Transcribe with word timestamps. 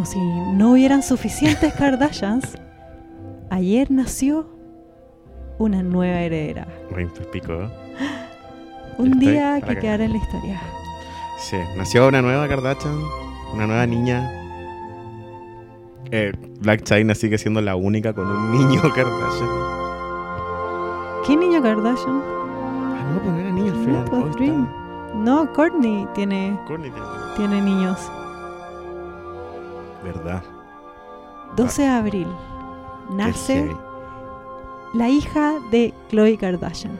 como 0.00 0.10
si 0.10 0.18
no 0.18 0.70
hubieran 0.72 1.02
suficientes 1.02 1.74
Kardashians, 1.74 2.56
ayer 3.50 3.90
nació 3.90 4.46
una 5.58 5.82
nueva 5.82 6.20
heredera. 6.20 6.66
Muy 6.90 7.04
pico. 7.30 7.52
¿eh? 7.52 7.68
Un 8.96 9.08
Estoy 9.12 9.26
día 9.28 9.60
que 9.60 9.74
que- 9.74 9.80
quedará 9.80 10.04
en 10.04 10.12
la 10.12 10.16
historia. 10.16 10.58
Sí, 11.38 11.58
nació 11.76 12.08
una 12.08 12.22
nueva 12.22 12.48
Kardashian, 12.48 12.98
una 13.52 13.66
nueva 13.66 13.86
niña. 13.86 14.26
Eh, 16.10 16.32
Black 16.60 16.82
China 16.84 17.14
sigue 17.14 17.36
siendo 17.36 17.60
la 17.60 17.76
única 17.76 18.14
con 18.14 18.26
un 18.26 18.52
niño 18.52 18.80
Kardashian. 18.94 19.50
¿Qué 21.26 21.36
niño 21.36 21.60
Kardashian? 21.62 22.22
Ah, 22.24 23.04
no, 23.12 23.18
pero 23.20 23.32
no 23.32 23.38
era 23.38 23.50
niño 23.50 23.72
al 23.74 23.84
final. 23.84 24.04
pues, 24.06 25.14
No, 25.14 25.52
Courtney 25.52 26.06
tiene, 26.14 26.58
tiene- 26.66 26.90
tiene 27.36 27.60
niños. 27.60 28.10
Verdad. 30.02 30.42
12 31.56 31.82
de 31.82 31.88
abril 31.88 32.28
nace 33.10 33.68
la 34.94 35.08
hija 35.08 35.54
de 35.70 35.92
Khloe 36.08 36.36
Kardashian 36.36 36.98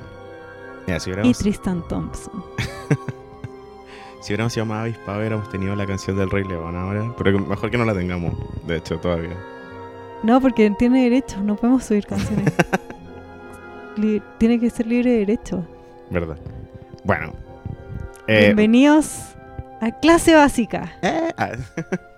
Mira, 0.87 1.01
si 1.01 1.11
y 1.11 1.33
Tristan 1.33 1.87
Thompson. 1.89 2.45
si 4.21 4.33
hubiéramos 4.33 4.53
sido 4.53 4.67
más 4.67 4.83
avispados, 4.83 5.19
hubiéramos 5.19 5.49
tenido 5.51 5.77
la 5.77 5.87
canción 5.87 6.17
del 6.17 6.31
Rey 6.31 6.45
León 6.45 6.77
ahora. 6.77 7.15
Pero 7.17 7.39
mejor 7.39 7.71
que 7.71 7.79
no 7.79 7.85
la 7.85 7.95
tengamos, 7.95 8.35
de 8.67 8.77
hecho, 8.77 8.99
todavía. 8.99 9.37
No, 10.23 10.41
porque 10.41 10.71
tiene 10.79 11.05
derechos, 11.05 11.43
no 11.43 11.57
podemos 11.57 11.85
subir 11.85 12.07
canciones. 12.07 12.53
Tiene 14.39 14.59
que 14.59 14.71
ser 14.71 14.87
libre 14.87 15.11
de 15.11 15.19
derechos. 15.19 15.61
¿Verdad? 16.09 16.39
Bueno. 17.05 17.33
Eh, 18.27 18.47
Bienvenidos 18.47 19.35
a 19.81 19.91
Clase 19.99 20.35
Básica, 20.35 20.93
eh, 21.03 21.33
ah, 21.37 21.51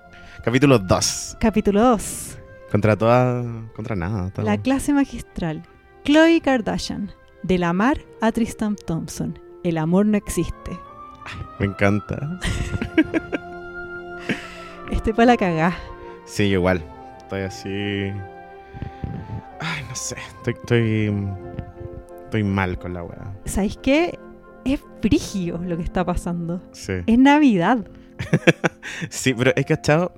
capítulo 0.45 0.79
2. 0.79 1.37
capítulo 1.41 1.81
2. 1.83 2.39
Contra 2.71 2.97
toda. 2.97 3.45
Contra 3.75 3.95
nada. 3.97 4.31
todo. 4.31 4.47
La 4.47 4.59
clase 4.59 4.93
magistral. 4.93 5.63
Khloe 6.05 6.41
Kardashian. 6.41 7.13
Del 7.43 7.65
amar 7.65 7.99
a 8.21 8.33
Tristan 8.33 8.77
Thompson. 8.77 9.39
El 9.65 9.79
amor 9.79 10.07
no 10.07 10.17
existe. 10.17 10.79
Me 11.59 11.67
encanta. 11.67 12.41
Estoy 14.91 15.13
para 15.13 15.27
la 15.27 15.37
cagá. 15.37 15.77
Sí, 16.25 16.45
igual. 16.45 16.83
Estoy 17.19 17.43
así. 17.43 17.69
Ay, 19.61 19.85
no 19.89 19.95
sé. 19.95 20.17
Estoy. 20.39 20.55
Estoy, 20.55 21.29
estoy 22.25 22.45
mal 22.45 22.79
con 22.79 22.95
la 22.95 23.03
weá. 23.03 23.35
¿Sabéis 23.45 23.79
qué? 23.83 24.19
Es 24.65 24.81
frigio 25.01 25.59
lo 25.59 25.77
que 25.77 25.83
está 25.83 26.05
pasando. 26.05 26.63
Sí. 26.73 26.95
Es 27.07 27.19
Navidad. 27.19 27.87
Sí, 29.11 29.35
pero 29.35 29.53
es 29.57 29.67
cachado. 29.67 30.13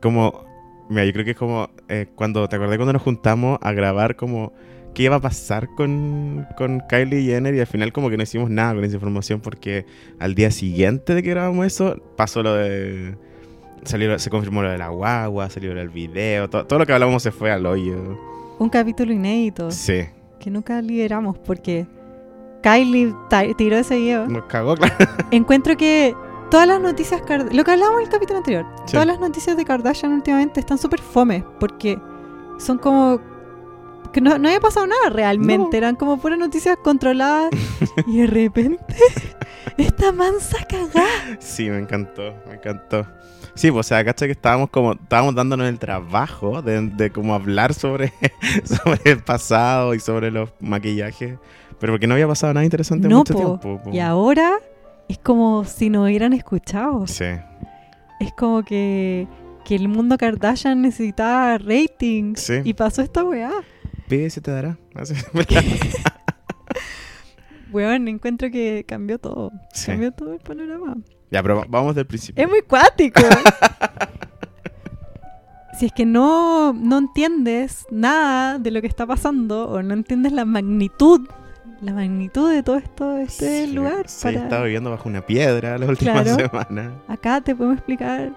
Como. 0.00 0.44
Mira, 0.88 1.04
yo 1.04 1.12
creo 1.12 1.24
que 1.24 1.30
es 1.32 1.36
como. 1.36 1.68
eh, 1.88 2.06
cuando. 2.14 2.48
¿Te 2.48 2.56
acordás 2.56 2.76
cuando 2.76 2.92
nos 2.92 3.02
juntamos 3.02 3.58
a 3.62 3.72
grabar 3.72 4.16
como. 4.16 4.52
¿Qué 4.94 5.04
iba 5.04 5.14
a 5.16 5.20
pasar 5.20 5.68
con, 5.76 6.46
con 6.56 6.82
Kylie 6.88 7.22
Jenner? 7.22 7.54
Y 7.54 7.60
al 7.60 7.66
final, 7.68 7.92
como 7.92 8.10
que 8.10 8.16
no 8.16 8.24
hicimos 8.24 8.50
nada 8.50 8.74
con 8.74 8.82
esa 8.82 8.94
información 8.94 9.40
porque 9.40 9.86
al 10.18 10.34
día 10.34 10.50
siguiente 10.50 11.14
de 11.14 11.22
que 11.22 11.30
grabamos 11.30 11.64
eso, 11.66 11.96
pasó 12.16 12.42
lo 12.42 12.54
de. 12.54 13.14
Salió, 13.84 14.18
se 14.18 14.28
confirmó 14.30 14.62
lo 14.62 14.70
de 14.70 14.78
la 14.78 14.88
guagua, 14.88 15.48
salió 15.48 15.72
el 15.72 15.88
video, 15.88 16.50
todo, 16.50 16.66
todo 16.66 16.80
lo 16.80 16.86
que 16.86 16.92
hablamos 16.92 17.22
se 17.22 17.30
fue 17.30 17.50
al 17.52 17.64
hoyo. 17.66 18.18
Un 18.58 18.68
capítulo 18.68 19.10
inédito 19.12 19.70
Sí, 19.70 20.02
que 20.38 20.50
nunca 20.50 20.82
liberamos 20.82 21.38
porque 21.38 21.86
Kylie 22.62 23.14
tiró 23.56 23.76
ese 23.76 23.96
video. 23.96 24.26
nos 24.26 24.44
cagó, 24.44 24.74
claro. 24.76 24.94
Encuentro 25.30 25.76
que 25.78 26.14
todas 26.50 26.66
las 26.66 26.80
noticias, 26.80 27.22
lo 27.52 27.64
que 27.64 27.70
hablamos 27.70 27.98
en 28.00 28.06
el 28.06 28.08
capítulo 28.10 28.38
anterior, 28.38 28.66
Sí. 28.86 28.92
todas 28.92 29.06
las 29.06 29.20
noticias 29.20 29.56
de 29.56 29.64
Kardashian 29.64 30.12
últimamente 30.12 30.60
están 30.60 30.78
súper 30.78 31.00
fome 31.00 31.44
porque 31.58 31.98
son 32.58 32.78
como 32.78 33.20
que 34.12 34.20
no, 34.20 34.38
no 34.38 34.48
había 34.48 34.60
pasado 34.60 34.86
nada 34.86 35.08
realmente, 35.10 35.70
No. 35.72 35.76
eran 35.86 35.96
como 35.96 36.18
puras 36.20 36.38
noticias 36.38 36.76
controladas 36.82 37.50
y 38.06 38.18
de 38.22 38.26
repente 38.26 38.84
esta 39.76 40.10
mansa 40.12 40.58
cagada. 40.68 41.38
Sí, 41.38 41.70
me 41.70 41.78
encantó, 41.78 42.34
me 42.48 42.54
encantó. 42.54 43.06
Sí, 43.54 43.70
pues, 43.70 43.86
o 43.86 43.88
sea, 43.88 44.04
cacha 44.04 44.26
que 44.26 44.32
estábamos 44.32 44.70
como, 44.70 44.92
estábamos 44.92 45.34
dándonos 45.34 45.68
el 45.68 45.78
trabajo 45.78 46.62
de, 46.62 46.80
de 46.88 47.10
como 47.10 47.34
hablar 47.34 47.74
sobre, 47.74 48.12
sobre 48.64 49.00
el 49.04 49.22
pasado 49.22 49.94
y 49.94 50.00
sobre 50.00 50.30
los 50.30 50.50
maquillajes, 50.60 51.38
pero 51.78 51.92
porque 51.92 52.06
no 52.06 52.14
había 52.14 52.26
pasado 52.28 52.52
nada 52.54 52.64
interesante 52.64 53.06
en 53.06 53.14
mucho 53.14 53.34
po. 53.34 53.38
tiempo. 53.60 53.82
po. 53.84 53.90
Y 53.92 54.00
ahora 54.00 54.58
es 55.12 55.18
como 55.18 55.64
si 55.64 55.90
nos 55.90 56.04
hubieran 56.06 56.32
escuchado. 56.32 57.06
Sí, 57.06 57.24
Es 58.20 58.32
como 58.32 58.62
que, 58.62 59.26
que 59.64 59.74
el 59.76 59.88
mundo 59.88 60.16
Kardashian 60.18 60.82
necesitaba 60.82 61.58
rating 61.58 62.34
Sí. 62.36 62.54
y 62.64 62.74
pasó 62.74 63.02
esta 63.02 63.24
weá. 63.24 63.50
pide 64.08 64.28
se 64.30 64.40
te 64.40 64.50
dará. 64.50 64.78
Así- 64.94 65.14
Weón, 67.72 68.08
encuentro 68.08 68.50
que 68.50 68.84
cambió 68.86 69.18
todo. 69.18 69.52
Sí. 69.72 69.86
Cambió 69.92 70.12
todo 70.12 70.32
el 70.34 70.40
panorama. 70.40 70.96
ya, 71.30 71.42
pero 71.42 71.56
va- 71.58 71.66
vamos 71.68 71.94
del 71.94 72.06
principio. 72.06 72.42
Es 72.42 72.50
muy 72.50 72.62
cuático. 72.62 73.20
si 75.78 75.86
es 75.86 75.92
que 75.92 76.04
no, 76.04 76.72
no 76.72 76.98
entiendes 76.98 77.86
nada 77.90 78.58
de 78.58 78.70
lo 78.72 78.80
que 78.80 78.88
está 78.88 79.06
pasando 79.06 79.68
o 79.68 79.82
no 79.82 79.94
entiendes 79.94 80.32
la 80.32 80.44
magnitud, 80.44 81.20
la 81.80 81.92
magnitud 81.92 82.50
de 82.52 82.62
todo 82.62 82.76
esto, 82.76 83.14
de 83.14 83.22
este 83.24 83.66
Sí, 83.66 83.72
lugar, 83.72 84.08
Sí, 84.08 84.22
para- 84.24 84.42
estaba 84.42 84.64
viviendo 84.64 84.90
bajo 84.90 85.08
una 85.08 85.24
piedra 85.24 85.78
las 85.78 85.88
últimas 85.88 86.22
Claro. 86.22 86.36
semanas. 86.50 86.92
acá 87.08 87.40
te 87.40 87.54
podemos 87.54 87.78
explicar 87.78 88.30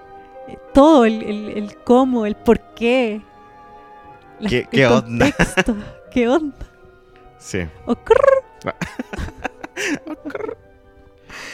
eh, 0.48 0.58
todo, 0.74 1.06
el, 1.06 1.22
el- 1.24 1.50
el 1.58 1.76
cómo, 1.84 2.26
el 2.26 2.36
por 2.36 2.60
qué. 2.76 3.22
la- 4.40 4.50
¿Qué- 4.50 4.60
el 4.60 4.68
qué 4.70 4.88
onda? 4.88 5.26
¿Qué 6.12 6.28
onda? 6.30 6.56
Sí. 7.38 7.60
Ocurre. 7.86 8.24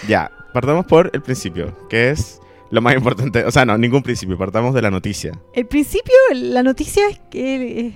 Ya, 0.08 0.32
partamos 0.54 0.86
por 0.86 1.10
el 1.14 1.22
principio, 1.22 1.88
que 1.90 2.12
es 2.12 2.40
lo 2.72 2.82
más 2.82 2.96
importante. 2.96 3.44
O 3.46 3.52
sea, 3.52 3.66
no, 3.66 3.78
ningún 3.78 4.02
principio, 4.04 4.38
partamos 4.38 4.74
de 4.74 4.82
la 4.82 4.92
noticia. 4.92 5.32
El 5.54 5.66
principio, 5.68 6.14
la 6.34 6.64
noticia 6.64 7.08
es 7.10 7.20
que, 7.30 7.80
eh, 7.88 7.94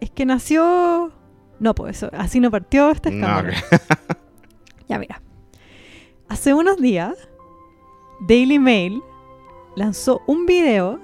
es 0.00 0.10
que 0.10 0.26
nació... 0.26 1.12
No, 1.58 1.74
pues 1.74 1.96
eso, 1.96 2.10
así 2.12 2.40
no 2.40 2.50
partió 2.50 2.90
este 2.90 3.10
No, 3.10 3.26
escándalo. 3.26 3.56
Ya 4.88 4.98
mira. 4.98 5.20
Hace 6.28 6.54
unos 6.54 6.80
días, 6.80 7.14
Daily 8.20 8.58
Mail 8.58 9.02
lanzó 9.74 10.22
un 10.26 10.46
video. 10.46 11.00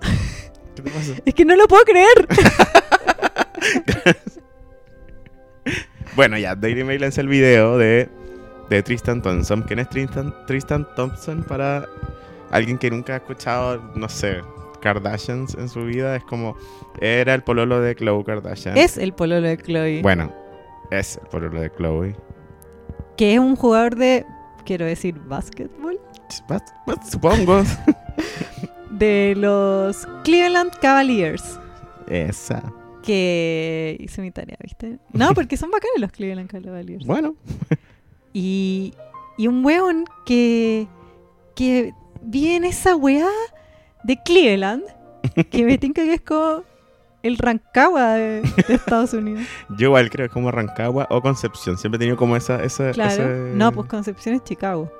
¿Qué 0.74 0.82
te 0.82 0.90
pasa? 0.90 1.12
Es 1.24 1.34
que 1.34 1.44
no 1.44 1.54
lo 1.56 1.68
puedo 1.68 1.84
creer. 1.84 2.28
Bueno, 6.16 6.36
ya, 6.36 6.56
Daily 6.56 6.82
Mail 6.84 7.00
lanza 7.00 7.20
el 7.20 7.28
video 7.28 7.78
de, 7.78 8.08
de 8.68 8.82
Tristan 8.82 9.22
Thompson. 9.22 9.62
¿Quién 9.62 9.78
es 9.78 9.88
Tristan, 9.88 10.34
Tristan 10.46 10.86
Thompson 10.96 11.44
para 11.44 11.86
alguien 12.50 12.78
que 12.78 12.90
nunca 12.90 13.14
ha 13.14 13.16
escuchado, 13.16 13.80
no 13.94 14.08
sé, 14.08 14.42
Kardashians 14.80 15.54
en 15.54 15.68
su 15.68 15.84
vida? 15.84 16.16
Es 16.16 16.24
como, 16.24 16.56
era 17.00 17.34
el 17.34 17.42
pololo 17.42 17.80
de 17.80 17.94
Khloe 17.94 18.24
Kardashian. 18.24 18.76
Es 18.76 18.96
el 18.98 19.12
pololo 19.12 19.46
de 19.46 19.56
Chloe. 19.58 20.02
Bueno, 20.02 20.32
es 20.90 21.18
el 21.22 21.28
pololo 21.28 21.60
de 21.60 21.70
Khloe. 21.70 22.16
Que 23.16 23.34
es 23.34 23.38
un 23.40 23.56
jugador 23.56 23.96
de, 23.96 24.24
quiero 24.64 24.86
decir, 24.86 25.18
básquetbol. 25.18 26.00
Supongo. 27.10 27.62
De 28.90 29.34
los 29.36 30.06
Cleveland 30.24 30.72
Cavaliers. 30.80 31.58
Esa. 32.08 32.62
Que 33.02 33.96
hice 34.00 34.20
mi 34.20 34.30
tarea, 34.30 34.56
¿viste? 34.62 34.98
No, 35.12 35.32
porque 35.34 35.56
son 35.56 35.70
bacanes 35.70 35.98
los 36.00 36.12
Cleveland 36.12 36.50
Cavaliers. 36.50 37.06
Bueno, 37.06 37.36
Y, 38.32 38.94
y 39.38 39.46
un 39.48 39.64
weón 39.64 40.04
que, 40.26 40.86
que 41.54 41.92
vive 42.22 42.56
en 42.56 42.64
esa 42.64 42.94
weá 42.96 43.28
de 44.02 44.20
Cleveland, 44.22 44.84
que 45.50 45.64
me 45.64 45.78
tinca 45.78 46.02
que 46.02 46.14
es 46.14 46.20
como 46.20 46.64
el 47.22 47.36
Rancagua 47.38 48.14
de, 48.14 48.40
de 48.40 48.74
Estados 48.74 49.12
Unidos. 49.12 49.42
yo 49.76 49.88
igual 49.88 50.10
creo 50.10 50.24
que 50.24 50.28
es 50.28 50.32
como 50.32 50.50
Rancagua 50.50 51.06
o 51.10 51.20
Concepción. 51.20 51.76
Siempre 51.78 51.96
he 51.96 52.00
tenido 52.00 52.16
como 52.16 52.36
esa. 52.36 52.62
esa 52.62 52.92
Claro. 52.92 53.54
No, 53.54 53.72
pues 53.72 53.88
Concepción 53.88 54.36
es 54.36 54.44
Chicago. 54.44 54.90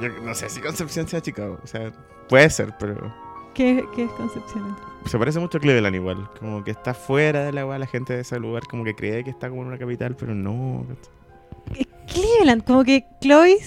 Yo 0.00 0.08
no 0.22 0.34
sé 0.34 0.48
si 0.48 0.60
Concepción 0.60 1.08
sea 1.08 1.20
Chicago. 1.20 1.58
O 1.62 1.66
sea, 1.66 1.92
puede 2.28 2.50
ser, 2.50 2.74
pero. 2.78 3.12
¿Qué, 3.54 3.84
qué 3.94 4.04
es 4.04 4.10
Concepción? 4.12 4.76
Se 5.06 5.18
parece 5.18 5.38
mucho 5.38 5.58
a 5.58 5.60
Cleveland 5.60 5.96
igual. 5.96 6.28
Como 6.38 6.62
que 6.62 6.72
está 6.72 6.92
fuera 6.92 7.44
de 7.44 7.52
la 7.52 7.64
la 7.78 7.86
gente 7.86 8.12
de 8.12 8.20
ese 8.20 8.38
lugar 8.38 8.64
como 8.68 8.84
que 8.84 8.94
cree 8.94 9.24
que 9.24 9.30
está 9.30 9.48
como 9.48 9.62
en 9.62 9.68
una 9.68 9.78
capital, 9.78 10.14
pero 10.16 10.34
no. 10.34 10.86
Eh, 11.74 11.86
Cleveland, 12.06 12.64
como 12.64 12.84
que 12.84 13.06
Chloe 13.20 13.58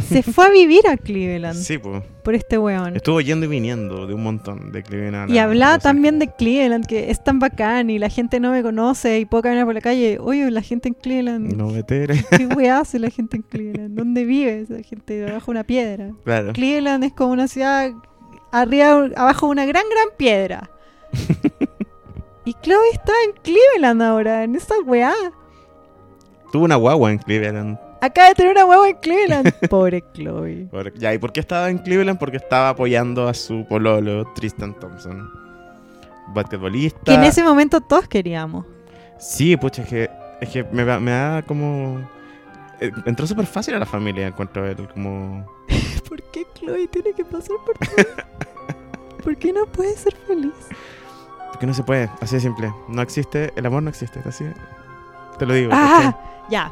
se 0.00 0.22
fue 0.22 0.46
a 0.46 0.50
vivir 0.50 0.86
a 0.88 0.96
Cleveland 0.96 1.56
Sí, 1.60 1.78
pues. 1.78 2.02
por 2.24 2.34
este 2.34 2.58
weón. 2.58 2.96
Estuvo 2.96 3.20
yendo 3.20 3.46
y 3.46 3.48
viniendo 3.48 4.06
de 4.06 4.14
un 4.14 4.22
montón 4.22 4.70
de 4.72 4.82
Cleveland. 4.82 5.30
Y 5.30 5.34
la- 5.34 5.44
hablaba 5.44 5.78
también 5.78 6.18
de. 6.18 6.28
Cleveland, 6.28 6.86
que 6.86 7.10
es 7.10 7.22
tan 7.24 7.38
bacán 7.38 7.90
y 7.90 7.98
la 7.98 8.08
gente 8.10 8.38
no 8.40 8.50
me 8.52 8.62
conoce 8.62 9.18
y 9.18 9.24
puedo 9.24 9.42
caminar 9.42 9.64
por 9.64 9.74
la 9.74 9.80
calle. 9.80 10.18
Oye, 10.20 10.50
la 10.50 10.62
gente 10.62 10.88
en 10.88 10.94
Cleveland, 10.94 11.54
No 11.54 11.68
meter. 11.68 12.12
¿qué 12.36 12.46
weá 12.46 12.80
hace 12.80 12.98
la 12.98 13.10
gente 13.10 13.36
en 13.38 13.42
Cleveland? 13.42 13.96
¿Dónde 13.96 14.24
vive 14.24 14.60
esa 14.60 14.82
gente? 14.82 15.14
Debajo 15.14 15.46
de 15.46 15.50
una 15.52 15.64
piedra. 15.64 16.10
claro. 16.24 16.52
Cleveland 16.52 17.04
es 17.04 17.12
como 17.12 17.32
una 17.32 17.48
ciudad 17.48 17.90
arriba, 18.52 19.08
abajo 19.16 19.46
de 19.46 19.52
una 19.52 19.66
gran, 19.66 19.84
gran 19.90 20.06
piedra. 20.16 20.70
y 22.44 22.54
Chloe 22.62 22.90
está 22.92 23.12
en 23.26 23.32
Cleveland 23.42 24.02
ahora, 24.02 24.44
en 24.44 24.54
esa 24.54 24.74
weá. 24.86 25.12
Tuvo 26.52 26.64
una 26.64 26.76
guagua 26.76 27.10
en 27.12 27.18
Cleveland. 27.18 27.78
Acaba 28.00 28.28
de 28.28 28.34
tener 28.34 28.52
una 28.52 28.64
huevo 28.64 28.84
en 28.86 28.96
Cleveland. 28.96 29.52
Pobre 29.70 30.04
Chloe. 30.14 30.68
Ya, 30.96 31.12
¿y 31.14 31.18
por 31.18 31.32
qué 31.32 31.40
estaba 31.40 31.68
en 31.70 31.78
Cleveland? 31.78 32.18
Porque 32.18 32.36
estaba 32.36 32.70
apoyando 32.70 33.28
a 33.28 33.34
su 33.34 33.64
pololo, 33.68 34.24
Tristan 34.34 34.74
Thompson. 34.78 35.28
Basquetbolista. 36.28 37.00
Que 37.04 37.14
en 37.14 37.24
ese 37.24 37.42
momento 37.42 37.80
todos 37.80 38.06
queríamos. 38.08 38.66
Sí, 39.18 39.56
pucha, 39.56 39.82
es 39.82 39.88
que, 39.88 40.10
es 40.40 40.48
que 40.50 40.64
me, 40.64 40.84
da- 40.84 41.00
me 41.00 41.10
da 41.10 41.42
como... 41.42 41.98
eh, 42.80 42.92
entró 43.06 43.26
súper 43.26 43.46
fácil 43.46 43.74
a 43.74 43.78
la 43.78 43.86
familia, 43.86 44.26
encuentro 44.26 44.66
él 44.66 44.76
como... 44.94 45.44
¿Por 46.08 46.22
qué 46.30 46.46
Chloe 46.54 46.86
tiene 46.88 47.12
que 47.12 47.24
pasar 47.24 47.56
por 47.66 47.76
todo? 47.78 48.06
¿Por 49.24 49.36
qué 49.36 49.52
no 49.52 49.66
puede 49.66 49.96
ser 49.96 50.14
feliz? 50.26 50.52
Porque 51.50 51.66
no 51.66 51.74
se 51.74 51.82
puede, 51.82 52.08
así 52.20 52.36
de 52.36 52.40
simple. 52.42 52.72
No 52.88 53.02
existe, 53.02 53.52
el 53.56 53.66
amor 53.66 53.82
no 53.82 53.90
existe, 53.90 54.20
así 54.24 54.44
Te 55.38 55.46
lo 55.46 55.54
digo. 55.54 55.70
Ah, 55.74 56.16
ya. 56.48 56.70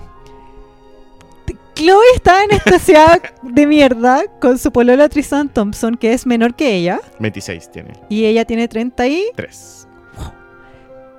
Chloe 1.77 2.05
está 2.15 2.43
en 2.45 2.53
esta 2.53 2.79
ciudad 2.81 3.23
de 3.43 3.67
mierda 3.67 4.25
con 4.41 4.59
su 4.59 4.73
polola 4.73 5.09
Tristan 5.09 5.49
Thompson, 5.49 5.95
que 5.97 6.13
es 6.13 6.27
menor 6.27 6.55
que 6.55 6.75
ella. 6.75 6.97
¿cachai? 7.03 7.21
26 7.21 7.71
tiene. 7.71 7.93
Y 8.09 8.25
ella 8.25 8.45
tiene 8.45 8.67
30 8.69 9.07
y... 9.09 9.25
3. 9.37 9.89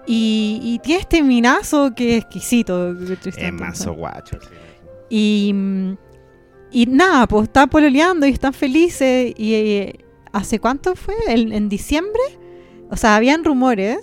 Y, 0.10 0.60
y 0.64 0.80
tiene 0.80 1.02
este 1.02 1.22
minazo 1.22 1.94
que 1.94 2.18
es 2.18 2.24
exquisito. 2.24 2.96
Tristan 3.22 3.46
Es 3.46 3.54
mazo 3.54 3.94
guacho. 3.94 4.40
sí. 4.42 4.48
Y, 5.10 5.54
y 6.72 6.86
nada, 6.88 7.28
pues 7.28 7.44
están 7.44 7.70
pololeando 7.70 8.26
y 8.26 8.32
están 8.32 8.54
felices. 8.54 9.34
Y 9.38 9.54
eh, 9.54 10.00
¿hace 10.34 10.60
cuánto 10.60 10.96
fue? 10.96 11.16
¿En, 11.28 11.52
en 11.54 11.70
diciembre? 11.70 12.22
O 12.90 12.96
sea, 12.98 13.16
habían 13.16 13.44
rumores 13.44 14.00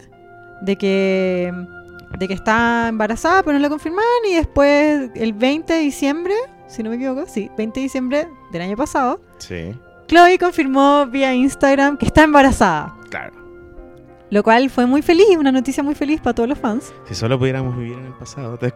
de 0.62 0.76
que, 0.76 1.52
de 2.18 2.28
que 2.28 2.34
está 2.34 2.88
embarazada, 2.88 3.42
pero 3.42 3.58
no 3.58 3.62
lo 3.62 3.68
confirmaban. 3.70 4.04
Y 4.30 4.34
después, 4.34 5.10
el 5.14 5.32
20 5.32 5.72
de 5.72 5.78
diciembre, 5.80 6.34
si 6.68 6.82
no 6.82 6.90
me 6.90 6.96
equivoco, 6.96 7.24
sí, 7.26 7.50
20 7.56 7.80
de 7.80 7.84
diciembre 7.84 8.28
del 8.52 8.62
año 8.62 8.76
pasado, 8.76 9.20
Sí, 9.38 9.74
Chloe 10.06 10.38
confirmó 10.38 11.06
vía 11.06 11.34
Instagram 11.34 11.96
que 11.96 12.06
está 12.06 12.22
embarazada. 12.24 12.94
claro. 13.10 13.32
Lo 14.30 14.42
cual 14.42 14.68
fue 14.68 14.84
muy 14.86 15.00
feliz, 15.02 15.36
una 15.38 15.52
noticia 15.52 15.82
muy 15.84 15.94
feliz 15.94 16.20
para 16.20 16.34
todos 16.34 16.48
los 16.48 16.58
fans. 16.58 16.92
Si 17.06 17.14
solo 17.14 17.38
pudiéramos 17.38 17.76
vivir 17.76 17.98
en 17.98 18.06
el 18.06 18.12
pasado. 18.14 18.56
te- 18.58 18.72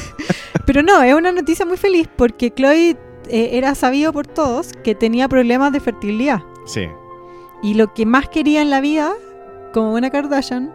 Pero 0.66 0.82
no, 0.82 1.02
es 1.02 1.12
una 1.14 1.32
noticia 1.32 1.64
muy 1.66 1.76
feliz 1.76 2.08
porque 2.14 2.52
Chloe 2.52 2.90
eh, 3.28 3.50
era 3.52 3.74
sabido 3.74 4.12
por 4.12 4.26
todos 4.28 4.72
que 4.84 4.94
tenía 4.94 5.28
problemas 5.28 5.72
de 5.72 5.80
fertilidad. 5.80 6.42
sí, 6.66 6.86
Y 7.62 7.74
lo 7.74 7.92
que 7.94 8.06
más 8.06 8.28
quería 8.28 8.62
en 8.62 8.70
la 8.70 8.80
vida, 8.80 9.12
como 9.72 9.94
una 9.94 10.10
Kardashian, 10.10 10.72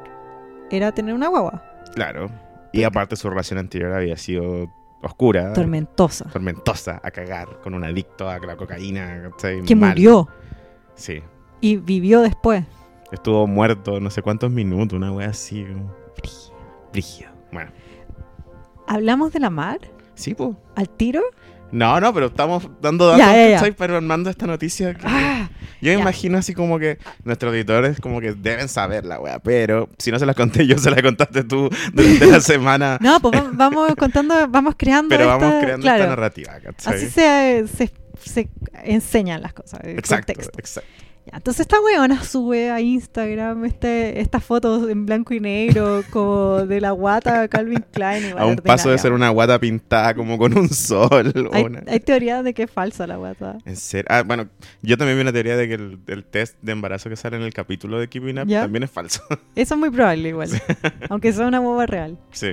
era 0.71 0.91
tener 0.91 1.13
una 1.13 1.27
guagua. 1.29 1.63
Claro. 1.97 2.29
Y 2.73 2.83
aparte 2.83 3.15
su 3.15 3.29
relación 3.29 3.59
anterior 3.59 3.91
había 3.93 4.17
sido 4.17 4.71
oscura. 5.01 5.53
Tormentosa. 5.53 6.25
tormentosa 6.31 6.99
a 7.03 7.11
cagar 7.11 7.59
con 7.63 7.73
un 7.73 7.83
adicto 7.83 8.29
a 8.29 8.39
la 8.39 8.55
cocaína. 8.55 9.31
Que 9.65 9.75
Mal. 9.75 9.89
murió 9.91 10.27
Sí. 10.95 11.21
y 11.61 11.77
vivió 11.77 12.21
después. 12.21 12.63
Estuvo 13.11 13.47
muerto 13.47 13.99
no 13.99 14.09
sé 14.09 14.21
cuántos 14.21 14.51
minutos, 14.51 14.95
una 14.97 15.11
wea 15.11 15.29
así. 15.29 15.63
como 15.65 15.91
Brígido. 16.91 17.29
Bueno, 17.51 17.71
¿Hablamos 18.87 19.33
de 19.33 19.39
la 19.39 19.49
mar? 19.49 19.79
sí, 20.15 20.33
pues. 20.33 20.51
¿Al 20.75 20.89
tiro? 20.89 21.21
No, 21.71 21.99
no, 21.99 22.13
pero 22.13 22.27
estamos 22.27 22.69
dando 22.81 23.07
datos, 23.07 23.19
Ya, 23.25 23.49
ya. 23.61 23.73
Pero 23.77 23.97
armando 23.97 24.29
esta 24.29 24.47
noticia. 24.47 24.93
que- 24.93 25.01
¡Ah! 25.05 25.49
Yo 25.81 25.93
me 25.93 25.99
imagino 26.01 26.37
así 26.37 26.53
como 26.53 26.79
que 26.79 26.97
nuestros 27.23 27.51
auditores 27.51 27.99
como 27.99 28.19
que 28.19 28.33
deben 28.33 28.67
saber 28.67 29.05
la 29.05 29.19
wea, 29.19 29.39
pero 29.39 29.89
si 29.99 30.11
no 30.11 30.17
se 30.17 30.25
las 30.25 30.35
conté 30.35 30.65
yo, 30.65 30.77
se 30.79 30.89
las 30.89 31.01
contaste 31.01 31.43
tú 31.43 31.69
durante 31.93 32.25
la 32.25 32.39
semana. 32.41 32.97
No, 33.01 33.19
pues 33.19 33.33
va- 33.39 33.49
vamos 33.53 33.93
contando, 33.95 34.47
vamos 34.47 34.73
creando 34.77 35.09
pero 35.09 35.23
esta- 35.25 35.37
vamos 35.37 35.55
creando 35.61 35.83
claro, 35.83 35.97
esta 36.03 36.09
narrativa, 36.09 36.53
¿cachai? 36.63 36.95
Así 36.95 37.09
se, 37.09 37.65
se, 37.67 37.91
se 38.23 38.49
enseñan 38.85 39.41
las 39.41 39.53
cosas. 39.53 39.81
el 39.83 39.99
Exacto, 39.99 40.33
contexto. 40.33 40.59
exacto. 40.59 40.89
Entonces 41.33 41.61
esta 41.61 41.79
weona 41.81 42.23
sube 42.23 42.69
a 42.71 42.79
Instagram 42.81 43.65
este, 43.65 44.19
estas 44.21 44.43
fotos 44.43 44.89
en 44.89 45.05
blanco 45.05 45.33
y 45.33 45.39
negro 45.39 46.01
como 46.09 46.65
de 46.65 46.81
la 46.81 46.91
guata 46.91 47.47
Calvin 47.47 47.83
Klein. 47.91 48.33
A 48.37 48.45
un 48.45 48.55
paso 48.57 48.89
de 48.89 48.97
ser 48.97 49.11
una 49.13 49.29
guata 49.29 49.59
pintada 49.59 50.13
como 50.13 50.37
con 50.37 50.57
un 50.57 50.69
sol. 50.69 51.31
Hay, 51.53 51.63
una- 51.63 51.83
hay 51.87 51.99
teorías 51.99 52.43
de 52.43 52.53
que 52.53 52.63
es 52.63 52.71
falsa 52.71 53.05
la 53.07 53.17
guata. 53.17 53.57
En 53.65 53.75
serio. 53.75 54.05
Ah, 54.09 54.23
bueno, 54.23 54.47
yo 54.81 54.97
también 54.97 55.17
vi 55.17 55.21
una 55.21 55.33
teoría 55.33 55.55
de 55.57 55.67
que 55.67 55.73
el, 55.75 55.99
el 56.07 56.23
test 56.23 56.55
de 56.61 56.71
embarazo 56.71 57.09
que 57.09 57.15
sale 57.15 57.37
en 57.37 57.43
el 57.43 57.53
capítulo 57.53 57.99
de 57.99 58.07
Keeping 58.07 58.39
Up 58.39 58.47
¿Ya? 58.47 58.61
también 58.61 58.83
es 58.83 58.91
falso. 58.91 59.21
Eso 59.55 59.73
es 59.75 59.79
muy 59.79 59.89
probable 59.89 60.29
igual, 60.29 60.49
aunque 61.09 61.31
sea 61.33 61.47
una 61.47 61.59
guava 61.59 61.85
real. 61.85 62.17
sí. 62.31 62.49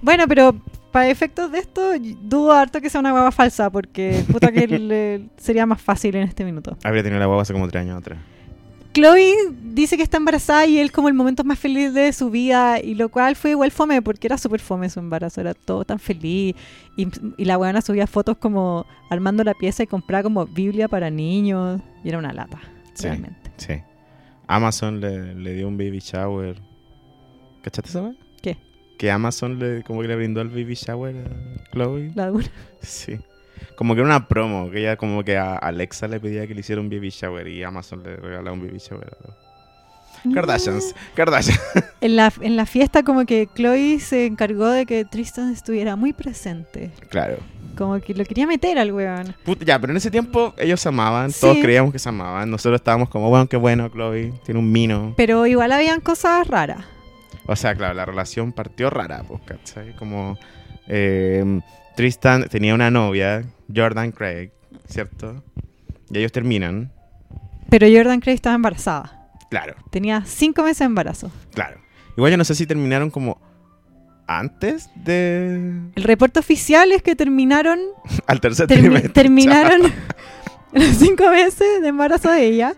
Bueno, 0.00 0.26
pero 0.28 0.54
para 0.98 1.10
efectos 1.10 1.50
de 1.52 1.58
esto, 1.58 1.92
dudo 2.22 2.52
harto 2.52 2.80
que 2.80 2.90
sea 2.90 3.00
una 3.00 3.10
guava 3.12 3.30
falsa 3.32 3.70
porque 3.70 4.24
puta 4.32 4.50
que 4.52 4.66
le- 4.78 5.28
sería 5.36 5.66
más 5.66 5.80
fácil 5.80 6.16
en 6.16 6.22
este 6.24 6.44
minuto. 6.44 6.76
Habría 6.84 7.02
tenido 7.02 7.18
la 7.20 7.26
guagua 7.26 7.42
hace 7.42 7.52
como 7.52 7.68
tres 7.68 7.82
años 7.82 7.98
atrás. 7.98 8.18
Chloe 8.94 9.34
dice 9.62 9.96
que 9.96 10.02
está 10.02 10.16
embarazada 10.16 10.66
y 10.66 10.78
él 10.78 10.90
como 10.90 11.08
el 11.08 11.14
momento 11.14 11.44
más 11.44 11.58
feliz 11.58 11.92
de 11.94 12.12
su 12.12 12.30
vida 12.30 12.80
y 12.80 12.94
lo 12.94 13.10
cual 13.10 13.36
fue 13.36 13.50
igual 13.50 13.70
fome 13.70 14.02
porque 14.02 14.26
era 14.26 14.38
súper 14.38 14.60
fome 14.60 14.88
su 14.90 14.98
embarazo, 14.98 15.40
era 15.40 15.54
todo 15.54 15.84
tan 15.84 15.98
feliz 16.00 16.56
y, 16.96 17.06
y 17.36 17.44
la 17.44 17.56
buena 17.58 17.80
subía 17.80 18.06
fotos 18.08 18.38
como 18.38 18.86
armando 19.10 19.44
la 19.44 19.54
pieza 19.54 19.82
y 19.84 19.86
compraba 19.86 20.22
como 20.24 20.46
Biblia 20.46 20.88
para 20.88 21.10
niños 21.10 21.80
y 22.02 22.08
era 22.08 22.18
una 22.18 22.32
lata, 22.32 22.58
Sí. 22.94 23.04
realmente. 23.04 23.50
Sí. 23.58 23.74
Amazon 24.48 25.00
le, 25.00 25.34
le 25.34 25.52
dio 25.54 25.68
un 25.68 25.76
baby 25.76 26.00
shower. 26.00 26.56
¿Cachaste 27.62 27.90
esa? 27.90 28.12
Que 28.98 29.10
Amazon 29.10 29.58
le, 29.58 29.82
como 29.84 30.02
que 30.02 30.08
le 30.08 30.16
brindó 30.16 30.40
el 30.42 30.48
baby 30.48 30.74
shower 30.74 31.14
a 31.16 31.70
Chloe. 31.72 32.10
La 32.14 32.26
dura. 32.26 32.48
Sí. 32.82 33.18
Como 33.76 33.94
que 33.94 34.00
era 34.00 34.08
una 34.08 34.26
promo, 34.28 34.70
que 34.70 34.80
ella 34.80 34.96
como 34.96 35.22
que 35.24 35.36
a 35.38 35.54
Alexa 35.56 36.08
le 36.08 36.18
pedía 36.20 36.46
que 36.46 36.54
le 36.54 36.60
hiciera 36.60 36.80
un 36.80 36.90
baby 36.90 37.10
shower 37.10 37.46
y 37.48 37.62
Amazon 37.62 38.02
le 38.02 38.16
regalaba 38.16 38.52
un 38.52 38.60
baby 38.66 38.78
shower. 38.78 39.16
Kardashians, 40.34 40.94
Kardashians. 41.14 41.60
En 42.00 42.16
la, 42.16 42.32
en 42.40 42.56
la 42.56 42.66
fiesta 42.66 43.02
como 43.04 43.24
que 43.24 43.48
Chloe 43.54 44.00
se 44.00 44.26
encargó 44.26 44.68
de 44.68 44.84
que 44.86 45.04
Tristan 45.04 45.52
estuviera 45.52 45.94
muy 45.96 46.12
presente. 46.12 46.90
Claro. 47.08 47.36
Como 47.76 48.00
que 48.00 48.14
lo 48.14 48.24
quería 48.24 48.46
meter 48.46 48.78
al 48.78 48.92
weón. 48.92 49.34
Put- 49.44 49.64
ya, 49.64 49.78
pero 49.80 49.92
en 49.92 49.96
ese 49.98 50.10
tiempo 50.10 50.54
ellos 50.58 50.80
se 50.80 50.88
amaban, 50.88 51.30
Sí. 51.30 51.40
todos 51.40 51.58
creíamos 51.58 51.92
que 51.92 52.00
se 52.00 52.08
amaban. 52.08 52.50
Nosotros 52.50 52.80
estábamos 52.80 53.08
como, 53.08 53.28
bueno, 53.30 53.48
qué 53.48 53.56
bueno, 53.56 53.88
Chloe, 53.90 54.32
tiene 54.44 54.58
un 54.58 54.70
mino. 54.72 55.14
Pero 55.16 55.46
igual 55.46 55.70
habían 55.70 56.00
cosas 56.00 56.46
raras. 56.48 56.84
O 57.48 57.56
sea, 57.56 57.74
claro, 57.74 57.94
la 57.94 58.04
relación 58.04 58.52
partió 58.52 58.90
rara, 58.90 59.24
pues, 59.26 59.40
¿cachai? 59.46 59.96
Como 59.96 60.38
eh, 60.86 61.60
Tristan 61.96 62.46
tenía 62.48 62.74
una 62.74 62.90
novia, 62.90 63.42
Jordan 63.74 64.12
Craig, 64.12 64.50
¿cierto? 64.86 65.42
Y 66.10 66.18
ellos 66.18 66.30
terminan. 66.30 66.92
Pero 67.70 67.86
Jordan 67.90 68.20
Craig 68.20 68.34
estaba 68.34 68.54
embarazada. 68.54 69.30
Claro, 69.50 69.74
Tenía 69.90 70.22
cinco 70.26 70.62
meses 70.62 70.80
de 70.80 70.84
embarazo. 70.86 71.30
claro. 71.52 71.80
Igual 72.16 72.32
yo 72.32 72.36
no 72.36 72.44
sé 72.44 72.54
si 72.56 72.66
terminaron 72.66 73.10
como 73.10 73.40
antes 74.26 74.90
de... 74.96 75.70
El 75.94 76.02
reporte 76.02 76.40
oficial 76.40 76.90
es 76.92 77.02
que 77.02 77.14
terminaron 77.16 77.78
Al 78.26 78.40
tercer 78.40 78.66
termi- 78.66 78.80
trimestre. 78.80 79.08
terminaron 79.10 79.80
los 80.72 80.84
cinco 80.96 81.30
meses 81.30 81.80
de 81.80 81.88
embarazo 81.88 82.30
de 82.30 82.44
ella 82.44 82.74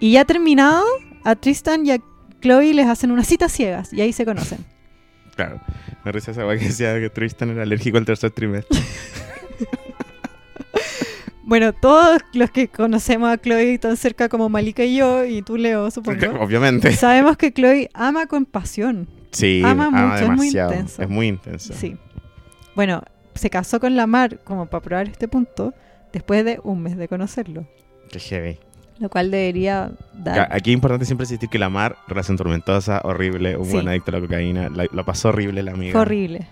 y 0.00 0.12
ya 0.12 0.24
terminado 0.24 0.84
a 1.24 1.34
Tristan 1.36 1.84
y 1.84 1.90
a 1.90 1.98
Chloe 2.44 2.74
les 2.74 2.86
hacen 2.86 3.10
unas 3.10 3.26
citas 3.26 3.50
ciegas 3.50 3.90
y 3.90 4.02
ahí 4.02 4.12
se 4.12 4.24
conocen. 4.24 4.58
Claro. 5.34 5.60
Me 6.04 6.12
risa 6.12 6.30
esa 6.30 6.46
que 6.46 6.66
decía 6.66 6.94
que 7.00 7.10
Tristan 7.10 7.50
era 7.50 7.62
alérgico 7.62 7.98
al 7.98 8.04
tercer 8.04 8.30
trimestre. 8.30 8.78
Bueno, 11.46 11.74
todos 11.74 12.22
los 12.32 12.50
que 12.50 12.68
conocemos 12.68 13.28
a 13.28 13.36
Chloe 13.36 13.78
tan 13.78 13.98
cerca 13.98 14.30
como 14.30 14.48
Malika 14.48 14.82
y 14.82 14.96
yo 14.96 15.26
y 15.26 15.42
tú 15.42 15.58
Leo, 15.58 15.90
supongo, 15.90 16.18
obviamente. 16.40 16.92
sabemos 16.92 17.36
que 17.36 17.52
Chloe 17.52 17.90
ama 17.92 18.26
con 18.26 18.46
pasión. 18.46 19.08
Sí, 19.30 19.60
Ama 19.62 19.86
ama, 19.86 20.06
mucho, 20.06 20.24
es 20.24 20.30
muy 20.30 20.46
intenso. 20.46 21.02
Es 21.02 21.08
muy 21.08 21.26
intenso. 21.28 21.74
Sí. 21.74 21.96
Bueno, 22.74 23.02
se 23.34 23.50
casó 23.50 23.78
con 23.78 23.94
Lamar 23.94 24.38
como 24.42 24.66
para 24.66 24.82
probar 24.82 25.08
este 25.08 25.28
punto 25.28 25.74
después 26.14 26.46
de 26.46 26.60
un 26.64 26.82
mes 26.82 26.96
de 26.96 27.08
conocerlo, 27.08 27.66
Qué 28.10 28.20
heavy. 28.20 28.58
Lo 28.98 29.08
cual 29.08 29.30
debería 29.30 29.90
dar 30.14 30.48
Aquí 30.52 30.70
es 30.70 30.74
importante 30.74 31.04
siempre 31.04 31.24
insistir 31.24 31.48
que 31.48 31.58
la 31.58 31.68
Mar, 31.68 31.96
relación 32.08 32.36
tormentosa, 32.36 33.00
horrible, 33.04 33.56
un 33.56 33.66
Sí. 33.66 33.72
buen 33.72 33.88
adicto 33.88 34.10
a 34.10 34.14
la 34.14 34.20
cocaína, 34.20 34.68
la, 34.70 34.86
lo 34.90 35.04
pasó 35.04 35.28
horrible 35.30 35.62
la 35.62 35.72
amiga. 35.72 35.92
Fue 35.92 36.02
horrible. 36.02 36.46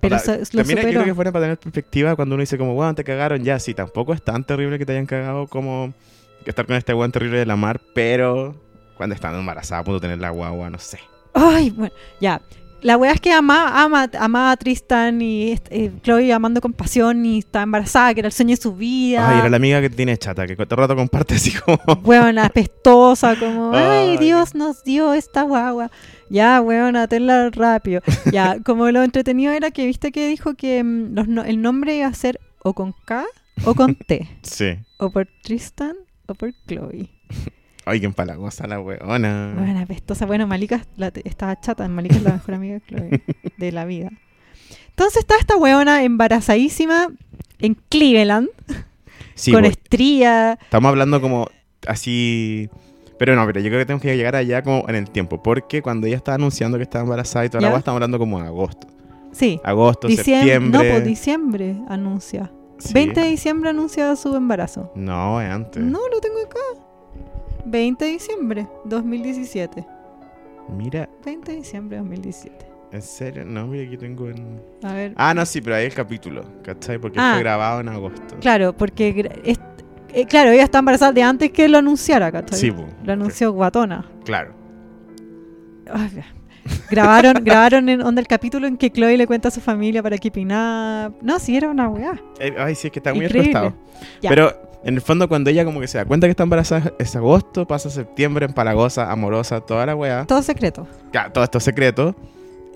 Pero 0.00 0.16
O 0.16 0.18
sea, 0.18 0.36
lo 0.36 0.44
también 0.44 0.66
yo 0.66 0.82
superó. 0.82 0.88
creo 0.90 1.04
que 1.04 1.14
fuera 1.14 1.32
para 1.32 1.44
tener 1.46 1.58
perspectiva 1.58 2.14
cuando 2.16 2.34
uno 2.34 2.42
dice 2.42 2.58
como, 2.58 2.74
weón, 2.74 2.94
te 2.94 3.04
cagaron 3.04 3.42
ya, 3.42 3.58
sí, 3.58 3.72
tampoco 3.74 4.12
es 4.12 4.22
tan 4.22 4.44
terrible 4.44 4.78
que 4.78 4.84
te 4.86 4.92
hayan 4.92 5.06
cagado 5.06 5.46
como 5.46 5.94
estar 6.44 6.66
con 6.66 6.76
este 6.76 6.92
weón 6.92 7.10
terrible 7.10 7.38
de 7.38 7.46
la 7.46 7.56
Mar, 7.56 7.80
pero 7.94 8.54
cuando 8.98 9.14
están 9.14 9.34
embarazada 9.34 9.80
a 9.80 9.84
punto 9.84 10.00
de 10.00 10.04
tener 10.08 10.18
la 10.18 10.30
guagua, 10.30 10.68
no 10.68 10.78
sé. 10.78 10.98
Ay, 11.32 11.70
bueno, 11.70 11.92
ya. 12.20 12.40
La 12.84 12.98
wea 12.98 13.12
es 13.12 13.20
que 13.20 13.32
ama, 13.32 13.82
ama, 13.82 14.10
amaba 14.20 14.50
a 14.50 14.56
Tristan 14.58 15.22
y 15.22 15.58
eh, 15.70 15.90
Chloe 16.02 16.30
amando 16.34 16.60
con 16.60 16.74
pasión 16.74 17.24
y 17.24 17.38
estaba 17.38 17.62
embarazada, 17.62 18.12
que 18.12 18.20
era 18.20 18.26
el 18.28 18.32
sueño 18.32 18.50
de 18.54 18.60
su 18.60 18.74
vida. 18.76 19.26
Ay, 19.26 19.38
era 19.38 19.48
la 19.48 19.56
amiga 19.56 19.80
que 19.80 19.88
tiene 19.88 20.18
chata, 20.18 20.46
que 20.46 20.54
todo 20.54 20.66
el 20.70 20.76
rato 20.76 20.94
comparte 20.94 21.34
así 21.36 21.50
como. 21.50 21.78
Weona, 22.04 22.44
apestosa, 22.44 23.36
como, 23.36 23.70
ay, 23.74 24.10
Ay. 24.10 24.16
Dios 24.18 24.54
nos 24.54 24.84
dio 24.84 25.14
esta 25.14 25.42
guagua. 25.44 25.90
Ya, 26.28 26.60
weona, 26.60 27.08
tenla 27.08 27.48
rápido. 27.48 28.02
Ya, 28.30 28.58
como 28.64 28.90
lo 28.90 29.02
entretenido 29.02 29.52
era 29.54 29.70
que, 29.70 29.86
viste 29.86 30.12
que 30.12 30.28
dijo 30.28 30.52
que 30.54 30.84
mm, 30.84 31.14
los 31.14 31.26
no- 31.26 31.44
el 31.44 31.62
nombre 31.62 31.96
iba 31.96 32.06
a 32.08 32.12
ser 32.14 32.38
o 32.62 32.74
con 32.74 32.94
K 33.06 33.24
o 33.64 33.74
con 33.74 33.94
T. 33.94 34.28
Sí. 34.42 34.76
o 34.98 35.08
por 35.10 35.26
Tristan 35.42 35.96
o 36.26 36.34
por 36.34 36.52
Chloe. 36.68 37.08
Ay, 37.86 38.00
qué 38.00 38.06
empalagosa 38.06 38.66
la 38.66 38.80
weona. 38.80 39.54
Bueno, 39.58 39.78
apestosa. 39.80 40.24
Bueno, 40.26 40.46
Malika 40.46 40.84
la- 40.96 41.12
estaba 41.24 41.58
chata. 41.60 41.86
Malika 41.88 42.16
es 42.16 42.22
la 42.22 42.32
mejor 42.32 42.54
amiga 42.54 42.74
de 42.74 42.80
Chloe 42.82 43.22
de 43.58 43.72
la 43.72 43.84
vida. 43.84 44.10
Entonces 44.90 45.18
está 45.18 45.34
esta 45.38 45.56
weona 45.56 46.02
embarazadísima 46.04 47.08
en 47.58 47.76
Cleveland 47.88 48.48
Sí, 49.34 49.52
con 49.52 49.64
estría. 49.64 50.52
estamos 50.62 50.88
hablando 50.88 51.20
como 51.20 51.48
así. 51.86 52.68
Pero 53.18 53.36
no, 53.36 53.44
pero 53.46 53.60
yo 53.60 53.68
creo 53.68 53.80
que 53.80 53.86
tenemos 53.86 54.02
que 54.02 54.16
llegar 54.16 54.34
allá 54.36 54.62
como 54.62 54.88
en 54.88 54.94
el 54.96 55.10
tiempo. 55.10 55.42
Porque 55.42 55.82
cuando 55.82 56.06
ella 56.06 56.16
estaba 56.16 56.36
anunciando 56.36 56.78
que 56.78 56.84
estaba 56.84 57.02
embarazada 57.04 57.44
y 57.44 57.48
toda 57.48 57.60
la 57.60 57.68
¿Ya? 57.68 57.72
weá, 57.72 57.78
estamos 57.80 57.96
hablando 57.96 58.18
como 58.18 58.40
de 58.40 58.46
agosto. 58.46 58.86
Sí. 59.32 59.60
Agosto, 59.64 60.06
Diciembre. 60.08 60.54
No, 60.60 60.62
septiembre. 60.62 60.90
pues 60.92 61.04
diciembre 61.04 61.76
anuncia. 61.88 62.50
Sí. 62.78 62.92
20 62.94 63.20
de 63.20 63.26
diciembre 63.28 63.70
anuncia 63.70 64.14
su 64.16 64.34
embarazo. 64.36 64.92
No, 64.94 65.40
es 65.40 65.48
antes. 65.50 65.82
No, 65.82 65.98
lo 66.12 66.20
tengo 66.20 66.36
acá. 66.44 66.58
20 67.64 68.04
de 68.04 68.10
diciembre 68.12 68.66
2017. 68.84 69.84
Mira, 70.76 71.08
20 71.24 71.50
de 71.52 71.58
diciembre 71.58 71.98
2017. 71.98 72.66
en 72.92 73.02
serio, 73.02 73.44
no, 73.44 73.66
mira, 73.66 73.86
aquí 73.86 73.96
tengo 73.96 74.28
en. 74.28 74.60
A 74.82 74.92
ver. 74.92 75.12
Ah, 75.16 75.34
no, 75.34 75.44
sí, 75.44 75.60
pero 75.60 75.76
ahí 75.76 75.86
el 75.86 75.94
capítulo, 75.94 76.42
¿cachai? 76.62 76.98
Porque 76.98 77.18
Ah. 77.20 77.32
fue 77.34 77.42
grabado 77.42 77.80
en 77.80 77.88
agosto. 77.88 78.36
Claro, 78.40 78.72
porque 78.76 79.30
es- 79.44 79.58
eh, 80.12 80.26
claro, 80.26 80.50
ella 80.52 80.62
está 80.62 80.78
embarazada 80.78 81.12
de 81.12 81.22
antes 81.22 81.50
que 81.50 81.68
lo 81.68 81.78
anunciara, 81.78 82.30
¿cachai? 82.30 82.58
Sí, 82.58 82.70
po. 82.70 82.84
Lo 83.04 83.12
anunció 83.14 83.52
Guatona. 83.52 84.08
Claro. 84.24 84.52
Ay, 85.92 86.22
grabaron, 86.90 87.34
grabaron 87.44 87.88
en 87.88 88.00
onda 88.00 88.20
el 88.20 88.26
capítulo 88.28 88.66
en 88.66 88.76
que 88.76 88.90
Chloe 88.90 89.16
le 89.18 89.26
cuenta 89.26 89.48
a 89.48 89.50
su 89.50 89.60
familia 89.60 90.02
para 90.02 90.16
Keeping 90.16 90.50
Up. 90.52 91.16
No, 91.20 91.38
sí, 91.38 91.56
era 91.56 91.68
una 91.68 91.88
weá. 91.88 92.14
Eh, 92.38 92.54
Ay, 92.56 92.74
sí, 92.74 92.86
es 92.86 92.92
que 92.92 93.00
está 93.00 93.12
muy 93.12 93.24
Increíble. 93.26 93.72
Ya. 94.22 94.30
Pero 94.30 94.52
en 94.84 94.94
el 94.94 95.00
fondo, 95.00 95.28
cuando 95.28 95.50
ella 95.50 95.64
como 95.64 95.80
que 95.80 95.88
se 95.88 95.98
da 95.98 96.04
cuenta 96.04 96.26
que 96.26 96.32
está 96.32 96.42
embarazada, 96.42 96.92
es 96.98 97.14
agosto, 97.16 97.66
pasa 97.66 97.90
septiembre, 97.90 98.46
empalagosa, 98.46 99.10
amorosa, 99.10 99.60
toda 99.60 99.86
la 99.86 99.96
weá. 99.96 100.24
Todo 100.26 100.42
secreto. 100.42 100.86
Ya, 101.12 101.30
todo 101.32 101.42
esto 101.44 101.58
es 101.58 101.64
secreto. 101.64 102.14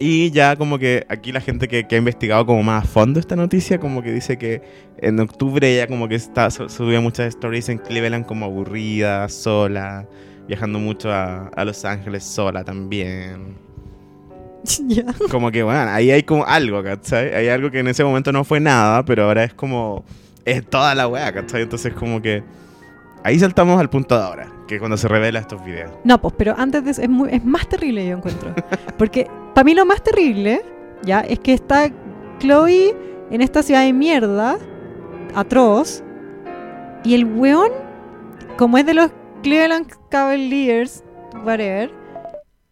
Y 0.00 0.30
ya 0.30 0.54
como 0.54 0.78
que 0.78 1.04
aquí 1.08 1.32
la 1.32 1.40
gente 1.40 1.66
que, 1.66 1.86
que 1.88 1.96
ha 1.96 1.98
investigado 1.98 2.46
como 2.46 2.62
más 2.62 2.84
a 2.84 2.86
fondo 2.86 3.18
esta 3.18 3.34
noticia, 3.34 3.80
como 3.80 4.00
que 4.02 4.12
dice 4.12 4.38
que 4.38 4.62
en 4.98 5.18
octubre 5.18 5.68
ella 5.74 5.88
como 5.88 6.08
que 6.08 6.14
está, 6.14 6.50
su- 6.52 6.68
subía 6.68 7.00
muchas 7.00 7.26
stories 7.28 7.68
en 7.68 7.78
Cleveland 7.78 8.24
como 8.24 8.46
aburrida, 8.46 9.28
sola, 9.28 10.06
viajando 10.46 10.78
mucho 10.78 11.12
a, 11.12 11.48
a 11.48 11.64
Los 11.64 11.84
Ángeles 11.84 12.22
sola 12.22 12.62
también. 12.62 13.56
ya. 14.86 15.04
Como 15.30 15.50
que, 15.50 15.62
bueno, 15.64 15.90
ahí 15.90 16.10
hay 16.12 16.22
como 16.22 16.44
algo, 16.46 16.82
¿cachai? 16.82 17.34
Hay 17.34 17.48
algo 17.48 17.70
que 17.70 17.80
en 17.80 17.88
ese 17.88 18.04
momento 18.04 18.30
no 18.32 18.44
fue 18.44 18.60
nada, 18.60 19.04
pero 19.04 19.24
ahora 19.24 19.42
es 19.44 19.52
como, 19.54 20.04
es 20.50 20.68
toda 20.68 20.94
la 20.94 21.08
weá, 21.08 21.32
¿cachai? 21.32 21.62
Entonces 21.62 21.92
como 21.94 22.20
que 22.22 22.42
ahí 23.24 23.38
saltamos 23.38 23.78
al 23.80 23.90
punto 23.90 24.16
de 24.16 24.22
ahora, 24.24 24.48
que 24.66 24.74
es 24.76 24.80
cuando 24.80 24.96
se 24.96 25.08
revela 25.08 25.38
estos 25.40 25.64
videos. 25.64 25.92
No, 26.04 26.20
pues, 26.20 26.34
pero 26.36 26.54
antes 26.56 26.84
de 26.84 26.90
eso 26.92 27.02
es, 27.02 27.08
muy- 27.08 27.30
es 27.32 27.44
más 27.44 27.68
terrible, 27.68 28.06
yo 28.06 28.16
encuentro. 28.16 28.54
Porque 28.98 29.28
para 29.54 29.64
mí 29.64 29.74
lo 29.74 29.84
más 29.86 30.02
terrible, 30.02 30.62
ya, 31.02 31.20
es 31.20 31.38
que 31.40 31.52
está 31.54 31.90
Chloe 32.38 32.94
en 33.30 33.40
esta 33.40 33.62
ciudad 33.62 33.82
de 33.82 33.92
mierda, 33.92 34.58
atroz, 35.34 36.02
y 37.04 37.14
el 37.14 37.24
weón, 37.24 37.70
como 38.56 38.78
es 38.78 38.86
de 38.86 38.94
los 38.94 39.10
Cleveland 39.42 39.86
Cavaliers, 40.10 41.04
whatever, 41.44 41.90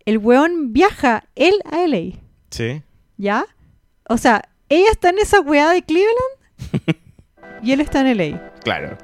el 0.05 0.19
weón 0.19 0.73
viaja 0.73 1.25
él 1.35 1.55
a 1.71 1.87
LA, 1.87 2.19
Sí. 2.51 2.83
¿ya? 3.17 3.45
O 4.09 4.17
sea, 4.19 4.43
ella 4.69 4.91
está 4.91 5.11
en 5.11 5.19
esa 5.19 5.41
weá 5.41 5.71
de 5.71 5.83
Cleveland 5.83 6.17
y 7.63 7.73
él 7.73 7.81
está 7.81 8.01
en 8.09 8.17
LA. 8.17 8.53
Claro. 8.63 8.97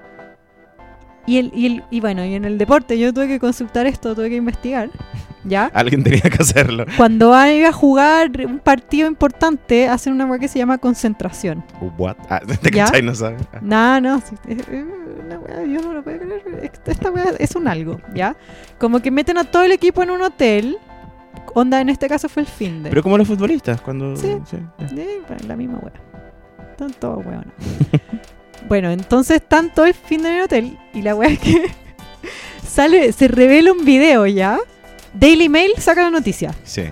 Y, 1.27 1.39
el, 1.39 1.53
y, 1.55 1.67
el, 1.67 1.85
y 1.91 2.01
bueno, 2.01 2.25
y 2.25 2.35
en 2.35 2.45
el 2.45 2.59
deporte 2.59 2.99
yo 2.99 3.13
tuve 3.15 3.29
que 3.29 3.39
consultar 3.39 3.87
esto, 3.87 4.13
tuve 4.15 4.29
que 4.29 4.35
investigar, 4.37 4.91
¿ya? 5.45 5.67
Alguien 5.73 6.03
tenía 6.03 6.21
que 6.23 6.43
hacerlo. 6.43 6.85
Cuando 6.97 7.31
van 7.31 7.47
a 7.49 7.53
ir 7.53 7.65
a 7.67 7.73
jugar 7.73 8.31
un 8.45 8.59
partido 8.59 9.07
importante, 9.07 9.89
hacen 9.89 10.15
una 10.15 10.27
weá 10.27 10.41
que 10.41 10.49
se 10.49 10.59
llama 10.59 10.79
concentración. 10.79 11.65
What? 11.97 12.17
Ah, 12.29 12.41
¿te 12.61 12.71
cachai? 12.73 13.03
No 13.03 13.15
sabes. 13.15 13.41
No, 13.61 14.01
no, 14.01 14.21
sí, 14.21 14.35
es- 14.49 14.67
una 15.25 15.39
weá, 15.39 15.65
yo 15.65 15.81
no 15.81 15.93
lo 15.95 16.03
puedo 16.03 16.19
creer. 16.19 16.73
Esta- 16.87 17.11
weá 17.13 17.27
es 17.39 17.55
un 17.55 17.69
algo, 17.69 18.01
¿ya? 18.15 18.35
Como 18.79 19.01
que 19.01 19.13
meten 19.13 19.39
a 19.39 19.45
todo 19.45 19.63
el 19.63 19.71
equipo 19.73 20.03
en 20.03 20.11
un 20.11 20.23
hotel. 20.23 20.77
Onda, 21.55 21.81
en 21.81 21.89
este 21.89 22.09
caso 22.09 22.29
fue 22.29 22.43
el 22.43 22.49
fin 22.49 22.83
de. 22.83 22.91
Pero 22.91 23.03
como 23.03 23.17
los 23.17 23.29
futbolistas, 23.29 23.81
cuando... 23.81 24.17
Sí. 24.17 24.37
ya. 24.51 24.87
Eh, 25.01 25.21
la 25.47 25.55
misma 25.55 25.79
weá. 25.79 25.93
Están 26.73 26.91
todos 26.95 27.25
weones. 27.25 27.53
bueno, 28.69 28.91
entonces 28.91 29.43
todo 29.75 29.87
el 29.87 29.95
fin 29.95 30.23
de 30.23 30.43
hotel. 30.43 30.79
Y 30.95 31.03
la 31.03 31.15
weá 31.15 31.31
es 31.31 31.39
que 31.39 31.71
sale, 32.69 33.13
se 33.13 33.29
revela 33.29 33.73
un 33.73 33.85
video 33.85 34.27
ya. 34.27 34.59
Daily 35.15 35.49
Mail 35.49 35.73
saca 35.79 36.03
la 36.03 36.11
noticia. 36.11 36.55
Sí. 36.65 36.85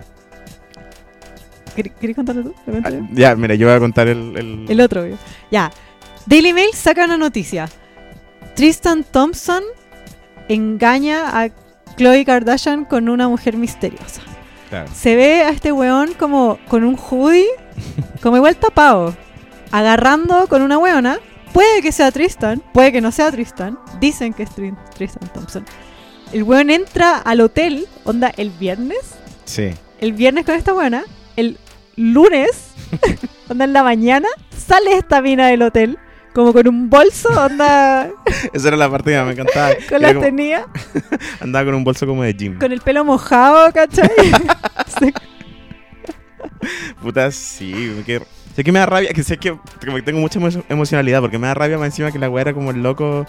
¿Quer- 1.76 1.92
¿Querés 2.00 2.16
contarlo 2.16 2.42
tú? 2.42 2.54
¿Lo 2.66 2.72
cuento 2.72 2.88
Ah, 2.88 3.08
ya, 3.12 3.34
mira, 3.36 3.54
yo 3.54 3.66
voy 3.68 3.76
a 3.76 3.78
contar 3.80 4.08
el... 4.08 4.36
el- 4.36 4.66
El 4.68 4.80
otro, 4.80 5.04
video. 5.04 5.18
Ya. 5.50 5.70
Daily 6.26 6.52
Mail 6.52 6.70
saca 6.74 7.04
una 7.04 7.16
noticia. 7.16 7.68
Tristan 8.54 9.04
Thompson 9.04 9.62
engaña 10.48 11.40
a 11.42 11.48
Khloe 11.96 12.24
Kardashian 12.24 12.84
con 12.84 13.08
una 13.08 13.28
mujer 13.28 13.56
misteriosa. 13.56 14.20
Claro. 14.68 14.90
Se 14.94 15.16
ve 15.16 15.42
a 15.42 15.50
este 15.50 15.72
weón 15.72 16.12
como 16.14 16.58
con 16.68 16.84
un 16.84 16.96
hoodie, 16.96 17.46
como 18.22 18.36
igual 18.36 18.56
tapado, 18.56 19.14
agarrando 19.70 20.46
con 20.48 20.62
una 20.62 20.76
weona. 20.78 21.18
Puede 21.52 21.82
que 21.82 21.92
sea 21.92 22.10
Tristan, 22.12 22.62
puede 22.72 22.92
que 22.92 23.00
no 23.00 23.10
sea 23.12 23.30
Tristan. 23.30 23.78
Dicen 24.00 24.32
que 24.32 24.44
es 24.44 24.50
Tristan 24.94 25.28
Thompson. 25.32 25.64
El 26.32 26.44
weón 26.44 26.70
entra 26.70 27.18
al 27.18 27.40
hotel, 27.40 27.86
onda, 28.04 28.32
el 28.36 28.50
viernes. 28.50 28.98
Sí. 29.44 29.70
El 30.00 30.12
viernes 30.12 30.44
con 30.46 30.54
esta 30.54 30.72
weona. 30.74 31.02
El 31.36 31.58
lunes, 31.96 32.68
onda, 33.48 33.64
en 33.64 33.72
la 33.72 33.82
mañana, 33.82 34.28
sale 34.56 34.92
esta 34.96 35.20
mina 35.22 35.48
del 35.48 35.62
hotel. 35.62 35.98
Como 36.32 36.52
con 36.52 36.68
un 36.68 36.88
bolso, 36.88 37.28
onda, 37.30 38.08
Esa 38.52 38.68
era 38.68 38.76
la 38.76 38.88
parte 38.88 39.10
que 39.10 39.20
me 39.22 39.32
encantaba. 39.32 39.70
con 39.88 40.00
la 40.00 40.08
como- 40.14 40.20
tenía, 40.20 40.66
andaba 41.40 41.64
con 41.64 41.74
un 41.74 41.82
bolso 41.82 42.06
como 42.06 42.22
de 42.22 42.32
gym. 42.34 42.58
con 42.60 42.70
el 42.70 42.80
pelo 42.80 43.04
mojado, 43.04 43.72
¿cachai? 43.72 44.08
Sí. 45.00 45.12
Puta, 47.02 47.30
sí. 47.32 48.00
Que, 48.06 48.22
sé 48.54 48.64
que 48.64 48.72
me 48.72 48.78
da 48.78 48.86
rabia, 48.86 49.12
que 49.12 49.22
sé 49.22 49.38
que, 49.38 49.56
tengo 50.04 50.20
mucha 50.20 50.38
emo- 50.40 50.64
emocionalidad, 50.68 51.20
porque 51.20 51.38
me 51.38 51.46
da 51.46 51.54
rabia 51.54 51.78
más 51.78 51.86
encima 51.86 52.10
que 52.12 52.18
la 52.18 52.28
weá 52.30 52.42
era 52.42 52.52
como 52.54 52.70
el 52.70 52.82
loco. 52.82 53.26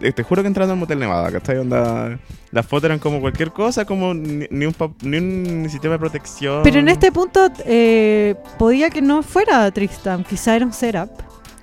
Te, 0.00 0.12
te 0.12 0.22
juro 0.22 0.42
que 0.42 0.48
entrando 0.48 0.74
al 0.74 0.78
Motel 0.78 0.98
Nevada, 0.98 1.32
¿cachai? 1.32 1.56
Onda, 1.58 2.18
las 2.52 2.66
fotos 2.66 2.84
eran 2.84 2.98
como 2.98 3.20
cualquier 3.20 3.52
cosa, 3.52 3.84
como 3.86 4.12
ni, 4.12 4.46
ni 4.50 4.66
un, 4.66 4.74
ni 5.02 5.16
un 5.16 5.66
sistema 5.70 5.94
de 5.94 5.98
protección. 5.98 6.62
Pero 6.62 6.78
en 6.80 6.88
este 6.88 7.10
punto 7.10 7.48
eh, 7.64 8.34
podía 8.58 8.90
que 8.90 9.00
no 9.00 9.22
fuera 9.22 9.70
Tristan, 9.70 10.24
quizá 10.24 10.56
era 10.56 10.66
un 10.66 10.72
setup, 10.74 11.10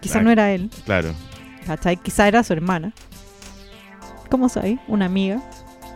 quizá 0.02 0.20
Ah. 0.20 0.24
no 0.24 0.32
era 0.32 0.52
él, 0.52 0.70
Claro. 0.86 1.10
¿cachai? 1.68 1.98
Quizá 1.98 2.28
era 2.28 2.44
su 2.44 2.54
hermana. 2.54 2.94
¿Cómo 4.30 4.50
soy? 4.50 4.80
Una 4.88 5.06
amiga. 5.06 5.40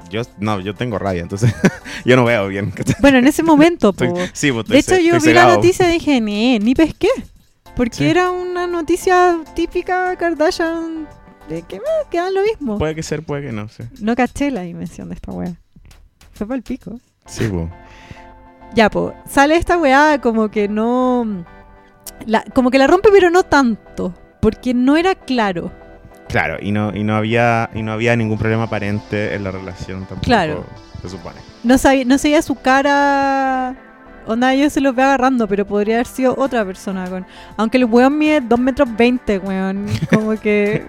Yo, 0.10 0.22
no, 0.40 0.60
yo 0.60 0.74
tengo 0.76 0.98
rabia, 1.00 1.22
entonces 1.22 1.54
yo 2.06 2.16
no 2.16 2.26
veo 2.26 2.48
bien. 2.48 2.74
Bueno, 3.02 3.18
en 3.20 3.28
ese 3.28 3.44
momento, 3.44 3.94
po. 3.94 4.04
Estoy- 4.06 4.30
sí, 4.34 4.52
pues, 4.52 4.66
estoy 4.70 4.74
de 4.74 4.80
hecho 4.80 4.98
yo 5.20 5.26
vi 5.26 5.34
la 5.34 5.48
noticia 5.56 5.90
y 5.90 5.94
dije, 5.94 6.20
ni, 6.22 6.60
ni 6.60 6.74
pesqué. 6.76 7.10
Porque 7.76 7.96
Sí. 7.98 8.06
era 8.10 8.30
una 8.32 8.68
noticia 8.68 9.38
típica 9.56 10.16
Kardashian 10.18 11.08
de 11.48 11.62
que 11.62 11.78
me 11.78 11.86
quedan 12.12 12.34
lo 12.34 12.42
mismo. 12.44 12.78
Puede 12.78 12.94
que 12.96 13.04
ser, 13.04 13.24
puede 13.24 13.44
que 13.48 13.52
no, 13.54 13.70
sí. 13.70 13.84
No 14.02 14.16
caché 14.16 14.52
la 14.52 14.62
dimensión 14.64 15.08
de 15.10 15.16
esta 15.16 15.32
wea. 15.32 15.54
Fue 16.34 16.46
para 16.46 16.58
el 16.58 16.64
pico. 16.64 17.00
Sí, 17.26 17.48
pues. 17.48 17.68
Ya, 18.76 18.90
po, 18.90 19.14
sale 19.30 19.56
esta 19.56 19.78
weá 19.78 20.20
como 20.22 20.50
que 20.52 20.68
no. 20.68 21.46
La, 22.26 22.44
como 22.54 22.70
que 22.70 22.78
la 22.78 22.88
rompe, 22.88 23.10
pero 23.12 23.30
no 23.30 23.44
tanto. 23.44 24.14
Porque 24.42 24.74
no 24.74 24.98
era 24.98 25.16
claro. 25.16 25.72
Claro, 26.30 26.58
y 26.62 26.72
no, 26.72 26.96
y 26.96 27.04
no 27.04 27.16
había, 27.16 27.70
y 27.74 27.82
no 27.82 27.92
había 27.92 28.16
ningún 28.16 28.38
problema 28.38 28.64
aparente 28.64 29.34
en 29.34 29.44
la 29.44 29.52
relación 29.52 30.02
tampoco. 30.02 30.22
Claro. 30.22 30.66
Se 31.02 31.10
supone. 31.10 31.38
No, 31.64 31.78
sabía, 31.78 32.06
no 32.06 32.18
se 32.18 32.30
veía 32.30 32.42
su 32.42 32.56
cara. 32.56 33.76
Onda, 34.28 34.54
yo 34.54 34.70
se 34.70 34.80
los 34.80 34.94
ve 34.94 35.02
agarrando, 35.02 35.48
pero 35.48 35.66
podría 35.66 35.96
haber 35.96 36.06
sido 36.06 36.36
otra 36.38 36.64
persona. 36.64 37.10
con 37.10 37.26
Aunque 37.58 37.78
el 37.78 37.86
weón 37.86 38.18
mide 38.18 38.42
2 38.42 38.60
metros 38.60 38.88
20, 38.96 39.40
weón. 39.40 39.88
Como 40.14 40.40
que. 40.40 40.86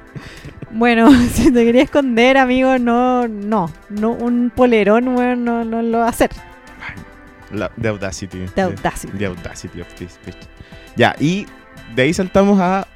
bueno, 0.70 1.10
si 1.32 1.52
te 1.52 1.64
quería 1.64 1.82
esconder, 1.82 2.38
amigo, 2.38 2.78
no, 2.78 3.28
no. 3.28 3.70
no 3.90 4.12
un 4.12 4.50
polerón, 4.54 5.08
weón, 5.08 5.44
no, 5.44 5.64
no 5.64 5.82
lo 5.82 5.98
va 5.98 6.06
a 6.06 6.10
hacer. 6.10 6.30
La- 7.52 7.70
The 7.80 7.88
Audacity. 7.88 8.46
The 8.54 8.62
Audacity. 8.62 9.18
The 9.18 9.26
Audacity 9.26 9.80
of 9.82 9.88
this 9.94 10.18
bitch. 10.24 10.36
Ya, 10.96 11.14
y 11.18 11.46
de 11.94 12.02
ahí 12.02 12.14
saltamos 12.14 12.58
a 12.60 12.86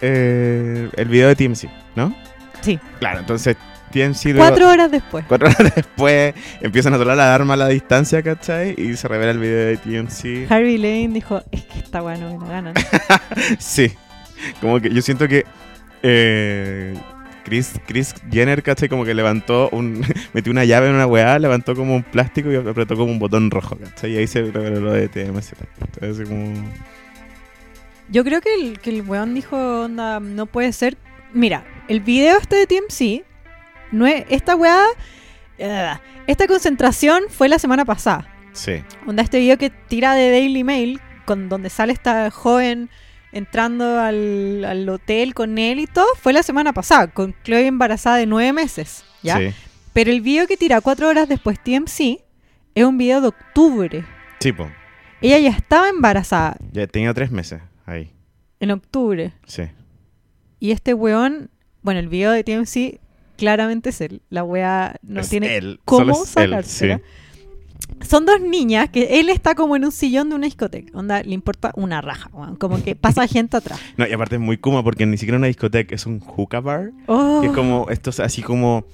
eh, 0.00 0.88
el 0.96 1.08
video 1.08 1.28
de 1.28 1.36
TMC, 1.36 1.68
¿no? 1.96 2.14
Sí. 2.60 2.78
Claro, 2.98 3.20
entonces 3.20 3.56
TMC... 3.92 4.24
luego- 4.34 4.38
Cuatro 4.48 4.68
horas 4.70 4.90
después. 4.90 5.24
Cuatro 5.28 5.48
horas 5.48 5.74
después 5.74 6.34
empiezan 6.60 6.94
a 6.94 6.98
tocar 6.98 7.16
la 7.16 7.24
alarma 7.34 7.54
a 7.54 7.56
la 7.56 7.68
distancia, 7.68 8.22
¿cachai? 8.22 8.74
Y 8.76 8.96
se 8.96 9.08
revela 9.08 9.30
el 9.32 9.38
video 9.38 9.66
de 9.66 9.76
TMC. 9.78 10.50
Harvey 10.50 10.76
Lane 10.78 11.08
dijo, 11.14 11.42
es 11.52 11.64
que 11.64 11.78
esta 11.78 12.02
weá 12.02 12.16
no 12.16 12.36
me 12.38 12.46
la 12.46 12.52
ganan. 12.52 12.74
Sí. 13.58 13.92
Como 14.60 14.80
que 14.80 14.90
yo 14.90 15.02
siento 15.02 15.26
que 15.26 15.44
eh, 16.02 16.94
Chris, 17.44 17.72
Chris 17.86 18.14
Jenner, 18.30 18.62
¿cachai? 18.62 18.88
Como 18.88 19.04
que 19.04 19.14
levantó 19.14 19.68
un. 19.70 20.04
metió 20.32 20.52
una 20.52 20.64
llave 20.64 20.88
en 20.88 20.94
una 20.94 21.06
weá, 21.06 21.38
levantó 21.38 21.74
como 21.74 21.96
un 21.96 22.02
plástico 22.02 22.52
y 22.52 22.56
apretó 22.56 22.94
como 22.96 23.10
un 23.10 23.18
botón 23.18 23.50
rojo, 23.50 23.76
¿cachai? 23.76 24.12
Y 24.12 24.16
ahí 24.18 24.26
se 24.26 24.42
reveló 24.42 24.80
lo 24.80 24.92
de 24.92 25.08
TMZ. 25.08 25.52
Entonces, 25.80 26.28
como. 26.28 26.52
Yo 28.10 28.24
creo 28.24 28.40
que 28.40 28.54
el, 28.54 28.78
que 28.80 28.90
el 28.90 29.02
weón 29.02 29.34
dijo, 29.34 29.56
onda, 29.84 30.18
no 30.20 30.46
puede 30.46 30.72
ser. 30.72 30.96
Mira, 31.32 31.64
el 31.88 32.00
video 32.00 32.38
este 32.38 32.56
de 32.56 32.66
TMC, 32.66 33.24
no 33.92 34.06
es, 34.06 34.24
esta 34.30 34.56
weá, 34.56 34.82
eh, 35.58 35.92
esta 36.26 36.46
concentración 36.46 37.24
fue 37.28 37.48
la 37.48 37.58
semana 37.58 37.84
pasada. 37.84 38.26
Sí. 38.52 38.82
Onda, 39.06 39.22
este 39.22 39.38
video 39.38 39.58
que 39.58 39.70
tira 39.70 40.14
de 40.14 40.30
Daily 40.30 40.64
Mail, 40.64 41.00
con 41.26 41.48
donde 41.50 41.68
sale 41.68 41.92
esta 41.92 42.30
joven 42.30 42.88
entrando 43.30 44.00
al, 44.00 44.64
al 44.64 44.88
hotel 44.88 45.34
con 45.34 45.58
él 45.58 45.80
y 45.80 45.86
todo, 45.86 46.06
fue 46.20 46.32
la 46.32 46.42
semana 46.42 46.72
pasada, 46.72 47.08
con 47.08 47.34
Chloe 47.44 47.66
embarazada 47.66 48.16
de 48.16 48.26
nueve 48.26 48.54
meses. 48.54 49.04
¿ya? 49.22 49.36
Sí. 49.36 49.52
Pero 49.92 50.10
el 50.10 50.22
video 50.22 50.46
que 50.46 50.56
tira 50.56 50.80
cuatro 50.80 51.08
horas 51.08 51.28
después 51.28 51.58
TMC 51.62 52.20
es 52.74 52.84
un 52.84 52.96
video 52.96 53.20
de 53.20 53.28
octubre. 53.28 54.04
Sí, 54.40 54.52
po. 54.52 54.70
Ella 55.20 55.38
ya 55.38 55.50
estaba 55.50 55.88
embarazada 55.88 56.56
Ya 56.70 56.86
tenía 56.86 57.12
tres 57.12 57.32
meses 57.32 57.60
ahí. 57.88 58.12
en 58.60 58.70
octubre. 58.70 59.32
Sí. 59.46 59.62
Y 60.60 60.72
este 60.72 60.94
weón, 60.94 61.50
bueno, 61.82 62.00
el 62.00 62.08
video 62.08 62.32
de 62.32 62.42
TMC 62.44 63.00
claramente 63.36 63.90
es 63.90 64.00
él. 64.00 64.22
La 64.30 64.42
wea 64.44 64.96
no 65.02 65.20
Es 65.20 65.28
tiene 65.30 65.56
él. 65.56 65.80
cómo 65.84 66.10
es 66.12 66.36
él, 66.36 66.50
sacársela. 66.50 67.00
Son 68.06 68.26
dos 68.26 68.40
niñas 68.40 68.90
que 68.90 69.18
él 69.20 69.28
está 69.30 69.54
como 69.54 69.74
en 69.76 69.84
un 69.84 69.92
sillón 69.92 70.28
de 70.28 70.34
una 70.34 70.46
discoteca. 70.46 70.96
Onda, 70.98 71.22
le 71.22 71.32
importa 71.32 71.72
una 71.76 72.00
raja, 72.00 72.28
weón. 72.32 72.56
Como 72.56 72.82
que 72.82 72.94
pasa 72.96 73.26
gente 73.28 73.56
atrás. 73.56 73.80
No, 73.96 74.06
y 74.06 74.12
aparte 74.12 74.34
es 74.34 74.40
muy 74.40 74.58
kuma 74.58 74.82
porque 74.82 75.06
ni 75.06 75.16
siquiera 75.16 75.38
una 75.38 75.46
discoteca, 75.46 75.94
es 75.94 76.04
un 76.06 76.18
hookah 76.20 76.60
bar. 76.60 76.90
Oh, 77.06 77.38
Que 77.40 77.46
es 77.48 77.52
como, 77.52 77.86
esto 77.90 78.10
es 78.10 78.20
así 78.20 78.42
como 78.42 78.84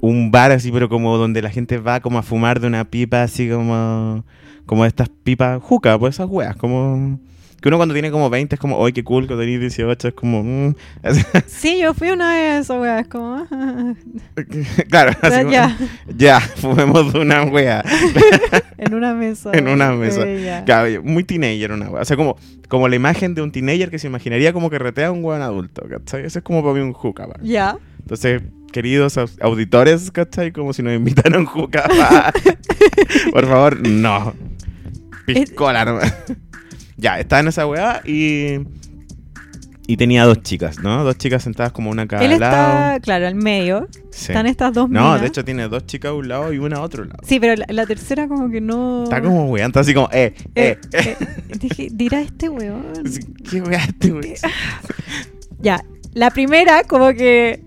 un 0.00 0.32
bar 0.32 0.50
así, 0.50 0.72
pero 0.72 0.88
como 0.88 1.16
donde 1.16 1.40
la 1.42 1.50
gente 1.50 1.78
va 1.78 2.00
como 2.00 2.18
a 2.18 2.22
fumar 2.22 2.58
de 2.58 2.66
una 2.66 2.84
pipa 2.90 3.22
así 3.22 3.48
como, 3.48 4.24
como 4.66 4.84
estas 4.84 5.08
pipas 5.08 5.62
juca, 5.62 5.96
pues 5.98 6.16
esas 6.16 6.28
weas, 6.28 6.56
como... 6.56 7.20
Que 7.62 7.68
uno 7.68 7.76
cuando 7.76 7.92
tiene 7.94 8.10
como 8.10 8.28
20 8.28 8.56
es 8.56 8.60
como, 8.60 8.84
¡ay, 8.84 8.92
qué 8.92 9.04
cool! 9.04 9.26
Cuando 9.28 9.44
tenés 9.44 9.60
18 9.60 10.08
es 10.08 10.14
como, 10.14 10.42
mm. 10.42 10.74
Sí, 11.46 11.78
yo 11.80 11.94
fui 11.94 12.10
una 12.10 12.30
vez 12.34 12.52
a 12.54 12.58
esa 12.58 12.80
wea. 12.80 12.98
Es 12.98 13.06
como. 13.08 13.46
claro, 14.90 15.12
así 15.22 15.38
como, 15.42 15.50
ya, 15.52 15.78
ya, 16.16 16.40
fumemos 16.40 17.12
de 17.12 17.20
una 17.20 17.44
wea. 17.44 17.84
en 18.78 18.94
una 18.94 19.14
mesa. 19.14 19.50
En 19.54 19.68
una 19.68 19.92
mesa. 19.92 20.24
Claro, 20.66 21.02
muy 21.04 21.22
teenager 21.24 21.70
una 21.72 21.88
wea. 21.88 22.02
O 22.02 22.04
sea, 22.04 22.16
como, 22.16 22.36
como 22.68 22.88
la 22.88 22.96
imagen 22.96 23.34
de 23.34 23.42
un 23.42 23.52
teenager 23.52 23.90
que 23.90 23.98
se 24.00 24.08
imaginaría 24.08 24.52
como 24.52 24.68
que 24.68 24.78
retea 24.80 25.06
a 25.06 25.12
un 25.12 25.24
weón 25.24 25.40
adulto, 25.42 25.86
¿cachai? 25.88 26.24
Eso 26.26 26.40
es 26.40 26.44
como 26.44 26.62
para 26.62 26.74
mí 26.74 26.80
un 26.80 26.92
hookah. 26.92 27.28
Ya. 27.42 27.78
Entonces, 28.00 28.42
queridos 28.72 29.16
au- 29.18 29.30
auditores, 29.40 30.10
¿cachai? 30.10 30.50
Como 30.50 30.72
si 30.72 30.82
nos 30.82 30.94
invitaran 30.94 31.34
a 31.34 31.38
un 31.38 31.46
hookah 31.46 31.86
bar. 31.96 32.34
Por 33.30 33.46
favor, 33.46 33.86
no. 33.88 34.34
Piscola 35.26 35.84
nomás. 35.84 36.12
Ya, 37.02 37.18
estaba 37.20 37.40
en 37.40 37.48
esa 37.48 37.66
weá 37.66 38.00
y... 38.04 38.60
Y 39.84 39.96
tenía 39.96 40.24
dos 40.24 40.40
chicas, 40.42 40.78
¿no? 40.78 41.02
Dos 41.02 41.18
chicas 41.18 41.42
sentadas 41.42 41.72
como 41.72 41.90
una 41.90 42.06
cada 42.06 42.24
Él 42.24 42.38
lado. 42.38 42.52
está, 42.94 43.00
claro, 43.00 43.26
al 43.26 43.34
medio. 43.34 43.88
Sí. 44.10 44.26
Están 44.30 44.46
estas 44.46 44.72
dos 44.72 44.88
No, 44.88 45.00
minas. 45.06 45.20
de 45.20 45.26
hecho 45.26 45.44
tiene 45.44 45.66
dos 45.68 45.84
chicas 45.86 46.10
a 46.10 46.14
un 46.14 46.28
lado 46.28 46.52
y 46.52 46.58
una 46.58 46.76
a 46.76 46.80
otro 46.82 47.04
lado. 47.04 47.18
Sí, 47.26 47.40
pero 47.40 47.56
la, 47.56 47.66
la 47.68 47.84
tercera 47.84 48.28
como 48.28 48.48
que 48.48 48.60
no... 48.60 49.02
Está 49.02 49.20
como 49.20 49.46
weá, 49.50 49.66
está 49.66 49.80
así 49.80 49.92
como, 49.92 50.08
eh, 50.12 50.34
eh, 50.54 50.78
Eh, 50.92 51.16
eh, 51.18 51.26
dije, 51.58 51.88
dirá 51.90 52.20
este 52.20 52.48
weón. 52.48 52.84
¿Qué 53.50 53.60
weá 53.60 53.84
este 53.84 54.12
weón? 54.12 54.24
Ya, 55.60 55.84
la 56.14 56.30
primera 56.30 56.84
como 56.84 57.12
que 57.12 57.62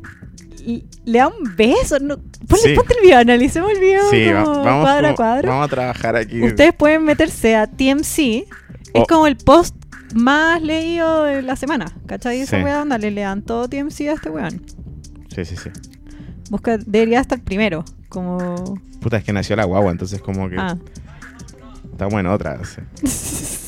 le 1.05 1.19
da 1.19 1.27
un 1.27 1.55
beso. 1.55 1.99
No, 1.99 2.17
ponle, 2.47 2.63
Sí. 2.63 2.75
ponte 2.75 2.93
el 2.97 3.03
video, 3.03 3.19
analicemos 3.19 3.71
el 3.71 3.79
video 3.79 4.09
Sí, 4.09 4.25
como 4.33 4.63
vamos, 4.63 4.83
cuadro 4.85 5.07
a 5.09 5.15
cuadro. 5.15 5.49
vamos 5.49 5.65
a 5.65 5.69
trabajar 5.69 6.15
aquí. 6.15 6.41
Ustedes 6.41 6.73
pueden 6.73 7.03
meterse 7.03 7.55
a 7.57 7.67
TMC. 7.67 8.45
Oh. 8.95 9.01
Es 9.01 9.07
como 9.07 9.27
el 9.27 9.37
post 9.37 9.75
más 10.13 10.61
leído 10.61 11.23
de 11.23 11.41
la 11.41 11.55
semana. 11.55 11.85
¿Cachai? 12.05 12.41
Esa 12.41 12.57
Sí. 12.57 12.63
weá 12.63 12.81
onda 12.81 12.97
le 12.97 13.11
lean 13.11 13.41
todo 13.41 13.67
TMC 13.67 14.09
a 14.09 14.13
este 14.13 14.29
weón. 14.29 14.61
Sí, 15.33 15.45
sí, 15.45 15.55
sí. 15.57 15.69
Busca, 16.49 16.77
debería 16.77 17.19
estar 17.19 17.39
primero. 17.41 17.83
Como. 18.09 18.79
Puta, 19.01 19.17
es 19.17 19.23
que 19.23 19.33
nació 19.33 19.55
la 19.55 19.65
guagua, 19.65 19.91
entonces 19.91 20.21
como 20.21 20.49
que 20.49 20.55
Ah. 20.57 20.77
está 21.91 22.05
bueno 22.07 22.33
otra. 22.33 22.59
Sí. 22.63 22.81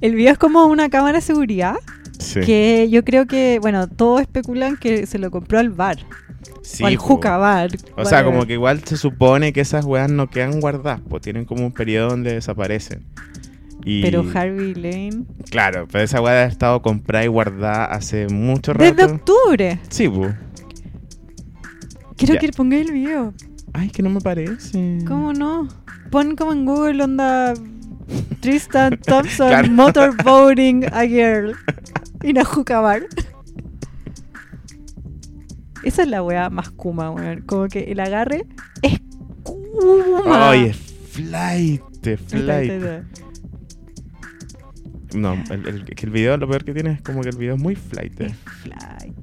El 0.00 0.14
video 0.14 0.32
es 0.32 0.38
como 0.38 0.66
una 0.66 0.88
cámara 0.90 1.18
de 1.18 1.22
seguridad. 1.22 1.76
Sí. 2.18 2.40
Que 2.40 2.88
yo 2.90 3.04
creo 3.04 3.26
que, 3.26 3.58
bueno, 3.60 3.88
todos 3.88 4.20
especulan 4.20 4.76
que 4.76 5.06
se 5.06 5.18
lo 5.18 5.30
compró 5.30 5.58
al 5.58 5.70
bar. 5.70 5.98
Sí, 6.62 6.82
o 6.82 6.86
al 6.86 6.96
hookah 6.96 7.36
bar. 7.36 7.70
O 7.96 8.04
sea, 8.04 8.24
como 8.24 8.46
que 8.46 8.54
igual 8.54 8.82
se 8.84 8.96
supone 8.96 9.52
que 9.52 9.60
esas 9.60 9.84
weas 9.84 10.10
no 10.10 10.28
quedan 10.28 10.60
guardadas, 10.60 11.00
pues 11.08 11.22
tienen 11.22 11.44
como 11.44 11.64
un 11.64 11.72
periodo 11.72 12.08
donde 12.10 12.34
desaparecen. 12.34 13.04
Y, 13.88 14.02
Pero 14.02 14.24
Harvey 14.34 14.74
Lane. 14.74 15.24
Claro, 15.48 15.86
pero 15.90 16.02
esa 16.02 16.20
wea 16.20 16.32
ha 16.42 16.46
estado 16.46 16.82
comprada 16.82 17.24
y 17.24 17.28
guardada 17.28 17.84
hace 17.84 18.26
mucho 18.28 18.72
rato. 18.72 18.84
Desde 18.92 19.04
octubre. 19.12 19.78
Sí, 19.88 20.08
pues. 20.08 20.34
Quiero 22.16 22.34
Ya. 22.34 22.40
que 22.40 22.48
pongáis 22.50 22.86
el 22.88 22.92
video. 22.92 23.32
Ay, 23.72 23.90
que 23.90 24.02
no 24.02 24.10
me 24.10 24.20
parece. 24.20 24.98
¿Cómo 25.06 25.32
no? 25.32 25.68
Pon 26.10 26.34
como 26.34 26.52
en 26.52 26.64
Google 26.64 27.04
onda 27.04 27.54
Tristan 28.40 28.98
Thompson 28.98 29.48
Claro. 29.50 29.68
motorboating 29.70 30.84
a 30.92 31.04
girl 31.06 31.54
in 32.24 32.38
a 32.38 32.44
hookah 32.44 32.80
bar. 32.80 33.02
Esa 35.84 36.02
es 36.02 36.08
la 36.08 36.22
weá 36.24 36.50
más 36.50 36.70
kuma, 36.70 37.10
weón. 37.12 37.42
Como 37.42 37.68
que 37.68 37.84
el 37.92 38.00
agarre 38.00 38.46
es 38.82 38.98
kuma. 39.44 40.50
Ay, 40.50 40.64
es 40.70 40.76
flight, 40.76 41.82
flight. 42.26 42.72
No, 45.14 45.34
el, 45.50 45.66
el- 45.68 45.84
que 45.84 46.06
el 46.06 46.12
video 46.12 46.36
lo 46.36 46.48
peor 46.48 46.64
que 46.64 46.72
tiene 46.74 46.92
es 46.92 47.02
como 47.02 47.20
que 47.22 47.28
el 47.30 47.36
video 47.36 47.54
es 47.54 47.60
muy 47.60 47.76
flight. 47.76 48.20
Es 48.20 48.34
flight. 48.62 49.14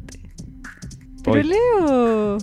Pero. 1.23 1.43
Leo, 1.43 2.37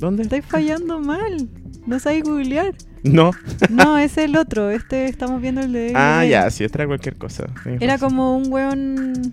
¿Dónde? 0.00 0.22
estáis 0.24 0.44
fallando 0.44 0.98
mal. 1.00 1.48
No 1.86 1.98
sabéis 2.00 2.24
googlear. 2.24 2.74
No. 3.02 3.30
No, 3.70 3.98
es 3.98 4.18
el 4.18 4.36
otro. 4.36 4.70
Este 4.70 5.06
estamos 5.06 5.40
viendo 5.40 5.60
el 5.60 5.72
de. 5.72 5.92
Ah, 5.94 6.24
ya, 6.24 6.50
sí, 6.50 6.64
esta 6.64 6.78
era 6.78 6.86
cualquier 6.88 7.16
cosa. 7.16 7.46
Era 7.80 7.98
como 7.98 8.36
un 8.36 8.52
weón. 8.52 9.32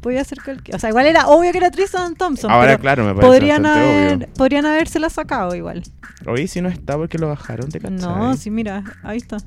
Podía 0.00 0.22
ser 0.24 0.38
cualquier. 0.44 0.76
O 0.76 0.78
sea, 0.78 0.90
igual 0.90 1.06
era 1.06 1.26
obvio 1.28 1.50
que 1.52 1.58
era 1.58 1.70
Tristan 1.70 2.14
Thompson. 2.14 2.50
Ahora, 2.50 2.72
pero 2.72 2.80
claro, 2.80 3.04
me 3.04 3.14
parece 3.14 3.26
podrían, 3.28 3.66
haber, 3.66 4.16
obvio. 4.16 4.28
podrían 4.36 4.66
habérsela 4.66 5.10
sacado 5.10 5.54
igual. 5.56 5.82
Oye, 6.26 6.46
si 6.48 6.60
no 6.60 6.68
está 6.68 6.96
porque 6.96 7.18
lo 7.18 7.28
bajaron, 7.28 7.68
¿te 7.70 7.80
cachai? 7.80 7.96
No, 7.98 8.36
sí, 8.36 8.50
mira, 8.50 8.84
ahí 9.02 9.16
está. 9.18 9.38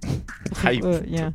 Ay. 0.64 0.80
Uh, 0.82 1.02
ya. 1.08 1.32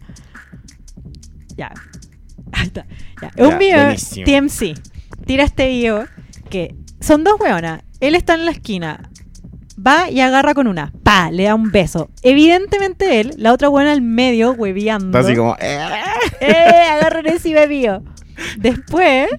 Ya. 1.57 1.71
Ahí 2.51 2.67
está. 2.67 2.85
Ya. 3.21 3.31
Un 3.47 3.57
video 3.57 3.83
buenísimo. 3.85 4.25
TMC. 4.25 4.79
Tira 5.25 5.43
este 5.43 5.67
video 5.69 6.05
que 6.49 6.75
son 6.99 7.23
dos 7.23 7.39
weonas. 7.39 7.83
Él 7.99 8.15
está 8.15 8.35
en 8.35 8.45
la 8.45 8.51
esquina. 8.51 9.09
Va 9.85 10.09
y 10.11 10.19
agarra 10.19 10.53
con 10.53 10.67
una. 10.67 10.91
Pa, 11.03 11.31
le 11.31 11.43
da 11.43 11.55
un 11.55 11.71
beso. 11.71 12.09
Evidentemente 12.21 13.19
él, 13.19 13.33
la 13.37 13.53
otra 13.53 13.69
buena 13.69 13.91
al 13.91 14.01
medio, 14.01 14.51
hueveando. 14.51 15.17
Está 15.17 15.19
así 15.29 15.35
como... 15.37 15.55
eh. 15.59 15.79
¡Eh! 16.41 16.87
Agarren 16.91 17.25
ese 17.27 17.53
bebío. 17.53 18.03
Después, 18.57 19.29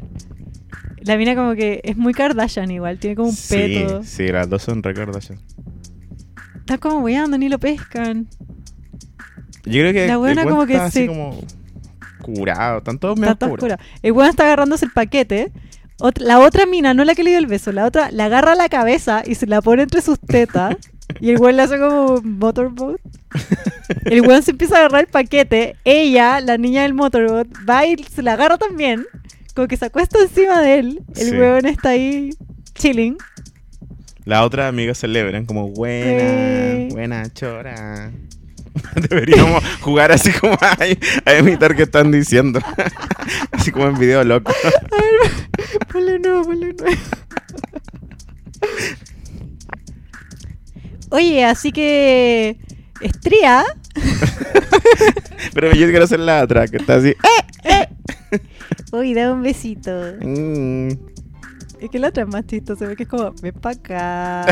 la 1.03 1.17
mina 1.17 1.35
como 1.37 1.55
que 1.55 1.81
es 1.85 1.97
muy 1.97 2.13
Kardashian 2.15 2.71
igual, 2.71 2.99
tiene 2.99 3.17
como 3.17 3.29
un 3.29 3.35
sí, 3.35 3.55
peto. 3.57 4.03
sí, 4.03 4.27
las 4.29 4.49
dos 4.49 4.63
son 4.63 4.83
Kardashian. 4.83 5.39
Está 6.61 6.79
como 6.79 6.99
weando, 7.01 7.39
ni 7.39 7.49
lo 7.49 7.59
pescan. 7.59 8.27
Yo 9.65 9.73
creo 9.81 9.93
que 9.93 10.07
La 10.07 10.17
buena 10.17 10.45
como 10.45 10.67
que 10.67 10.91
se- 10.91 11.07
como 11.07 11.39
curado. 12.25 12.79
Están 12.79 12.99
todos 12.99 13.19
medio 13.19 13.37
oscura. 13.41 13.79
El 14.03 14.13
weón 14.13 14.31
está 14.31 14.45
agarrándose 14.45 14.85
el 14.87 14.93
paquete. 14.93 15.53
La 16.17 16.41
otra 16.41 16.67
mina, 16.67 16.93
no 16.95 17.05
la 17.05 17.15
que 17.15 17.23
le 17.23 17.31
dio 17.31 17.39
el 17.39 17.47
beso, 17.47 17.71
la 17.73 17.87
otra 17.87 18.11
la 18.11 18.25
agarra 18.25 18.53
a 18.53 18.57
la 18.57 18.69
cabeza 18.69 19.23
y 19.25 19.37
se 19.37 19.47
la 19.47 19.63
pone 19.63 19.83
entre 19.85 20.03
sus 20.03 20.19
tetas. 20.19 20.77
y 21.21 21.31
el 21.31 21.39
weón 21.39 21.57
le 21.57 21.63
hace 21.63 21.79
como 21.79 22.21
motorboat. 22.23 23.01
El 24.05 24.23
weón 24.23 24.43
se 24.43 24.51
empieza 24.53 24.77
a 24.77 24.79
agarrar 24.81 25.03
el 25.03 25.07
paquete. 25.07 25.77
Ella, 25.85 26.41
la 26.41 26.57
niña 26.59 26.83
del 26.83 26.95
motorboat, 26.95 27.47
va 27.69 27.87
y 27.87 27.97
se 28.05 28.23
la 28.23 28.33
agarra 28.33 28.59
también. 28.59 29.05
Como 29.55 29.69
que 29.69 29.77
se 29.77 29.85
acuesta 29.85 30.19
encima 30.21 30.61
de 30.63 30.79
él. 30.81 31.03
El 31.17 31.27
Sí. 31.31 31.37
weón 31.37 31.67
está 31.67 31.91
ahí 31.91 32.31
chilling. 32.75 33.17
Las 34.25 34.43
otras 34.45 34.69
amigas 34.69 34.99
celebran 34.99 35.45
como 35.47 35.69
buena, 35.69 36.75
Sí. 36.75 36.89
buena 36.91 37.33
chora. 37.33 38.11
Deberíamos 39.09 39.63
jugar 39.81 40.13
así 40.13 40.33
como 40.33 40.55
a, 40.55 40.77
a 41.25 41.39
imitar 41.39 41.77
qué 41.77 41.83
están 41.85 42.11
diciendo. 42.11 42.61
así 43.53 43.71
como 43.71 43.87
en 43.87 43.99
video 43.99 44.25
loco. 44.25 44.53
Ponle 45.93 46.19
nuevo, 46.19 46.45
ponle 46.45 46.73
nuevo. 46.75 47.01
Oye, 51.11 51.45
así 51.45 51.71
que. 51.73 52.59
Estría. 53.01 53.65
Pero 55.53 55.73
yo 55.73 55.87
quiero 55.87 56.05
hacer 56.05 56.21
la 56.21 56.43
otra, 56.43 56.67
que 56.67 56.79
está 56.79 56.97
así. 56.97 57.15
Uy, 58.93 59.15
da 59.15 59.33
un 59.33 59.43
besito. 59.43 59.91
Mm. 60.21 60.89
Es 61.81 61.91
que 61.91 61.99
la 61.99 62.09
otra 62.09 62.23
es 62.23 62.29
más 62.29 62.47
chistosa, 62.47 62.87
porque 62.87 63.03
es 63.03 63.09
como, 63.09 63.33
ven 63.43 63.55
pa' 63.55 63.71
acá. 63.71 64.47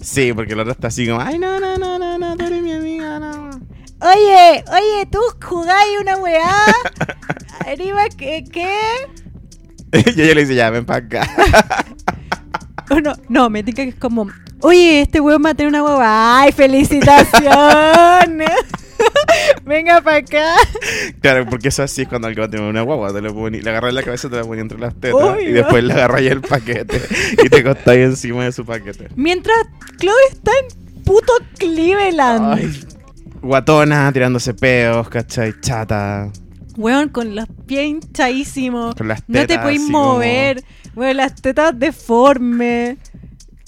Sí, 0.00 0.32
porque 0.32 0.54
la 0.54 0.62
otra 0.62 0.72
está 0.72 0.88
así 0.88 1.06
como, 1.06 1.20
ay, 1.20 1.38
no, 1.38 1.58
no, 1.60 1.76
no, 1.78 1.98
no, 1.98 2.18
no, 2.18 2.36
tú 2.36 2.44
eres 2.44 2.62
mi 2.62 2.72
amiga, 2.72 3.18
no. 3.18 3.50
Oye, 4.00 4.64
oye, 4.70 5.06
tú 5.10 5.18
jugáis 5.42 5.98
una 6.00 6.16
weá. 6.16 6.64
Arriba, 7.66 8.04
¿qué? 8.16 8.44
¿Qué? 8.50 8.78
y 9.92 10.20
ella 10.20 10.34
le 10.34 10.40
dice, 10.42 10.54
ya, 10.54 10.70
ven 10.70 10.84
para 10.84 11.04
acá. 11.04 11.26
Oh, 12.90 13.00
no, 13.00 13.14
no, 13.30 13.48
me 13.48 13.62
tinca 13.62 13.82
que 13.82 13.88
es 13.88 13.94
como, 13.94 14.28
oye, 14.60 15.00
este 15.00 15.18
weón 15.18 15.42
va 15.42 15.50
a 15.50 15.54
tener 15.54 15.70
una 15.70 15.82
hueva. 15.82 16.40
¡Ay, 16.40 16.52
felicitaciones! 16.52 18.50
Venga 19.64 20.00
para 20.02 20.18
acá. 20.18 20.54
Claro, 21.20 21.46
porque 21.48 21.68
eso 21.68 21.82
así 21.82 22.02
es 22.02 22.08
cuando 22.08 22.28
alguien 22.28 22.50
tiene 22.50 22.68
una 22.68 22.82
guagua, 22.82 23.12
te 23.12 23.20
lo 23.20 23.34
poní- 23.34 23.62
le 23.62 23.70
agarras 23.70 23.94
la 23.94 24.02
cabeza, 24.02 24.28
te 24.28 24.36
la 24.36 24.42
ponías 24.42 24.62
entre 24.62 24.78
las 24.78 24.94
tetas 24.94 25.40
y 25.40 25.46
después 25.52 25.82
le 25.84 25.92
agarras 25.94 26.20
el 26.22 26.40
paquete 26.40 27.00
y 27.44 27.48
te 27.48 27.58
acostáis 27.58 28.00
encima 28.04 28.44
de 28.44 28.52
su 28.52 28.64
paquete. 28.64 29.08
Mientras 29.16 29.56
Chloe 29.98 30.12
está 30.30 30.50
en 30.60 31.02
puto 31.04 31.32
Cleveland. 31.58 32.54
Ay, 32.58 32.80
guatona, 33.42 34.12
tirándose 34.12 34.54
peos, 34.54 35.08
¿cachai? 35.08 35.54
Chata. 35.60 36.30
Weón, 36.76 37.08
con 37.08 37.34
los 37.34 37.46
pies 37.66 37.86
hinchadísimos. 37.86 38.94
Con 38.96 39.08
las 39.08 39.22
No 39.28 39.46
te 39.46 39.58
podéis 39.58 39.82
así 39.82 39.92
como- 39.92 40.14
mover. 40.14 40.62
Weón, 40.94 41.16
las 41.16 41.34
tetas 41.40 41.78
deformes. 41.78 42.98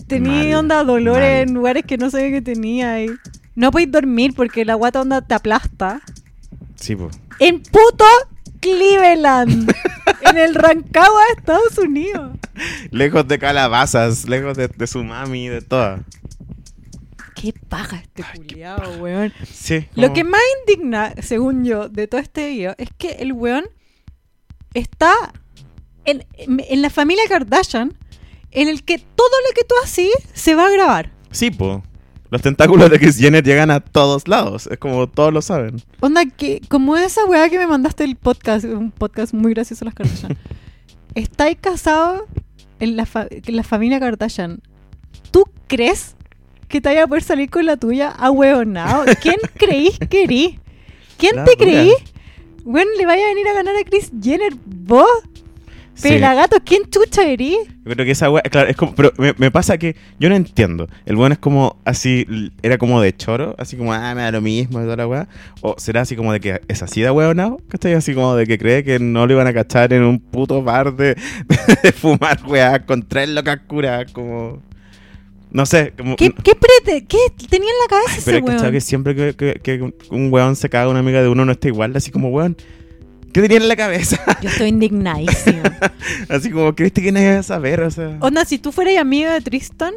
Tenía 0.07 0.31
Mal, 0.45 0.55
onda 0.55 0.85
dolores 0.85 1.41
mal. 1.41 1.49
en 1.49 1.55
lugares 1.55 1.85
que 1.85 1.97
no 1.99 2.11
sabía 2.11 2.31
que 2.31 2.43
tenía. 2.43 3.03
Y 3.03 3.09
no 3.57 3.71
podéis 3.71 3.91
dormir 3.91 4.35
porque 4.35 4.65
la 4.65 4.75
guata 4.75 5.01
onda 5.01 5.23
te 5.23 5.35
aplasta. 5.35 6.03
Sí, 6.77 6.95
pues. 6.95 7.19
En 7.41 7.63
puto 7.63 8.05
Cleveland. 8.61 9.75
en 10.23 10.39
el 10.39 10.55
Rancagua 10.55 11.21
de 11.29 11.41
Estados 11.41 11.79
Unidos. 11.79 12.37
Lejos 12.91 13.27
de 13.29 13.39
calabazas, 13.39 14.29
lejos 14.29 14.57
de, 14.57 14.69
de 14.69 14.87
su 14.87 15.03
mami, 15.03 15.49
de 15.49 15.63
todas. 15.63 16.03
Qué 17.35 17.53
paja 17.53 17.97
este 17.97 18.23
Ay, 18.23 18.41
culiao, 18.41 18.97
weón. 18.99 19.33
Sí. 19.53 19.87
Lo 19.95 20.13
que 20.13 20.25
más 20.25 20.41
indigna, 20.61 21.15
según 21.21 21.65
yo, 21.65 21.89
de 21.89 22.07
todo 22.09 22.21
este 22.21 22.49
video 22.49 22.75
es 22.79 22.89
que 22.97 23.13
el 23.19 23.33
weón 23.33 23.65
está 24.75 25.13
en, 26.05 26.25
en 26.37 26.83
la 26.83 26.91
familia 26.91 27.25
Kardashian 27.29 27.97
en 28.53 28.69
el 28.69 28.85
que 28.85 28.99
todo 28.99 29.37
lo 29.49 29.55
que 29.55 29.65
tú 29.65 29.75
haces 29.83 30.13
se 30.33 30.55
va 30.55 30.67
a 30.67 30.71
grabar. 30.71 31.13
Sí, 31.31 31.51
pues. 31.51 31.83
Los 32.37 32.43
tentáculos 32.43 32.91
de 32.91 32.99
Kris 32.99 33.17
Jenner 33.17 33.43
llegan 33.43 33.71
a 33.71 33.81
todos 33.81 34.29
lados. 34.29 34.67
Es 34.71 34.77
como 34.79 35.07
todos 35.09 35.33
lo 35.33 35.41
saben. 35.41 35.77
Onda, 36.01 36.27
que 36.27 36.61
como 36.69 36.95
esa 36.99 37.25
weá 37.25 37.49
que 37.49 37.57
me 37.57 37.67
mandaste 37.67 38.05
el 38.05 38.15
podcast, 38.17 38.67
un 38.67 38.91
podcast 38.91 39.33
muy 39.33 39.55
gracioso 39.55 39.87
las 39.87 39.95
Kardashian. 39.95 40.37
Estáis 41.15 41.57
casados 41.59 42.25
en 42.79 42.95
la, 42.97 43.07
fa- 43.07 43.27
en 43.31 43.57
la 43.57 43.63
familia 43.63 43.99
Kardashian. 44.01 44.61
¿Tú 45.31 45.45
crees 45.67 46.15
que 46.69 46.83
te 46.83 46.91
vaya 46.91 47.05
a 47.05 47.07
poder 47.07 47.23
salir 47.23 47.49
con 47.49 47.65
la 47.65 47.79
tuya 47.79 48.11
a 48.11 48.31
huevonao? 48.31 49.05
¿Quién 49.23 49.37
creís 49.57 49.99
que 49.99 50.25
erí? 50.25 50.61
¿Quién 51.17 51.37
La 51.37 51.45
te 51.45 51.57
creí? 51.57 51.93
Bueno, 52.65 52.91
le 52.99 53.07
vaya 53.07 53.25
a 53.25 53.29
venir 53.29 53.49
a 53.49 53.55
ganar 53.55 53.75
a 53.77 53.85
Chris 53.85 54.11
Jenner. 54.23 54.53
¿Vos? 54.67 55.09
Sí. 55.97 56.11
Pelagato, 56.11 56.59
¿quién 56.63 56.83
chucha 56.91 57.27
erí? 57.27 57.57
Yo 57.85 57.93
creo 57.95 58.05
que 58.05 58.11
esa 58.13 58.31
wea, 58.31 58.43
claro, 58.43 58.69
es 58.69 58.77
como, 58.77 58.95
pero 58.95 59.13
me, 59.17 59.35
me 59.39 59.51
pasa 59.51 59.79
que 59.79 59.97
yo 60.21 60.29
no 60.29 60.35
entiendo. 60.37 60.89
El 61.07 61.17
weón 61.17 61.33
es 61.33 61.39
como 61.39 61.81
así, 61.87 62.27
era 62.63 62.77
como 62.77 63.01
de 63.01 63.17
choro, 63.17 63.55
así 63.59 63.77
como, 63.79 63.95
ah, 63.95 64.15
me 64.15 64.21
da 64.23 64.31
lo 64.31 64.43
mismo 64.43 64.79
y 64.81 64.85
toda 64.85 64.97
la 64.97 65.07
weá. 65.09 65.29
O 65.63 65.75
será 65.79 66.03
así 66.03 66.15
como 66.15 66.33
de 66.35 66.41
que 66.41 66.61
es 66.69 66.83
así 66.83 67.01
de 67.01 67.11
weonado, 67.11 67.59
¿cachai? 67.69 67.95
Así 67.95 68.13
como 68.15 68.37
de 68.37 68.47
que 68.47 68.59
cree 68.59 68.85
que 68.85 68.99
no 68.99 69.27
lo 69.27 69.33
iban 69.33 69.47
a 69.47 69.55
cachar 69.55 69.93
en 69.95 70.03
un 70.05 70.19
puto 70.21 70.63
bar 70.63 70.95
de, 70.95 71.17
de 71.83 71.93
fumar 71.93 72.41
weá 72.47 72.85
con 72.85 73.03
tres 73.03 73.31
locas 73.31 73.61
curas, 73.67 74.13
como. 74.13 74.61
No 75.51 75.65
sé, 75.65 75.95
como. 75.97 76.17
¿Qué, 76.17 76.31
qué, 76.31 76.53
prete- 76.53 77.07
qué 77.07 77.19
tenía 77.49 77.71
en 77.71 77.77
la 77.83 77.89
cabeza 77.89 78.11
Ay, 78.13 78.19
ese 78.19 78.25
pero 78.27 78.37
es 78.39 78.43
weón? 78.43 78.57
cachado 78.57 78.73
que 78.73 78.81
siempre 78.83 79.15
que, 79.15 79.35
que- 79.35 79.61
que 79.63 79.81
un- 79.83 79.95
un 80.11 80.31
weón 80.33 80.57
se 80.57 80.69
caga 80.69 80.91
una 80.91 80.99
amiga 80.99 81.23
de 81.23 81.29
uno 81.29 81.47
no 81.47 81.53
está 81.53 81.69
igual, 81.69 81.97
así 81.97 82.11
como 82.11 82.29
weón. 82.29 82.57
¿Qué 83.37 83.43
tenía 83.43 83.59
en 83.59 83.69
la 83.69 83.77
cabeza? 83.77 84.19
Yo 84.41 84.49
estoy 84.49 84.69
indignadísima. 84.69 85.79
así 86.31 86.51
como, 86.51 86.75
¿creíste 86.75 87.03
que 87.03 87.13
nadie 87.13 87.33
iba 87.33 87.39
a 87.41 87.43
saber? 87.43 87.83
O 87.83 87.91
sea. 87.91 88.17
Onda, 88.21 88.47
si 88.47 88.57
tú 88.57 88.73
fueras 88.73 88.97
amiga 88.97 89.35
de 89.35 89.43
Tristan, 89.43 89.93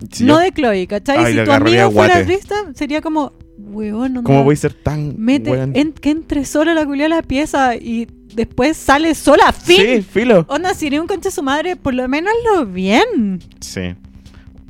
no 0.00 0.26
yo- 0.26 0.38
de 0.38 0.50
Chloe, 0.50 0.86
¿cachai? 0.88 1.18
Ay, 1.24 1.38
si 1.38 1.44
tu 1.44 1.52
amigo 1.52 1.92
fuera. 1.92 2.24
Tristan, 2.24 2.74
sería 2.74 3.00
como, 3.00 3.32
weón, 3.58 4.16
onda, 4.16 4.22
¿Cómo 4.24 4.42
voy 4.42 4.54
a 4.54 4.56
ser 4.56 4.74
tan 4.74 5.14
mete, 5.18 5.52
en- 5.52 5.92
que 5.92 6.10
entre 6.10 6.44
sola 6.44 6.74
la 6.74 6.84
culia 6.84 7.06
a 7.06 7.10
la 7.10 7.22
pieza 7.22 7.76
y 7.76 8.08
después 8.34 8.76
sale 8.76 9.14
sola, 9.14 9.52
fin. 9.52 9.76
Sí, 9.76 10.02
filo. 10.02 10.44
Onda, 10.48 10.74
si 10.74 10.88
eres 10.88 10.98
un 10.98 11.06
concha 11.06 11.28
de 11.28 11.34
su 11.34 11.44
madre, 11.44 11.76
por 11.76 11.94
lo 11.94 12.08
menos 12.08 12.32
lo 12.44 12.66
bien. 12.66 13.38
Sí. 13.60 13.94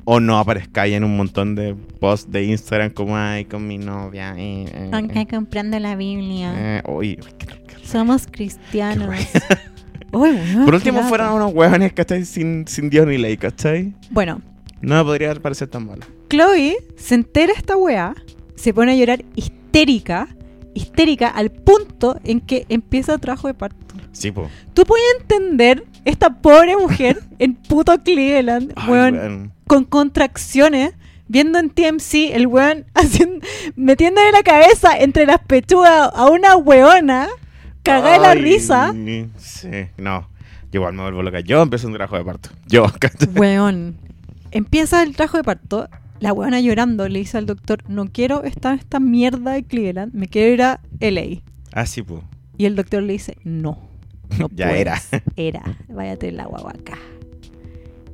O 0.05 0.19
no 0.21 0.39
aparezcáis 0.39 0.95
en 0.95 1.05
un 1.05 1.17
montón 1.17 1.55
de 1.55 1.75
posts 2.01 2.31
de 2.33 2.45
Instagram 2.45 2.91
como, 2.91 3.17
ay, 3.17 3.45
con 3.45 3.67
mi 3.67 3.79
novia. 3.79 4.35
eh, 4.37 4.65
eh, 4.73 4.91
eh, 5.15 5.27
comprando 5.29 5.79
la 5.79 5.95
Biblia. 5.97 6.53
eh, 6.57 6.83
uy, 6.89 7.19
uy, 7.23 7.33
qué- 7.39 7.47
qué- 7.47 7.87
Somos 7.87 8.27
cristianos. 8.31 9.09
Uy, 10.13 10.37
Por 10.65 10.75
último, 10.75 11.03
fueron 11.05 11.35
unos 11.35 11.53
huevones, 11.55 11.93
¿cachai? 11.93 12.25
Sin, 12.25 12.67
sin 12.67 12.91
Dios 12.91 13.07
ni 13.07 13.17
ley, 13.17 13.37
¿cachai? 13.37 13.93
Bueno, 14.11 14.41
No 14.81 14.97
me 14.97 15.05
podría 15.05 15.33
parecer 15.37 15.69
tan 15.69 15.87
malo. 15.87 16.03
Chloe 16.29 16.79
se 16.97 17.15
entera 17.15 17.53
esta 17.57 17.77
weá, 17.77 18.15
se 18.57 18.75
pone 18.75 18.91
a 18.91 18.97
llorar 18.97 19.25
histérica, 19.37 20.27
histérica 20.75 21.29
al 21.29 21.51
punto 21.51 22.19
en 22.25 22.41
que 22.41 22.67
empieza 22.69 23.19
trabajo 23.19 23.47
de 23.47 23.55
parto. 23.55 23.95
Sí, 24.11 24.33
po. 24.33 24.49
¿Tú 24.75 24.85
puedes 24.85 25.05
entender 25.21 25.85
esta 26.05 26.41
pobre 26.41 26.77
mujer 26.77 27.23
en 27.39 27.55
puto 27.55 27.97
Cleveland, 28.03 28.73
Ay, 28.75 28.91
weón, 28.91 29.15
weón. 29.15 29.53
Con 29.71 29.85
contracciones, 29.85 30.95
viendo 31.29 31.61
en 31.61 31.71
TMC 31.71 32.35
el 32.35 32.49
weón 32.49 32.87
haciendo, 32.95 33.47
metiéndole 33.77 34.33
la 34.33 34.43
cabeza 34.43 34.99
entre 34.99 35.27
las 35.27 35.39
pechugas 35.39 36.11
a 36.13 36.29
una 36.29 36.57
weona, 36.57 37.29
cagada 37.85 38.15
de 38.15 38.19
la 38.19 38.35
risa? 38.35 38.93
Sí, 39.39 39.69
no. 39.97 40.29
Yo 40.73 40.81
igual 40.81 40.95
me 40.95 41.03
vuelvo 41.03 41.23
loca. 41.23 41.39
Yo 41.39 41.63
empecé 41.63 41.87
un 41.87 41.93
trabajo 41.93 42.17
de 42.17 42.25
parto. 42.25 42.51
Yo. 42.67 42.85
Weón. 43.37 43.97
Empieza 44.51 45.05
el 45.05 45.15
trabajo 45.15 45.37
de 45.37 45.45
parto. 45.45 45.89
La 46.19 46.33
weona 46.33 46.61
llorando 46.61 47.09
le 47.09 47.21
dice 47.21 47.39
al 47.39 47.47
doctor, 47.47 47.85
no 47.89 48.07
quiero 48.07 48.43
estar 48.43 48.73
en 48.73 48.81
esta 48.81 48.99
mierda 48.99 49.53
de 49.53 49.63
Cleveland, 49.63 50.13
me 50.15 50.27
quiero 50.27 50.53
ir 50.53 50.63
a 50.63 50.81
LA. 50.99 51.43
Ah, 51.73 51.87
sí, 51.87 52.03
po. 52.03 52.25
Y 52.59 52.67
el 52.67 52.75
doctor 52.75 53.05
le 53.05 53.13
dice, 53.13 53.37
no, 53.45 53.79
no 54.37 54.49
Ya 54.57 54.67
puedes. 54.67 54.81
era. 54.81 55.01
Era, 55.37 55.63
váyate 55.89 56.29
el 56.31 56.41
agua 56.41 56.73
acá. 56.77 56.99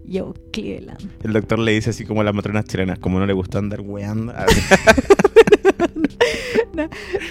Yo, 0.08 0.34
Cleveland. 0.52 1.10
El 1.24 1.32
doctor 1.32 1.58
le 1.58 1.72
dice 1.72 1.90
así 1.90 2.04
como 2.04 2.20
a 2.20 2.24
las 2.24 2.34
matronas 2.34 2.64
chilenas, 2.66 2.98
como 2.98 3.18
no 3.18 3.26
le 3.26 3.32
gusta 3.32 3.58
andar 3.58 3.80
weando. 3.80 4.32
Ah, 4.36 4.46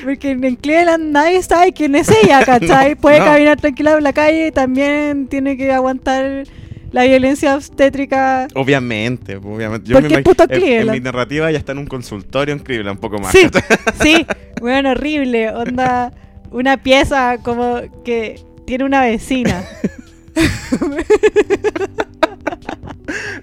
Porque 0.03 0.31
en 0.31 0.55
Cleveland 0.55 1.11
nadie 1.11 1.41
sabe 1.43 1.71
quién 1.71 1.95
es 1.95 2.09
ella, 2.09 2.41
¿cachai? 2.45 2.95
No, 2.95 3.01
Puede 3.01 3.19
no. 3.19 3.25
caminar 3.25 3.59
tranquila 3.61 3.93
por 3.93 4.01
la 4.01 4.13
calle 4.13 4.47
y 4.47 4.51
también 4.51 5.27
tiene 5.27 5.55
que 5.57 5.71
aguantar 5.71 6.43
la 6.91 7.03
violencia 7.05 7.55
obstétrica. 7.55 8.47
Obviamente, 8.55 9.35
obviamente. 9.37 9.93
Porque 9.93 10.09
me 10.09 10.15
imag- 10.17 10.23
puto 10.23 10.43
en- 10.45 10.53
en, 10.53 10.59
Cleveland. 10.59 10.97
mi 10.97 11.03
narrativa 11.03 11.51
ya 11.51 11.57
está 11.57 11.71
en 11.73 11.77
un 11.79 11.85
consultorio 11.87 12.53
en 12.53 12.59
Cleveland, 12.59 12.97
un 12.97 13.01
poco 13.01 13.19
más. 13.19 13.31
Sí, 13.31 13.47
sí, 14.01 14.25
bueno, 14.59 14.91
horrible. 14.91 15.49
Onda, 15.51 16.11
una 16.51 16.77
pieza 16.77 17.37
como 17.43 17.79
que 18.03 18.41
tiene 18.65 18.83
una 18.83 19.01
vecina. 19.01 19.63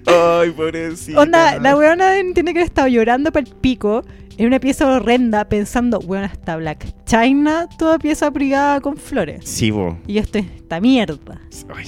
Ay, 0.05 0.51
pobrecita. 0.51 1.19
Onda, 1.19 1.59
la 1.59 1.75
weona 1.77 2.11
tiene 2.33 2.53
que 2.53 2.59
haber 2.59 2.63
estado 2.69 2.87
llorando 2.87 3.31
para 3.31 3.45
el 3.47 3.53
pico 3.55 4.03
en 4.37 4.47
una 4.47 4.59
pieza 4.59 4.87
horrenda 4.87 5.45
pensando, 5.45 5.99
weona, 5.99 6.27
está 6.27 6.55
Black 6.57 6.85
China, 7.05 7.67
toda 7.77 7.99
pieza 7.99 8.27
abrigada 8.27 8.81
con 8.81 8.97
flores. 8.97 9.41
Sí, 9.47 9.71
bo. 9.71 9.97
Y 10.07 10.17
esto 10.17 10.39
es 10.39 10.45
esta 10.55 10.79
mierda. 10.81 11.39
Ay, 11.73 11.85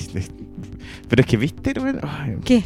Pero 1.10 1.21
es 1.21 1.26
que, 1.28 1.38
viste, 1.38 1.74
weón? 1.80 2.00
Ay, 2.04 2.38
¿Qué? 2.45 2.63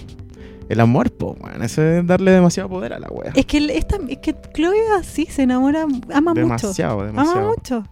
el 0.67 0.79
amor, 0.81 1.09
po, 1.11 1.35
weón. 1.39 1.63
Eso 1.63 1.81
es 1.81 2.05
darle 2.05 2.31
demasiado 2.31 2.69
poder 2.69 2.93
a 2.93 2.99
la 2.99 3.07
wea. 3.09 3.31
Es 3.35 3.45
que, 3.45 3.57
el- 3.57 3.69
esta, 3.71 3.97
es 4.07 4.17
que 4.19 4.35
Chloe 4.53 4.77
así 4.99 5.25
se 5.25 5.43
enamora, 5.43 5.85
ama 6.13 6.31
mucho. 6.33 6.41
demasiado, 6.41 6.99
Ama 6.99 7.05
demasiado. 7.07 7.47
mucho. 7.49 7.83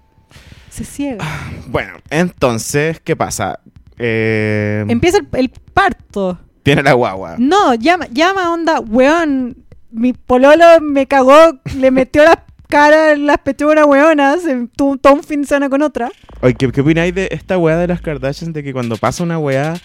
Se 0.70 0.84
ciega. 0.84 1.26
Bueno, 1.70 1.94
entonces, 2.12 3.00
¿qué 3.00 3.16
pasa? 3.16 3.60
Eh, 3.98 4.86
Empieza 4.88 5.18
el, 5.18 5.28
el 5.34 5.50
parto. 5.74 6.38
Tiene 6.68 6.84
la 6.84 6.94
guagua. 6.94 7.36
No, 7.38 7.74
llama, 7.76 8.08
llama 8.12 8.52
onda, 8.54 8.80
weón. 8.80 9.58
Mi 9.90 10.14
pololo 10.14 10.66
me 10.82 11.08
cagó, 11.08 11.60
le 11.78 11.92
metió 11.92 12.24
las 12.24 12.38
cara 12.68 13.14
en 13.14 13.26
las 13.26 13.38
pechugas 13.38 13.86
weonas, 13.86 14.46
en 14.46 14.68
tu- 14.68 14.98
todo 14.98 15.14
un 15.14 15.24
fin 15.24 15.42
de 15.44 15.48
semana 15.48 15.70
con 15.70 15.82
otra. 15.82 16.12
Oye, 16.42 16.54
¿qué, 16.56 16.70
qué 16.72 16.82
opináis 16.82 17.16
de 17.16 17.30
esta 17.32 17.58
weá 17.58 17.78
de 17.78 17.88
las 17.88 18.02
Kardashians? 18.02 18.54
De 18.54 18.64
que 18.64 18.74
cuando 18.74 18.98
pasa 18.98 19.24
una 19.24 19.40
weá, 19.40 19.76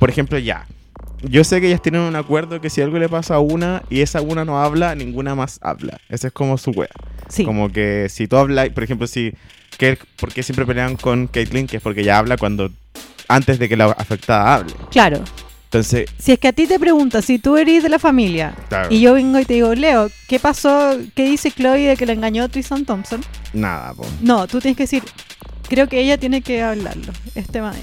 por 0.00 0.10
ejemplo, 0.10 0.36
ya. 0.38 0.66
Yo 1.22 1.44
sé 1.44 1.60
que 1.60 1.68
ellas 1.68 1.80
tienen 1.80 2.00
un 2.02 2.16
acuerdo 2.16 2.60
que 2.60 2.68
si 2.68 2.82
algo 2.82 2.98
le 2.98 3.08
pasa 3.08 3.36
a 3.36 3.38
una 3.38 3.82
y 3.88 4.00
esa 4.00 4.20
una 4.20 4.44
no 4.44 4.60
habla, 4.60 4.94
ninguna 4.96 5.34
más 5.36 5.58
habla. 5.62 5.98
Esa 6.08 6.26
es 6.26 6.32
como 6.32 6.58
su 6.58 6.72
weá. 6.72 6.88
Sí. 7.28 7.44
Como 7.44 7.70
que 7.70 8.08
si 8.10 8.26
tú 8.26 8.36
hablas, 8.36 8.68
por 8.70 8.82
ejemplo, 8.82 9.06
si. 9.06 9.32
Que, 9.78 9.96
¿Por 10.18 10.32
qué 10.32 10.42
siempre 10.42 10.66
pelean 10.66 10.96
con 10.96 11.26
Caitlyn? 11.28 11.66
Que 11.68 11.76
es 11.76 11.82
porque 11.82 12.00
ella 12.00 12.18
habla 12.18 12.36
cuando. 12.36 12.70
Antes 13.28 13.58
de 13.58 13.68
que 13.68 13.76
la 13.76 13.86
afectada 13.86 14.54
hable. 14.56 14.72
Claro. 14.90 15.20
Entonces, 15.66 16.08
Si 16.18 16.32
es 16.32 16.38
que 16.38 16.48
a 16.48 16.52
ti 16.52 16.66
te 16.66 16.78
preguntas, 16.78 17.24
si 17.24 17.38
tú 17.38 17.56
eres 17.56 17.82
de 17.82 17.88
la 17.88 17.98
familia 17.98 18.54
claro, 18.68 18.88
y 18.90 19.00
yo 19.00 19.14
vengo 19.14 19.38
y 19.38 19.44
te 19.44 19.54
digo, 19.54 19.74
Leo, 19.74 20.10
¿qué 20.28 20.38
pasó? 20.38 20.96
¿Qué 21.14 21.24
dice 21.24 21.50
Chloe 21.50 21.86
de 21.86 21.96
que 21.96 22.06
le 22.06 22.12
engañó 22.12 22.48
Tristan 22.48 22.84
Thompson? 22.84 23.20
nada, 23.52 23.92
po. 23.92 24.06
No, 24.20 24.46
tú 24.46 24.60
tienes 24.60 24.76
que 24.76 24.84
decir, 24.84 25.02
creo 25.68 25.88
que 25.88 26.00
ella 26.00 26.18
tiene 26.18 26.40
que 26.40 26.62
hablarlo. 26.62 27.12
Este 27.34 27.60
man. 27.60 27.74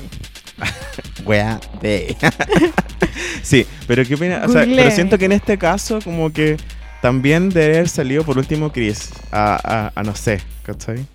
Weá 1.25 1.59
de. 1.81 2.15
sí, 3.43 3.65
pero 3.87 4.05
¿qué 4.05 4.15
opinas? 4.15 4.47
O 4.49 4.51
sea, 4.51 4.63
pero 4.65 4.91
siento 4.91 5.17
que 5.17 5.25
en 5.25 5.33
este 5.33 5.57
caso, 5.57 5.99
como 6.01 6.31
que 6.31 6.57
también 7.01 7.49
debe 7.49 7.75
haber 7.75 7.89
salido 7.89 8.23
por 8.23 8.37
último 8.37 8.71
Chris 8.71 9.09
a, 9.31 9.91
a, 9.95 9.99
a 9.99 10.03
no 10.03 10.15
sé, 10.15 10.39
¿cachai? 10.63 11.05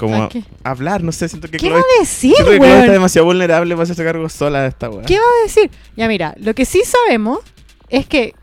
Como 0.00 0.28
hablar, 0.64 1.02
no 1.02 1.12
sé, 1.12 1.28
siento 1.28 1.48
que 1.48 1.58
¿Qué 1.58 1.66
Chloe, 1.68 1.74
va 1.74 1.80
a 1.80 2.00
decir, 2.00 2.34
siento 2.34 2.50
que 2.52 2.58
Chloe 2.58 2.80
está 2.80 2.92
demasiado 2.92 3.26
vulnerable 3.26 3.74
para 3.74 3.84
hacerse 3.84 4.04
cargo 4.04 4.28
sola 4.28 4.62
de 4.62 4.68
esta 4.68 4.88
weá. 4.90 5.04
¿Qué 5.04 5.16
va 5.16 5.24
a 5.40 5.42
decir? 5.44 5.70
Ya 5.96 6.08
mira, 6.08 6.34
lo 6.38 6.54
que 6.54 6.64
sí 6.64 6.82
sabemos 6.84 7.40
es 7.88 8.06
que 8.06 8.34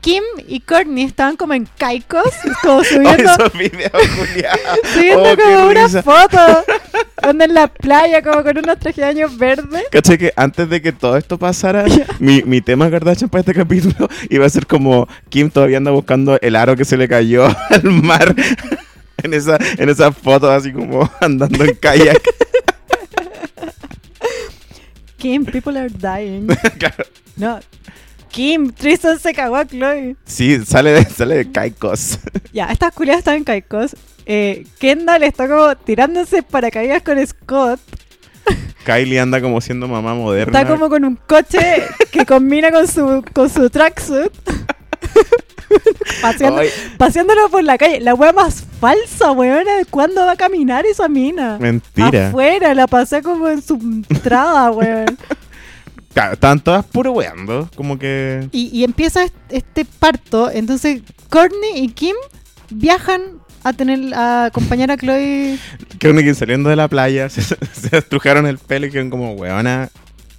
Kim 0.00 0.22
y 0.48 0.58
Courtney 0.60 1.04
estaban 1.04 1.36
como 1.36 1.54
en 1.54 1.68
caicos, 1.78 2.24
como 2.62 2.78
Oh, 2.78 2.84
subiendo, 2.84 3.22
esos 3.32 3.52
videos, 3.52 3.92
subiendo 4.94 5.22
Oh, 5.32 5.36
como 5.36 5.66
una 5.68 5.84
risa. 5.86 6.02
foto, 6.02 6.38
donde 7.22 7.44
en 7.44 7.54
la 7.54 7.68
playa, 7.68 8.20
como 8.20 8.42
con 8.42 8.58
unos 8.58 8.78
trajes 8.80 8.96
de 8.96 9.04
años 9.04 9.38
verdes. 9.38 9.84
¿Cachai 9.92 10.18
que 10.18 10.32
antes 10.34 10.68
de 10.68 10.82
que 10.82 10.90
todo 10.92 11.16
esto 11.16 11.38
pasara, 11.38 11.84
mi, 12.18 12.42
mi 12.42 12.60
tema 12.60 12.90
Kardashian 12.90 13.30
para 13.30 13.40
este 13.40 13.54
capítulo 13.54 14.08
iba 14.28 14.44
a 14.44 14.50
ser 14.50 14.66
como 14.66 15.06
Kim 15.28 15.50
todavía 15.50 15.76
anda 15.76 15.92
buscando 15.92 16.36
el 16.40 16.56
aro 16.56 16.74
que 16.74 16.84
se 16.84 16.96
le 16.96 17.06
cayó 17.06 17.44
al 17.70 17.84
mar 17.84 18.34
en 19.24 19.34
esa, 19.34 19.58
en 19.78 19.88
esa 19.88 20.12
foto 20.12 20.50
así 20.50 20.72
como 20.72 21.08
andando 21.20 21.64
en 21.64 21.74
kayak. 21.76 22.20
Kim, 25.16 25.44
people 25.44 25.78
are 25.78 25.88
dying. 25.88 26.48
Claro. 26.78 27.04
No. 27.36 27.60
Kim, 28.28 28.72
Tristan 28.72 29.18
se 29.18 29.32
cagó 29.34 29.56
a 29.56 29.66
Chloe. 29.66 30.16
Sí, 30.24 30.64
sale 30.64 30.92
de, 30.92 31.04
sale 31.04 31.36
de 31.36 31.52
Kaikos. 31.52 32.18
Ya, 32.52 32.66
estas 32.72 32.92
culiadas 32.92 33.20
están 33.20 33.36
en 33.36 33.44
caicos. 33.44 33.94
Eh, 34.24 34.66
Kendall 34.78 35.22
está 35.22 35.48
como 35.48 35.76
tirándose 35.76 36.42
paracaídas 36.42 37.02
con 37.02 37.24
Scott. 37.26 37.80
Kylie 38.84 39.20
anda 39.20 39.40
como 39.40 39.60
siendo 39.60 39.86
mamá 39.86 40.14
moderna. 40.14 40.60
Está 40.60 40.72
como 40.72 40.88
con 40.88 41.04
un 41.04 41.16
coche 41.16 41.84
que 42.10 42.26
combina 42.26 42.70
con 42.70 42.88
su, 42.88 43.22
con 43.32 43.48
su 43.48 43.70
tracksuit. 43.70 44.32
Paseando- 46.20 46.62
paseándolo 46.98 47.48
por 47.48 47.62
la 47.64 47.78
calle. 47.78 48.00
La 48.00 48.14
wea 48.14 48.32
más 48.32 48.64
falsa, 48.80 49.32
de 49.34 49.84
¿Cuándo 49.90 50.24
va 50.24 50.32
a 50.32 50.36
caminar 50.36 50.84
esa 50.86 51.08
mina? 51.08 51.58
mentira. 51.58 52.28
Afuera, 52.28 52.74
la 52.74 52.86
pasé 52.86 53.22
como 53.22 53.48
en 53.48 53.62
su 53.62 53.74
entrada, 53.74 54.70
weón. 54.72 55.18
Claro, 56.12 56.34
estaban 56.34 56.60
todas 56.60 56.84
puro 56.84 57.12
weando. 57.12 57.70
Como 57.74 57.98
que. 57.98 58.46
Y, 58.52 58.68
y 58.72 58.84
empieza 58.84 59.24
est- 59.24 59.34
este 59.48 59.84
parto. 59.86 60.50
Entonces, 60.50 61.00
Courtney 61.30 61.82
y 61.82 61.88
Kim 61.88 62.16
viajan 62.70 63.22
a 63.64 63.72
tener 63.72 64.12
a 64.14 64.46
acompañar 64.46 64.90
a 64.90 64.96
Chloe. 64.98 65.58
Que 65.98 66.10
uno 66.10 66.20
que 66.20 66.34
saliendo 66.34 66.68
de 66.68 66.76
la 66.76 66.88
playa 66.88 67.28
se, 67.30 67.40
se 67.42 67.56
estrujaron 67.96 68.46
el 68.46 68.58
pelo 68.58 68.86
y 68.86 68.90
quedaron 68.90 69.08
como 69.10 69.32
weona. 69.34 69.88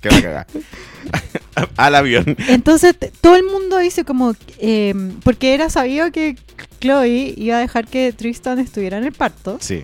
Que 0.03 0.09
va 0.09 0.17
a 0.17 0.21
cagar. 0.21 0.47
Al 1.77 1.95
avión. 1.95 2.35
Entonces, 2.47 2.95
todo 3.21 3.35
el 3.35 3.43
mundo 3.43 3.77
dice 3.79 4.03
como. 4.05 4.35
eh, 4.59 4.93
porque 5.23 5.53
era 5.55 5.69
sabido 5.69 6.11
que 6.11 6.35
Chloe 6.79 7.33
iba 7.37 7.57
a 7.57 7.59
dejar 7.61 7.87
que 7.87 8.11
Tristan 8.13 8.59
estuviera 8.59 8.97
en 8.99 9.05
el 9.05 9.11
parto. 9.13 9.57
Sí. 9.59 9.83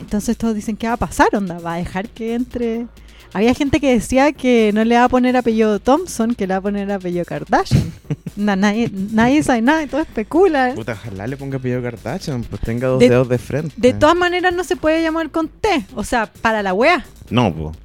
Entonces, 0.00 0.36
todos 0.36 0.54
dicen: 0.54 0.76
¿qué 0.76 0.86
va 0.88 0.94
a 0.94 0.98
pasar, 0.98 1.28
onda? 1.34 1.58
¿Va 1.58 1.74
a 1.74 1.76
dejar 1.78 2.08
que 2.08 2.34
entre.? 2.34 2.86
Había 3.32 3.52
gente 3.54 3.80
que 3.80 3.92
decía 3.92 4.32
que 4.32 4.70
no 4.72 4.82
le 4.84 4.94
va 4.96 5.04
a 5.04 5.08
poner 5.10 5.36
apellido 5.36 5.78
Thompson, 5.78 6.34
que 6.34 6.46
le 6.46 6.54
va 6.54 6.58
a 6.58 6.62
poner 6.62 6.90
apellido 6.90 7.24
Kardashian. 7.24 7.92
Na- 8.36 8.56
nadie, 8.56 8.90
nadie 8.92 9.42
sabe 9.42 9.60
nada 9.62 9.82
y 9.82 9.86
todo 9.88 10.00
especula. 10.00 10.72
Puta, 10.74 10.92
ojalá 10.92 11.26
le 11.26 11.36
ponga 11.36 11.58
apellido 11.58 11.82
Kardashian, 11.82 12.44
pues 12.44 12.62
tenga 12.62 12.88
dos 12.88 13.00
De- 13.00 13.08
dedos 13.10 13.28
de 13.28 13.36
frente. 13.38 13.74
De 13.76 13.92
todas 13.92 14.14
maneras, 14.16 14.54
no 14.54 14.64
se 14.64 14.76
puede 14.76 15.02
llamar 15.02 15.30
con 15.30 15.48
T. 15.48 15.84
O 15.94 16.04
sea, 16.04 16.26
para 16.32 16.62
la 16.62 16.72
wea. 16.72 17.04
No, 17.28 17.52
pues. 17.52 17.76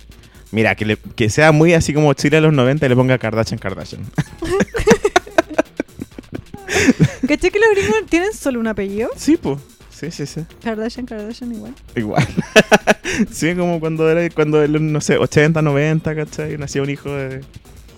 Mira, 0.51 0.75
que, 0.75 0.85
le- 0.85 0.97
que 1.15 1.29
sea 1.29 1.51
muy 1.51 1.73
así 1.73 1.93
como 1.93 2.13
Chile 2.13 2.37
de 2.37 2.41
los 2.41 2.53
90 2.53 2.85
y 2.85 2.89
le 2.89 2.95
ponga 2.95 3.17
Kardashian 3.17 3.57
Kardashian. 3.59 4.01
¿Caché 7.27 7.51
que 7.51 7.59
los 7.59 7.69
gringos 7.75 8.05
tienen 8.09 8.33
solo 8.33 8.59
un 8.59 8.67
apellido? 8.67 9.09
sí, 9.15 9.37
pues. 9.37 9.59
Sí, 9.91 10.09
sí, 10.09 10.25
sí. 10.25 10.41
Kardashian, 10.63 11.05
Kardashian 11.05 11.53
igual. 11.53 11.75
Igual. 11.95 12.27
sí, 13.31 13.53
como 13.55 13.79
cuando 13.79 14.09
era, 14.09 14.27
cuando, 14.33 14.67
no 14.67 14.99
sé, 14.99 15.17
80, 15.17 15.61
90, 15.61 16.15
¿cachai? 16.15 16.57
Nacía 16.57 16.81
un 16.81 16.89
hijo 16.89 17.13
de, 17.15 17.41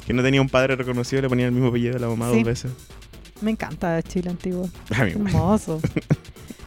que 0.05 0.11
no 0.11 0.21
tenía 0.21 0.41
un 0.41 0.49
padre 0.49 0.75
reconocido 0.75 1.19
y 1.19 1.21
le 1.21 1.29
ponía 1.29 1.45
el 1.45 1.53
mismo 1.53 1.69
apellido 1.69 1.93
de 1.93 2.01
la 2.01 2.07
mamá 2.09 2.29
Sí. 2.29 2.35
dos 2.35 2.43
veces. 2.43 2.71
Me 3.39 3.51
encanta 3.51 4.01
Chile 4.03 4.31
antiguo. 4.31 4.69
A 4.93 5.05
mí. 5.05 5.11
Hermoso. 5.11 5.79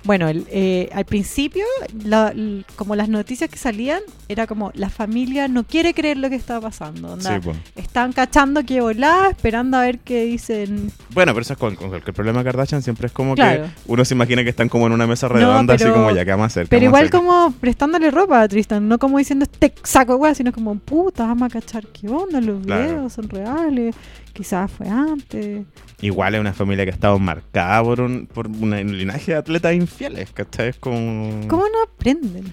Bueno, 0.07 0.29
el, 0.29 0.47
eh, 0.51 0.89
al 0.95 1.05
principio, 1.05 1.65
la- 2.05 2.29
l- 2.29 2.65
como 2.77 2.95
las 2.95 3.09
noticias 3.09 3.51
que 3.51 3.59
salían, 3.59 4.01
era 4.29 4.47
como 4.47 4.71
la 4.75 4.89
familia 4.89 5.49
no 5.49 5.65
quiere 5.65 5.95
creer 5.95 6.17
lo 6.17 6.31
que 6.31 6.37
está 6.37 6.61
pasando. 6.61 7.15
onda, 7.15 7.35
Sí, 7.35 7.41
pues. 7.43 7.57
Están 7.75 8.13
cachando 8.13 8.65
que 8.65 8.81
volá, 8.81 9.29
esperando 9.31 9.77
a 9.77 9.83
ver 9.83 9.99
qué 9.99 10.25
dicen. 10.25 10.93
Bueno, 11.11 11.33
pero 11.33 11.43
eso 11.43 11.55
es 11.55 11.59
con, 11.59 11.75
con 11.75 11.93
el 11.93 12.03
problema 12.03 12.39
de 12.39 12.45
Kardashian 12.45 12.83
siempre 12.83 13.09
es 13.09 13.13
como 13.13 13.35
Claro. 13.35 13.65
que 13.65 13.71
uno 13.87 14.05
se 14.05 14.15
imagina 14.15 14.45
que 14.45 14.51
están 14.51 14.69
como 14.69 14.87
en 14.87 14.93
una 14.93 15.07
mesa 15.09 15.27
No, 15.29 15.35
redonda, 15.35 15.75
así 15.75 15.83
pero- 15.85 15.95
como 15.95 16.11
ya, 16.13 16.25
¿qué 16.25 16.31
vamos 16.31 16.45
a 16.45 16.47
hacer? 16.47 16.63
¿Qué 16.65 16.71
Pero 16.71 16.85
igual 16.87 17.07
hacer? 17.09 17.21
como 17.21 17.53
prestándole 17.61 18.11
ropa 18.13 18.43
a 18.43 18.49
Tristan, 18.49 18.87
no 18.89 18.99
como 18.99 19.19
diciendo 19.19 19.45
este 19.51 19.75
saco 19.83 20.13
de 20.13 20.19
weá, 20.21 20.35
sino 20.35 20.53
como 20.53 20.77
puta, 20.79 21.27
vamos 21.27 21.47
a 21.47 21.51
cachar 21.51 21.85
qué 21.89 22.09
onda, 22.09 22.41
los 22.41 22.65
Claro. 22.65 22.85
videos 22.85 23.13
son 23.13 23.29
reales, 23.29 23.95
quizás 24.37 24.71
fue 24.71 24.89
antes. 24.89 25.65
Igual 26.01 26.35
es 26.35 26.41
una 26.41 26.53
familia 26.53 26.85
que 26.85 26.91
ha 26.91 26.95
estado 26.95 27.19
marcada 27.19 27.83
por 27.83 28.01
un, 28.01 28.27
por 28.27 28.47
un 28.49 28.71
linaje 28.99 29.33
de 29.33 29.39
atletas 29.39 29.75
infieles, 29.75 30.31
¿cachai? 30.33 30.69
Es 30.69 30.77
como... 30.77 31.47
¿Cómo 31.49 31.65
no 31.65 31.83
aprenden? 31.83 32.45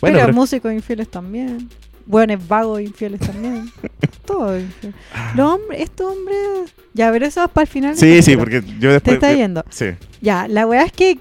Bueno, 0.00 0.16
pero 0.18 0.26
pero- 0.26 0.36
músicos 0.36 0.72
infieles 0.72 1.10
también. 1.10 1.70
Buenos 2.04 2.46
vagos 2.46 2.82
infieles 2.82 3.20
también. 3.20 3.72
Todo 4.26 4.58
infiel. 4.58 4.92
Los 5.34 5.54
hombres, 5.54 5.80
estos 5.80 6.12
hombres. 6.14 6.74
Ya, 6.92 7.10
pero 7.10 7.24
eso 7.24 7.42
es 7.42 7.50
para 7.50 7.62
el 7.62 7.68
final. 7.68 7.96
Sí, 7.96 8.20
sí, 8.20 8.36
porque 8.36 8.60
yo 8.78 8.88
Te 8.90 8.92
después... 8.94 9.14
está 9.14 9.32
yendo. 9.32 9.64
Sí. 9.70 9.86
Ya, 10.20 10.46
la 10.46 10.66
weá 10.66 10.82
es 10.82 10.92
que 10.92 11.18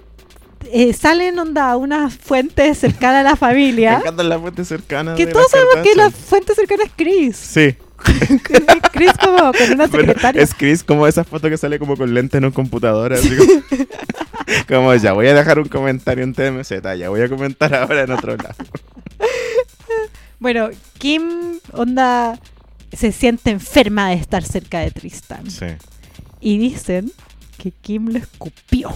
eh, 0.69 0.91
salen 0.91 1.39
onda 1.39 1.77
unas 1.77 2.13
fuentes 2.17 2.77
cercanas 2.79 3.21
a 3.21 3.23
la 3.23 3.31
Me 3.31 3.37
familia. 3.37 3.99
encantan 3.99 4.27
las 4.27 4.41
fuentes 4.41 4.67
cercanas 4.67 5.15
que 5.15 5.27
todos 5.27 5.49
sabemos 5.49 5.75
que 5.83 5.95
la 5.95 6.11
fuente 6.11 6.53
cercana 6.53 6.83
es 6.83 6.91
Chris. 6.97 7.37
Sí. 7.37 7.75
Chris 8.91 9.11
como 9.19 9.51
con 9.51 9.71
una 9.71 9.87
secretaria. 9.87 10.41
es 10.41 10.53
Chris 10.53 10.83
como 10.83 11.07
esa 11.07 11.23
foto 11.23 11.49
que 11.49 11.57
sale 11.57 11.79
como 11.79 11.97
con 11.97 12.13
lentes 12.13 12.37
en 12.37 12.45
un 12.45 12.51
computador. 12.51 13.13
Así 13.13 13.35
como, 13.35 13.51
como 14.67 14.95
ya 14.95 15.13
voy 15.13 15.27
a 15.27 15.33
dejar 15.33 15.59
un 15.59 15.67
comentario 15.67 16.23
en 16.23 16.33
TMZ, 16.33 16.71
ya 16.97 17.09
voy 17.09 17.21
a 17.21 17.29
comentar 17.29 17.73
ahora 17.73 18.03
en 18.03 18.11
otro 18.11 18.35
lado. 18.35 18.55
Bueno, 20.39 20.69
Kim, 20.97 21.59
onda, 21.71 22.37
se 22.91 23.11
siente 23.11 23.49
enferma 23.49 24.09
de 24.09 24.15
estar 24.15 24.43
cerca 24.43 24.79
de 24.79 24.91
Tristan. 24.91 25.49
Sí. 25.49 25.67
Y 26.41 26.57
dicen 26.57 27.11
que 27.57 27.71
Kim 27.71 28.09
lo 28.09 28.17
escupió. 28.17 28.89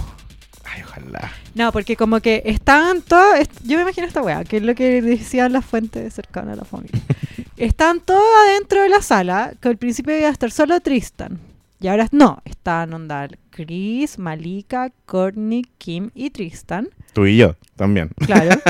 Ay, 0.65 0.83
ojalá. 0.83 1.31
No, 1.55 1.71
porque 1.71 1.95
como 1.95 2.19
que 2.19 2.43
estaban 2.45 3.01
todos, 3.01 3.47
yo 3.63 3.77
me 3.77 3.83
imagino 3.83 4.05
esta 4.05 4.21
weá, 4.21 4.43
que 4.43 4.57
es 4.57 4.63
lo 4.63 4.75
que 4.75 5.01
decían 5.01 5.53
las 5.53 5.63
fuentes 5.63 6.13
cercanas 6.13 6.53
a 6.53 6.55
la 6.57 6.65
familia. 6.65 7.01
Estaban 7.57 7.99
todos 8.01 8.23
adentro 8.47 8.81
de 8.83 8.89
la 8.89 9.01
sala, 9.01 9.53
que 9.59 9.67
al 9.67 9.77
principio 9.77 10.17
iba 10.17 10.27
a 10.27 10.31
estar 10.31 10.51
solo 10.51 10.79
Tristan. 10.79 11.39
Y 11.79 11.87
ahora 11.87 12.07
no, 12.11 12.41
estaban 12.45 12.93
onda 12.93 13.27
Chris, 13.51 14.17
Malika, 14.17 14.91
Courtney, 15.05 15.63
Kim 15.77 16.09
y 16.15 16.29
Tristan. 16.31 16.89
Tú 17.13 17.25
y 17.25 17.37
yo 17.37 17.55
también. 17.75 18.09
Claro. 18.25 18.59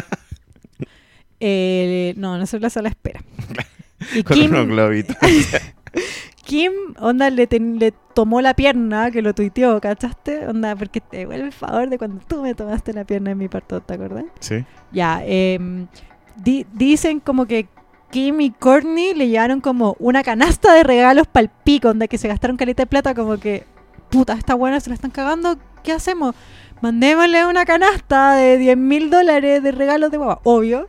Eh, 1.40 2.16
no, 2.18 2.36
no 2.38 2.44
es 2.46 2.54
la 2.54 2.70
sala 2.70 2.90
de 2.90 2.94
espera. 2.94 3.22
Y 4.16 4.24
Con 4.24 4.38
Kim, 4.38 4.50
unos 4.52 4.68
globitos. 4.68 5.16
Kim, 6.46 6.72
onda, 7.00 7.30
le, 7.30 7.48
le 7.48 7.94
tomó 8.14 8.42
la 8.42 8.54
pierna, 8.54 9.10
que 9.12 9.22
lo 9.22 9.34
tuiteó, 9.34 9.82
¿cachaste? 9.82 10.48
Onda, 10.48 10.76
porque 10.76 11.02
te 11.02 11.18
devuelve 11.18 11.46
el 11.48 11.52
favor 11.52 11.90
de 11.90 11.98
cuando 11.98 12.24
tú 12.28 12.42
me 12.44 12.54
tomaste 12.54 12.94
la 12.94 13.04
pierna 13.06 13.32
en 13.32 13.38
mi 13.40 13.48
parto, 13.50 13.82
¿te 13.82 13.96
acordás? 13.96 14.26
Sí. 14.40 14.64
Ya, 14.92 15.22
em, 15.26 15.88
di- 16.36 16.66
dicen 16.74 17.20
como 17.20 17.46
que 17.48 17.68
Kim 18.10 18.42
y 18.42 18.52
Courtney 18.52 19.14
le 19.14 19.28
llevaron 19.28 19.62
como 19.62 19.96
una 20.00 20.24
canasta 20.24 20.74
de 20.74 20.84
regalos 20.84 21.28
para 21.28 21.44
el 21.44 21.50
pico, 21.64 21.90
donde 21.90 22.08
que 22.08 22.18
se 22.18 22.28
gastaron 22.28 22.58
caleta 22.58 22.84
de 22.84 22.88
plata, 22.88 23.14
como 23.14 23.38
que, 23.38 23.66
puta, 24.10 24.34
está 24.34 24.56
buena, 24.56 24.80
se 24.80 24.90
la 24.90 24.96
están 24.96 25.12
cagando, 25.12 25.58
¿qué 25.84 25.92
hacemos? 25.92 26.36
mandémosle 26.82 27.46
una 27.46 27.66
canasta 27.66 28.36
de 28.36 28.58
10 28.58 28.78
mil 28.78 29.10
dólares 29.10 29.64
de 29.64 29.72
regalos 29.72 30.12
de 30.12 30.18
guagua. 30.18 30.40
Obvio. 30.44 30.88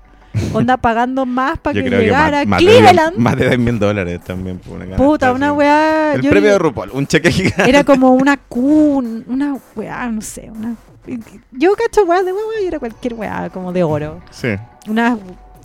Onda 0.53 0.77
pagando 0.81 1.27
más 1.27 1.59
para 1.59 1.83
que 1.83 1.89
llegara 1.89 2.45
más, 2.45 2.61
Cleveland. 2.61 3.17
más 3.17 3.37
de 3.37 3.49
10 3.49 3.59
mil 3.59 3.79
dólares 3.79 4.21
también. 4.25 4.59
por 4.59 4.77
una 4.77 4.85
canasta, 4.85 5.05
Puta, 5.05 5.33
una 5.33 5.53
weá. 5.53 6.15
El 6.15 6.29
premio 6.29 6.51
de 6.53 6.59
RuPaul, 6.59 6.91
un 6.93 7.07
cheque 7.07 7.31
gigante. 7.33 7.69
Era 7.69 7.85
como 7.85 8.11
una 8.15 8.37
cun, 8.37 9.25
una 9.27 9.57
weá, 9.75 10.07
no 10.11 10.21
sé, 10.21 10.51
una... 10.55 10.75
Yo 11.53 11.75
cacho 11.75 12.05
weá 12.05 12.23
de 12.23 12.33
huevo 12.35 12.51
y 12.63 12.67
era 12.67 12.79
cualquier 12.79 13.15
weá, 13.15 13.49
como 13.49 13.73
de 13.73 13.83
oro. 13.83 14.21
Sí, 14.31 14.49
Unas 14.89 15.17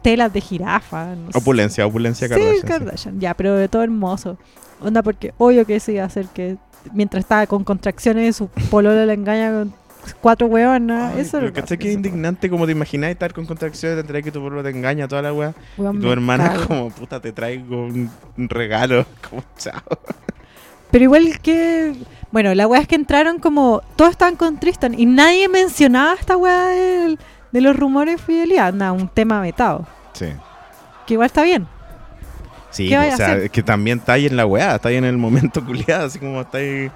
telas 0.03 0.31
de 0.31 0.41
jirafa. 0.41 1.15
No 1.15 1.31
sé. 1.31 1.37
opulencia, 1.37 1.85
opulencia 1.87 2.27
Sí, 2.27 2.33
Kardashian. 2.33 2.61
sí. 2.61 2.67
Kardashian, 2.67 3.19
ya, 3.19 3.33
pero 3.33 3.55
de 3.55 3.67
todo 3.67 3.81
hermoso. 3.83 4.37
Onda, 4.81 5.01
porque 5.01 5.33
obvio 5.39 5.65
que 5.65 5.79
se 5.79 5.93
iba 5.93 6.03
a 6.03 6.07
hacer 6.07 6.27
que 6.27 6.57
mientras 6.93 7.21
estaba 7.23 7.47
con 7.47 7.63
contracciones, 7.63 8.35
su 8.35 8.47
pololo 8.69 9.05
le 9.05 9.13
engaña 9.13 9.49
con 9.51 9.73
cuatro 10.19 10.47
huevonas. 10.47 11.13
Ay, 11.15 11.21
Eso 11.21 11.39
¿cachai 11.53 11.77
que 11.77 11.87
es 11.89 11.93
indignante 11.95 12.49
como 12.49 12.65
te 12.65 12.73
imaginas 12.73 13.09
estar 13.09 13.33
con 13.33 13.45
contracciones, 13.45 14.05
te 14.05 14.21
que 14.23 14.31
tu 14.31 14.41
pueblo 14.41 14.61
te 14.61 14.69
engaña 14.69 15.07
toda 15.07 15.21
la. 15.21 15.31
Weón, 15.33 15.55
Y 15.77 15.99
tu 16.01 16.11
hermana 16.11 16.49
cago. 16.51 16.67
como, 16.67 16.89
puta, 16.91 17.21
te 17.21 17.31
traigo 17.31 17.85
un, 17.85 18.09
un 18.37 18.49
regalo. 18.49 19.05
Como, 19.29 19.41
chao. 19.57 19.81
Pero 20.91 21.05
igual 21.05 21.39
que. 21.39 21.93
Bueno, 22.31 22.53
la 22.53 22.67
weá 22.67 22.81
es 22.81 22.87
que 22.87 22.95
entraron 22.95 23.39
como. 23.39 23.81
Todos 23.95 24.11
estaban 24.11 24.35
con 24.35 24.59
Tristan 24.59 24.99
y 24.99 25.05
nadie 25.05 25.47
mencionaba 25.47 26.13
esta 26.19 26.35
weá 26.37 26.67
del- 26.67 27.17
de 27.53 27.61
los 27.61 27.75
rumores 27.75 28.17
de 28.17 28.21
fidelidad. 28.21 28.73
Nada, 28.73 28.91
un 28.91 29.07
tema 29.07 29.39
vetado. 29.39 29.85
Sí. 30.11 30.33
Que 31.07 31.13
igual 31.13 31.27
está 31.27 31.43
bien. 31.43 31.67
Sí, 32.71 32.89
¿Qué 32.89 32.95
pues, 32.95 32.99
vaya 32.99 33.11
a 33.11 33.13
o 33.13 33.17
sea, 33.17 33.45
es 33.45 33.51
que 33.51 33.61
también 33.61 33.99
está 33.99 34.13
ahí 34.13 34.25
en 34.25 34.35
la 34.35 34.45
weá, 34.47 34.75
está 34.75 34.89
ahí 34.89 34.95
en 34.95 35.05
el 35.05 35.17
momento 35.17 35.63
culiado, 35.65 36.07
así 36.07 36.19
como 36.19 36.41
está 36.41 36.57
ahí. 36.57 36.91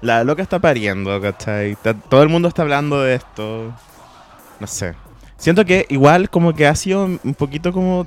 La 0.00 0.24
loca 0.24 0.42
está 0.42 0.58
pariendo, 0.58 1.20
¿cachai? 1.20 1.70
Está- 1.72 1.94
todo 1.94 2.22
el 2.24 2.28
mundo 2.28 2.48
está 2.48 2.62
hablando 2.62 3.00
de 3.00 3.14
esto. 3.14 3.72
No 4.58 4.66
sé. 4.66 4.94
Siento 5.36 5.64
que 5.64 5.86
igual 5.88 6.28
como 6.28 6.52
que 6.54 6.66
ha 6.66 6.74
sido 6.74 7.04
un 7.04 7.34
poquito 7.38 7.72
como, 7.72 8.06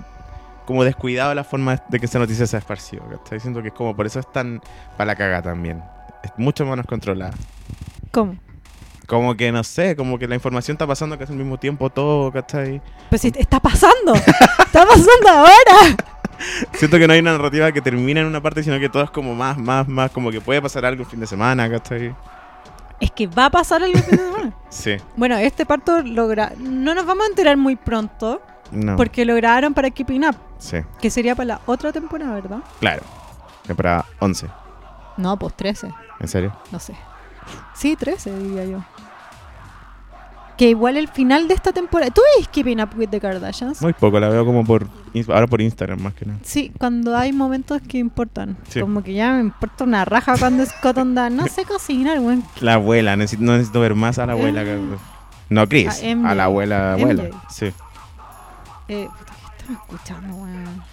como 0.66 0.84
descuidado 0.84 1.34
la 1.34 1.46
forma 1.46 1.82
de 1.88 2.00
que 2.00 2.06
esa 2.06 2.20
noticia 2.20 2.46
se 2.46 2.58
ha 2.58 2.60
esparcido, 2.60 3.04
¿cachai? 3.10 3.40
Siento 3.40 3.62
que 3.62 3.70
es 3.70 3.74
como, 3.74 3.96
por 3.96 4.06
eso 4.06 4.20
es 4.20 4.30
tan 4.32 4.62
para 4.98 5.06
la 5.08 5.16
caga 5.16 5.42
también. 5.42 5.82
Es 6.24 6.32
mucho 6.38 6.66
menos 6.66 6.86
controlada. 6.86 7.34
¿Cómo? 8.12 8.36
Como 9.08 9.36
que, 9.36 9.52
no 9.52 9.64
sé, 9.64 9.96
como 9.96 10.18
que 10.18 10.28
la 10.28 10.36
información 10.36 10.76
está 10.76 10.88
pasando 10.88 11.18
casi 11.18 11.32
al 11.34 11.38
mismo 11.40 11.58
tiempo 11.58 11.90
todo, 11.90 12.32
¿cachai? 12.32 12.82
Pues 13.10 13.22
si 13.22 13.32
está 13.36 13.60
pasando. 13.60 14.14
está 14.16 14.86
pasando 14.86 15.30
ahora. 15.30 15.96
Siento 16.74 16.98
que 16.98 17.08
no 17.08 17.14
hay 17.14 17.20
una 17.20 17.34
narrativa 17.34 17.72
que 17.72 17.82
termine 17.82 18.20
en 18.20 18.26
una 18.26 18.42
parte, 18.42 18.62
sino 18.64 18.80
que 18.80 18.90
todo 18.90 19.04
es 19.04 19.10
como 19.12 19.34
más, 19.36 19.58
más, 19.58 19.88
más, 19.88 20.12
como 20.12 20.32
que 20.32 20.42
puede 20.42 20.62
pasar 20.62 20.86
algo 20.86 21.04
el 21.04 21.10
fin 21.10 21.20
de 21.20 21.28
semana, 21.28 21.70
¿cachai? 21.70 22.16
Es 23.00 23.12
que 23.12 23.28
va 23.28 23.46
a 23.46 23.50
pasar 23.50 23.84
algo 23.84 23.98
el 23.98 24.04
fin 24.04 24.18
de 24.18 24.24
semana. 24.24 24.54
Sí, 24.70 24.98
Bueno, 25.16 25.38
este 25.38 25.66
parto 25.66 26.02
logra. 26.02 26.52
No 26.58 26.94
nos 26.94 27.06
vamos 27.06 27.26
a 27.26 27.30
enterar 27.30 27.56
muy 27.58 27.76
pronto. 27.78 28.42
no. 28.72 28.96
Porque 28.98 29.24
lo 29.24 29.36
grabaron 29.36 29.74
para 29.74 29.90
Keeping 29.92 30.26
Up. 30.26 30.36
Sí, 30.58 30.78
Que 31.00 31.10
sería 31.10 31.36
para 31.36 31.46
la 31.48 31.62
otra 31.66 31.92
temporada, 31.94 32.34
¿verdad? 32.34 32.60
claro. 32.80 33.04
Temporada 33.66 34.06
11, 34.20 34.48
No, 35.18 35.38
pues 35.40 35.54
13. 35.56 35.90
¿en 36.20 36.28
serio? 36.28 36.56
No 36.72 36.80
sé. 36.80 36.94
Sí, 37.74 37.96
13, 37.96 38.38
diría 38.40 38.66
yo. 38.66 38.84
Que 40.58 40.70
igual 40.70 40.96
el 40.96 41.10
final 41.10 41.50
de 41.50 41.54
esta 41.54 41.74
temporada. 41.74 42.12
¿Tú 42.12 42.22
ves 42.38 42.48
Keeping 42.48 42.80
Up 42.82 42.90
with 42.96 43.10
the 43.10 43.20
Kardashians? 43.20 43.82
Muy 43.82 43.92
poco, 43.92 44.20
la 44.22 44.30
veo 44.30 44.46
como 44.46 44.64
por, 44.64 44.88
ahora 45.28 45.48
por 45.48 45.60
Instagram 45.62 46.00
más 46.00 46.14
que 46.14 46.26
nada. 46.26 46.40
Sí, 46.44 46.72
cuando 46.78 47.16
hay 47.18 47.34
momentos 47.34 47.82
que 47.82 47.98
importan. 47.98 48.56
Sí. 48.70 48.80
Como 48.80 49.04
que 49.04 49.14
ya 49.14 49.34
me 49.34 49.42
importa 49.42 49.84
una 49.84 50.06
raja 50.06 50.36
cuando 50.40 50.66
Scott 50.66 50.98
onda. 50.98 51.30
No 51.30 51.46
sé 51.48 51.66
cocinar, 51.68 52.20
weón. 52.22 52.44
La 52.62 52.76
abuela, 52.76 53.18
necesito, 53.18 53.44
no 53.44 53.52
necesito 53.54 53.82
ver 53.82 53.96
más 53.96 54.18
a 54.18 54.26
la 54.26 54.32
abuela. 54.34 54.64
que- 54.64 54.80
No, 55.50 55.68
Chris, 55.68 56.02
A 56.02 56.16
MJ. 56.16 56.30
a 56.32 56.36
la 56.36 56.44
abuela, 56.46 56.94
abuela. 56.94 57.24
MJ. 57.24 57.42
Sí. 57.50 57.66
Eh, 58.88 59.08
puta, 59.18 59.34
¿qué 59.34 59.58
estaba 59.58 59.74
escuchando, 59.82 60.36
weón? 60.36 60.84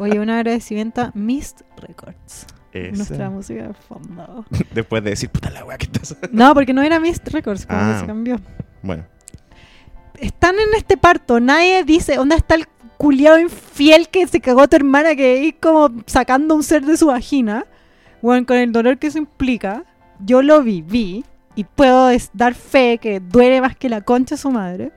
Oye, 0.00 0.18
un 0.18 0.30
agradecimiento 0.30 1.02
a 1.02 1.10
Mist 1.14 1.60
Records. 1.76 2.46
Esa. 2.72 2.96
Nuestra 2.96 3.30
música 3.30 3.68
de 3.68 3.74
fondo. 3.74 4.44
Después 4.74 5.02
de 5.02 5.10
decir, 5.10 5.28
puta 5.30 5.50
la 5.50 5.64
weá 5.64 5.76
que 5.78 5.86
estás. 5.86 6.16
No, 6.32 6.54
porque 6.54 6.72
no 6.72 6.82
era 6.82 7.00
Mist 7.00 7.26
Records, 7.28 7.66
Ah. 7.68 7.92
que 7.94 8.00
se 8.00 8.06
cambió. 8.06 8.40
Bueno, 8.82 9.04
Están 10.18 10.56
en 10.56 10.74
este 10.76 10.96
parto, 10.96 11.40
nadie 11.40 11.82
dice, 11.84 12.16
¿dónde 12.16 12.36
está 12.36 12.54
el 12.54 12.66
culiado 12.98 13.38
infiel 13.38 14.08
que 14.10 14.26
se 14.26 14.40
cagó 14.40 14.62
a 14.62 14.68
tu 14.68 14.76
hermana 14.76 15.14
que 15.16 15.48
es 15.48 15.54
como 15.60 15.90
sacando 16.06 16.54
un 16.54 16.62
ser 16.62 16.84
de 16.84 16.96
su 16.96 17.06
vagina? 17.06 17.64
Bueno, 18.20 18.44
con 18.46 18.56
el 18.58 18.70
dolor 18.70 18.98
que 18.98 19.06
eso 19.06 19.16
implica, 19.18 19.84
yo 20.22 20.42
lo 20.42 20.62
viví 20.62 21.24
y 21.54 21.64
puedo 21.64 22.10
dar 22.34 22.54
fe 22.54 22.98
que 22.98 23.18
duele 23.20 23.62
más 23.62 23.74
que 23.76 23.88
la 23.88 24.02
concha 24.02 24.34
de 24.34 24.40
su 24.42 24.50
madre. 24.50 24.92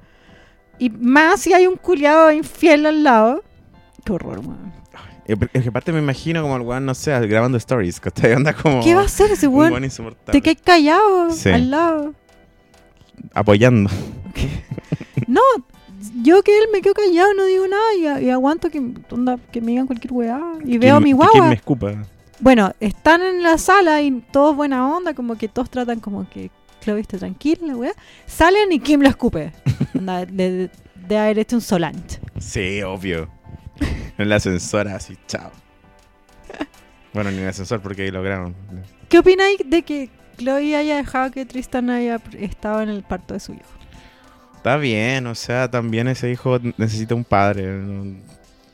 Y 0.77 0.89
más 0.89 1.39
si 1.39 1.53
hay 1.53 1.67
un 1.67 1.77
culiado 1.77 2.29
infiel 2.33 2.85
al 2.85 3.03
lado. 3.03 3.43
Qué 4.03 4.11
horror, 4.11 4.39
weón. 4.39 4.72
Es 5.25 5.63
que 5.63 5.69
aparte 5.69 5.91
me 5.93 5.99
imagino 5.99 6.41
como 6.41 6.55
el 6.57 6.61
weón, 6.63 6.85
no 6.85 6.93
sé, 6.93 7.17
grabando 7.27 7.57
stories, 7.57 7.99
¿cachai? 7.99 8.35
Como. 8.61 8.83
¿Qué 8.83 8.93
va 8.95 9.01
a 9.01 9.05
hacer 9.05 9.31
ese 9.31 9.47
weón? 9.47 9.73
Te 10.31 10.41
quedas 10.41 10.61
callado 10.63 11.31
Sí. 11.31 11.49
al 11.49 11.71
lado. 11.71 12.13
Apoyando. 13.33 13.89
No, 15.27 15.41
yo 16.21 16.43
que 16.43 16.57
él 16.57 16.65
me 16.73 16.81
quedo 16.81 16.93
callado, 16.93 17.33
no 17.33 17.45
digo 17.45 17.65
nada 17.67 18.19
y, 18.21 18.25
y 18.25 18.29
aguanto 18.29 18.69
que, 18.69 18.79
onda, 19.09 19.39
que 19.51 19.61
me 19.61 19.67
digan 19.67 19.87
cualquier 19.87 20.11
weá. 20.11 20.39
Y 20.65 20.77
veo 20.77 20.95
a 20.97 20.99
¿Quién- 20.99 21.03
mi 21.03 21.09
¿Quién 21.11 21.17
guagua. 21.17 21.47
me 21.47 21.55
escupa? 21.55 21.93
Bueno, 22.39 22.73
están 22.81 23.21
en 23.21 23.41
la 23.41 23.57
sala 23.57 24.01
y 24.01 24.11
todos 24.31 24.55
buena 24.55 24.93
onda, 24.95 25.13
como 25.13 25.37
que 25.37 25.47
todos 25.47 25.69
tratan 25.69 25.99
como 26.01 26.29
que 26.29 26.51
Chloe 26.81 26.99
esté 26.99 27.17
tranquila, 27.17 27.67
la 27.67 27.75
weá. 27.77 27.93
Salen 28.25 28.71
y 28.73 28.79
Kim 28.79 28.99
lo 29.01 29.07
escupe. 29.07 29.53
Onda, 29.97 30.25
de, 30.25 30.69
de 31.07 31.17
haber 31.17 31.39
hecho 31.39 31.55
un 31.55 31.61
solange. 31.61 32.19
Sí, 32.39 32.81
obvio. 32.83 33.29
En 34.17 34.29
la 34.29 34.35
ascensora, 34.35 34.95
así, 34.95 35.17
chao. 35.27 35.51
Bueno, 37.13 37.31
ni 37.31 37.37
en 37.37 37.43
el 37.43 37.49
ascensor 37.49 37.81
porque 37.81 38.03
ahí 38.03 38.11
lograron. 38.11 38.55
¿Qué 39.09 39.19
opináis 39.19 39.57
de 39.65 39.83
que 39.83 40.09
Chloe 40.37 40.75
haya 40.75 40.97
dejado 40.97 41.31
que 41.31 41.45
Tristan 41.45 41.89
haya 41.89 42.19
estado 42.39 42.81
en 42.81 42.89
el 42.89 43.03
parto 43.03 43.33
de 43.33 43.39
su 43.39 43.53
hijo? 43.53 43.69
Está 44.55 44.77
bien, 44.77 45.27
o 45.27 45.35
sea, 45.35 45.69
también 45.69 46.07
ese 46.07 46.31
hijo 46.31 46.57
necesita 46.77 47.13
un 47.13 47.23
padre. 47.23 47.69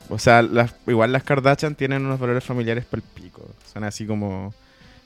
O 0.08 0.18
sea, 0.18 0.42
las, 0.42 0.74
igual 0.86 1.12
las 1.12 1.24
Kardashian 1.24 1.74
tienen 1.74 2.06
unos 2.06 2.18
valores 2.18 2.44
familiares 2.44 2.84
pel 2.84 3.02
pico. 3.02 3.42
Son 3.72 3.84
así 3.84 4.06
como 4.06 4.54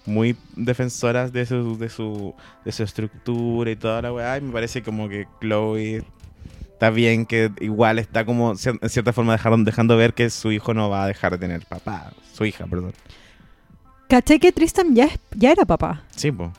muy 0.07 0.37
defensoras 0.57 1.33
de 1.33 1.47
su, 1.47 1.79
de 1.79 1.89
su, 1.89 2.35
de 2.65 2.73
su 2.73 2.83
estructura 2.83 3.71
y 3.71 3.77
toda 3.77 4.03
la 4.03 4.13
weá. 4.13 4.37
Y 4.39 4.43
me 4.43 4.53
parece 4.53 4.83
como 4.83 5.09
que 5.09 5.27
Chloe 5.41 6.05
está 6.85 6.95
bien 6.95 7.25
que 7.25 7.51
igual 7.61 7.99
está 7.99 8.25
como 8.27 8.53
en 8.53 8.89
cierta 8.91 9.13
forma 9.13 9.33
dejaron, 9.33 9.65
dejando 9.65 9.97
ver 9.97 10.13
que 10.15 10.29
su 10.31 10.53
hijo 10.53 10.75
no 10.75 10.91
va 10.91 11.05
a 11.05 11.07
dejar 11.07 11.33
de 11.33 11.39
tener 11.39 11.65
papá. 11.67 12.13
Su 12.33 12.45
hija, 12.45 12.67
perdón. 12.67 12.93
¿Caché 14.09 14.39
que 14.39 14.53
Tristan 14.53 14.95
ya, 14.95 15.05
es- 15.07 15.19
ya 15.35 15.53
era 15.53 15.65
papá? 15.65 16.03
Sí, 16.15 16.31
po. 16.31 16.53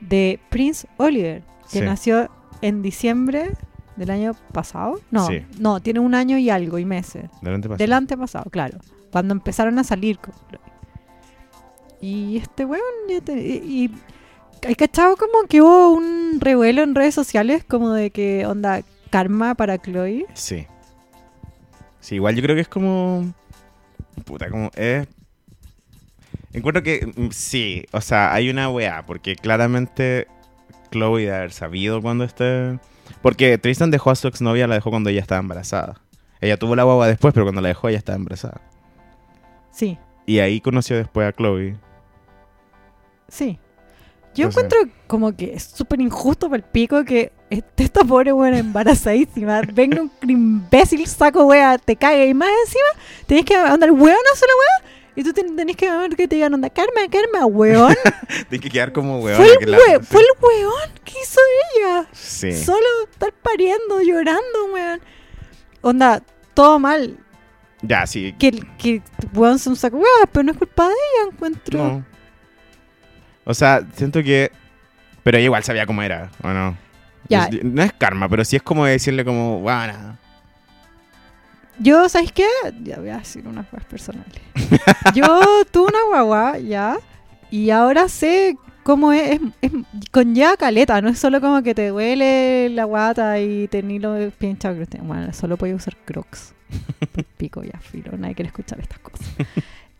De 0.00 0.38
Prince 0.50 0.86
Oliver, 0.98 1.42
que 1.72 1.80
Sí. 1.80 1.84
nació 1.84 2.30
en 2.60 2.80
diciembre 2.82 3.50
del 3.96 4.10
año 4.10 4.34
pasado. 4.52 5.00
No, 5.10 5.26
Sí. 5.26 5.44
no, 5.58 5.80
tiene 5.80 5.98
un 6.00 6.14
año 6.14 6.38
y 6.38 6.48
algo 6.48 6.78
y 6.78 6.84
meses. 6.84 7.28
Delante 7.40 7.68
pasa. 7.68 7.78
Del 7.78 7.92
antepasado, 7.92 8.50
claro. 8.50 8.78
Cuando 9.10 9.34
empezaron 9.34 9.78
a 9.80 9.84
salir. 9.84 10.18
Y 12.00 12.36
este 12.36 12.64
weón 12.64 12.82
y, 13.10 13.90
y 14.68 14.74
cachado 14.76 15.16
como 15.16 15.46
que 15.48 15.60
hubo 15.60 15.90
un 15.92 16.38
revuelo 16.40 16.82
en 16.82 16.94
redes 16.94 17.14
sociales 17.14 17.64
como 17.64 17.90
de 17.92 18.10
que 18.10 18.46
onda 18.46 18.82
karma 19.12 19.54
para 19.54 19.78
Chloe. 19.78 20.26
Sí. 20.34 20.66
Sí, 22.00 22.16
igual 22.16 22.34
yo 22.34 22.42
creo 22.42 22.56
que 22.56 22.62
es 22.62 22.68
como. 22.68 23.32
Puta, 24.24 24.48
como. 24.50 24.70
Es. 24.74 25.06
Encuentro 26.52 26.82
que 26.82 27.06
mm, 27.06 27.28
sí, 27.30 27.84
o 27.92 28.00
sea, 28.00 28.32
hay 28.34 28.50
una 28.50 28.68
weá, 28.70 29.06
porque 29.06 29.36
claramente 29.36 30.26
Chloe 30.90 31.22
de 31.26 31.34
haber 31.34 31.52
sabido 31.52 32.02
cuando 32.02 32.24
esté. 32.24 32.78
Porque 33.20 33.56
Tristan 33.58 33.90
dejó 33.90 34.10
a 34.10 34.16
su 34.16 34.26
exnovia, 34.26 34.66
la 34.66 34.74
dejó 34.74 34.90
cuando 34.90 35.10
ella 35.10 35.20
estaba 35.20 35.40
embarazada. 35.40 36.00
Ella 36.40 36.56
tuvo 36.56 36.74
la 36.74 36.82
guagua 36.82 37.06
después, 37.06 37.32
pero 37.34 37.44
cuando 37.46 37.60
la 37.60 37.68
dejó 37.68 37.88
ella 37.88 37.98
estaba 37.98 38.16
embarazada. 38.16 38.60
Sí, 39.70 39.96
Y 40.26 40.40
ahí 40.40 40.60
conoció 40.60 40.96
después 40.96 41.28
a 41.28 41.32
Chloe. 41.32 41.76
sí. 43.28 43.58
Yo 44.34 44.46
encuentro 44.48 44.78
como 45.06 45.36
que 45.36 45.54
es 45.54 45.64
súper 45.64 46.00
injusto 46.00 46.48
para 46.48 46.62
el 46.62 46.68
pico 46.70 47.04
que 47.04 47.32
este- 47.50 47.84
esta 47.84 48.02
pobre 48.04 48.32
weón 48.32 48.54
embarazadísima 48.54 49.60
venga 49.72 50.00
un 50.02 50.10
imbécil 50.26 51.06
saco 51.06 51.44
wea, 51.44 51.76
te 51.78 51.96
cague 51.96 52.26
y 52.28 52.34
más 52.34 52.48
encima 52.66 53.04
tenés 53.26 53.44
que 53.44 53.54
andar 53.54 53.90
weón 53.90 54.16
no 54.16 54.36
solo 54.38 54.52
wea 54.58 54.90
y 55.14 55.22
tú 55.22 55.34
ten- 55.34 55.54
tenés 55.54 55.76
que 55.76 55.90
ver 55.90 56.16
que 56.16 56.26
te 56.26 56.36
digan 56.36 56.54
onda, 56.54 56.70
karma, 56.70 57.02
karma, 57.10 57.44
weón. 57.44 57.94
Tiene 58.48 58.62
que 58.62 58.70
quedar 58.70 58.92
como 58.94 59.20
weón. 59.20 59.36
Fue 59.36 59.52
el, 59.60 59.70
la- 59.70 60.00
fue 60.00 60.22
el 60.22 60.26
weón 60.40 60.90
que 61.04 61.12
hizo 61.22 61.38
ella. 61.76 62.08
Sí. 62.12 62.52
Solo 62.64 62.86
estar 63.10 63.30
pariendo, 63.42 64.00
llorando, 64.00 64.72
weón. 64.72 65.00
Onda, 65.82 66.22
todo 66.54 66.78
mal. 66.78 67.18
Ya, 67.82 68.06
sí. 68.06 68.34
Que, 68.38 68.52
que 68.78 69.02
weón 69.34 69.58
se 69.58 69.68
un 69.68 69.76
saco 69.76 69.96
weón, 69.98 70.08
pero 70.32 70.44
no 70.44 70.52
es 70.52 70.56
culpa 70.56 70.88
de 70.88 70.94
ella, 70.94 71.30
encuentro. 71.30 71.78
No. 71.78 72.06
O 73.44 73.54
sea, 73.54 73.82
siento 73.94 74.22
que 74.22 74.50
Pero 75.22 75.38
ella 75.38 75.44
igual 75.46 75.62
sabía 75.64 75.86
cómo 75.86 76.02
era, 76.02 76.30
¿o 76.42 76.48
no? 76.48 76.76
Ya. 77.28 77.46
Es- 77.46 77.62
no 77.64 77.82
es 77.82 77.92
karma, 77.92 78.28
pero 78.28 78.44
sí 78.44 78.56
es 78.56 78.62
como 78.62 78.84
decirle 78.86 79.24
como, 79.24 79.60
bueno, 79.60 80.18
Yo, 81.78 82.08
¿sabes 82.08 82.32
qué? 82.32 82.46
Ya 82.82 82.98
voy 82.98 83.08
a 83.10 83.18
decir 83.18 83.46
unas 83.46 83.66
cosas 83.66 83.86
personales. 83.86 84.40
Yo 85.14 85.24
tuve 85.70 85.86
una 85.88 86.04
guagua, 86.08 86.58
ya, 86.58 86.96
y 87.50 87.70
ahora 87.70 88.08
sé 88.08 88.56
cómo 88.82 89.12
es, 89.12 89.40
es, 89.40 89.40
es 89.62 89.72
con 90.10 90.34
ya 90.34 90.56
caleta, 90.56 91.00
no 91.00 91.08
es 91.08 91.18
solo 91.18 91.40
como 91.40 91.62
que 91.62 91.74
te 91.74 91.88
duele 91.88 92.68
la 92.70 92.84
guata 92.84 93.38
y 93.40 93.68
tenés 93.68 94.02
los 94.02 94.32
pies 94.34 94.56
Bueno, 95.02 95.32
solo 95.32 95.56
puedes 95.56 95.76
usar 95.76 95.96
crocs. 96.04 96.54
Pico 97.36 97.62
ya, 97.62 97.78
filo, 97.80 98.12
nadie 98.16 98.34
quiere 98.34 98.48
escuchar 98.48 98.80
estas 98.80 98.98
cosas. 98.98 99.26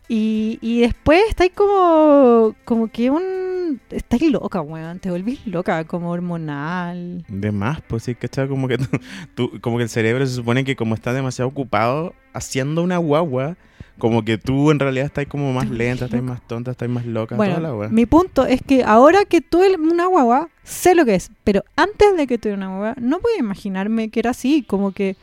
Y, 0.09 0.59
y 0.61 0.81
después 0.81 1.21
estáis 1.29 1.51
como, 1.55 2.55
como 2.65 2.87
que 2.89 3.09
un... 3.09 3.79
Estáis 3.89 4.29
loca, 4.31 4.61
weón, 4.61 4.99
te 4.99 5.09
volvís 5.09 5.45
loca, 5.47 5.83
como 5.85 6.11
hormonal. 6.11 7.23
de 7.27 7.51
más, 7.51 7.81
pues 7.87 8.03
sí, 8.03 8.13
¿cachai? 8.15 8.47
Como 8.47 8.67
que, 8.67 8.77
tú- 9.35 9.51
como 9.61 9.77
que 9.77 9.83
el 9.83 9.89
cerebro 9.89 10.25
se 10.27 10.33
supone 10.35 10.63
que 10.63 10.75
como 10.75 10.93
está 10.95 11.13
demasiado 11.13 11.49
ocupado 11.49 12.13
haciendo 12.33 12.83
una 12.83 12.97
guagua, 12.97 13.55
como 13.97 14.23
que 14.25 14.37
tú 14.37 14.71
en 14.71 14.79
realidad 14.79 15.05
estás 15.05 15.25
como 15.27 15.53
más 15.53 15.69
lenta, 15.69 16.05
estás 16.05 16.21
más 16.21 16.45
tonta, 16.47 16.71
estás 16.71 16.89
más 16.89 17.05
loca, 17.05 17.35
toda 17.37 17.59
la 17.59 17.71
Bueno, 17.71 17.93
mi 17.93 18.05
punto 18.05 18.45
es 18.45 18.61
que 18.61 18.83
ahora 18.83 19.23
que 19.25 19.39
tuve 19.41 19.75
una 19.77 20.07
guagua, 20.07 20.49
sé 20.63 20.93
lo 20.95 21.05
que 21.05 21.15
es. 21.15 21.31
Pero 21.43 21.63
antes 21.75 22.15
de 22.17 22.27
que 22.27 22.37
tuviera 22.37 22.57
una 22.57 22.67
guagua, 22.75 22.95
no 22.99 23.19
podía 23.19 23.37
imaginarme 23.39 24.09
que 24.09 24.19
era 24.19 24.31
así. 24.31 24.63
Como 24.67 24.91
que 24.91 25.15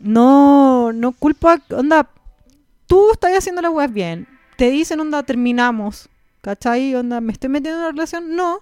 no, 0.00 0.92
no 0.92 1.12
culpa, 1.12 1.60
onda, 1.70 2.08
tú 2.86 3.12
estás 3.12 3.32
haciendo 3.36 3.62
las 3.62 3.72
weas 3.72 3.92
bien. 3.92 4.28
Te 4.56 4.70
dicen, 4.70 5.00
onda, 5.00 5.22
terminamos. 5.22 6.08
¿Cachai? 6.40 6.94
Onda, 6.94 7.20
me 7.20 7.32
estoy 7.32 7.50
metiendo 7.50 7.78
en 7.78 7.84
una 7.84 7.92
relación. 7.92 8.36
No, 8.36 8.60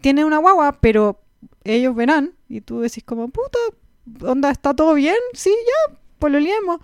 tiene 0.00 0.24
una 0.24 0.38
guagua, 0.38 0.80
pero 0.80 1.20
ellos 1.64 1.94
verán. 1.94 2.34
Y 2.48 2.60
tú 2.60 2.80
decís 2.80 3.04
como, 3.04 3.28
puta, 3.28 3.58
onda, 4.22 4.50
¿está 4.50 4.74
todo 4.74 4.94
bien? 4.94 5.16
Sí, 5.34 5.50
ya, 5.50 5.96
pololeemos. 6.18 6.80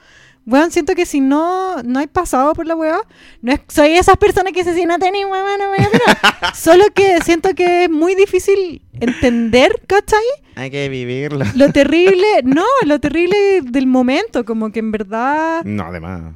Weón, 0.46 0.70
siento 0.70 0.94
que 0.94 1.06
si 1.06 1.20
no, 1.20 1.82
no 1.82 1.98
hay 1.98 2.06
pasado 2.06 2.52
por 2.52 2.66
la 2.66 2.76
weá, 2.76 3.00
no 3.40 3.52
es, 3.52 3.60
soy 3.68 3.92
esas 3.92 4.18
personas 4.18 4.52
que 4.52 4.60
dicen, 4.60 4.74
si 4.74 4.84
no 4.84 4.98
tenés 4.98 5.24
weá, 5.24 5.56
no 5.56 5.70
me 5.70 5.76
voy 5.78 5.86
a 5.86 5.88
operar". 5.88 6.54
Solo 6.54 6.84
que 6.94 7.18
siento 7.22 7.54
que 7.54 7.84
es 7.84 7.90
muy 7.90 8.14
difícil 8.14 8.82
entender, 9.00 9.80
¿cachai? 9.86 10.20
Hay 10.56 10.70
que 10.70 10.90
vivirlo. 10.90 11.46
Lo 11.54 11.72
terrible, 11.72 12.26
no, 12.44 12.66
lo 12.84 13.00
terrible 13.00 13.62
del 13.62 13.86
momento, 13.86 14.44
como 14.44 14.70
que 14.70 14.80
en 14.80 14.92
verdad... 14.92 15.64
No, 15.64 15.84
además. 15.84 16.34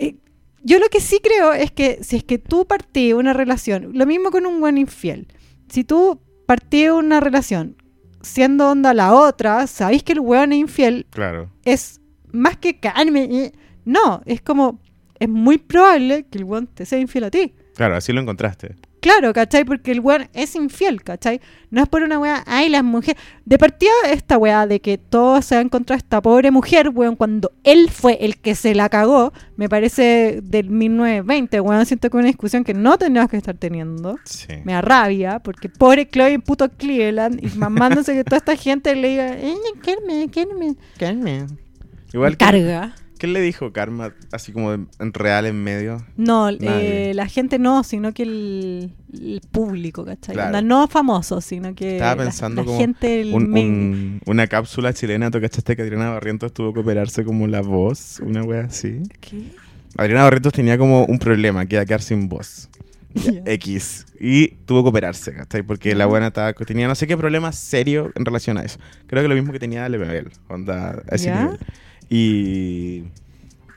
Eh, 0.00 0.16
yo 0.62 0.78
lo 0.78 0.88
que 0.88 1.00
sí 1.00 1.20
creo 1.22 1.52
es 1.52 1.70
que 1.70 1.98
si 2.02 2.16
es 2.16 2.24
que 2.24 2.38
tú 2.38 2.66
partí 2.66 3.12
una 3.12 3.32
relación, 3.32 3.90
lo 3.94 4.04
mismo 4.06 4.30
con 4.30 4.44
un 4.46 4.60
buen 4.60 4.76
infiel, 4.78 5.28
si 5.68 5.84
tú 5.84 6.20
partí 6.46 6.88
una 6.88 7.20
relación 7.20 7.76
siendo 8.22 8.68
onda 8.70 8.92
la 8.92 9.14
otra, 9.14 9.66
sabéis 9.66 10.02
que 10.02 10.12
el 10.12 10.20
weón 10.20 10.52
es 10.52 10.58
infiel, 10.58 11.06
Claro. 11.10 11.50
es 11.64 12.00
más 12.32 12.56
que 12.58 12.78
Carmen. 12.80 13.32
eh, 13.32 13.52
No, 13.86 14.20
es 14.26 14.42
como, 14.42 14.80
es 15.18 15.28
muy 15.28 15.56
probable 15.58 16.26
que 16.30 16.38
el 16.38 16.44
weón 16.44 16.66
te 16.66 16.84
sea 16.84 16.98
infiel 16.98 17.24
a 17.24 17.30
ti. 17.30 17.54
Claro, 17.76 17.96
así 17.96 18.12
lo 18.12 18.20
encontraste. 18.20 18.74
Claro, 19.00 19.32
¿cachai? 19.32 19.64
Porque 19.64 19.92
el 19.92 20.00
weón 20.00 20.28
es 20.34 20.54
infiel, 20.54 21.02
¿cachai? 21.02 21.40
No 21.70 21.82
es 21.82 21.88
por 21.88 22.02
una 22.02 22.18
weá, 22.18 22.42
ay, 22.46 22.68
las 22.68 22.84
mujeres. 22.84 23.20
De 23.44 23.58
partida, 23.58 23.90
esta 24.10 24.36
weá 24.36 24.66
de 24.66 24.80
que 24.80 24.98
todos 24.98 25.44
se 25.44 25.56
han 25.56 25.68
contra 25.68 25.96
esta 25.96 26.20
pobre 26.20 26.50
mujer, 26.50 26.90
weón, 26.90 27.16
cuando 27.16 27.52
él 27.64 27.90
fue 27.90 28.18
el 28.20 28.38
que 28.38 28.54
se 28.54 28.74
la 28.74 28.88
cagó, 28.88 29.32
me 29.56 29.68
parece 29.68 30.40
del 30.42 30.70
1920, 30.70 31.60
weón. 31.60 31.86
Siento 31.86 32.10
que 32.10 32.16
es 32.16 32.20
una 32.20 32.28
discusión 32.28 32.64
que 32.64 32.74
no 32.74 32.98
tendríamos 32.98 33.30
que 33.30 33.36
estar 33.36 33.56
teniendo. 33.56 34.18
Sí. 34.24 34.48
Me 34.64 34.72
da 34.72 34.82
rabia, 34.82 35.38
porque 35.38 35.68
pobre 35.68 36.08
Chloe 36.08 36.38
puto 36.38 36.68
Cleveland, 36.68 37.42
y 37.42 37.56
mamándose 37.58 38.14
que 38.14 38.24
toda 38.24 38.38
esta 38.38 38.56
gente 38.56 38.94
le 38.94 39.08
diga, 39.08 39.32
eh, 39.32 39.54
Carmen, 39.82 40.76
Carmen. 40.98 41.58
Igual 42.12 42.32
Me 42.32 42.36
que, 42.36 42.44
carga. 42.44 42.94
¿Qué 43.20 43.28
le 43.28 43.40
dijo 43.40 43.72
Karma 43.72 44.12
así 44.32 44.50
como 44.50 44.72
en, 44.72 44.88
en 44.98 45.12
real 45.12 45.46
en 45.46 45.62
medio? 45.62 46.04
No, 46.16 46.48
eh, 46.48 47.12
la 47.14 47.28
gente 47.28 47.60
no, 47.60 47.84
sino 47.84 48.12
que 48.12 48.24
el, 48.24 48.92
el 49.12 49.40
público, 49.52 50.04
¿cachai? 50.04 50.34
Claro. 50.34 50.48
Onda, 50.48 50.62
no 50.62 50.88
famosos, 50.88 51.44
sino 51.44 51.74
que 51.76 51.92
Estaba 51.92 52.24
pensando 52.24 52.62
la, 52.62 52.66
como 52.66 52.78
gente 52.78 53.30
Un- 53.32 53.52
un- 53.56 54.20
una 54.26 54.46
cápsula 54.48 54.92
chilena, 54.92 55.30
¿tú 55.30 55.40
cachaste 55.40 55.76
que 55.76 55.82
Adriana 55.82 56.10
Barrientos 56.10 56.52
tuvo 56.52 56.72
que 56.72 56.80
operarse 56.80 57.24
como 57.24 57.46
la 57.46 57.60
voz? 57.60 58.18
Una 58.20 58.42
wea 58.42 58.62
así. 58.62 59.02
¿Qué? 59.20 59.42
Adriana 59.96 60.24
Barrientos 60.24 60.52
tenía 60.52 60.78
como 60.78 61.04
un 61.04 61.18
problema, 61.18 61.66
que 61.66 61.76
era 61.76 61.84
quedar 61.86 62.02
sin 62.02 62.28
voz. 62.28 62.68
X. 63.44 64.06
Y 64.20 64.48
tuvo 64.66 64.82
que 64.84 64.88
operarse, 64.90 65.34
¿cachai? 65.34 65.62
Porque 65.62 65.94
la 65.94 66.06
buena 66.06 66.28
estaba, 66.28 66.52
tenía 66.52 66.86
no 66.86 66.94
sé 66.94 67.06
qué 67.06 67.16
problema 67.16 67.50
serio 67.52 68.12
en 68.14 68.24
relación 68.24 68.56
a 68.58 68.62
eso. 68.62 68.78
Creo 69.06 69.22
que 69.22 69.28
lo 69.28 69.34
mismo 69.34 69.52
que 69.52 69.58
tenía 69.58 69.88
Lemebel, 69.88 70.28
onda, 70.48 71.02
a 71.10 71.14
ese 71.14 71.30
nivel. 71.42 71.58
Y, 72.10 73.04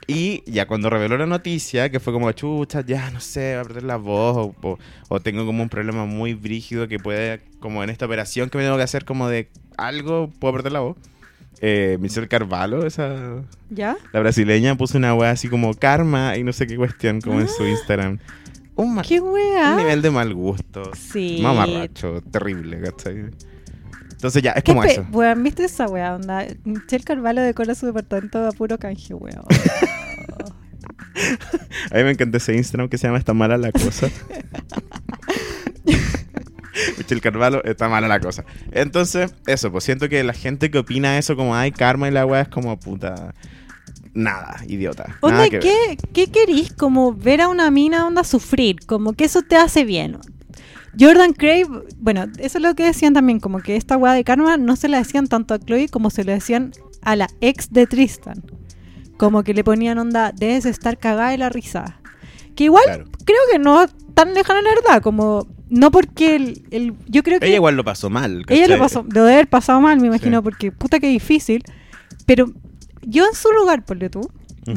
y 0.06 0.42
ya 0.50 0.66
cuando 0.66 0.90
reveló 0.90 1.16
la 1.16 1.24
noticia, 1.26 1.88
que 1.88 2.00
fue 2.00 2.12
como, 2.12 2.30
chucha, 2.32 2.84
ya 2.84 3.10
no 3.10 3.20
sé, 3.20 3.54
va 3.54 3.62
a 3.62 3.64
perder 3.64 3.84
la 3.84 3.96
voz, 3.96 4.36
o, 4.36 4.54
o- 4.68 4.78
o 5.08 5.20
tengo 5.20 5.46
como 5.46 5.62
un 5.62 5.68
problema 5.68 6.04
muy 6.04 6.34
brígido 6.34 6.88
que 6.88 6.98
puede, 6.98 7.40
como 7.60 7.82
en 7.84 7.90
esta 7.90 8.04
operación 8.06 8.50
que 8.50 8.58
me 8.58 8.64
tengo 8.64 8.76
que 8.76 8.82
hacer 8.82 9.04
como 9.04 9.28
de 9.28 9.48
algo, 9.78 10.30
puedo 10.40 10.52
perder 10.54 10.72
la 10.72 10.80
voz. 10.80 10.96
Eh, 11.60 11.96
Michelle 12.00 12.26
Carvalho, 12.28 12.84
esa, 12.84 13.42
¿Ya? 13.70 13.96
la 14.12 14.20
brasileña, 14.20 14.74
puso 14.76 14.98
una 14.98 15.14
wea 15.14 15.30
así 15.30 15.48
como 15.48 15.72
karma 15.72 16.36
y 16.36 16.42
no 16.42 16.52
sé 16.52 16.66
qué 16.66 16.76
cuestión, 16.76 17.20
como 17.20 17.40
en 17.40 17.46
Ah. 17.46 17.50
su 17.56 17.64
Instagram. 17.64 18.18
Un, 18.76 19.00
¿Qué 19.02 19.20
un 19.20 19.30
weá? 19.30 19.76
nivel 19.76 20.02
de 20.02 20.10
mal 20.10 20.34
gusto. 20.34 20.90
Sí. 20.96 21.38
Mamarracho, 21.40 22.20
terrible, 22.22 22.80
¿cachai? 22.80 23.26
Entonces 24.14 24.42
ya, 24.42 24.52
es 24.52 24.62
¿Qué 24.64 24.72
como 24.72 24.84
eso. 24.84 25.06
Weón, 25.12 25.42
¿viste 25.42 25.64
esa 25.64 25.86
weá? 25.86 26.14
Onda, 26.14 26.46
Michelle 26.64 27.04
Carvalho 27.04 27.42
decora 27.42 27.74
su 27.74 27.86
departamento 27.86 28.46
a 28.46 28.52
puro 28.52 28.78
canje, 28.78 29.14
weón. 29.14 29.42
A 31.90 31.96
mí 31.96 32.04
me 32.04 32.10
encanta 32.10 32.38
ese 32.38 32.56
Instagram 32.56 32.88
que 32.88 32.98
se 32.98 33.06
llama 33.06 33.18
Está 33.18 33.34
mala 33.34 33.56
la 33.56 33.70
cosa. 33.72 34.08
Michelle 36.98 37.20
Carvalho, 37.20 37.62
está 37.64 37.88
mala 37.88 38.08
la 38.08 38.18
cosa. 38.20 38.44
Entonces, 38.72 39.32
eso, 39.46 39.70
pues 39.70 39.84
siento 39.84 40.08
que 40.08 40.24
la 40.24 40.32
gente 40.32 40.70
que 40.70 40.78
opina 40.78 41.18
eso 41.18 41.36
como, 41.36 41.54
ay, 41.54 41.70
karma 41.70 42.08
y 42.08 42.10
la 42.10 42.26
weá 42.26 42.42
es 42.42 42.48
como 42.48 42.78
puta. 42.78 43.34
Nada, 44.12 44.56
idiota. 44.66 45.16
Onda, 45.20 45.36
Nada 45.36 45.48
que 45.50 45.58
ver. 45.58 45.62
¿qué, 45.62 45.98
¿qué 46.12 46.26
querís? 46.28 46.72
Como 46.72 47.12
ver 47.14 47.40
a 47.40 47.48
una 47.48 47.70
mina 47.70 48.06
onda 48.06 48.24
sufrir, 48.24 48.78
como 48.86 49.12
que 49.12 49.24
eso 49.24 49.42
te 49.42 49.56
hace 49.56 49.84
bien. 49.84 50.18
Jordan 50.98 51.32
Crave, 51.32 51.66
bueno, 51.98 52.24
eso 52.38 52.58
es 52.58 52.62
lo 52.62 52.74
que 52.74 52.84
decían 52.84 53.14
también, 53.14 53.40
como 53.40 53.60
que 53.60 53.76
esta 53.76 53.96
weá 53.96 54.12
de 54.12 54.24
karma 54.24 54.56
no 54.56 54.76
se 54.76 54.88
la 54.88 54.98
decían 54.98 55.26
tanto 55.26 55.54
a 55.54 55.58
Chloe 55.58 55.88
como 55.88 56.10
se 56.10 56.24
le 56.24 56.32
decían 56.32 56.72
a 57.02 57.16
la 57.16 57.28
ex 57.40 57.70
de 57.72 57.86
Tristan. 57.86 58.42
Como 59.16 59.42
que 59.44 59.54
le 59.54 59.62
ponían 59.64 59.98
onda, 59.98 60.32
debes 60.32 60.66
estar 60.66 60.98
cagada 60.98 61.30
de 61.30 61.38
la 61.38 61.48
risa. 61.48 62.00
Que 62.56 62.64
igual 62.64 62.84
Claro. 62.84 63.04
creo 63.24 63.38
que 63.52 63.58
no 63.58 63.86
tan 64.14 64.34
lejano 64.34 64.60
a 64.60 64.62
la 64.62 64.70
verdad, 64.70 65.02
como 65.02 65.46
no 65.70 65.90
porque 65.90 66.36
el, 66.36 66.62
el- 66.70 66.94
yo 67.08 67.22
creo 67.22 67.40
que 67.40 67.46
Ella 67.46 67.56
igual 67.56 67.76
lo 67.76 67.84
pasó 67.84 68.10
mal. 68.10 68.44
ella 68.48 68.66
lo 68.66 68.74
¿cachai? 68.74 68.78
pasó, 68.78 69.02
lo 69.02 69.22
debe 69.24 69.32
haber 69.34 69.48
pasado 69.48 69.80
mal, 69.80 70.00
me 70.00 70.06
imagino, 70.08 70.38
Sí. 70.38 70.42
porque 70.44 70.72
puta 70.72 71.00
que 71.00 71.08
difícil. 71.08 71.62
Pero 72.26 72.52
yo 73.02 73.24
en 73.26 73.34
su 73.34 73.48
lugar, 73.52 73.84
ponle 73.84 74.08
tú, 74.10 74.20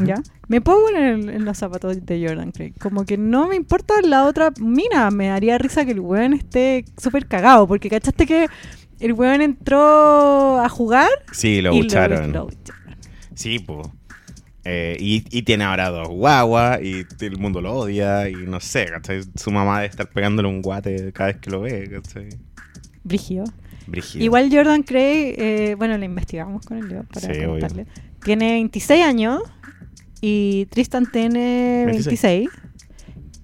¿ya? 0.05 0.15
Me 0.47 0.61
puedo 0.61 0.81
poner 0.85 1.13
en, 1.13 1.29
en 1.29 1.45
los 1.45 1.57
zapatos 1.57 2.05
de 2.05 2.25
Jordan 2.27 2.51
Craig. 2.51 2.73
Como 2.79 3.05
que 3.05 3.17
no 3.17 3.47
me 3.47 3.55
importa 3.55 3.95
la 4.03 4.25
otra 4.25 4.51
mina. 4.59 5.09
Me 5.11 5.27
daría 5.27 5.57
risa 5.57 5.85
que 5.85 5.91
el 5.91 5.99
weón 5.99 6.33
esté 6.33 6.85
súper 6.97 7.27
cagado. 7.27 7.67
Porque 7.67 7.89
cachaste 7.89 8.25
que 8.25 8.47
el 8.99 9.13
weón 9.13 9.41
entró 9.41 10.59
a 10.59 10.69
jugar 10.69 11.09
Sí, 11.31 11.61
lo 11.61 11.73
bucharon. 11.73 12.31
lo 12.33 12.45
bucharon. 12.45 12.95
Sí, 13.35 13.59
pues. 13.59 13.87
y, 14.99 15.23
y 15.29 15.41
tiene 15.43 15.63
ahora 15.63 15.89
dos 15.89 16.09
guaguas 16.09 16.79
y 16.81 17.05
el 17.21 17.37
mundo 17.37 17.61
lo 17.61 17.73
odia 17.73 18.27
y 18.29 18.33
no 18.33 18.59
sé, 18.59 18.87
¿cachai? 18.87 19.21
Su 19.35 19.51
mamá 19.51 19.75
debe 19.77 19.89
estar 19.89 20.09
pegándole 20.09 20.47
un 20.49 20.61
guate 20.61 21.13
cada 21.13 21.27
vez 21.27 21.37
que 21.37 21.49
lo 21.51 21.61
ve, 21.61 21.89
¿cachai? 21.89 22.29
Brígido. 23.03 23.45
Brígido. 23.85 24.25
Igual 24.25 24.49
Jordan 24.51 24.83
Craig, 24.83 25.35
eh, 25.37 25.75
bueno, 25.77 25.97
le 25.97 26.05
investigamos 26.05 26.65
con 26.65 26.77
él 26.79 26.89
yo 26.89 27.03
para 27.03 27.33
Sí. 27.33 27.83
Tiene 28.23 28.53
26 28.53 29.05
años 29.05 29.41
y 30.27 30.65
Tristan 30.65 31.05
tiene 31.11 31.83
26. 31.85 32.49
26. 32.49 32.49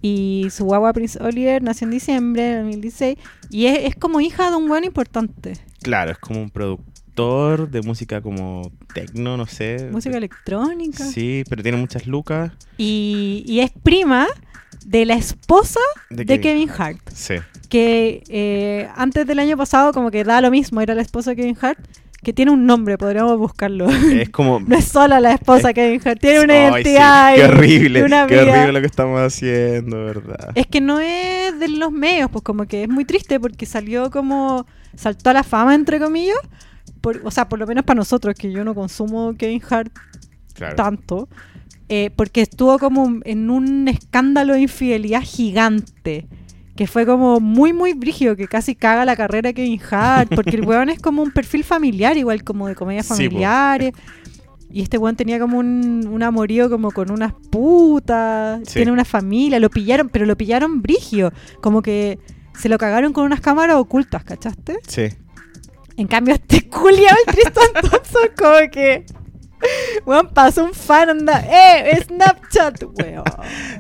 Y 0.02 0.48
su 0.52 0.66
guagua 0.66 0.92
Prince 0.92 1.18
Oliver 1.24 1.64
nació 1.64 1.86
en 1.86 1.92
diciembre 1.92 2.44
de 2.44 2.58
2016. 2.58 3.18
Y 3.50 3.68
es, 3.68 3.80
es 3.86 3.96
como 3.96 4.20
hija 4.20 4.50
de 4.50 4.58
un 4.58 4.68
buen 4.68 4.84
importante. 4.84 5.54
Claro, 5.82 6.12
es 6.12 6.18
como 6.18 6.42
un 6.42 6.50
productor 6.50 7.70
de 7.70 7.82
música 7.84 8.22
como 8.22 8.70
tecno, 8.94 9.38
no 9.38 9.46
sé. 9.46 9.88
Música 9.92 10.18
electrónica. 10.18 11.06
Sí, 11.06 11.44
pero 11.50 11.64
tiene 11.64 11.78
muchas 11.78 12.06
lucas. 12.06 12.52
Y, 12.78 13.44
y 13.48 13.62
es 13.62 13.72
prima 13.72 14.28
de 14.86 15.06
la 15.06 15.14
esposa 15.14 15.80
De 16.10 16.26
de 16.26 16.42
Kevin. 16.42 16.68
Kevin 16.68 16.82
Hart. 16.82 17.10
Sí. 17.14 17.36
Que 17.70 18.24
eh, 18.28 18.90
antes 18.96 19.26
del 19.26 19.40
año 19.40 19.56
pasado 19.56 19.94
como 19.94 20.12
que 20.12 20.26
da 20.26 20.42
lo 20.42 20.52
mismo, 20.52 20.82
era 20.82 20.96
la 20.96 21.02
esposa 21.02 21.30
de 21.32 21.38
Kevin 21.38 21.58
Hart. 21.62 21.80
Que 22.24 22.34
tiene 22.34 22.52
un 22.52 22.66
nombre, 22.66 22.98
podríamos 22.98 23.38
buscarlo. 23.38 23.90
Es 23.90 24.30
como... 24.30 24.60
No 24.68 24.76
es 24.76 24.86
sola 24.86 25.20
la 25.20 25.34
esposa 25.34 25.68
de 25.70 25.74
Kevin 25.76 26.02
Hart, 26.06 26.20
tiene 26.20 26.42
una 26.42 26.54
Ay, 26.54 26.84
sí, 26.84 26.90
identidad. 26.90 27.36
Qué 27.36 27.44
horrible, 27.46 28.00
y 28.00 28.02
una 28.04 28.28
qué 28.28 28.34
vida. 28.42 28.52
horrible 28.52 28.72
lo 28.72 28.80
que 28.82 28.88
estamos 28.88 29.22
haciendo, 29.22 30.06
¿verdad? 30.06 30.50
Es 30.56 30.68
que 30.68 30.82
no 30.82 31.00
es 31.00 31.60
de 31.60 31.68
los 31.68 31.92
medios, 31.92 32.30
pues 32.32 32.44
como 32.44 32.66
que 32.66 32.84
es 32.84 32.90
muy 32.90 33.06
triste 33.06 33.40
porque 33.40 33.66
salió 33.66 34.10
como. 34.10 34.66
saltó 34.96 35.30
a 35.30 35.34
la 35.34 35.44
fama, 35.44 35.76
entre 35.76 36.00
comillas. 36.00 36.38
Por, 37.02 37.22
o 37.24 37.32
sea, 37.32 37.50
por 37.50 37.60
lo 37.60 37.68
menos 37.68 37.84
para 37.84 37.98
nosotros, 37.98 38.34
que 38.36 38.52
yo 38.52 38.64
no 38.64 38.74
consumo 38.74 39.36
Kevin 39.38 39.62
Hart 39.70 39.92
Claro. 40.54 40.76
tanto. 40.76 41.30
eh, 41.90 42.12
porque 42.16 42.42
estuvo 42.42 42.80
como 42.80 43.20
en 43.26 43.50
un 43.50 43.88
escándalo 43.88 44.54
de 44.54 44.62
infidelidad 44.62 45.22
gigante. 45.24 46.28
Que 46.76 46.88
fue 46.88 47.06
como 47.06 47.40
muy, 47.40 47.72
muy 47.72 47.94
brígido, 47.94 48.36
que 48.36 48.48
casi 48.48 48.74
caga 48.76 49.06
la 49.06 49.16
carrera 49.16 49.50
de 49.50 49.54
Kevin 49.54 49.80
Hart. 49.92 50.34
Porque 50.34 50.56
el 50.56 50.62
weón 50.68 50.90
es 50.90 51.00
como 51.00 51.22
un 51.22 51.32
perfil 51.32 51.64
familiar, 51.64 52.18
igual 52.18 52.44
como 52.44 52.68
de 52.68 52.76
comedias 52.76 53.06
Sí, 53.06 53.14
familiares. 53.28 53.94
Y 54.72 54.82
este 54.82 54.98
weón 54.98 55.16
tenía 55.16 55.40
como 55.40 55.60
un, 55.60 56.08
un 56.08 56.24
amorío 56.24 56.70
como 56.70 56.90
con 56.92 57.12
unas 57.12 57.34
putas. 57.52 58.62
Sí. 58.66 58.76
Tiene 58.76 58.92
una 58.92 59.06
familia. 59.06 59.60
Lo 59.60 59.70
pillaron, 59.70 60.10
pero 60.10 60.26
lo 60.26 60.36
pillaron 60.36 60.82
brigio. 60.82 61.32
Como 61.62 61.82
que 61.84 62.18
se 62.58 62.70
lo 62.70 62.78
cagaron 62.78 63.14
con 63.14 63.26
unas 63.26 63.42
cámaras 63.42 63.76
ocultas, 63.76 64.24
¿cachaste? 64.24 64.80
Sí. 64.88 65.10
En 65.96 66.08
cambio, 66.08 66.34
este 66.34 66.68
culiao, 66.70 67.16
el 67.28 67.34
Tristan 67.34 67.74
Thompson, 67.82 68.30
como 68.36 68.72
que. 68.72 69.06
Weón, 70.06 70.30
pasó 70.34 70.66
un 70.66 70.74
fan, 70.74 71.10
anda. 71.10 71.40
¡Eh! 71.42 72.04
Snapchat, 72.06 72.84
weón. 72.84 73.24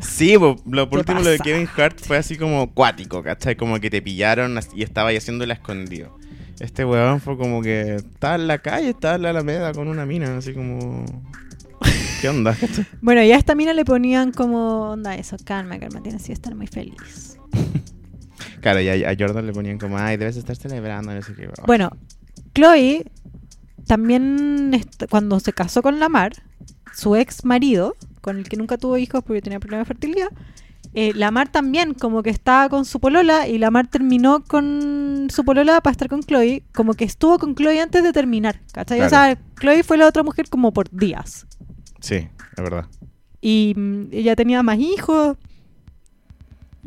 Sí, 0.02 0.38
po, 0.38 0.56
lo 0.66 0.90
por 0.90 1.04
¿Qué 1.06 1.12
último 1.12 1.22
lo 1.22 1.30
de? 1.32 1.40
Kevin 1.40 1.68
Hart 1.76 2.00
fue 2.00 2.18
así 2.18 2.38
como 2.38 2.74
cuático, 2.74 3.24
¿cachai? 3.24 3.56
Como 3.56 3.80
que 3.80 3.90
te 3.90 4.02
pillaron 4.02 4.58
y 4.76 4.84
estaba 4.84 5.10
ahí 5.10 5.18
haciéndola 5.18 5.54
escondido. 5.54 6.18
Este 6.60 6.86
weón 6.86 7.20
fue 7.20 7.38
como 7.38 7.62
que 7.62 7.96
estaba 7.96 8.36
en 8.36 8.48
la 8.48 8.60
calle, 8.60 8.90
estaba 8.90 9.16
en 9.16 9.24
la 9.24 9.30
Alameda 9.32 9.74
con 9.74 9.88
una 9.88 10.06
mina, 10.06 10.38
así 10.38 10.54
como... 10.54 11.06
¿Qué 12.22 12.30
onda? 12.30 12.56
Bueno, 13.02 13.22
y 13.22 13.34
a 13.34 13.38
esta 13.38 13.54
mina 13.54 13.74
le 13.74 13.84
ponían 13.84 14.32
como. 14.32 14.92
Onda, 14.92 15.16
eso, 15.16 15.36
calma, 15.44 15.78
calma, 15.78 16.02
tienes 16.02 16.24
que 16.24 16.32
estar 16.32 16.56
muy 16.56 16.68
feliz. 16.68 17.38
Claro, 18.62 18.80
y 18.80 18.88
a, 18.88 19.10
a 19.10 19.16
Jordan 19.20 19.46
le 19.46 19.52
ponían 19.52 19.78
como, 19.78 19.98
ay, 19.98 20.16
debes 20.16 20.38
estar 20.38 20.56
celebrando, 20.56 21.14
no 21.14 21.22
sé 21.22 21.34
qué. 21.34 21.50
Bueno, 21.68 21.92
Chloe 22.56 23.04
también 23.88 24.72
cuando 25.10 25.40
se 25.40 25.54
casó 25.54 25.82
con 25.82 26.00
Lamar, 26.00 26.34
su 26.94 27.16
ex 27.16 27.46
marido, 27.46 27.96
con 28.22 28.38
el 28.38 28.48
que 28.48 28.58
nunca 28.58 28.78
tuvo 28.78 28.98
hijos 28.98 29.24
porque 29.24 29.42
tenía 29.42 29.60
problemas 29.60 29.88
de 29.88 29.94
fertilidad, 29.94 30.30
eh, 30.94 31.12
Lamar 31.16 31.52
también 31.52 31.94
como 31.94 32.22
que 32.22 32.30
estaba 32.30 32.70
con 32.70 32.86
su 32.86 33.00
polola 33.00 33.48
y 33.48 33.58
Lamar 33.58 33.88
terminó 33.88 34.44
con 34.44 35.28
su 35.32 35.44
polola 35.44 35.82
para 35.82 35.92
estar 35.92 36.08
con 36.08 36.22
Chloe, 36.22 36.64
como 36.74 36.94
que 36.94 37.04
estuvo 37.04 37.40
con 37.40 37.56
Chloe 37.56 37.80
antes 37.82 38.04
de 38.04 38.14
terminar, 38.14 38.62
¿cachai? 38.72 39.02
O 39.02 39.10
sea, 39.10 39.38
Chloe 39.60 39.84
fue 39.84 39.98
la 39.98 40.08
otra 40.08 40.24
mujer 40.24 40.50
como 40.50 40.72
por 40.72 40.90
días. 40.92 41.48
Sí, 42.00 42.16
es 42.16 42.64
verdad. 42.64 42.86
Y 43.42 43.74
mm, 43.76 44.08
ella 44.12 44.36
tenía 44.36 44.62
más 44.62 44.78
hijos. 44.78 45.38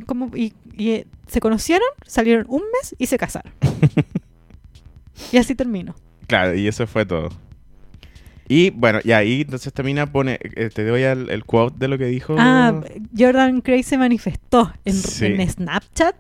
Como, 0.07 0.30
y 0.36 0.53
y, 0.76 0.90
eh, 0.90 1.07
se 1.26 1.40
conocieron, 1.40 1.88
salieron 2.07 2.47
un 2.49 2.62
mes 2.72 2.94
y 2.99 3.07
se 3.07 3.18
casaron. 3.18 3.53
y 5.32 5.38
así 5.38 5.55
terminó. 5.55 5.94
Claro, 6.26 6.54
y 6.54 6.66
eso 6.68 6.86
fue 6.86 7.06
todo. 7.06 7.28
Y 8.48 8.70
bueno, 8.70 9.00
y 9.02 9.10
ahí 9.12 9.40
entonces 9.40 9.66
esta 9.68 9.82
mina 9.82 10.06
pone, 10.12 10.38
eh, 10.40 10.70
te 10.72 10.84
doy 10.84 11.02
el, 11.02 11.30
el 11.30 11.44
quote 11.44 11.76
de 11.78 11.88
lo 11.88 11.98
que 11.98 12.06
dijo 12.06 12.36
Ah, 12.38 12.80
Jordan 13.16 13.60
Gray 13.64 13.82
se 13.82 13.98
manifestó 13.98 14.72
en, 14.84 14.94
Sí. 14.94 15.26
en 15.26 15.48
Snapchat. 15.50 16.14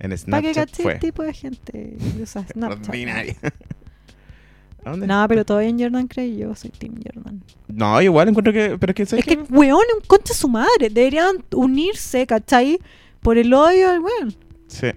en 0.00 0.10
Para 0.10 0.10
que 0.10 0.16
Snapchat. 0.18 0.54
caché 0.70 0.82
Fue 0.82 0.92
el 0.94 0.98
tipo 0.98 1.22
de 1.22 1.32
gente 1.32 1.72
que 2.16 2.22
usa 2.22 2.44
Snapchat. 2.52 2.88
ordinaria. 2.88 3.36
¿A 4.84 4.90
dónde? 4.90 5.06
No, 5.06 5.24
pero 5.28 5.44
todo 5.44 5.58
bien 5.60 5.78
Jordan 5.78 6.08
Gray, 6.12 6.36
yo 6.36 6.52
soy 6.56 6.70
Team 6.70 6.94
Jordan. 7.04 7.40
No, 7.68 8.02
igual 8.02 8.28
encuentro 8.28 8.52
que, 8.52 8.76
pero 8.80 8.90
es 8.90 8.96
que, 8.96 9.06
¿sabes 9.06 9.24
Es 9.24 9.32
que, 9.36 9.40
weón, 9.54 9.84
es 9.88 9.94
un 9.94 10.00
concha 10.08 10.34
su 10.34 10.48
madre. 10.48 10.90
Deberían 10.90 11.36
unirse, 11.54 12.26
¿cachai? 12.26 12.80
Por 13.20 13.38
el 13.38 13.54
odio 13.54 13.88
del 13.92 14.00
weón. 14.00 14.34
Sí. 14.66 14.88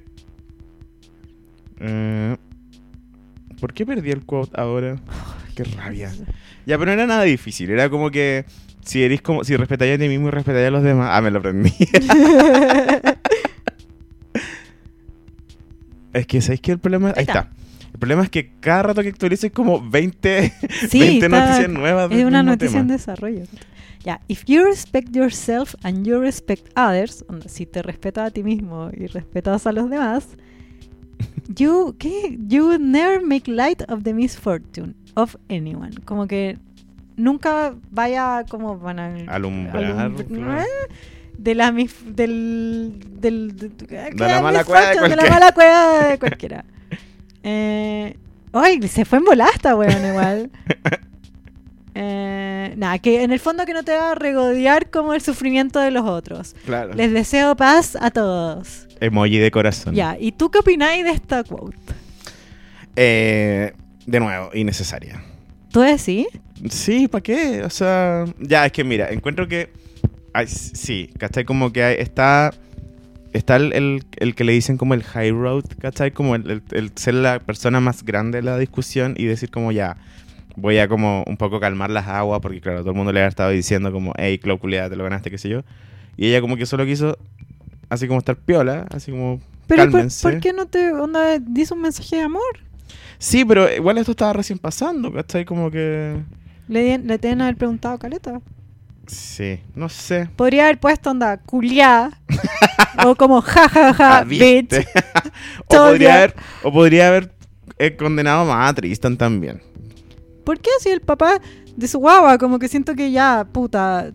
Eh, 1.79 2.35
¿Por 3.59 3.73
qué 3.73 3.85
perdí 3.85 4.11
el 4.11 4.25
quote 4.25 4.59
ahora? 4.59 4.97
Qué 5.55 5.63
rabia. 5.63 6.11
Ya, 6.65 6.77
pero 6.77 6.85
no 6.87 6.91
era 6.93 7.07
nada 7.07 7.23
difícil. 7.23 7.69
Era 7.69 7.89
como 7.89 8.11
que 8.11 8.45
si 8.83 9.03
eres 9.03 9.21
como 9.21 9.43
si 9.43 9.55
respetáis 9.55 9.95
a 9.95 9.97
ti 9.97 10.07
mismo 10.09 10.27
y 10.27 10.31
respetáis 10.31 10.67
a 10.67 10.71
los 10.71 10.83
demás. 10.83 11.09
Ah, 11.11 11.21
me 11.21 11.31
lo 11.31 11.39
aprendí. 11.39 11.71
es 16.13 16.27
que 16.27 16.41
¿sabéis 16.41 16.61
qué 16.61 16.71
el 16.73 16.79
problema? 16.79 17.09
Ahí 17.09 17.13
Ahí 17.17 17.23
está. 17.27 17.49
El 17.93 17.99
problema 17.99 18.23
es 18.23 18.29
que 18.29 18.51
cada 18.59 18.83
rato 18.83 19.01
que 19.01 19.07
actualices 19.09 19.51
como 19.51 19.79
20, 19.89 20.53
Sí, 20.89 20.99
20 20.99 21.25
está- 21.25 21.39
noticias 21.45 21.69
nuevas 21.69 22.11
Es 22.11 22.25
una 22.25 22.43
noticia 22.43 22.79
en 22.79 22.87
tema. 22.87 22.97
desarrollo. 22.97 23.43
Ya, 24.03 24.19
if 24.27 24.43
you 24.45 24.63
respect 24.65 25.15
yourself 25.15 25.75
and 25.83 26.05
you 26.05 26.19
respect 26.19 26.67
others, 26.77 27.23
si 27.47 27.65
te 27.65 27.81
respetas 27.81 28.27
a 28.27 28.31
ti 28.31 28.43
mismo 28.43 28.91
y 28.95 29.07
respetas 29.07 29.65
a 29.65 29.71
los 29.71 29.89
demás, 29.89 30.27
you, 31.55 31.95
¿qué? 31.99 32.37
You 32.47 32.65
would 32.67 32.81
never 32.81 33.21
make 33.21 33.49
light 33.51 33.81
of 33.89 34.03
the 34.03 34.13
misfortune 34.13 34.95
of 35.15 35.35
anyone. 35.49 35.91
Como 36.05 36.27
que 36.27 36.57
nunca 37.17 37.73
vaya 37.91 38.43
como 38.49 38.77
van 38.77 38.99
a 38.99 39.15
Alumbrar, 39.33 40.13
claro. 40.27 40.63
de 41.37 41.55
la 41.55 41.71
mis- 41.71 42.15
del, 42.15 42.99
del 43.19 43.55
de, 43.55 43.71
la 44.17 44.41
mala 44.41 44.63
cueva 44.63 44.81
de 44.81 44.87
de 44.87 44.95
la 44.95 45.07
cualquiera. 45.07 45.29
mala 45.33 45.51
cueva 45.53 46.07
de 46.09 46.19
cualquiera. 46.19 46.65
Eh, 47.47 48.17
ay, 48.53 48.81
se 48.87 49.05
fue 49.05 49.19
en 49.19 49.25
volasta, 49.25 49.75
weón, 49.75 50.03
igual. 50.03 50.49
Eh, 51.97 52.73
nada, 52.75 52.99
que 52.99 53.23
en 53.23 53.31
el 53.31 53.39
fondo 53.39 53.65
que 53.65 53.73
no 53.73 53.83
te 53.83 53.95
va 53.95 54.11
a 54.11 54.15
regodear 54.15 54.89
como 54.89 55.13
el 55.13 55.21
sufrimiento 55.21 55.79
de 55.79 55.91
los 55.91 56.03
otros. 56.05 56.53
Claro. 56.65 56.93
Les 56.93 57.11
deseo 57.13 57.55
paz 57.55 57.97
a 57.99 58.11
todos. 58.11 58.84
Emoji 58.99 59.37
de 59.37 59.51
corazón. 59.51 59.93
Ya, 59.95 60.17
¿y 60.19 60.31
tú 60.31 60.49
qué 60.51 60.59
opináis 60.59 61.03
de 61.03 61.11
esta 61.11 61.43
quote? 61.43 61.75
Eh, 62.95 63.73
de 64.05 64.19
nuevo, 64.19 64.49
innecesaria. 64.53 65.21
¿Tú 65.71 65.81
decís? 65.81 66.27
Sí, 66.69 67.07
¿para 67.07 67.21
qué? 67.21 67.63
O 67.63 67.69
sea, 67.69 68.25
ya, 68.39 68.65
es 68.65 68.71
que 68.71 68.83
mira, 68.83 69.09
encuentro 69.11 69.47
que. 69.47 69.69
ay, 70.33 70.47
sí, 70.47 71.09
¿cachai? 71.17 71.43
Como 71.45 71.71
que 71.71 71.83
hay- 71.83 71.95
está. 71.99 72.53
Está 73.33 73.57
el, 73.57 73.73
el- 73.73 74.03
el 74.17 74.33
que 74.33 74.45
le 74.45 74.53
dicen 74.53 74.77
como 74.77 74.93
el 74.93 75.03
high 75.03 75.31
road, 75.31 75.65
¿cachai? 75.79 76.11
Como 76.11 76.35
el, 76.35 76.63
el- 76.71 76.91
ser 76.95 77.15
la 77.15 77.39
persona 77.39 77.81
más 77.81 78.05
grande 78.05 78.37
de 78.37 78.43
la 78.43 78.57
discusión 78.57 79.13
y 79.17 79.25
decir 79.25 79.51
como 79.51 79.73
ya, 79.73 79.97
voy 80.55 80.77
a 80.77 80.87
como 80.87 81.25
un 81.27 81.35
poco 81.35 81.59
calmar 81.59 81.89
las 81.89 82.07
aguas, 82.07 82.39
porque 82.39 82.61
claro, 82.61 82.79
todo 82.79 82.91
el 82.91 82.95
mundo 82.95 83.11
le 83.11 83.21
ha 83.21 83.27
estado 83.27 83.49
diciendo 83.49 83.91
como, 83.91 84.13
hey, 84.17 84.37
Clau, 84.39 84.57
te 84.57 84.95
lo 84.95 85.03
ganaste, 85.03 85.29
qué 85.29 85.37
sé 85.37 85.49
yo. 85.49 85.63
Y 86.15 86.27
ella 86.27 86.39
como 86.39 86.55
que 86.55 86.65
solo 86.65 86.85
quiso, 86.85 87.17
así 87.89 88.07
como 88.07 88.19
estar 88.19 88.35
piola, 88.35 88.85
así 88.91 89.11
como, 89.11 89.39
Pero 89.67 89.89
¿por, 89.89 90.39
qué 90.39 90.53
no 90.53 90.65
te 90.67 90.91
onda, 90.91 91.39
dice 91.39 91.73
un 91.73 91.81
mensaje 91.81 92.17
de 92.17 92.21
amor? 92.23 92.59
Sí, 93.17 93.45
pero 93.45 93.71
igual 93.73 93.97
esto 93.97 94.11
estaba 94.11 94.33
recién 94.33 94.59
pasando, 94.59 95.11
¿cachai? 95.11 95.45
Como 95.45 95.71
que... 95.71 96.21
Le, 96.67 96.97
le 96.97 97.17
deben 97.17 97.41
haber 97.41 97.55
preguntado 97.55 97.95
a 97.95 97.99
Caleta. 97.99 98.41
Sí, 99.07 99.59
no 99.75 99.87
sé. 99.89 100.29
Podría 100.35 100.63
haber 100.65 100.79
puesto 100.79 101.11
onda 101.11 101.37
culiá. 101.37 102.11
o 103.05 103.15
como 103.15 103.41
jajaja, 103.41 104.19
Ah, 104.19 104.23
¿viste? 104.23 104.79
bitch. 104.79 104.87
o, 105.67 105.75
podría 105.75 106.15
haber, 106.15 106.35
o 106.63 106.71
podría 106.71 107.07
haber 107.07 107.31
eh, 107.77 107.95
condenado 107.95 108.45
más 108.45 108.69
a 108.69 108.73
Tristan 108.73 109.17
también. 109.17 109.61
¿Por 110.43 110.59
qué 110.59 110.69
si 110.79 110.89
el 110.89 111.01
papá 111.01 111.39
de 111.75 111.87
su 111.87 111.99
guagua, 111.99 112.37
como 112.37 112.59
que 112.59 112.67
siento 112.67 112.95
que 112.95 113.11
ya, 113.11 113.47
puta, 113.51 114.11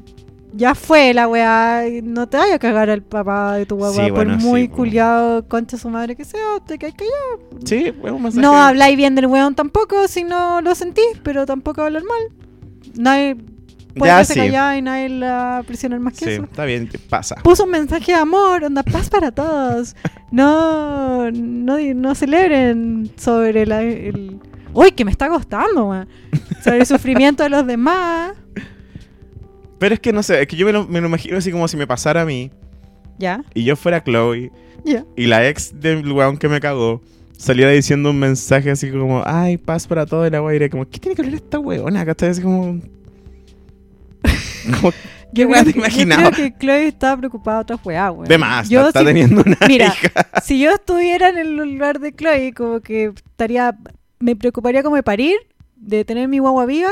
ya 0.53 0.75
fue 0.75 1.15
la 1.15 1.29
weá, 1.29 1.83
no 2.03 2.29
te 2.29 2.37
vaya 2.37 2.57
a 2.57 2.59
cagar 2.59 2.91
al 2.91 3.03
papá 3.03 3.55
de 3.57 3.67
tu 3.67 3.77
guagua, 3.77 4.05
Sí, 4.05 4.11
por 4.11 4.27
muy 4.27 4.69
culiado, 4.69 5.47
concha 5.49 5.77
su 5.77 5.89
madre 5.89 6.17
que 6.17 6.25
sea, 6.25 6.59
te 6.67 6.77
caes 6.79 6.95
callado. 6.95 7.51
Sí, 7.65 7.85
es 7.87 8.11
un 8.11 8.23
mensaje. 8.23 8.43
No 8.43 8.57
habláis 8.57 8.97
bien 8.97 9.15
del 9.15 9.27
weón 9.27 9.55
tampoco 9.55 10.09
si 10.09 10.25
no 10.25 10.61
lo 10.61 10.75
sentís, 10.75 11.05
pero 11.23 11.47
tampoco 11.47 11.83
hablar 11.83 12.03
mal. 12.05 12.37
Nadie 12.97 13.37
puede 13.97 14.11
Ya, 14.13 14.25
sí. 14.25 14.35
callado 14.35 14.75
y 14.77 14.83
nadie 14.83 15.09
la 15.09 15.63
presiona 15.67 15.99
más 15.99 16.15
que 16.15 16.25
Sí, 16.25 16.31
eso. 16.33 16.45
está 16.45 16.65
bien, 16.65 16.89
pasa. 17.09 17.37
Puso 17.43 17.65
un 17.65 17.71
mensaje 17.71 18.13
de 18.13 18.19
amor, 18.19 18.65
onda 18.65 18.83
paz 18.83 19.09
para 19.11 19.31
todos. 19.33 19.95
No, 20.33 21.31
no, 21.31 21.77
no 21.79 22.15
celebren 22.15 23.11
sobre 23.17 23.67
la, 23.67 23.83
el... 23.83 24.39
Uy, 24.73 24.93
que 24.93 25.05
me 25.05 25.11
está 25.11 25.29
costando, 25.29 25.87
weón. 25.89 26.09
Sobre 26.63 26.79
el 26.79 26.87
sufrimiento 26.87 27.43
de 27.43 27.49
los 27.51 27.67
demás. 27.67 28.33
Pero 29.81 29.95
es 29.95 30.01
que 30.01 30.13
no 30.13 30.23
sé, 30.23 30.41
es 30.43 30.47
que 30.47 30.55
yo 30.57 30.65
me 30.67 30.73
lo, 30.73 30.87
me 30.87 31.01
lo 31.01 31.09
imagino 31.09 31.37
así 31.39 31.51
como 31.51 31.67
si 31.67 31.77
me 31.77 31.87
pasara 31.89 32.23
a 32.23 32.25
mí 32.25 32.53
Ya, 33.19 33.43
y 33.55 33.65
yo 33.65 33.75
fuera 33.75 34.05
Chloe 34.05 34.53
ya. 34.85 35.05
y 35.17 35.27
la 35.27 35.49
ex 35.49 35.81
del 35.81 36.11
weón 36.13 36.37
que 36.39 36.49
me 36.49 36.61
cagó 36.61 37.01
saliera 37.37 37.71
diciendo 37.73 38.11
un 38.11 38.19
mensaje 38.19 38.71
así 38.71 38.91
como, 38.91 39.23
ay, 39.27 39.57
paz 39.57 39.87
para 39.89 40.05
todo 40.07 40.25
el 40.27 40.35
agua. 40.35 40.55
Y 40.55 40.69
como, 40.69 40.89
¿qué 40.89 40.99
tiene 41.01 41.17
que 41.17 41.23
hablar 41.23 41.35
esta 41.37 41.59
weona? 41.59 42.05
¿Cachai? 42.05 42.29
Así 42.29 42.43
como... 42.43 42.79
weá 44.83 44.93
creo, 45.33 45.65
te 45.65 45.65
que, 45.65 45.73
yo 45.73 45.79
imaginaba? 45.79 46.31
creo 46.31 46.33
que 46.53 46.59
Chloe 46.59 46.87
estaba 46.89 47.17
preocupada 47.17 47.57
de 47.59 47.63
otras 47.63 47.81
weas, 47.85 48.11
weón. 48.13 48.25
de 48.29 48.39
más, 48.39 48.69
Yo 48.69 48.81
está, 48.87 49.01
está 49.01 49.05
teniendo 49.05 49.43
una 49.47 49.57
Mira, 49.69 49.87
hija. 49.87 50.11
si 50.43 50.61
yo 50.61 50.71
estuviera 50.73 51.29
en 51.31 51.39
el 51.39 51.57
lugar 51.57 51.99
de 52.01 52.13
Chloe, 52.15 52.53
como 52.53 52.81
que 52.81 53.07
estaría 53.17 53.77
me 54.19 54.37
preocuparía 54.37 54.83
como 54.83 54.97
de 54.97 55.03
parir, 55.03 55.37
de 55.77 56.05
tener 56.05 56.29
mi 56.29 56.41
guagua 56.41 56.67
viva 56.67 56.91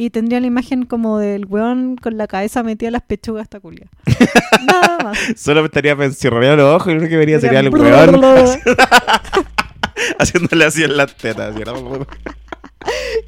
y 0.00 0.10
tendría 0.10 0.38
la 0.38 0.46
imagen 0.46 0.84
como 0.86 1.18
del 1.18 1.44
weón 1.46 1.96
con 1.96 2.16
la 2.16 2.28
cabeza 2.28 2.62
metida 2.62 2.86
en 2.88 2.92
las 2.92 3.02
pechugas 3.02 3.42
hasta 3.42 3.58
culia. 3.58 3.88
Nada 4.66 4.98
más. 5.02 5.18
Solo 5.36 5.60
me 5.60 5.66
estaría 5.66 5.96
cerraría 6.12 6.54
los 6.54 6.72
ojos 6.76 6.86
y 6.86 6.90
lo 6.92 6.98
único 7.00 7.10
que 7.10 7.16
vería 7.16 7.40
sería 7.40 7.58
el 7.60 7.68
weón 7.68 8.22
haciéndole 10.18 10.64
así 10.64 10.84
en 10.84 10.96
las 10.96 11.16
tetas. 11.16 11.52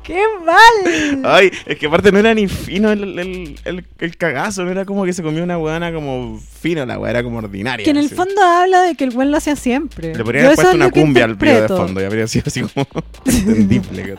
¡Qué 0.05 0.23
mal! 0.47 1.25
Ay, 1.25 1.51
es 1.66 1.77
que 1.77 1.87
aparte 1.87 2.12
no 2.12 2.21
era 2.21 2.33
ni 2.35 2.47
fino 2.47 2.93
el, 2.93 3.18
el, 3.18 3.59
el, 3.64 3.85
el 3.99 4.16
cagazo, 4.16 4.64
no 4.64 4.71
era 4.71 4.85
como 4.85 5.05
que 5.05 5.12
se 5.12 5.25
comió 5.25 5.43
una 5.43 5.59
weana 5.59 5.93
como 5.93 6.39
fino, 6.39 6.87
la 6.87 7.01
weá 7.01 7.11
era 7.11 7.25
como 7.25 7.39
ordinaria. 7.39 7.85
Que 7.85 7.91
en 7.91 7.97
el 7.97 8.07
así. 8.07 8.14
fondo 8.14 8.41
habla 8.43 8.83
de 8.83 8.95
que 8.95 9.03
el 9.05 9.11
weón 9.11 9.33
lo 9.33 9.39
hacía 9.39 9.57
siempre. 9.57 10.14
Le 10.14 10.23
podrían 10.23 10.47
haber 10.47 10.55
puesto 10.55 10.71
es 10.71 10.77
una 10.77 10.91
cumbia 10.91 11.25
al 11.25 11.35
video 11.35 11.62
de 11.62 11.68
fondo 11.68 12.01
y 12.01 12.05
habría 12.05 12.29
sido 12.29 12.45
así 12.47 12.62
como 12.62 12.87
entendible. 13.27 14.16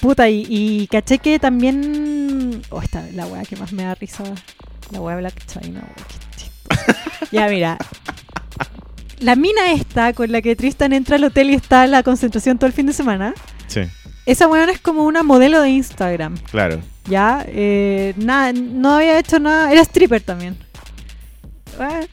Puta, 0.00 0.28
y, 0.30 0.46
y 0.48 0.86
caché 0.86 1.18
que 1.18 1.38
también. 1.38 2.62
Oh, 2.70 2.80
esta 2.82 3.04
la 3.12 3.26
weá 3.26 3.42
que 3.44 3.56
más 3.56 3.72
me 3.72 3.82
da 3.84 3.94
risa. 3.94 4.24
La 4.90 5.00
weá 5.00 5.16
Black 5.16 5.44
China, 5.46 5.82
weá, 5.86 6.96
ya, 7.30 7.48
mira. 7.48 7.78
La 9.20 9.36
mina 9.36 9.72
esta 9.72 10.14
con 10.14 10.32
la 10.32 10.40
que 10.40 10.56
Tristan 10.56 10.94
entra 10.94 11.16
al 11.16 11.24
hotel 11.24 11.50
y 11.50 11.54
está 11.54 11.84
en 11.84 11.90
la 11.90 12.02
concentración 12.02 12.58
todo 12.58 12.66
el 12.66 12.72
fin 12.72 12.86
de 12.86 12.94
semana. 12.94 13.34
Sí, 13.66 13.82
Esa 14.24 14.48
weona 14.48 14.72
es 14.72 14.80
como 14.80 15.04
una 15.04 15.22
modelo 15.22 15.60
de 15.60 15.70
Instagram. 15.70 16.36
claro. 16.50 16.80
Ya, 17.06 17.44
eh, 17.48 18.14
nada, 18.18 18.52
no 18.52 18.94
había 18.96 19.18
hecho 19.18 19.38
nada. 19.40 19.72
Era 19.72 19.82
stripper 19.82 20.22
también. 20.22 20.56
Eh, 21.80 22.06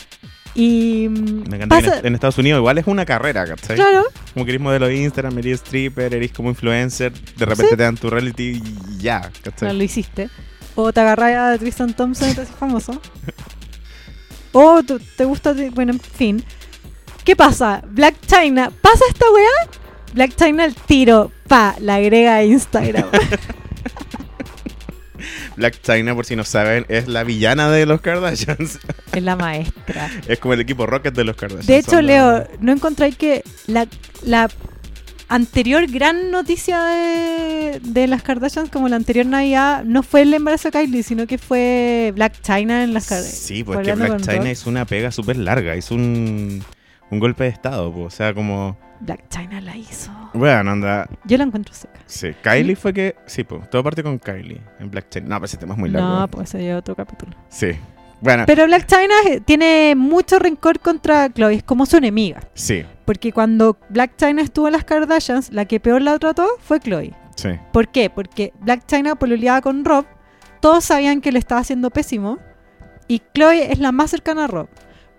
Y. 0.59 1.07
Me 1.09 1.55
encanta 1.57 1.79
que 1.81 1.87
pasa- 1.87 1.99
en, 1.99 2.07
en 2.07 2.13
Estados 2.15 2.37
Unidos 2.39 2.57
igual 2.57 2.77
es 2.79 2.87
una 2.87 3.05
carrera, 3.05 3.45
¿cachai? 3.45 3.75
Claro, 3.75 4.03
Como 4.33 4.43
que 4.43 4.51
eres 4.51 4.61
modelo 4.61 4.87
de 4.87 4.95
Instagram, 4.95 5.37
eres 5.37 5.61
stripper, 5.61 6.13
eres 6.15 6.31
como 6.31 6.49
influencer, 6.49 7.13
de 7.13 7.45
repente 7.45 7.69
Sí. 7.71 7.77
te 7.77 7.83
dan 7.83 7.95
tu 7.95 8.09
reality 8.09 8.61
y 8.63 8.97
ya, 8.97 9.19
no 9.19 9.29
¿cachai? 9.51 9.77
lo 9.77 9.83
hiciste. 9.83 10.29
O 10.75 10.91
te 10.91 10.99
agarras 10.99 11.55
a 11.55 11.57
Tristan 11.59 11.93
Thompson 11.93 12.29
y 12.31 12.33
te 12.33 12.41
haces 12.41 12.55
famoso. 12.55 12.99
O 14.53 14.81
te 14.83 15.25
gusta, 15.25 15.53
bueno, 15.75 15.91
en 15.93 15.99
fin. 15.99 16.43
¿Qué 17.23 17.35
pasa? 17.35 17.83
Black 17.91 18.15
China, 18.25 18.71
¿pasa 18.81 19.03
esta 19.09 19.25
weá? 19.31 19.69
Black 20.13 20.35
China 20.35 20.63
al 20.63 20.73
tiro, 20.73 21.31
pa, 21.47 21.75
la 21.79 21.95
agrega 21.95 22.35
a 22.37 22.43
Instagram. 22.43 23.05
Black 25.57 25.81
China, 25.81 26.15
por 26.15 26.25
si 26.25 26.35
no 26.35 26.43
saben, 26.43 26.85
es 26.87 27.07
la 27.07 27.23
villana 27.23 27.69
de 27.69 27.85
los 27.85 27.99
Kardashians. 28.01 28.79
es 29.13 29.23
la 29.23 29.35
maestra. 29.35 30.09
es 30.27 30.39
como 30.39 30.53
el 30.53 30.61
equipo 30.61 30.85
Rocket 30.85 31.13
de 31.13 31.23
los 31.23 31.35
Kardashians. 31.35 31.67
De 31.67 31.77
hecho, 31.77 32.01
Leo, 32.01 32.47
¿no 32.61 32.71
encontráis 32.71 33.17
que 33.17 33.43
la, 33.65 33.87
la 34.23 34.49
anterior 35.27 35.87
gran 35.87 36.31
noticia 36.31 36.81
de, 36.83 37.81
de 37.83 38.07
las 38.07 38.21
Kardashians, 38.21 38.69
como 38.69 38.87
la 38.87 38.95
anterior 38.97 39.25
Navidad, 39.25 39.83
no 39.83 40.03
fue 40.03 40.21
el 40.21 40.33
embarazo 40.33 40.69
de 40.69 40.79
Kylie, 40.79 41.03
sino 41.03 41.25
que 41.25 41.39
fue 41.39 42.13
Black 42.15 42.41
China 42.41 42.83
en 42.83 42.93
las 42.93 43.07
Kardashians? 43.07 43.37
Sí, 43.37 43.63
pues 43.63 43.79
que 43.79 43.93
Black 43.93 44.21
China 44.21 44.51
hizo 44.51 44.69
una 44.69 44.85
pega 44.85 45.11
súper 45.11 45.37
larga, 45.37 45.75
hizo 45.75 45.95
un, 45.95 46.63
un 47.09 47.19
golpe 47.19 47.43
de 47.45 47.49
estado, 47.49 47.91
pues, 47.91 48.05
o 48.05 48.09
sea, 48.09 48.33
como... 48.33 48.77
Black 48.99 49.29
China 49.29 49.61
la 49.61 49.75
hizo. 49.77 50.11
Bueno, 50.33 50.71
anda... 50.71 51.07
Yo 51.25 51.37
la 51.37 51.43
encuentro 51.43 51.73
seca. 51.73 51.99
Sí, 52.07 52.31
Kylie 52.41 52.75
fue 52.75 52.93
que... 52.93 53.15
Sí, 53.27 53.43
pues, 53.43 53.69
todo 53.69 53.83
parte 53.83 54.01
con 54.01 54.17
Kylie 54.17 54.59
en 54.79 54.89
Black 54.89 55.09
China. 55.09 55.27
No, 55.29 55.35
pero 55.35 55.45
ese 55.45 55.57
tema 55.57 55.73
es 55.75 55.79
muy 55.79 55.89
largo. 55.89 56.07
No, 56.19 56.27
pues 56.27 56.53
ese 56.55 56.73
otro 56.73 56.95
capítulo. 56.95 57.33
Sí. 57.49 57.71
Bueno, 58.19 58.45
Pero 58.47 58.65
Black 58.65 58.87
China 58.87 59.13
tiene 59.45 59.93
mucho 59.95 60.39
rencor 60.39 60.79
contra 60.79 61.29
Chloe, 61.31 61.53
es 61.57 61.63
como 61.63 61.85
su 61.85 61.97
enemiga. 61.97 62.41
sí, 62.55 62.83
Porque 63.05 63.31
cuando 63.31 63.77
Black 63.89 64.15
China 64.17 64.41
estuvo 64.41 64.65
en 64.67 64.73
las 64.73 64.83
Kardashians, 64.85 65.51
la 65.53 65.65
que 65.65 65.79
peor 65.79 66.01
la 66.01 66.17
trató 66.17 66.47
fue 66.59 66.79
Chloe. 66.79 67.13
sí. 67.35 67.49
¿Por 67.71 67.89
qué? 67.89 68.09
Porque 68.09 68.53
Black 68.59 68.87
China 68.87 69.13
pololeaba 69.15 69.61
con 69.61 69.85
Rob, 69.85 70.05
todos 70.61 70.85
sabían 70.85 71.21
que 71.21 71.31
le 71.31 71.37
estaba 71.37 71.61
haciendo 71.61 71.91
pésimo, 71.91 72.39
y 73.07 73.21
Chloe 73.35 73.71
es 73.71 73.77
la 73.77 73.91
más 73.91 74.09
cercana 74.09 74.45
a 74.45 74.47
Rob. 74.47 74.67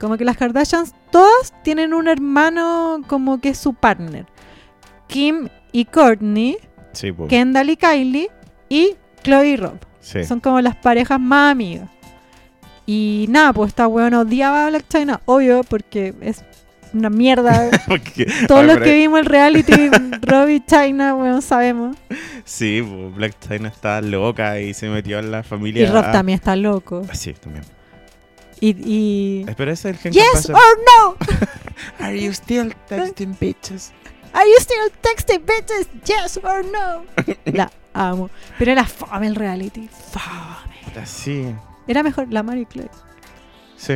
Como 0.01 0.16
que 0.16 0.24
las 0.24 0.36
Kardashians 0.36 0.93
todas 1.11 1.52
tienen 1.62 1.94
un 1.94 2.09
hermano 2.09 3.00
como 3.06 3.40
que 3.40 3.50
es 3.50 3.59
su 3.59 3.74
partner. 3.74 4.26
Kim 5.06 5.48
y 5.72 5.84
Courtney, 5.86 6.56
Sí. 6.92 7.12
Kendall 7.28 7.70
y 7.70 7.76
Kylie, 7.76 8.30
y 8.68 8.96
Chloe 9.22 9.48
y 9.48 9.56
Rob. 9.56 9.78
Sí. 10.00 10.24
Son 10.24 10.40
como 10.40 10.61
las 10.61 10.76
parejas 10.76 11.20
más 11.20 11.52
amigas. 11.52 11.88
Y 12.86 13.26
nada, 13.28 13.52
pues 13.52 13.68
esta 13.68 13.86
weona 13.86 14.20
odiaba 14.20 14.66
a 14.66 14.70
Black 14.70 14.86
China, 14.88 15.20
obvio, 15.26 15.62
porque 15.62 16.14
es 16.22 16.42
una 16.94 17.11
mierda. 17.11 17.70
Todos 18.48 18.64
los 18.64 18.78
que 18.78 18.94
vimos 18.94 19.20
el 19.20 19.26
reality, 19.26 19.90
Rob 20.22 20.48
y 20.48 20.61
China, 20.64 21.14
weón, 21.14 21.42
sabemos. 21.42 21.96
Sí, 22.44 22.80
Black 22.80 23.36
China 23.46 23.68
está 23.68 24.00
loca 24.00 24.59
y 24.61 24.72
se 24.72 24.88
metió 24.88 25.18
en 25.18 25.30
la 25.30 25.42
familia. 25.42 25.82
Y 25.82 25.86
Rob 25.86 26.11
también 26.11 26.36
está 26.36 26.56
loco. 26.56 27.02
Sí, 27.12 27.34
también. 27.34 27.64
Y, 28.61 28.76
y... 28.84 29.44
Espera, 29.48 29.72
ese 29.72 29.90
es 29.90 29.96
el 29.96 30.00
gen 30.00 30.12
Yes 30.12 30.24
capaz 30.32 30.48
de- 30.48 30.54
or 30.54 30.78
no? 30.86 31.16
Are 32.04 32.20
you 32.20 32.32
still 32.32 32.72
texting 32.88 33.36
bitches? 33.38 33.92
Are 34.32 34.44
you 34.48 34.56
still 34.61 34.90
texting 35.02 35.44
bitches? 35.46 35.88
Yes 36.06 36.38
or 36.42 36.64
no? 36.64 37.04
La 37.46 37.70
amo. 37.94 38.30
Pero 38.59 38.72
era 38.72 38.84
fame 38.84 39.26
el 39.28 39.34
reality. 39.36 39.88
Fame. 40.11 40.74
Puta, 40.84 41.06
Sí, 41.06 41.54
Era 41.86 42.02
mejor 42.02 42.32
la 42.32 42.42
Mary 42.42 42.66
Chloe. 42.66 42.90
sí. 43.76 43.94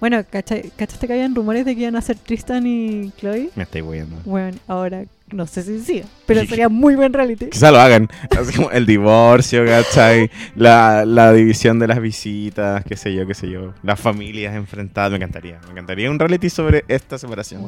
Bueno, 0.00 0.18
¿cachai- 0.18 0.70
¿cachaste 0.76 1.08
que 1.08 1.12
habían 1.14 1.34
rumores 1.34 1.64
de 1.64 1.74
que 1.74 1.80
iban 1.82 1.96
a 1.96 2.00
ser 2.00 2.16
Tristan 2.18 2.64
y 2.68 3.10
Chloe? 3.18 3.50
Me 3.56 3.64
estoy 3.64 3.82
huyendo. 3.82 4.16
Bueno, 4.24 4.56
ahora 4.68 5.04
no 5.32 5.46
sé 5.46 5.62
si 5.62 5.80
sí, 5.80 6.02
pero 6.26 6.44
sería 6.46 6.68
muy 6.68 6.94
buen 6.96 7.12
reality. 7.12 7.46
Quizá 7.50 7.70
lo 7.70 7.78
hagan. 7.78 8.08
Así 8.38 8.54
como 8.54 8.70
el 8.70 8.86
divorcio, 8.86 9.64
¿cachai? 9.64 10.30
La, 10.56 11.04
la 11.04 11.32
división 11.32 11.78
de 11.78 11.86
las 11.88 12.00
visitas, 12.00 12.84
qué 12.84 12.96
sé 12.96 13.14
yo, 13.14 13.26
qué 13.26 13.34
sé 13.34 13.50
yo. 13.50 13.74
Las 13.82 14.00
familias 14.00 14.54
enfrentadas. 14.54 15.10
Me 15.10 15.16
encantaría. 15.16 15.60
Me 15.66 15.72
encantaría 15.72 16.10
un 16.10 16.18
reality 16.18 16.50
sobre 16.50 16.84
esta 16.88 17.18
separación. 17.18 17.64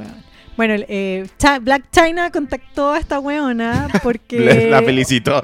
Bueno, 0.56 0.74
eh, 0.88 1.26
Black 1.62 1.84
China 1.90 2.30
contactó 2.30 2.92
a 2.92 2.98
esta 2.98 3.18
weona 3.20 3.88
porque 4.02 4.68
La 4.70 4.82
felicito. 4.82 5.40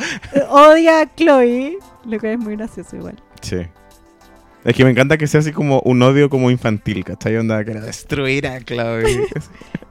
odia 0.51 1.01
a 1.01 1.15
Chloe, 1.15 1.79
lo 2.05 2.19
que 2.19 2.33
es 2.33 2.39
muy 2.39 2.57
gracioso 2.57 2.97
igual. 2.97 3.23
Sí. 3.41 3.59
Es 4.67 4.75
que 4.75 4.85
me 4.85 4.91
encanta 4.91 5.17
que 5.17 5.29
sea 5.29 5.41
así 5.41 5.53
como 5.53 5.81
un 5.85 6.03
odio 6.03 6.29
como 6.29 6.51
infantil, 6.51 7.05
¿cachai? 7.05 7.37
Onda, 7.37 7.65
que 7.65 7.73
destruir 7.75 8.47
a 8.47 8.61
Chloe. 8.61 9.29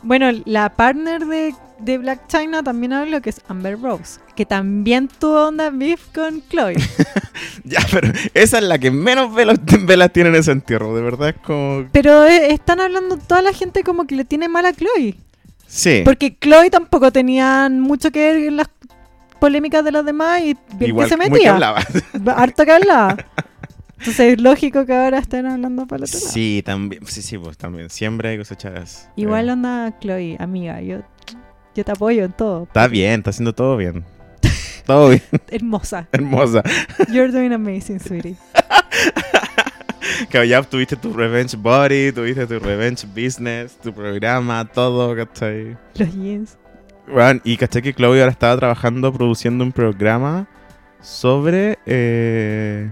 Bueno, 0.03 0.30
la 0.45 0.69
partner 0.69 1.26
de, 1.26 1.55
de 1.80 1.97
Black 1.97 2.28
China 2.28 2.61
también 2.61 2.93
habló 2.93 3.23
que 3.23 3.32
es 3.32 3.41
Amber 3.47 3.82
Rose, 3.82 4.19
que 4.36 4.45
también 4.45 5.07
tuvo 5.07 5.47
onda 5.47 5.71
beef 5.71 5.99
con 6.13 6.43
Chloe. 6.47 6.76
ya, 7.63 7.80
pero 7.91 8.11
esa 8.36 8.59
es 8.59 8.63
la 8.65 8.78
que 8.78 8.91
menos 8.91 9.34
velas, 9.34 9.57
velas 9.82 10.13
tiene 10.13 10.30
en 10.30 10.36
ese 10.36 10.51
entierro. 10.51 10.95
De 10.95 11.01
verdad 11.01 11.30
es 11.30 11.36
como... 11.38 11.88
Pero 11.91 12.23
eh, 12.23 12.53
están 12.53 12.82
hablando 12.82 13.17
toda 13.17 13.41
la 13.41 13.51
gente 13.51 13.82
como 13.82 14.05
que 14.05 14.15
le 14.15 14.26
tiene 14.26 14.47
mal 14.47 14.67
a 14.67 14.73
Chloe. 14.73 15.15
Sí. 15.65 16.03
Porque 16.05 16.38
Chloe 16.39 16.69
tampoco 16.69 17.11
tenía 17.11 17.67
mucho 17.71 18.11
que 18.11 18.19
ver 18.19 18.43
en 18.43 18.57
las 18.57 18.69
polémicas 19.39 19.84
de 19.84 19.91
los 19.91 20.05
demás 20.05 20.41
y 20.41 20.55
bien 20.76 20.91
Igual 20.91 21.07
que 21.07 21.09
se 21.09 21.17
muy 21.17 21.26
que 21.26 21.32
metía. 21.32 21.53
hablaba. 21.55 21.82
Harto 22.36 22.63
que 22.63 22.71
hablaba. 22.71 23.17
Entonces 24.00 24.34
es 24.34 24.41
lógico 24.41 24.86
que 24.86 24.93
ahora 24.93 25.20
estén 25.20 25.46
hablando 25.46 25.88
para 25.88 26.04
otro 26.04 26.20
lado. 26.20 26.32
Sí, 26.32 26.62
también. 26.66 27.06
Sí, 27.08 27.22
sí, 27.22 27.38
pues 27.38 27.58
también. 27.58 27.89
Siempre 27.89 28.30
hay 28.30 28.38
cosechas. 28.38 29.10
Igual 29.16 29.50
eh, 29.50 29.52
onda 29.54 29.98
Chloe, 30.00 30.36
amiga, 30.39 30.82
yo, 30.82 31.02
yo 31.76 31.86
te 31.86 31.91
apoyo 31.91 32.26
en 32.26 32.34
todo. 32.34 32.64
Está 32.64 32.88
bien, 32.88 33.20
está 33.20 33.30
haciendo 33.30 33.54
todo 33.54 33.78
bien. 33.78 34.04
Todo 34.86 35.10
bien, 35.10 35.24
Hermosa. 35.50 36.08
hermosa. 36.12 36.62
You're 37.12 37.32
doing 37.32 37.54
amazing, 37.54 38.00
sweetie. 38.00 38.36
Que 40.30 40.48
ya 40.48 40.62
tuviste 40.62 40.96
tu 40.96 41.12
Revenge 41.14 41.58
Body, 41.58 42.12
tuviste 42.12 42.46
tu 42.46 42.60
Revenge 42.60 43.06
Business, 43.08 43.76
tu 43.82 43.91
programa, 43.91 44.64
todo, 44.66 45.16
¿cachai? 45.16 45.76
Los 45.96 46.14
jeans. 46.14 46.58
Bueno, 47.08 47.41
y 47.43 47.58
caché 47.58 47.82
que 47.82 47.93
Chloe 47.93 48.20
ahora 48.20 48.32
estaba 48.32 48.56
trabajando, 48.58 49.12
produciendo 49.12 49.64
un 49.64 49.72
programa 49.72 50.48
sobre 51.02 51.78
eh, 51.86 52.91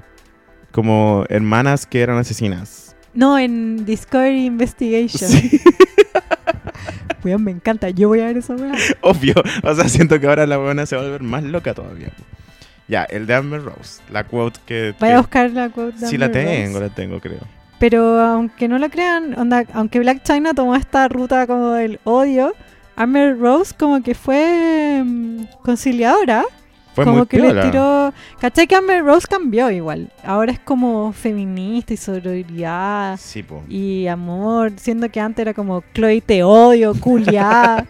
como 0.73 1.23
hermanas 1.29 1.85
que 1.85 2.01
eran 2.01 2.17
asesinas. 2.17 2.95
No, 3.13 3.39
en 3.39 3.85
Discovery 3.85 4.45
Investigation. 4.47 5.29
Sí, 5.29 5.61
Weón, 7.23 7.43
me 7.43 7.51
encanta. 7.51 7.89
Yo 7.89 8.09
voy 8.09 8.19
a 8.19 8.25
ver 8.25 8.37
esa 8.37 8.55
weá. 8.55 8.73
obvio. 9.01 9.35
O 9.63 9.73
sea, 9.75 9.87
siento 9.87 10.19
que 10.19 10.27
ahora 10.27 10.45
la 10.45 10.57
buena 10.57 10.85
se 10.85 10.95
va 10.97 11.03
a 11.03 11.05
volver 11.05 11.23
más 11.23 11.43
loca 11.43 11.73
todavía. 11.73 12.09
Ya, 12.89 13.03
el 13.05 13.25
de 13.27 13.35
Amber 13.35 13.63
Rose, 13.63 14.01
la 14.11 14.25
quote 14.25 14.59
que... 14.65 14.93
Voy 14.99 15.09
que- 15.09 15.15
a 15.15 15.17
buscar 15.19 15.51
la 15.51 15.69
quote 15.69 15.99
de 15.99 16.07
Sí, 16.07 16.17
la 16.17 16.27
Rose. 16.27 16.39
tengo, 16.43 16.79
la 16.81 16.89
tengo, 16.89 17.19
creo. 17.21 17.39
Pero 17.79 18.19
aunque 18.19 18.67
no 18.67 18.77
lo 18.77 18.89
crean, 18.89 19.37
onda, 19.39 19.63
aunque 19.73 19.99
Black 19.99 20.23
China 20.23 20.53
tomó 20.53 20.75
esta 20.75 21.07
ruta 21.07 21.47
como 21.47 21.71
del 21.71 21.99
odio, 22.03 22.53
Amber 22.97 23.37
Rose 23.39 23.73
como 23.77 24.03
que 24.03 24.15
fue 24.15 25.01
mm, 25.05 25.43
conciliadora. 25.63 26.43
Fue 26.93 27.05
como 27.05 27.17
muy 27.19 27.27
que 27.27 27.37
piola. 27.37 27.63
le 27.63 27.69
tiró... 27.71 28.13
¿Cachai 28.39 28.67
que 28.67 28.75
Amber 28.75 29.03
Rose 29.03 29.27
cambió 29.27 29.69
igual? 29.71 30.11
Ahora 30.23 30.51
es 30.51 30.59
como 30.59 31.11
feminista 31.13 31.93
y 31.93 31.97
sororidad 31.97 33.17
Sí, 33.19 33.41
po. 33.43 33.63
y 33.67 34.07
amor, 34.07 34.71
siendo 34.77 35.09
que 35.09 35.19
antes 35.19 35.41
era 35.41 35.53
como 35.53 35.83
Chloe 35.93 36.21
te 36.21 36.43
odio, 36.43 36.93
culia. 36.99 37.85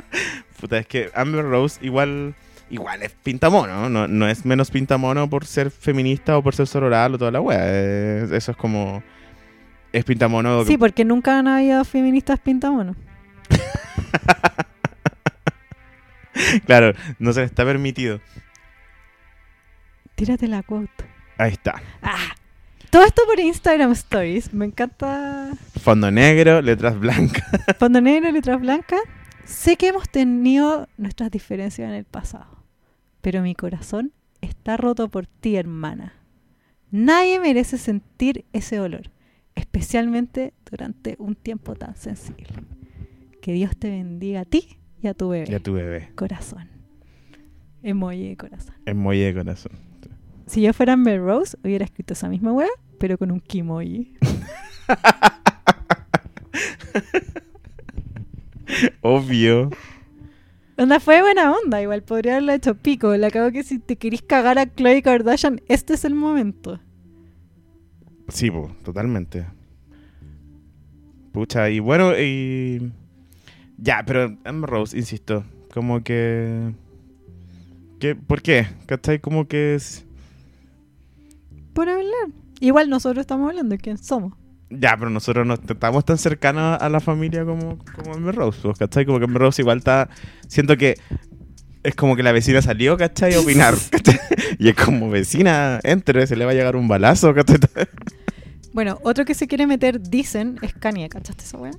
Puta, 0.60 0.78
es 0.78 0.86
que 0.86 1.10
Amber 1.14 1.44
Rose 1.44 1.78
igual, 1.84 2.34
igual 2.70 3.02
es 3.02 3.10
pintamono, 3.22 3.88
no, 3.88 4.06
no 4.06 4.28
es 4.28 4.44
menos 4.44 4.70
pintamono 4.70 5.28
por 5.28 5.44
ser 5.46 5.70
feminista 5.70 6.36
o 6.36 6.42
por 6.42 6.54
ser 6.54 6.66
sororal 6.66 7.14
o 7.14 7.18
toda 7.18 7.30
la 7.30 7.40
wea. 7.40 7.68
Es- 8.22 8.30
eso 8.32 8.50
es 8.52 8.56
como. 8.56 9.02
Es 9.92 10.04
pintamono. 10.04 10.64
Sí, 10.64 10.78
porque 10.78 11.04
nunca 11.04 11.38
han 11.38 11.48
habido 11.48 11.84
feministas 11.84 12.38
pintamonos. 12.38 12.96
Claro, 16.66 16.94
no 17.18 17.32
se 17.32 17.40
le 17.40 17.46
está 17.46 17.64
permitido. 17.64 18.20
Tírate 20.14 20.48
la 20.48 20.62
quote. 20.62 21.04
Ahí 21.38 21.52
está. 21.52 21.82
Ah, 22.02 22.34
todo 22.90 23.04
esto 23.04 23.22
por 23.26 23.40
Instagram 23.40 23.92
Stories. 23.92 24.52
Me 24.52 24.66
encanta. 24.66 25.50
Fondo 25.80 26.10
negro, 26.10 26.60
letras 26.60 26.98
blancas. 26.98 27.44
Fondo 27.78 28.00
negro, 28.00 28.30
letras 28.30 28.60
blancas. 28.60 29.00
Sé 29.44 29.76
que 29.76 29.88
hemos 29.88 30.08
tenido 30.08 30.88
nuestras 30.96 31.30
diferencias 31.30 31.88
en 31.88 31.94
el 31.94 32.04
pasado, 32.04 32.64
pero 33.20 33.42
mi 33.42 33.54
corazón 33.54 34.12
está 34.40 34.76
roto 34.76 35.08
por 35.08 35.26
ti, 35.26 35.56
hermana. 35.56 36.14
Nadie 36.90 37.40
merece 37.40 37.76
sentir 37.76 38.44
ese 38.52 38.76
dolor, 38.76 39.10
especialmente 39.56 40.52
durante 40.70 41.16
un 41.18 41.34
tiempo 41.34 41.74
tan 41.74 41.96
sensible. 41.96 42.46
Que 43.40 43.52
Dios 43.52 43.76
te 43.76 43.90
bendiga 43.90 44.42
a 44.42 44.44
ti 44.44 44.78
y 45.02 45.08
a 45.08 45.14
tu 45.14 45.28
bebé. 45.28 45.46
Ya 45.46 45.58
tu 45.58 45.72
bebé. 45.72 46.10
Corazón. 46.14 46.68
Emoji 47.82 48.28
de 48.28 48.36
corazón. 48.36 48.74
Muy 48.94 49.18
de 49.18 49.34
corazón. 49.34 49.72
Si 50.46 50.62
yo 50.62 50.72
fuera 50.72 50.92
Amber 50.92 51.20
Rose, 51.20 51.56
hubiera 51.64 51.84
escrito 51.84 52.12
esa 52.12 52.28
misma 52.28 52.52
wea, 52.52 52.68
pero 52.98 53.18
con 53.18 53.32
un 53.32 53.40
kimoji. 53.40 54.14
Obvio. 59.00 59.70
Onda 60.78 61.00
fue 61.00 61.20
buena 61.20 61.52
onda, 61.52 61.82
igual 61.82 62.02
podría 62.02 62.32
haberla 62.32 62.54
hecho 62.54 62.74
pico. 62.74 63.16
Le 63.16 63.26
acabo 63.26 63.50
que 63.50 63.62
si 63.62 63.78
te 63.78 63.96
querís 63.96 64.22
cagar 64.22 64.58
a 64.58 64.66
Chloe 64.66 65.02
Kardashian, 65.02 65.60
este 65.68 65.94
es 65.94 66.04
el 66.04 66.14
momento. 66.14 66.80
Sí, 68.28 68.50
po, 68.50 68.70
totalmente. 68.84 69.46
Pucha, 71.32 71.70
y 71.70 71.80
bueno, 71.80 72.18
y. 72.18 72.92
Ya, 73.82 74.04
pero 74.06 74.36
Amber 74.44 74.70
Rose, 74.70 74.96
insisto, 74.96 75.44
como 75.74 76.04
que. 76.04 76.72
que 77.98 78.14
¿Por 78.14 78.40
qué? 78.40 78.68
¿Cachai? 78.86 79.18
Como 79.18 79.48
que 79.48 79.74
es. 79.74 80.04
Por 81.74 81.88
hablar. 81.88 82.28
Igual 82.60 82.88
nosotros 82.88 83.22
estamos 83.22 83.50
hablando 83.50 83.74
de 83.74 83.78
quién 83.78 83.98
somos. 83.98 84.34
Ya, 84.70 84.96
pero 84.96 85.10
nosotros 85.10 85.44
no 85.44 85.54
estamos 85.54 86.04
tan 86.04 86.16
cercanos 86.16 86.80
a 86.80 86.88
la 86.88 87.00
familia 87.00 87.44
como, 87.44 87.78
como 87.96 88.14
Amber 88.14 88.36
Rose, 88.36 88.60
pues, 88.62 88.78
¿cachai? 88.78 89.04
Como 89.04 89.18
que 89.18 89.24
Amber 89.24 89.42
Rose 89.42 89.62
igual 89.62 89.78
está. 89.78 90.08
Siento 90.46 90.76
que 90.76 90.94
es 91.82 91.96
como 91.96 92.14
que 92.14 92.22
la 92.22 92.30
vecina 92.30 92.62
salió, 92.62 92.96
¿cachai? 92.96 93.34
A 93.34 93.40
opinar, 93.40 93.74
¿cachai? 93.90 94.20
Y 94.60 94.68
es 94.68 94.76
como 94.76 95.10
vecina, 95.10 95.80
entre, 95.82 96.28
se 96.28 96.36
le 96.36 96.44
va 96.44 96.52
a 96.52 96.54
llegar 96.54 96.76
un 96.76 96.86
balazo, 96.86 97.34
¿cachai? 97.34 97.58
Bueno, 98.72 98.98
otro 99.02 99.24
que 99.24 99.34
se 99.34 99.46
quiere 99.46 99.66
meter, 99.66 100.00
dicen, 100.00 100.58
es 100.62 100.72
Kanye. 100.74 101.08
¿Cachaste 101.08 101.44
esa 101.44 101.58
wea? 101.58 101.72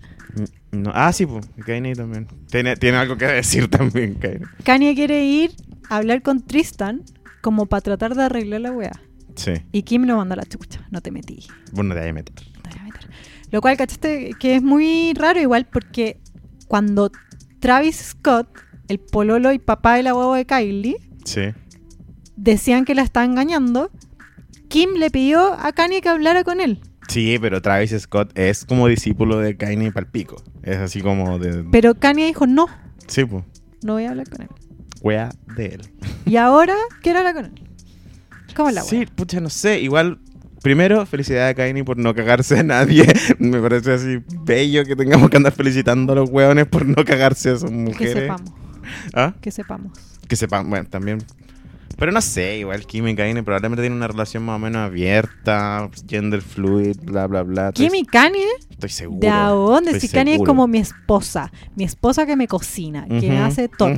No. 0.72 0.92
Ah, 0.94 1.12
sí, 1.12 1.26
pues, 1.26 1.46
Kanye 1.66 1.96
también. 1.96 2.28
Tiene, 2.50 2.76
tiene 2.76 2.98
algo 2.98 3.18
que 3.18 3.26
decir 3.42 3.68
también, 3.70 4.16
Kanye. 4.16 4.42
Kanye 4.64 4.94
quiere 4.96 5.26
ir 5.26 5.52
a 5.90 5.98
hablar 5.98 6.22
con 6.22 6.42
Tristan 6.42 7.04
como 7.42 7.66
para 7.66 7.82
tratar 7.82 8.16
de 8.16 8.24
arreglar 8.24 8.62
la 8.62 8.72
wea. 8.72 9.00
Sí, 9.36 9.54
Y 9.72 9.82
Kim 9.82 10.04
lo 10.06 10.16
manda 10.18 10.34
a 10.34 10.38
la 10.38 10.46
chucha. 10.46 10.88
No 10.92 11.02
te 11.02 11.10
metí. 11.12 11.40
vos 11.72 11.84
no 11.84 11.94
te 11.94 12.00
vayas 12.02 12.12
a 12.12 12.14
meter. 12.14 12.36
te 12.36 12.70
voy 12.70 12.80
a 12.80 12.84
meter. 12.84 13.10
Lo 13.52 13.62
cual, 13.62 13.78
¿cachaste? 13.78 14.32
Que 14.40 14.56
es 14.56 14.62
muy 14.64 15.14
raro 15.16 15.40
igual 15.42 15.66
porque 15.66 16.20
cuando 16.68 17.12
Travis 17.60 17.96
Scott, 17.98 18.48
el 18.88 19.00
pololo 19.00 19.52
y 19.52 19.58
papá 19.60 19.96
de 19.96 20.04
la 20.04 20.14
huevo 20.14 20.36
de 20.36 20.46
Kylie, 20.46 20.98
Sí. 21.26 21.42
decían 22.36 22.86
que 22.86 22.94
la 22.96 23.02
estaba 23.02 23.26
engañando, 23.26 23.90
Kim 24.74 24.96
le 24.98 25.12
pidió 25.12 25.54
a 25.54 25.72
Kanye 25.72 26.02
que 26.02 26.10
hablara 26.10 26.44
con 26.44 26.60
él. 26.60 26.80
Sí, 27.08 27.38
pero 27.40 27.62
Travis 27.62 27.92
Scott 28.00 28.32
es 28.34 28.66
como 28.66 28.88
discípulo 28.88 29.38
de 29.38 29.56
Kanye 29.56 29.92
Palpico. 29.92 30.42
Es 30.64 30.78
así 30.78 31.00
como 31.00 31.38
de. 31.38 31.64
Pero 31.72 31.94
Kanye 31.94 32.26
dijo, 32.26 32.48
no, 32.48 32.66
Sí, 33.06 33.24
pues. 33.24 33.44
no 33.84 33.94
voy 33.94 34.06
a 34.06 34.10
hablar 34.10 34.28
con 34.28 34.42
él. 34.42 34.48
Wea 35.02 35.30
de 35.56 35.66
él. 35.68 35.82
Y 36.26 36.38
ahora 36.38 36.74
quiero 37.04 37.20
hablar 37.20 37.36
con 37.36 37.46
él. 37.46 37.52
¿Cómo 38.56 38.70
es 38.70 38.76
la 38.76 38.82
Sí, 38.82 38.98
wea? 38.98 39.06
pucha, 39.16 39.40
no 39.42 39.52
sé. 39.52 39.80
Igual, 39.80 40.18
primero, 40.64 41.06
felicidades 41.06 41.52
a 41.52 41.54
Kanye 41.56 41.84
por 41.84 41.98
no 41.98 42.16
cagarse 42.16 42.58
a 42.58 42.64
nadie. 42.64 43.06
Me 43.38 43.62
parece 43.62 43.92
así 43.94 44.24
bello 44.44 44.86
que 44.86 44.96
tengamos 44.96 45.30
que 45.30 45.38
andar 45.38 45.54
felicitando 45.54 46.14
a 46.14 46.16
los 46.16 46.32
hueones 46.32 46.66
por 46.66 46.84
no 46.88 47.06
cagarse 47.06 47.52
a 47.52 47.58
sus 47.58 47.70
Que 47.70 47.76
mujeres. 47.76 48.14
sepamos, 48.14 48.52
¿Ah? 49.14 49.36
que 49.40 49.52
sepamos. 49.52 49.92
Que 50.28 50.36
sepan, 50.36 50.68
bueno, 50.68 50.88
también. 50.90 51.20
Pero 51.98 52.12
no 52.12 52.22
sé, 52.22 52.58
igual 52.58 52.86
Kim 52.86 53.08
y 53.08 53.16
Kanye 53.16 53.44
probablemente 53.44 53.82
tienen 53.84 53.98
una 53.98 54.08
relación 54.08 54.44
más 54.44 54.56
o 54.56 54.60
menos 54.60 54.82
abierta, 54.82 55.90
gender 56.08 56.42
fluid, 56.42 56.98
bla, 57.04 57.28
bla, 57.28 57.44
bla. 57.44 57.72
Y 57.76 58.06
Kanye, 58.06 58.48
Estoy 58.70 58.90
seguro. 58.90 59.20
¿de 59.20 59.30
a 59.30 59.50
dónde? 59.50 60.00
Si 60.00 60.10
Kanye 60.10 60.36
es 60.36 60.42
como 60.44 60.68
mi 60.68 60.80
esposa, 60.80 61.52
mi 61.76 61.84
esposa 61.84 62.26
que 62.26 62.36
me 62.36 62.48
cocina, 62.48 63.06
que 63.08 63.30
me 63.30 63.40
hace 63.40 63.68
todo. 63.70 63.90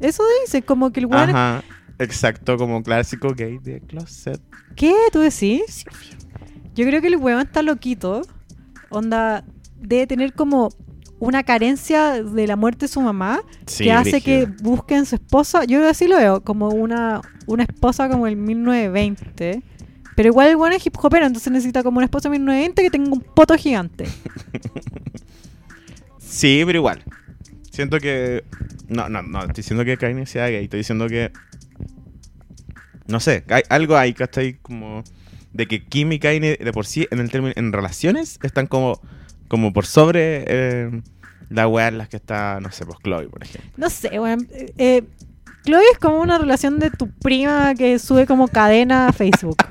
Eso 0.00 0.22
dice, 0.44 0.62
como 0.62 0.92
que 0.92 1.00
el 1.00 1.06
weón 1.06 1.30
Ajá, 1.30 1.64
exacto, 1.98 2.56
como 2.56 2.82
clásico 2.82 3.34
gay 3.34 3.58
de 3.58 3.80
closet. 3.80 4.40
¿Qué? 4.76 4.94
¿Tú 5.10 5.18
decís? 5.20 5.84
Yo 6.74 6.86
creo 6.86 7.00
que 7.00 7.08
el 7.08 7.16
huevón 7.16 7.42
está 7.42 7.62
loquito. 7.62 8.22
Onda, 8.90 9.44
debe 9.80 10.06
tener 10.06 10.32
como 10.34 10.68
una 11.20 11.42
carencia 11.42 12.22
de 12.22 12.46
la 12.46 12.56
muerte 12.56 12.86
de 12.86 12.88
su 12.88 13.00
mamá 13.00 13.40
Sí, 13.66 13.84
que 13.84 13.92
hace 13.92 14.20
que 14.20 14.46
busquen 14.62 15.06
su 15.06 15.16
esposa. 15.16 15.64
Yo 15.64 15.86
así 15.88 16.06
lo 16.06 16.16
veo, 16.16 16.42
como 16.42 16.68
una, 16.68 17.20
una 17.46 17.64
esposa 17.64 18.08
como 18.08 18.26
el 18.26 18.36
1920. 18.36 19.62
Pero 20.14 20.28
igual 20.28 20.48
el 20.48 20.56
huevón 20.56 20.72
es 20.72 20.84
hip 20.84 20.96
hopero, 21.00 21.26
entonces 21.26 21.52
necesita 21.52 21.82
como 21.82 21.98
una 21.98 22.06
esposa 22.06 22.28
1920 22.28 22.82
que 22.82 22.90
tenga 22.90 23.12
un 23.12 23.20
poto 23.20 23.56
gigante. 23.56 24.06
Sí, 26.28 26.62
pero 26.66 26.78
igual. 26.78 27.02
Siento 27.72 27.98
que. 27.98 28.44
No, 28.88 29.08
no, 29.08 29.22
no, 29.22 29.40
estoy 29.40 29.56
diciendo 29.56 29.84
que 29.84 29.96
Kanye 29.96 30.26
sea 30.26 30.48
gay. 30.48 30.64
Estoy 30.64 30.78
diciendo 30.78 31.08
que. 31.08 31.32
No 33.06 33.18
sé, 33.18 33.44
hay 33.48 33.62
algo 33.70 33.96
ahí, 33.96 34.12
¿cachai? 34.12 34.58
Como. 34.60 35.02
De 35.52 35.66
que 35.66 35.84
Kim 35.84 36.12
y 36.12 36.18
Kanye, 36.18 36.58
de 36.62 36.72
por 36.72 36.86
sí, 36.86 37.08
en 37.10 37.20
el 37.20 37.30
término. 37.30 37.54
En 37.56 37.72
relaciones, 37.72 38.38
están 38.42 38.66
como. 38.66 39.00
Como 39.48 39.72
por 39.72 39.86
sobre. 39.86 40.44
Eh, 40.46 41.02
la 41.50 41.66
weá 41.66 41.88
en 41.88 41.96
las 41.98 42.08
que 42.08 42.16
está, 42.18 42.60
no 42.60 42.70
sé, 42.70 42.84
pues 42.84 42.98
Chloe, 43.02 43.28
por 43.28 43.42
ejemplo. 43.42 43.70
No 43.76 43.88
sé, 43.88 44.20
weón. 44.20 44.46
Eh, 44.76 45.02
Chloe 45.64 45.82
es 45.92 45.98
como 45.98 46.20
una 46.20 46.36
relación 46.38 46.78
de 46.78 46.90
tu 46.90 47.08
prima 47.10 47.74
que 47.74 47.98
sube 47.98 48.26
como 48.26 48.48
cadena 48.48 49.08
a 49.08 49.12
Facebook. 49.12 49.56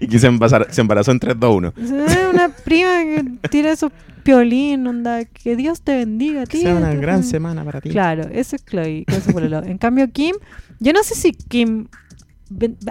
Y 0.00 0.08
que 0.08 0.18
se, 0.18 0.28
embazar- 0.28 0.68
se 0.70 0.80
embarazó 0.80 1.12
en 1.12 1.20
3, 1.20 1.36
2, 1.38 1.56
1. 1.56 1.74
Es 1.76 1.90
una 2.32 2.48
prima 2.48 2.90
que 3.04 3.48
tira 3.48 3.70
esos 3.70 3.92
piolín, 4.24 4.86
onda, 4.86 5.24
que 5.24 5.54
Dios 5.54 5.82
te 5.82 5.96
bendiga, 5.96 6.40
Que 6.46 6.58
tío. 6.58 6.62
sea 6.62 6.74
una 6.74 6.94
gran 6.94 7.22
semana 7.24 7.64
para 7.64 7.80
ti. 7.80 7.90
Claro, 7.90 8.28
eso 8.32 8.56
es 8.56 8.64
Chloe, 8.64 9.04
pololo. 9.32 9.62
En 9.62 9.78
cambio, 9.78 10.10
Kim, 10.10 10.34
yo 10.80 10.92
no 10.92 11.02
sé 11.02 11.14
si 11.14 11.32
Kim 11.32 11.86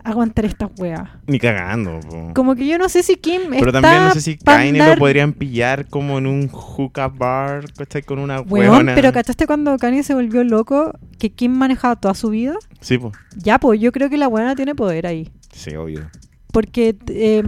aguantar 0.04 0.46
esta 0.46 0.70
wea. 0.78 1.20
Ni 1.28 1.38
cagando, 1.40 2.00
po. 2.00 2.32
Como 2.34 2.56
que 2.56 2.66
yo 2.68 2.78
no 2.78 2.88
sé 2.90 3.04
si 3.04 3.18
Kim 3.18 3.42
Pero 3.50 3.68
está 3.68 3.82
también 3.82 4.04
no 4.06 4.12
sé 4.14 4.22
si 4.22 4.38
Kanye 4.38 4.80
andar- 4.80 4.94
lo 4.94 5.00
podrían 5.00 5.34
pillar 5.34 5.88
como 5.88 6.18
en 6.18 6.28
un 6.28 6.48
hookah 6.48 7.10
bar, 7.10 7.66
¿cachai? 7.74 8.04
Con 8.04 8.20
una 8.20 8.42
Weón, 8.42 8.90
pero 8.96 9.12
¿cachaste 9.12 9.46
cuando 9.48 9.78
Kanye 9.78 10.04
se 10.04 10.14
volvió 10.14 10.44
loco 10.44 10.94
que 11.18 11.30
Kim 11.32 11.52
manejaba 11.52 11.96
toda 11.98 12.14
su 12.14 12.30
vida? 12.30 12.56
Sí, 12.80 12.98
pues. 12.98 13.14
Ya, 13.36 13.60
pues 13.60 13.80
yo 13.82 13.92
creo 13.92 14.10
que 14.10 14.18
la 14.18 14.28
weona 14.28 14.56
tiene 14.56 14.76
poder 14.76 15.06
ahí. 15.08 15.30
Sí, 15.52 15.76
obvio. 15.76 16.10
Porque 16.52 16.96
eh, 17.08 17.44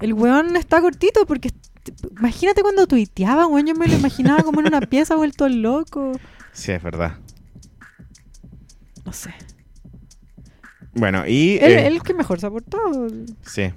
el 0.00 0.12
weón 0.12 0.56
está 0.56 0.80
cortito, 0.80 1.24
porque 1.26 1.50
imagínate 2.18 2.62
cuando 2.62 2.86
tuiteaba, 2.86 3.46
weón, 3.46 3.66
yo 3.66 3.74
me 3.74 3.86
lo 3.88 3.94
imaginaba 3.94 4.42
como 4.42 4.60
en 4.60 4.66
una 4.66 4.80
pieza 4.82 5.16
vuelto 5.16 5.48
loco. 5.48 6.12
Sí, 6.52 6.72
es 6.72 6.82
verdad. 6.82 7.14
No 9.04 9.12
sé. 9.12 9.30
Bueno, 10.96 11.24
y... 11.26 11.58
Él, 11.60 11.72
eh, 11.72 11.86
él 11.86 12.02
que 12.02 12.14
mejor 12.14 12.40
se 12.40 12.46
ha 12.46 12.50
portado. 12.50 13.08
Sí. 13.42 13.70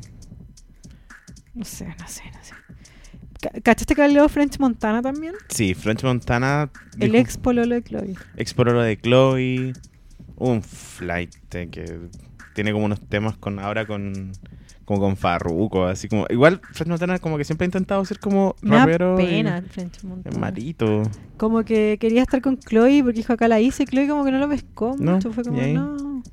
No 1.53 1.65
sé, 1.65 1.85
no 1.99 2.07
sé, 2.07 2.23
no 2.33 2.43
sé. 2.43 2.53
Ca- 3.41 3.61
¿Cachaste 3.61 3.95
que 3.95 4.03
habló 4.03 4.27
French 4.29 4.59
Montana 4.59 5.01
también? 5.01 5.33
Sí, 5.49 5.73
French 5.73 6.03
Montana... 6.03 6.69
El 6.99 7.15
ex 7.15 7.37
pololo 7.37 7.75
de 7.75 7.83
Chloe. 7.83 8.15
ex 8.37 8.53
pololo 8.53 8.81
de 8.81 8.97
Chloe. 8.99 9.73
Un 10.37 10.61
flight 10.63 11.33
eh, 11.55 11.67
que 11.69 11.99
tiene 12.55 12.71
como 12.71 12.85
unos 12.85 13.01
temas 13.01 13.37
con 13.37 13.59
ahora 13.59 13.85
con... 13.85 14.31
Como 14.85 15.01
con 15.01 15.17
Farruko, 15.17 15.85
así 15.85 16.07
como... 16.07 16.25
Igual 16.29 16.61
French 16.73 16.89
Montana 16.89 17.19
como 17.19 17.37
que 17.37 17.43
siempre 17.43 17.65
ha 17.65 17.67
intentado 17.67 18.03
ser 18.05 18.19
como 18.19 18.55
da 18.61 18.79
rapero. 18.85 19.19
y- 19.19 19.25
pena 19.25 19.57
el 19.59 19.65
French 19.69 19.97
Es 19.97 20.03
Montana. 20.03 20.37
marito. 20.39 21.03
Como 21.37 21.63
que 21.63 21.97
quería 21.99 22.21
estar 22.23 22.41
con 22.41 22.57
Chloe 22.57 23.03
porque 23.03 23.17
dijo 23.17 23.33
acá 23.33 23.47
la 23.47 23.59
hice. 23.59 23.85
Chloe 23.85 24.07
como 24.07 24.23
que 24.25 24.31
no 24.31 24.39
lo 24.39 24.49
pescó 24.49 24.95
No, 24.97 25.13
mucho. 25.13 25.31
Fue 25.31 25.43
como, 25.43 25.61
y 25.61 25.73
no. 25.73 26.23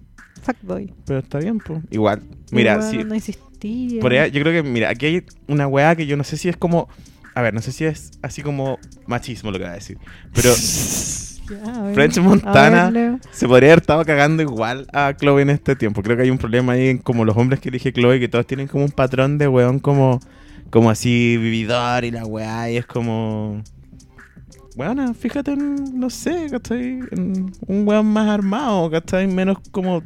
Fuckboy. 0.47 0.95
Pero 1.05 1.19
está 1.19 1.39
bien, 1.39 1.59
pues. 1.59 1.81
Igual. 1.91 2.23
Mira, 2.53 2.81
sí. 2.83 2.99
No 3.05 3.15
insistía. 3.15 4.01
Por 4.01 4.13
allá, 4.13 4.29
yo 4.29 4.41
creo 4.43 4.63
que, 4.63 4.69
mira, 4.69 4.91
aquí 4.91 5.07
hay 5.07 5.25
una 5.49 5.67
weá 5.67 5.97
que 5.97 6.07
yo 6.07 6.17
no 6.17 6.25
sé 6.25 6.37
si 6.37 6.49
es 6.49 6.57
como. 6.57 6.89
A 7.35 7.43
ver, 7.43 7.53
no 7.53 7.61
sé 7.61 7.73
si 7.73 7.85
es 7.85 8.13
así 8.23 8.43
como 8.43 8.79
machismo 9.07 9.51
lo 9.51 9.59
que 9.59 9.65
va 9.65 9.71
a 9.71 9.75
decir. 9.75 9.99
Pero. 10.33 10.51
Ya. 11.49 11.93
French 11.95 12.19
Montana 12.19 12.91
ver, 12.91 13.21
se 13.31 13.47
podría 13.47 13.69
haber 13.69 13.79
estado 13.79 14.05
cagando 14.05 14.43
igual 14.43 14.89
a 14.93 15.15
Chloe 15.17 15.43
en 15.43 15.51
este 15.51 15.77
tiempo. 15.77 16.03
Creo 16.03 16.17
que 16.17 16.25
hay 16.25 16.31
un 16.31 16.39
problema 16.39 16.73
ahí 16.73 16.89
en 16.89 16.99
como 16.99 17.25
los 17.25 17.37
hombres 17.37 17.61
que 17.61 17.69
elige 17.69 17.93
Chloe, 17.93 18.19
que 18.19 18.27
todos 18.27 18.49
tienen 18.49 18.67
como 18.67 18.85
un 18.85 18.91
patrón 18.91 19.39
de 19.39 19.47
weón 19.47 19.79
como, 19.79 20.19
como 20.71 20.91
así 20.91 21.37
vividor 21.37 22.05
y 22.05 22.11
la 22.11 22.27
weá, 22.27 22.69
y 22.69 22.79
es 22.79 22.87
como... 22.87 23.63
Bueno, 24.77 25.15
fíjate 25.15 25.53
en, 25.53 25.99
no 25.99 26.11
sé, 26.11 26.49
¿cachai? 26.51 27.01
En 27.11 27.51
un 27.67 27.89
weón 27.89 28.07
más 28.07 28.29
armado, 28.29 28.91
¿cachai? 28.91 29.27
Menos 29.27 29.57
como 29.71 30.03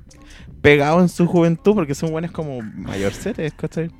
pegado 0.62 1.00
en 1.00 1.08
su 1.08 1.26
juventud, 1.26 1.74
porque 1.74 1.92
son 1.96 2.12
weones 2.12 2.30
como 2.30 2.62
mayorcetes, 2.62 3.52
¿cachai? 3.54 3.90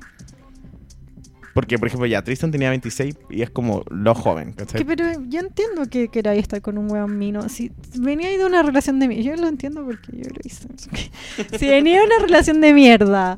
Porque, 1.53 1.77
por 1.77 1.89
ejemplo, 1.89 2.07
ya 2.07 2.23
Tristan 2.23 2.51
tenía 2.51 2.69
26 2.69 3.15
y 3.31 3.41
es 3.41 3.49
como 3.49 3.83
lo 3.89 4.15
joven, 4.15 4.53
¿cachai? 4.53 4.79
Que, 4.79 4.85
pero 4.85 5.03
yo 5.27 5.41
entiendo 5.41 5.87
que 5.89 6.07
queráis 6.07 6.43
estar 6.43 6.61
con 6.61 6.77
un 6.77 6.89
weón 6.89 7.17
mino. 7.17 7.49
Si 7.49 7.73
venía 7.99 8.29
de 8.29 8.45
una 8.45 8.63
relación 8.63 8.97
de 8.99 9.09
mierda, 9.09 9.23
yo 9.23 9.35
lo 9.35 9.49
entiendo 9.49 9.83
porque 9.83 10.13
yo 10.13 10.29
lo 10.29 10.39
hice. 10.41 10.69
si 11.59 11.67
venía 11.67 11.99
de 11.99 12.05
una 12.05 12.19
relación 12.19 12.61
de 12.61 12.73
mierda 12.73 13.37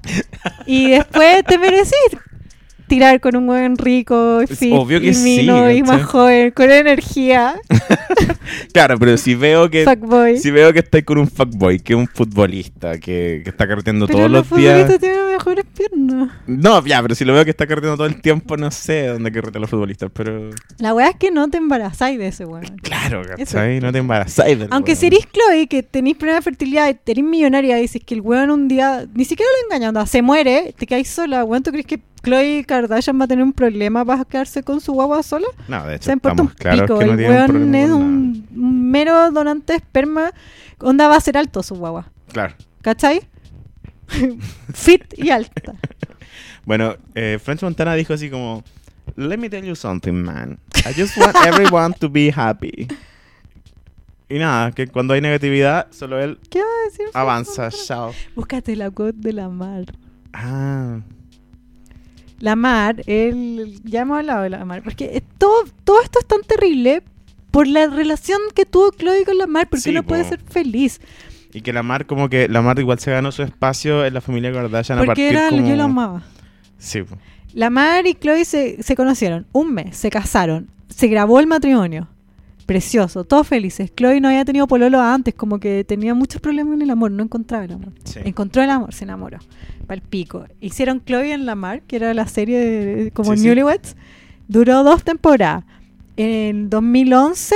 y 0.68 0.92
después 0.92 1.44
te 1.46 1.58
merecís 1.58 1.96
tirar 2.88 3.20
con 3.20 3.36
un 3.36 3.50
weón 3.50 3.78
rico 3.78 4.42
y 4.42 4.46
Es 4.52 4.60
fit 4.60 4.74
obvio 4.74 5.00
que 5.00 5.08
y 5.08 5.14
sí, 5.14 5.42
mino 5.42 5.72
y 5.72 5.84
más 5.84 6.04
joven, 6.04 6.52
con 6.52 6.72
energía, 6.72 7.56
Claro, 8.74 8.98
pero 8.98 9.18
si 9.18 9.36
veo 9.36 9.70
que... 9.70 9.84
fuckboy. 9.84 10.38
Si 10.38 10.52
veo 10.52 10.74
que 10.74 10.80
estáis 10.80 11.04
con 11.04 11.18
un 11.18 11.28
fuckboy, 11.28 11.80
que 11.80 11.94
es 11.94 12.00
un 12.00 12.08
futbolista, 12.08 12.94
que, 13.00 13.42
que 13.44 13.50
está 13.50 13.68
carreteando 13.68 14.08
pero 14.08 14.20
todos 14.20 14.32
los 14.32 14.50
los 14.50 14.60
días. 14.60 15.00
tienen 15.00 15.28
mejores 15.28 15.66
piernas. 15.66 16.32
No, 16.48 16.86
ya, 16.86 17.02
pero 17.02 17.16
si 17.16 17.26
lo 17.26 17.34
veo 17.34 17.44
que 17.44 17.52
está 17.52 17.68
carreteando 17.68 17.98
todo 17.98 18.08
el 18.08 18.22
tiempo, 18.22 18.58
no 18.58 18.72
sé 18.72 19.08
dónde 19.08 19.32
carretean 19.32 19.62
los 19.62 19.70
futbolistas, 19.70 20.10
pero. 20.14 20.50
La 20.78 20.94
weá 20.94 21.10
es 21.10 21.16
que 21.16 21.32
no 21.32 21.50
te 21.50 21.58
embarazáis 21.58 22.18
de 22.20 22.28
ese 22.28 22.46
weón. 22.46 22.66
Claro, 22.82 23.22
¿cachai? 23.26 23.80
No 23.80 23.92
te 23.92 24.00
embarazáis 24.00 24.60
del 24.60 24.68
Aunque 24.72 24.96
si 24.96 25.08
eres 25.08 25.28
Chloe, 25.32 25.68
que 25.68 25.84
tenéis 25.84 26.18
problema 26.18 26.40
de 26.40 26.44
fertilidad 26.44 26.90
y 26.90 26.96
tenéis 26.96 27.26
millonaria, 27.26 27.78
y 27.80 27.84
dices 27.84 28.02
que 28.06 28.16
el 28.16 28.22
weón 28.22 28.50
un 28.52 28.68
día 28.68 29.06
ni 29.14 29.26
siquiera 29.26 29.50
lo 29.52 29.68
engañando, 29.68 30.06
se 30.06 30.22
muere, 30.22 30.74
te 30.78 30.86
quedáis 30.86 31.10
sola, 31.10 31.44
weón, 31.44 31.64
¿tú 31.64 31.72
crees 31.72 31.86
que 31.86 32.00
Chloe 32.24 32.64
Kardashian 32.66 33.20
va 33.20 33.26
a 33.26 33.28
tener 33.28 33.44
un 33.44 33.54
problema 33.54 34.06
para 34.06 34.24
quedarse 34.26 34.64
con 34.64 34.80
su 34.82 34.94
guagua 34.94 35.22
sola? 35.24 35.48
No, 35.68 35.86
de 35.86 35.96
hecho, 35.96 36.06
Se 36.06 36.14
importa 36.14 36.42
un 36.42 36.48
claros 36.48 36.82
pico, 36.84 37.00
que 37.00 37.06
no 37.06 37.14
el 37.14 37.20
weón 37.20 37.76
es 37.76 37.90
un, 37.92 38.48
un 38.56 38.92
mero 38.92 39.30
donante 39.32 39.74
de 39.74 39.78
esperma, 39.78 40.32
onda 40.80 41.08
va 41.08 41.18
a 41.18 41.20
ser 41.20 41.38
alto 41.38 41.62
su 41.62 41.76
guagua. 41.76 42.10
Claro. 42.32 42.56
¿cachai? 42.82 43.22
Fit 44.74 45.14
y 45.18 45.30
alta. 45.30 45.74
Bueno, 46.66 46.96
eh, 47.14 47.40
French 47.44 47.62
Montana 47.62 47.94
dijo 47.94 48.14
así 48.14 48.30
como: 48.30 48.64
Let 49.18 49.38
me 49.38 49.50
tell 49.50 49.66
you 49.66 49.76
something, 49.76 50.14
man. 50.14 50.58
I 50.86 50.94
just 50.94 51.18
want 51.18 51.36
everyone 51.46 51.94
to 52.00 52.10
be 52.10 52.32
happy. 52.34 52.88
Y 54.30 54.40
nada, 54.40 54.72
que 54.72 54.88
cuando 54.88 55.14
hay 55.14 55.20
negatividad, 55.20 55.88
solo 55.92 56.22
él 56.22 56.40
¿Qué 56.50 56.60
va 56.60 56.66
a 56.66 56.90
decir? 56.90 57.06
avanza. 57.14 57.70
Chao. 57.70 58.14
Búscate 58.34 58.78
la 58.78 58.90
quote 58.92 59.18
de 59.20 59.34
la 59.34 59.50
mar. 59.50 59.84
Ah, 60.32 61.02
La 62.44 62.58
Mar, 62.58 63.02
él, 63.08 63.80
ya 63.86 64.02
hemos 64.02 64.18
hablado 64.20 64.44
de 64.44 64.50
la 64.50 64.66
Mar, 64.66 64.82
porque 64.84 65.24
todo, 65.38 65.64
todo 65.86 66.02
esto 66.02 66.20
es 66.20 66.26
tan 66.28 66.42
terrible 66.42 67.02
por 67.52 67.68
la 67.68 67.88
relación 67.88 68.40
que 68.54 68.66
tuvo 68.66 68.92
Chloe 68.92 69.24
con 69.24 69.38
la 69.38 69.48
Mar, 69.48 69.70
porque 69.70 69.84
Sí, 69.84 69.92
no 69.94 70.04
puede 70.04 70.26
ser 70.26 70.42
feliz. 70.42 71.00
y 71.54 71.62
que 71.62 71.72
la 71.72 71.84
Mar, 71.84 72.06
como 72.06 72.28
que 72.28 72.50
la 72.50 72.62
Mar 72.62 72.78
igual 72.80 73.00
se 73.00 73.12
ganó 73.12 73.32
su 73.32 73.44
espacio 73.44 74.04
en 74.06 74.14
la 74.14 74.20
familia 74.20 74.52
Kardashian 74.52 74.98
a 74.98 75.02
Porque 75.06 75.10
partir 75.24 75.38
era, 75.38 75.50
como... 75.52 75.68
yo 75.70 75.76
la 75.78 75.84
amaba. 75.86 76.22
Sí, 76.78 77.04
po. 77.04 77.18
La 77.54 77.70
Mar 77.70 78.06
y 78.08 78.14
Chloe 78.16 78.44
se, 78.44 78.84
se 78.84 78.96
conocieron 78.98 79.46
un 79.54 79.74
mes, 79.74 79.96
se 79.96 80.10
casaron, 80.10 80.68
se 80.90 81.08
grabó 81.08 81.40
el 81.40 81.48
matrimonio. 81.48 82.10
Precioso, 82.66 83.24
todos 83.26 83.48
felices. 83.48 83.92
Chloe 83.96 84.22
no 84.22 84.30
había 84.30 84.46
tenido 84.46 84.68
pololo 84.68 85.02
antes, 85.02 85.34
como 85.34 85.60
que 85.60 85.84
tenía 85.84 86.14
muchos 86.14 86.40
problemas 86.42 86.76
en 86.76 86.82
el 86.84 86.90
amor, 86.92 87.12
no 87.12 87.24
encontraba 87.24 87.66
el 87.66 87.74
amor. 87.74 87.92
Sí. 88.06 88.20
Encontró 88.24 88.62
el 88.64 88.70
amor, 88.70 88.94
se 88.94 89.04
enamoró. 89.04 89.40
Pal 89.88 90.02
pico. 90.02 90.46
Hicieron 90.62 91.04
Chloe 91.04 91.34
en 91.34 91.46
la 91.46 91.56
Mar, 91.56 91.82
que 91.82 91.98
era 91.98 92.14
la 92.14 92.28
serie 92.28 92.60
de- 92.60 93.12
como 93.12 93.34
Sí, 93.34 93.40
sí. 93.42 93.48
Newlyweds. 93.48 93.96
Duró 94.48 94.84
dos 94.84 95.04
temporadas. 95.04 95.66
En 96.16 96.70
2011, 96.70 97.56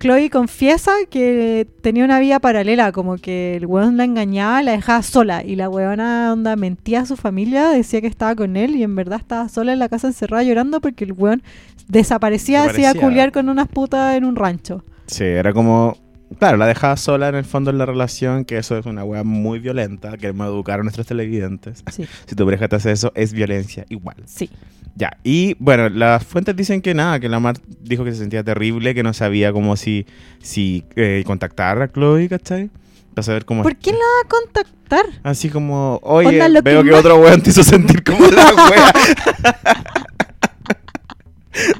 Chloe 0.00 0.30
confiesa 0.30 0.92
que 1.10 1.66
tenía 1.82 2.04
una 2.04 2.20
vida 2.20 2.38
paralela, 2.40 2.92
como 2.92 3.16
que 3.16 3.56
el 3.56 3.66
weón 3.66 3.96
la 3.96 4.04
engañaba, 4.04 4.62
la 4.62 4.72
dejaba 4.72 5.02
sola. 5.02 5.44
Y 5.44 5.56
la 5.56 5.68
weona 5.68 6.32
onda 6.32 6.56
mentía 6.56 7.00
a 7.00 7.06
su 7.06 7.16
familia, 7.16 7.68
decía 7.70 8.00
que 8.00 8.06
estaba 8.06 8.34
con 8.36 8.56
él 8.56 8.76
y 8.76 8.82
en 8.82 8.94
verdad 8.94 9.18
estaba 9.18 9.48
sola 9.48 9.72
en 9.72 9.78
la 9.80 9.88
casa 9.88 10.06
encerrada 10.06 10.42
llorando 10.44 10.80
porque 10.80 11.04
el 11.04 11.12
weón 11.12 11.42
desaparecía, 11.88 12.60
se 12.60 12.64
iba 12.64 12.70
a 12.70 12.72
Desaparecía. 12.72 13.00
culiar 13.08 13.32
con 13.32 13.48
unas 13.48 13.68
putas 13.68 14.16
en 14.16 14.24
un 14.24 14.36
rancho. 14.36 14.84
Sí, 15.06 15.24
era 15.24 15.52
como. 15.52 15.96
Claro, 16.38 16.58
la 16.58 16.66
dejaba 16.66 16.94
sola 16.98 17.30
en 17.30 17.36
el 17.36 17.44
fondo 17.46 17.70
en 17.70 17.78
la 17.78 17.86
relación, 17.86 18.44
que 18.44 18.58
eso 18.58 18.76
es 18.76 18.84
una 18.84 19.02
weá 19.02 19.24
muy 19.24 19.60
violenta. 19.60 20.14
Queremos 20.18 20.46
educar 20.46 20.78
a 20.78 20.82
nuestros 20.82 21.06
televidentes. 21.06 21.82
Sí, 21.90 22.04
Si 22.26 22.36
tu 22.36 22.44
pareja 22.44 22.68
te 22.68 22.76
hace 22.76 22.92
eso, 22.92 23.12
es 23.14 23.32
violencia 23.32 23.86
igual. 23.88 24.16
sí. 24.26 24.50
Ya, 24.98 25.16
y 25.22 25.54
bueno, 25.60 25.88
las 25.88 26.26
fuentes 26.26 26.56
dicen 26.56 26.82
que 26.82 26.92
nada, 26.92 27.20
que 27.20 27.28
la 27.28 27.38
Mar 27.38 27.54
dijo 27.82 28.02
que 28.02 28.10
se 28.10 28.18
sentía 28.18 28.42
terrible, 28.42 28.96
que 28.96 29.04
no 29.04 29.14
sabía 29.14 29.52
cómo 29.52 29.76
si, 29.76 30.06
si 30.42 30.82
eh, 30.96 31.22
contactar 31.24 31.80
a 31.80 31.92
Chloe, 31.92 32.28
¿cachai? 32.28 32.68
Para 33.14 33.22
saber 33.22 33.44
cómo. 33.44 33.62
¿Por 33.62 33.76
qué 33.76 33.92
la 33.92 33.98
va 33.98 34.24
a 34.24 34.28
contactar? 34.28 35.04
Así 35.22 35.50
como, 35.50 36.00
oye, 36.02 36.42
Onda, 36.42 36.60
veo 36.62 36.82
que 36.82 36.88
que, 36.88 36.94
otro 36.96 37.20
weón 37.20 37.40
te 37.40 37.50
hizo 37.50 37.62
sentir 37.62 38.02
como 38.02 38.26
la 38.26 38.52
wea. 38.70 38.92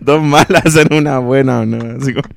Dos 0.00 0.22
malas 0.22 0.66
hacen 0.66 0.94
una 0.94 1.18
buena, 1.18 1.62
¿o 1.62 1.66
no? 1.66 1.98
Así 2.00 2.14
como... 2.14 2.28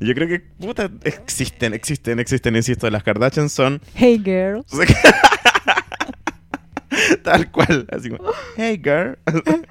Yo 0.00 0.14
creo 0.14 0.26
que, 0.26 0.40
puta, 0.40 0.90
existen, 1.04 1.74
existen, 1.74 2.18
existen, 2.18 2.56
insisto, 2.56 2.88
las 2.88 3.02
Kardashian 3.02 3.50
son 3.50 3.82
Hey 3.94 4.22
girl. 4.24 4.64
tal 7.22 7.50
cual, 7.50 7.86
así 7.90 8.10
como, 8.10 8.30
hey 8.56 8.80
girl. 8.82 9.18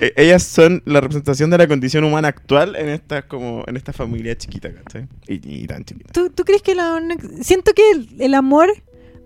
E- 0.00 0.12
Ellas 0.16 0.42
son 0.42 0.82
la 0.84 1.00
representación 1.00 1.48
de 1.50 1.58
la 1.58 1.68
condición 1.68 2.02
humana 2.04 2.28
actual 2.28 2.74
en 2.76 2.88
esta, 2.88 3.22
como, 3.22 3.62
en 3.66 3.76
esta 3.76 3.92
familia 3.92 4.36
chiquita, 4.36 4.72
¿cachai? 4.72 5.06
Y, 5.28 5.62
y 5.62 5.66
tan 5.66 5.84
chiquita. 5.84 6.12
¿Tú, 6.12 6.30
tú 6.30 6.44
crees 6.44 6.62
que 6.62 6.74
la 6.74 7.00
Siento 7.42 7.72
que 7.72 7.90
el, 7.92 8.08
el 8.18 8.34
amor... 8.34 8.68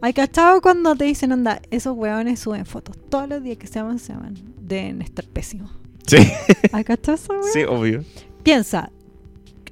Hay 0.00 0.12
cachado 0.12 0.60
cuando 0.60 0.94
te 0.94 1.06
dicen, 1.06 1.32
anda, 1.32 1.60
esos 1.72 1.96
weones 1.96 2.38
suben 2.38 2.64
fotos 2.66 2.96
todos 3.10 3.28
los 3.28 3.42
días 3.42 3.56
que 3.58 3.66
se 3.66 3.80
aman, 3.80 3.98
se 3.98 4.12
aman. 4.12 4.34
Deben 4.60 5.02
estar 5.02 5.24
pésimos. 5.26 5.72
Sí, 6.06 6.18
¿Hay 6.72 6.84
cachado 6.84 7.16
eso, 7.16 7.32
weón? 7.32 7.44
sí, 7.52 7.64
obvio. 7.64 8.04
Piensa, 8.44 8.92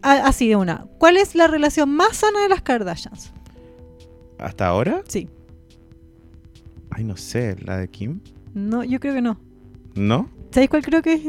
así 0.03 0.49
de 0.49 0.57
una. 0.57 0.85
¿Cuál 0.99 1.17
es 1.17 1.37
la 1.37 1.47
relación 1.47 1.91
más 1.91 2.17
sana 2.17 2.43
de 2.43 2.49
las 2.49 2.63
Kardashians? 2.63 3.31
¿Hasta 4.39 4.67
ahora? 4.67 5.03
Sí. 5.07 5.29
Ay, 6.97 7.05
no 7.05 7.15
sé, 7.19 7.57
¿la 7.63 7.77
de 7.77 7.89
Kim? 7.89 8.21
No, 8.55 8.83
yo 8.83 8.99
creo 9.01 9.13
que 9.13 9.21
no. 9.21 9.39
¿No? 9.95 10.31
¿Sabéis 10.51 10.71
cuál 10.71 10.83
creo 10.83 11.03
que 11.03 11.13
es? 11.13 11.23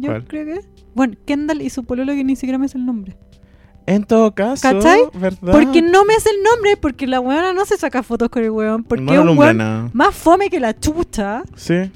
Yo 0.00 0.08
¿Cuál? 0.08 0.24
creo 0.26 0.44
que 0.44 0.52
es. 0.54 0.68
Bueno, 0.96 1.14
Kendall 1.24 1.62
y 1.62 1.70
su 1.70 1.84
pololo 1.84 2.12
que 2.12 2.24
ni 2.24 2.34
siquiera 2.34 2.58
me 2.58 2.66
sé 2.68 2.76
el 2.78 2.86
nombre. 2.86 3.16
En 3.86 4.02
todo 4.02 4.34
caso, 4.34 4.62
¿Cachai? 4.62 5.00
¿verdad? 5.14 5.52
Porque 5.52 5.80
no 5.80 6.04
me 6.04 6.14
sé 6.18 6.30
el 6.30 6.42
nombre, 6.42 6.76
porque 6.76 7.06
la 7.06 7.20
weona 7.20 7.52
no 7.52 7.64
se 7.64 7.76
saca 7.76 8.02
fotos 8.02 8.30
con 8.30 8.42
el 8.42 8.50
weón. 8.50 8.82
Porque 8.82 9.04
no 9.04 9.12
es 9.12 9.16
lo 9.16 9.22
un 9.22 9.28
alumbra 9.28 9.46
weón 9.46 9.56
nada. 9.58 9.90
más 9.92 10.12
fome 10.14 10.50
que 10.50 10.58
la 10.58 10.76
chucha. 10.76 11.44
Sí. 11.54 11.90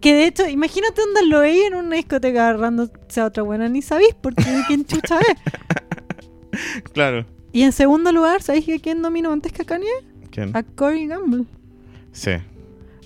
Que 0.00 0.14
de 0.14 0.26
hecho, 0.26 0.48
imagínate 0.48 1.00
dónde 1.00 1.26
lo 1.28 1.40
veis 1.40 1.64
en 1.66 1.74
una 1.76 1.94
discoteca 1.94 2.48
agarrándose 2.48 3.20
a 3.20 3.26
otra 3.26 3.44
buena, 3.44 3.68
ni 3.68 3.82
sabéis 3.82 4.16
porque 4.20 4.42
quién 4.66 4.84
chucha 4.84 5.20
es. 5.20 5.36
Claro. 6.92 7.24
Y 7.52 7.62
en 7.62 7.72
segundo 7.72 8.12
lugar, 8.12 8.42
¿sabéis 8.42 8.64
que 8.66 8.80
quién 8.80 9.02
dominó 9.02 9.32
antes 9.32 9.52
que 9.52 9.62
a 9.62 9.64
Kanye? 9.64 9.88
¿Quién? 10.30 10.56
A 10.56 10.62
Corey 10.62 11.06
Gamble. 11.06 11.44
Sí. 12.14 12.30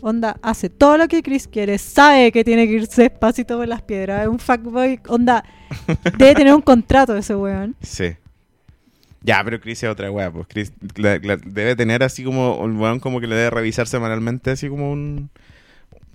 Onda, 0.00 0.36
hace 0.42 0.70
todo 0.70 0.96
lo 0.96 1.09
que 1.09 1.24
Chris 1.24 1.48
quiere, 1.48 1.76
sabe 1.78 2.30
que 2.30 2.44
tiene 2.44 2.68
que 2.68 2.74
irse 2.74 3.02
despacito 3.02 3.56
por 3.59 3.66
las 3.66 3.82
piedras, 3.82 4.22
es 4.22 4.28
un 4.28 4.38
fuckboy, 4.38 5.00
onda, 5.09 5.42
debe 6.18 6.36
tener 6.36 6.54
un 6.54 6.62
contrato 6.62 7.16
ese 7.16 7.34
weón. 7.34 7.74
Sí. 7.82 8.14
Ya, 9.22 9.42
pero 9.42 9.61
Chris 9.61 9.82
es 9.82 9.90
otra 9.90 10.09
wea, 10.12 10.30
pues 10.30 10.46
Chris 10.48 10.72
la- 10.94 11.18
la- 11.18 11.36
debe 11.36 11.74
tener 11.74 12.04
así 12.04 12.22
como 12.22 12.56
un 12.59 12.76
weón 12.78 13.00
como 13.00 13.18
que 13.20 13.26
le 13.26 13.34
debe 13.34 13.50
revisar 13.50 13.88
semanalmente, 13.88 14.52
así 14.52 14.68
como 14.68 14.92
un. 14.92 15.30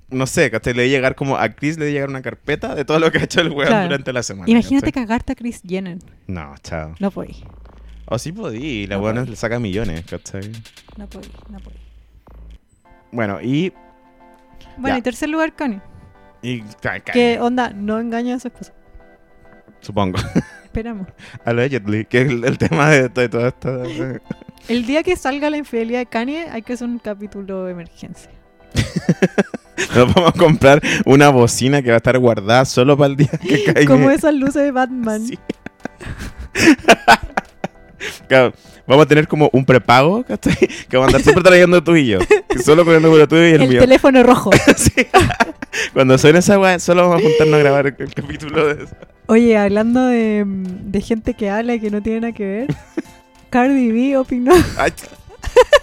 No 0.10 0.26
sé, 0.28 0.50
¿cachai? 0.50 0.74
Le 0.74 0.84
debe 0.84 0.92
llegar 0.92 1.16
como. 1.16 1.36
A 1.36 1.50
Chris 1.50 1.78
le 1.78 1.84
debe 1.86 1.94
llegar 1.96 2.08
una 2.10 2.22
carpeta 2.22 2.76
de 2.76 2.86
todo 2.86 3.00
lo 3.00 3.12
que 3.12 3.18
ha 3.18 3.24
hecho 3.24 3.42
el 3.42 3.50
weón 3.50 3.68
Claro. 3.68 3.84
durante 3.90 4.14
la 4.14 4.24
semana. 4.24 4.50
Imagínate 4.50 4.92
¿cachai? 4.94 5.04
cagarte 5.06 5.34
a 5.34 5.36
Chris 5.36 5.62
Jenner. 5.68 5.98
No, 6.28 6.56
chao. 6.64 6.96
No 7.00 7.12
podí, 7.12 7.44
O 8.06 8.18
sí 8.18 8.32
podí, 8.32 8.88
la 8.88 8.96
No 8.96 9.02
podí. 9.02 9.30
le 9.32 9.36
saca 9.36 9.60
millones, 9.60 10.06
¿cachai? 10.06 10.50
no 10.98 11.06
podí, 11.08 11.28
no 11.50 11.60
podí. 11.60 11.76
Bueno, 13.14 13.40
y. 13.42 13.72
Bueno, 14.78 14.96
Ya. 14.96 15.00
y 15.00 15.02
tercer 15.02 15.30
lugar, 15.30 15.54
Kanye. 15.56 15.80
y 16.42 16.62
Que 17.14 17.40
onda, 17.40 17.70
no 17.70 18.00
engaña 18.00 18.36
a 18.36 18.40
su 18.40 18.48
esposa. 18.50 18.74
Supongo. 19.80 20.18
Esperamos. 20.66 21.08
Allegedly, 21.46 22.06
que 22.06 22.22
es 22.24 22.30
el, 22.30 22.44
el 22.44 22.58
tema 22.58 22.90
de, 22.90 23.08
de 23.10 23.30
toda 23.30 23.48
esta. 23.50 23.84
El 24.70 24.86
día 24.86 25.04
que 25.04 25.18
salga 25.18 25.50
la 25.50 25.58
infidelidad 25.58 26.00
de 26.00 26.06
Kanye, 26.06 26.48
hay 26.50 26.62
que 26.62 26.72
hacer 26.74 26.88
un 26.88 26.98
capítulo 26.98 27.66
de 27.66 27.74
emergencia. 27.74 28.32
Nos 29.94 30.14
vamos 30.16 30.34
a 30.34 30.38
comprar 30.40 30.82
una 31.06 31.28
bocina 31.30 31.82
que 31.82 31.90
va 31.90 31.96
a 31.96 31.98
estar 31.98 32.18
guardada 32.18 32.64
solo 32.64 32.98
para 32.98 33.08
el 33.10 33.18
día 33.18 33.28
que 33.42 33.66
caiga. 33.74 33.92
Como 33.92 34.10
esas 34.10 34.34
luces 34.34 34.64
de 34.64 34.72
Batman. 34.72 35.28
Sí. 35.28 35.38
Claro, 38.28 38.54
vamos 38.88 39.06
a 39.06 39.08
tener 39.08 39.28
como 39.28 39.50
un 39.54 39.66
prepago, 39.66 40.24
¿cachai? 40.24 40.56
Que 40.90 40.98
vamos 40.98 41.08
a 41.14 41.18
andar 41.18 41.22
siempre 41.24 41.44
trayendo 41.44 41.84
tú 41.84 41.96
y 41.96 42.08
yo. 42.08 42.20
Solo 42.64 42.86
con 42.86 42.94
el 42.96 43.02
número 43.02 43.28
tuyo 43.28 43.48
y 43.48 43.52
el, 43.52 43.62
El 43.64 43.70
mío. 43.70 43.80
teléfono 43.82 44.24
rojo. 44.24 44.52
Sí. 44.78 45.08
Cuando 45.94 46.18
suene 46.20 46.40
esa 46.40 46.60
weá, 46.60 46.78
solo 46.78 47.10
vamos 47.10 47.24
a 47.24 47.28
juntarnos 47.28 47.56
a 47.56 47.60
grabar 47.60 47.88
el, 47.88 47.96
el 47.98 48.14
capítulo 48.14 48.76
de 48.76 48.84
eso. 48.84 48.96
Oye, 49.26 49.58
hablando 49.58 50.06
de, 50.06 50.44
de 50.46 51.02
gente 51.02 51.34
que 51.34 51.50
habla 51.50 51.74
y 51.76 51.80
que 51.80 51.90
no 51.90 52.02
tiene 52.04 52.20
nada 52.22 52.34
que 52.34 52.46
ver, 52.46 52.76
Cardi 53.50 53.92
B 53.92 54.18
opinó. 54.18 54.54
Ay, 54.78 54.92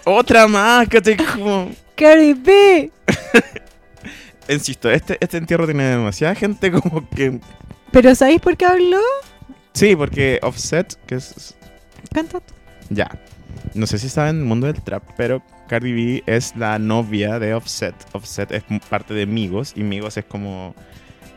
otra 0.04 0.46
más, 0.46 0.88
¿cachai? 0.88 1.16
Como... 1.16 1.70
Cardi 1.96 2.34
B. 2.34 2.90
Insisto, 4.48 4.90
este, 4.90 5.16
este 5.20 5.38
entierro 5.38 5.64
tiene 5.66 5.84
demasiada 5.84 6.34
gente 6.34 6.70
como 6.70 7.08
que... 7.10 7.40
Pero 7.90 8.14
¿sabéis 8.14 8.40
por 8.40 8.56
qué 8.56 8.66
habló? 8.66 9.00
Sí, 9.74 9.94
porque 9.96 10.38
Offset, 10.42 10.94
que 11.06 11.16
es... 11.16 11.56
Canta 12.12 12.38
tú. 12.40 12.54
Ya. 12.90 13.10
No 13.74 13.86
sé 13.86 13.98
si 13.98 14.08
saben 14.08 14.40
el 14.40 14.44
mundo 14.44 14.66
del 14.66 14.82
trap, 14.82 15.02
pero 15.16 15.42
Cardi 15.68 15.92
B 15.92 16.22
es 16.26 16.54
la 16.56 16.78
novia 16.78 17.38
de 17.38 17.54
Offset. 17.54 17.94
Offset 18.12 18.50
es 18.52 18.64
parte 18.88 19.14
de 19.14 19.26
Migos 19.26 19.72
y 19.76 19.82
Migos 19.82 20.16
es 20.16 20.24
como 20.24 20.74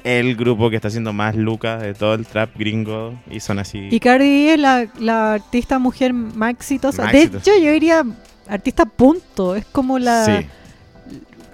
el 0.04 0.36
grupo 0.36 0.70
que 0.70 0.76
está 0.76 0.90
haciendo 0.90 1.14
más 1.14 1.36
lucas 1.36 1.82
de 1.82 1.94
todo 1.94 2.14
el 2.14 2.26
trap 2.26 2.58
gringo 2.58 3.18
y 3.30 3.40
son 3.40 3.60
así. 3.60 3.88
Y 3.92 4.00
Cardi 4.00 4.26
B 4.26 4.54
es 4.54 4.60
la, 4.60 4.88
la 5.00 5.34
artista 5.36 5.80
mujer 5.80 6.14
más 6.14 6.52
exitosa. 6.52 7.04
Más 7.04 7.12
de 7.14 7.22
exitosa. 7.24 7.52
hecho, 7.52 7.64
yo 7.64 7.72
diría 7.72 8.06
artista 8.48 8.86
punto. 8.86 9.56
Es 9.56 9.66
como 9.66 10.00
la... 10.00 10.26
Sí, 10.26 10.48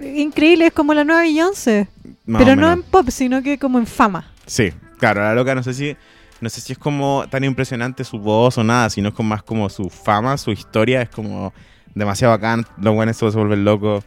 Increíble, 0.00 0.66
es 0.66 0.72
como 0.72 0.94
la 0.94 1.04
nueva 1.04 1.22
Beyoncé. 1.22 1.88
más 2.24 2.42
Pero 2.42 2.56
no 2.56 2.72
en 2.72 2.82
pop, 2.82 3.08
sino 3.10 3.42
que 3.42 3.58
como 3.58 3.78
en 3.78 3.86
fama. 3.86 4.30
Sí, 4.46 4.72
claro, 4.98 5.20
la 5.20 5.34
loca 5.34 5.54
no 5.54 5.62
sé 5.62 5.74
si 5.74 5.96
no 6.40 6.48
sé 6.48 6.60
si 6.60 6.72
es 6.72 6.78
como 6.78 7.24
tan 7.30 7.44
impresionante 7.44 8.04
su 8.04 8.18
voz 8.18 8.58
o 8.58 8.64
nada, 8.64 8.90
sino 8.90 9.08
es 9.08 9.14
como 9.14 9.30
más 9.30 9.42
como 9.42 9.68
su 9.68 9.90
fama, 9.90 10.36
su 10.38 10.50
historia 10.52 11.02
es 11.02 11.08
como 11.10 11.52
demasiado 11.94 12.32
bacán, 12.32 12.66
los 12.80 12.94
buenos 12.94 13.16
se 13.16 13.26
vuelven 13.26 13.64
locos. 13.64 14.04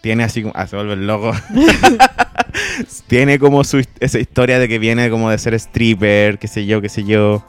Tiene 0.00 0.24
así 0.24 0.42
como 0.42 0.54
ah, 0.56 0.66
se 0.66 0.76
vuelven 0.76 1.06
locos. 1.06 1.36
Tiene 3.06 3.38
como 3.38 3.64
su 3.64 3.84
esa 4.00 4.18
historia 4.18 4.58
de 4.58 4.68
que 4.68 4.78
viene 4.78 5.10
como 5.10 5.30
de 5.30 5.38
ser 5.38 5.54
stripper, 5.54 6.38
qué 6.38 6.48
sé 6.48 6.66
yo, 6.66 6.80
qué 6.80 6.88
sé 6.88 7.04
yo. 7.04 7.44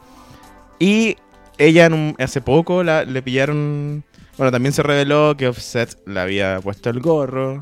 Y 0.79 1.17
ella 1.57 1.85
en 1.85 1.93
un- 1.93 2.15
hace 2.19 2.41
poco 2.41 2.83
la- 2.83 3.05
le 3.05 3.21
pillaron, 3.21 4.03
bueno, 4.37 4.51
también 4.51 4.73
se 4.73 4.83
reveló 4.83 5.35
que 5.37 5.47
Offset 5.47 5.97
le 6.05 6.19
había 6.19 6.59
puesto 6.61 6.89
el 6.89 6.99
gorro. 6.99 7.61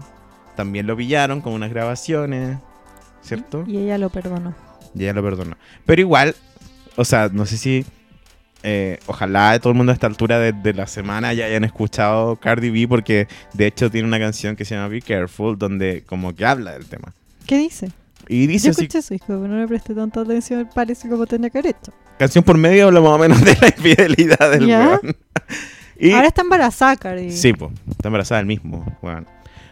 También 0.55 0.87
lo 0.87 0.97
pillaron 0.97 1.41
con 1.41 1.53
unas 1.53 1.69
grabaciones, 1.69 2.57
¿cierto? 3.21 3.63
Y 3.67 3.77
ella 3.77 3.97
lo 3.97 4.09
perdonó. 4.09 4.53
Y 4.95 5.03
ella 5.03 5.13
lo 5.13 5.23
perdonó. 5.23 5.55
Pero 5.85 6.01
igual, 6.01 6.35
o 6.99 7.05
sea, 7.05 7.29
no 7.31 7.45
sé 7.45 7.57
si. 7.57 7.85
eh, 8.63 8.99
ojalá 9.07 9.57
todo 9.59 9.71
el 9.71 9.77
mundo 9.77 9.91
a 9.91 9.95
esta 9.95 10.07
altura 10.07 10.37
de, 10.39 10.51
de 10.51 10.73
la 10.73 10.85
semana 10.87 11.33
ya 11.33 11.45
hayan 11.45 11.63
escuchado 11.63 12.35
Cardi 12.35 12.69
B, 12.69 12.87
porque 12.87 13.27
de 13.53 13.67
hecho 13.67 13.89
tiene 13.89 14.07
una 14.07 14.19
canción 14.19 14.55
que 14.55 14.65
se 14.65 14.75
llama 14.75 14.89
Be 14.89 15.01
Careful, 15.01 15.57
donde 15.57 16.03
como 16.05 16.35
que 16.35 16.45
habla 16.45 16.73
del 16.73 16.85
tema. 16.85 17.13
¿Qué 17.45 17.57
dice? 17.57 17.89
Y 18.27 18.45
dice 18.47 18.67
Yo 18.67 18.71
así: 18.71 18.81
escuché 18.83 19.01
su 19.01 19.13
hijo, 19.13 19.25
pero 19.27 19.47
no 19.47 19.57
le 19.57 19.67
presté 19.67 19.95
tanta 19.95 20.21
atención. 20.21 20.69
Parece 20.75 21.07
como 21.09 21.25
tenía 21.25 21.49
que 21.49 21.57
haber 21.59 21.75
hecho. 21.75 21.91
canción 22.19 22.43
por 22.43 22.57
medio 22.57 22.87
habla 22.87 22.99
más 23.01 23.11
o 23.11 23.17
menos 23.17 23.41
de 23.43 23.55
la 23.59 23.67
infidelidad 23.69 24.51
del 24.51 24.67
Ya. 24.67 24.99
weón. 25.01 25.15
y, 25.99 26.11
Ahora 26.11 26.27
está 26.27 26.41
embarazada, 26.41 26.95
Cardi. 26.97 27.31
Sí, 27.31 27.53
pues, 27.53 27.71
está 27.89 28.09
embarazada 28.09 28.39
del 28.39 28.45
mismo, 28.47 28.85
weón. 29.01 29.25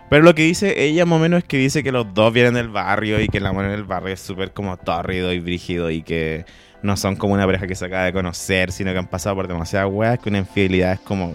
Pero 0.10 0.24
lo 0.24 0.34
que 0.34 0.44
dice 0.44 0.82
ella 0.86 1.06
más 1.06 1.18
o 1.18 1.22
menos 1.22 1.40
es 1.40 1.44
que 1.44 1.58
dice 1.58 1.84
que 1.84 1.92
los 1.92 2.14
dos 2.14 2.32
vienen 2.34 2.54
del 2.54 2.70
barrio 2.70 3.20
y 3.22 3.28
que 3.28 3.40
el 3.40 3.46
amor 3.46 3.66
en 3.66 3.72
el 3.72 3.84
barrio 3.84 4.14
es 4.14 4.22
súper 4.22 4.54
como 4.54 4.78
tórrido 4.78 5.34
y 5.34 5.40
brígido 5.42 5.92
y 5.92 6.02
que 6.02 6.46
no 6.82 6.96
son 6.98 7.16
como 7.16 7.34
una 7.34 7.46
pareja 7.46 7.68
que 7.68 7.76
se 7.76 7.86
acaba 7.86 8.04
de 8.06 8.14
conocer, 8.14 8.72
sino 8.72 8.92
que 8.92 9.00
han 9.00 9.08
pasado 9.08 9.36
por 9.36 9.48
demasiadas 9.48 9.90
weas, 9.92 10.20
que 10.20 10.30
una 10.30 10.38
infidelidad 10.40 10.94
es 10.94 11.00
como... 11.00 11.26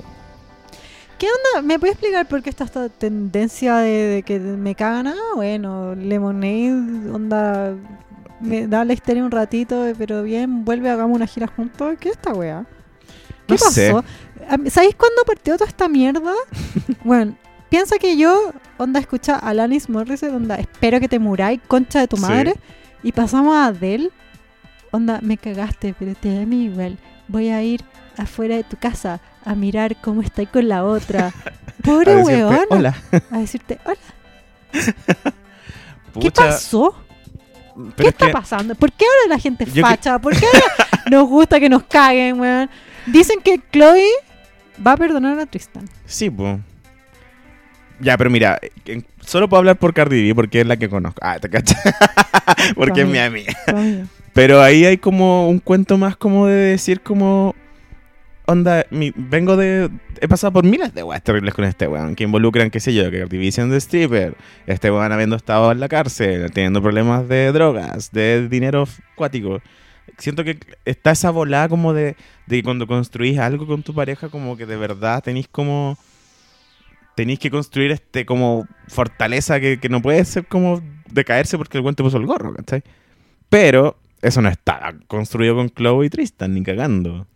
onda? 1.20 1.62
¿Me 1.62 1.78
puedes 1.78 1.94
explicar 1.94 2.26
por 2.26 2.42
qué 2.42 2.50
está 2.50 2.64
esta 2.64 2.88
tendencia 2.88 3.76
de, 3.76 3.90
de 3.90 4.22
que 4.22 4.38
me 4.38 4.74
cagan? 4.74 5.08
Ah, 5.08 5.14
bueno, 5.36 5.94
Lemonade, 5.94 7.10
onda, 7.12 7.74
me 8.40 8.66
da 8.66 8.84
la 8.84 8.92
histeria 8.92 9.24
un 9.24 9.30
ratito, 9.30 9.84
pero 9.98 10.22
bien, 10.22 10.64
vuelve, 10.64 10.90
hagamos 10.90 11.14
una 11.16 11.26
gira 11.26 11.46
juntos. 11.46 11.96
¿Qué 12.00 12.08
es 12.10 12.16
esta 12.16 12.32
wea? 12.32 12.64
¿Qué 13.46 13.54
No 13.54 13.58
sé. 13.58 13.92
pasó? 13.92 14.04
A 14.48 14.56
mí- 14.56 14.70
¿Sabéis 14.70 14.94
cuándo 14.96 15.22
partió 15.24 15.54
toda 15.56 15.68
esta 15.68 15.88
mierda? 15.88 16.32
bueno, 17.04 17.36
piensa 17.68 17.98
que 17.98 18.16
yo, 18.16 18.52
onda, 18.78 18.98
escucha 18.98 19.34
a 19.36 19.50
Alanis 19.50 19.88
Morissette, 19.88 20.32
onda, 20.34 20.56
espero 20.56 20.98
que 20.98 21.08
te 21.08 21.18
muráis, 21.20 21.60
concha 21.68 22.00
de 22.00 22.08
tu 22.08 22.16
Sí. 22.16 22.22
madre. 22.22 22.54
Y 23.04 23.12
pasamos 23.12 23.54
a 23.54 23.66
Adele, 23.66 24.10
onda, 24.92 25.18
me 25.22 25.36
cagaste, 25.36 25.94
pero 25.98 26.14
te 26.14 26.32
da 26.38 26.46
mí 26.46 26.64
igual. 26.66 26.98
Voy 27.28 27.48
a 27.48 27.62
ir 27.62 27.82
afuera 28.16 28.54
de 28.56 28.62
tu 28.64 28.76
casa 28.76 29.20
a 29.44 29.54
mirar 29.56 29.96
cómo 30.00 30.22
estáis 30.22 30.48
con 30.48 30.68
la 30.68 30.84
otra. 30.84 31.32
Pobre. 31.82 32.14
Hola. 32.70 32.94
A 33.30 33.38
decirte, 33.38 33.78
hola, 33.84 33.98
¿qué 36.20 36.30
pasó? 36.30 36.94
pero 37.74 37.92
¿Qué 37.96 38.02
es 38.02 38.08
está 38.10 38.26
que- 38.26 38.32
pasando? 38.32 38.74
¿Por 38.74 38.92
qué 38.92 39.04
ahora 39.04 39.34
la 39.34 39.40
gente 39.40 39.64
es 39.64 39.72
Yo 39.72 39.82
que- 39.82 39.88
facha? 39.90 40.18
¿Por 40.18 40.36
qué 40.36 40.46
ahora 40.46 41.02
nos 41.10 41.28
gusta 41.28 41.58
que 41.58 41.68
nos 41.68 41.82
caguen, 41.84 42.38
weón? 42.38 42.70
Dicen 43.06 43.40
que 43.42 43.60
Chloe 43.72 44.04
va 44.86 44.92
a 44.92 44.96
perdonar 44.96 45.38
a 45.38 45.46
Tristan. 45.46 45.88
Sí, 46.06 46.30
pues. 46.30 46.58
Ya, 47.98 48.16
pero 48.18 48.30
mira, 48.30 48.60
solo 49.20 49.48
puedo 49.48 49.58
hablar 49.60 49.76
por 49.76 49.94
Cardi 49.94 50.22
B 50.28 50.34
porque 50.34 50.60
es 50.60 50.66
la 50.66 50.76
que 50.76 50.88
conozco. 50.88 51.18
Ah, 51.22 51.38
te 51.38 51.48
cachas. 51.48 51.80
porque 52.74 53.02
es 53.02 53.08
mi 53.08 53.18
amiga. 53.18 53.52
Pero 54.32 54.62
ahí 54.62 54.84
hay 54.84 54.96
como 54.98 55.48
un 55.48 55.58
cuento 55.58 55.98
más 55.98 56.16
como 56.16 56.46
de 56.46 56.54
decir 56.54 57.00
como... 57.00 57.54
Onda, 58.46 58.84
vengo 58.90 59.56
de... 59.56 59.88
He 60.20 60.26
pasado 60.26 60.52
por 60.52 60.64
miles 60.64 60.94
de 60.94 61.02
weas 61.02 61.22
terribles 61.22 61.54
con 61.54 61.64
este 61.64 61.86
weón, 61.86 62.16
que 62.16 62.24
involucran, 62.24 62.70
qué 62.70 62.80
sé 62.80 62.92
yo, 62.92 63.10
que 63.10 63.24
B 63.24 63.52
siendo 63.52 63.76
stripper, 63.76 64.36
este 64.66 64.90
weón 64.90 65.12
habiendo 65.12 65.36
estado 65.36 65.70
en 65.70 65.80
la 65.80 65.88
cárcel, 65.88 66.50
teniendo 66.52 66.82
problemas 66.82 67.28
de 67.28 67.52
drogas, 67.52 68.10
de 68.10 68.48
dinero 68.48 68.88
cuático. 69.14 69.60
Siento 70.18 70.44
que 70.44 70.58
está 70.84 71.12
esa 71.12 71.30
volada 71.30 71.68
como 71.68 71.92
de, 71.92 72.16
de 72.46 72.62
cuando 72.62 72.86
construís 72.86 73.38
algo 73.38 73.66
con 73.66 73.82
tu 73.82 73.94
pareja, 73.94 74.28
como 74.28 74.56
que 74.56 74.66
de 74.66 74.76
verdad 74.76 75.22
tenéis 75.22 75.48
como... 75.48 75.96
Tenéis 77.14 77.38
que 77.38 77.50
construir 77.50 77.92
este 77.92 78.24
como 78.24 78.66
fortaleza 78.88 79.60
que, 79.60 79.78
que 79.78 79.90
no 79.90 80.00
puede 80.00 80.24
ser 80.24 80.46
como 80.46 80.82
decaerse 81.10 81.58
porque 81.58 81.76
el 81.76 81.84
weón 81.84 81.94
te 81.94 82.02
puso 82.02 82.16
el 82.16 82.26
gorro, 82.26 82.54
¿cachai? 82.54 82.82
Pero 83.50 83.98
eso 84.22 84.40
no 84.40 84.48
está 84.48 84.94
construido 85.08 85.54
con 85.56 85.68
Chloe 85.70 86.06
y 86.06 86.10
Tristan, 86.10 86.54
ni 86.54 86.62
cagando. 86.62 87.26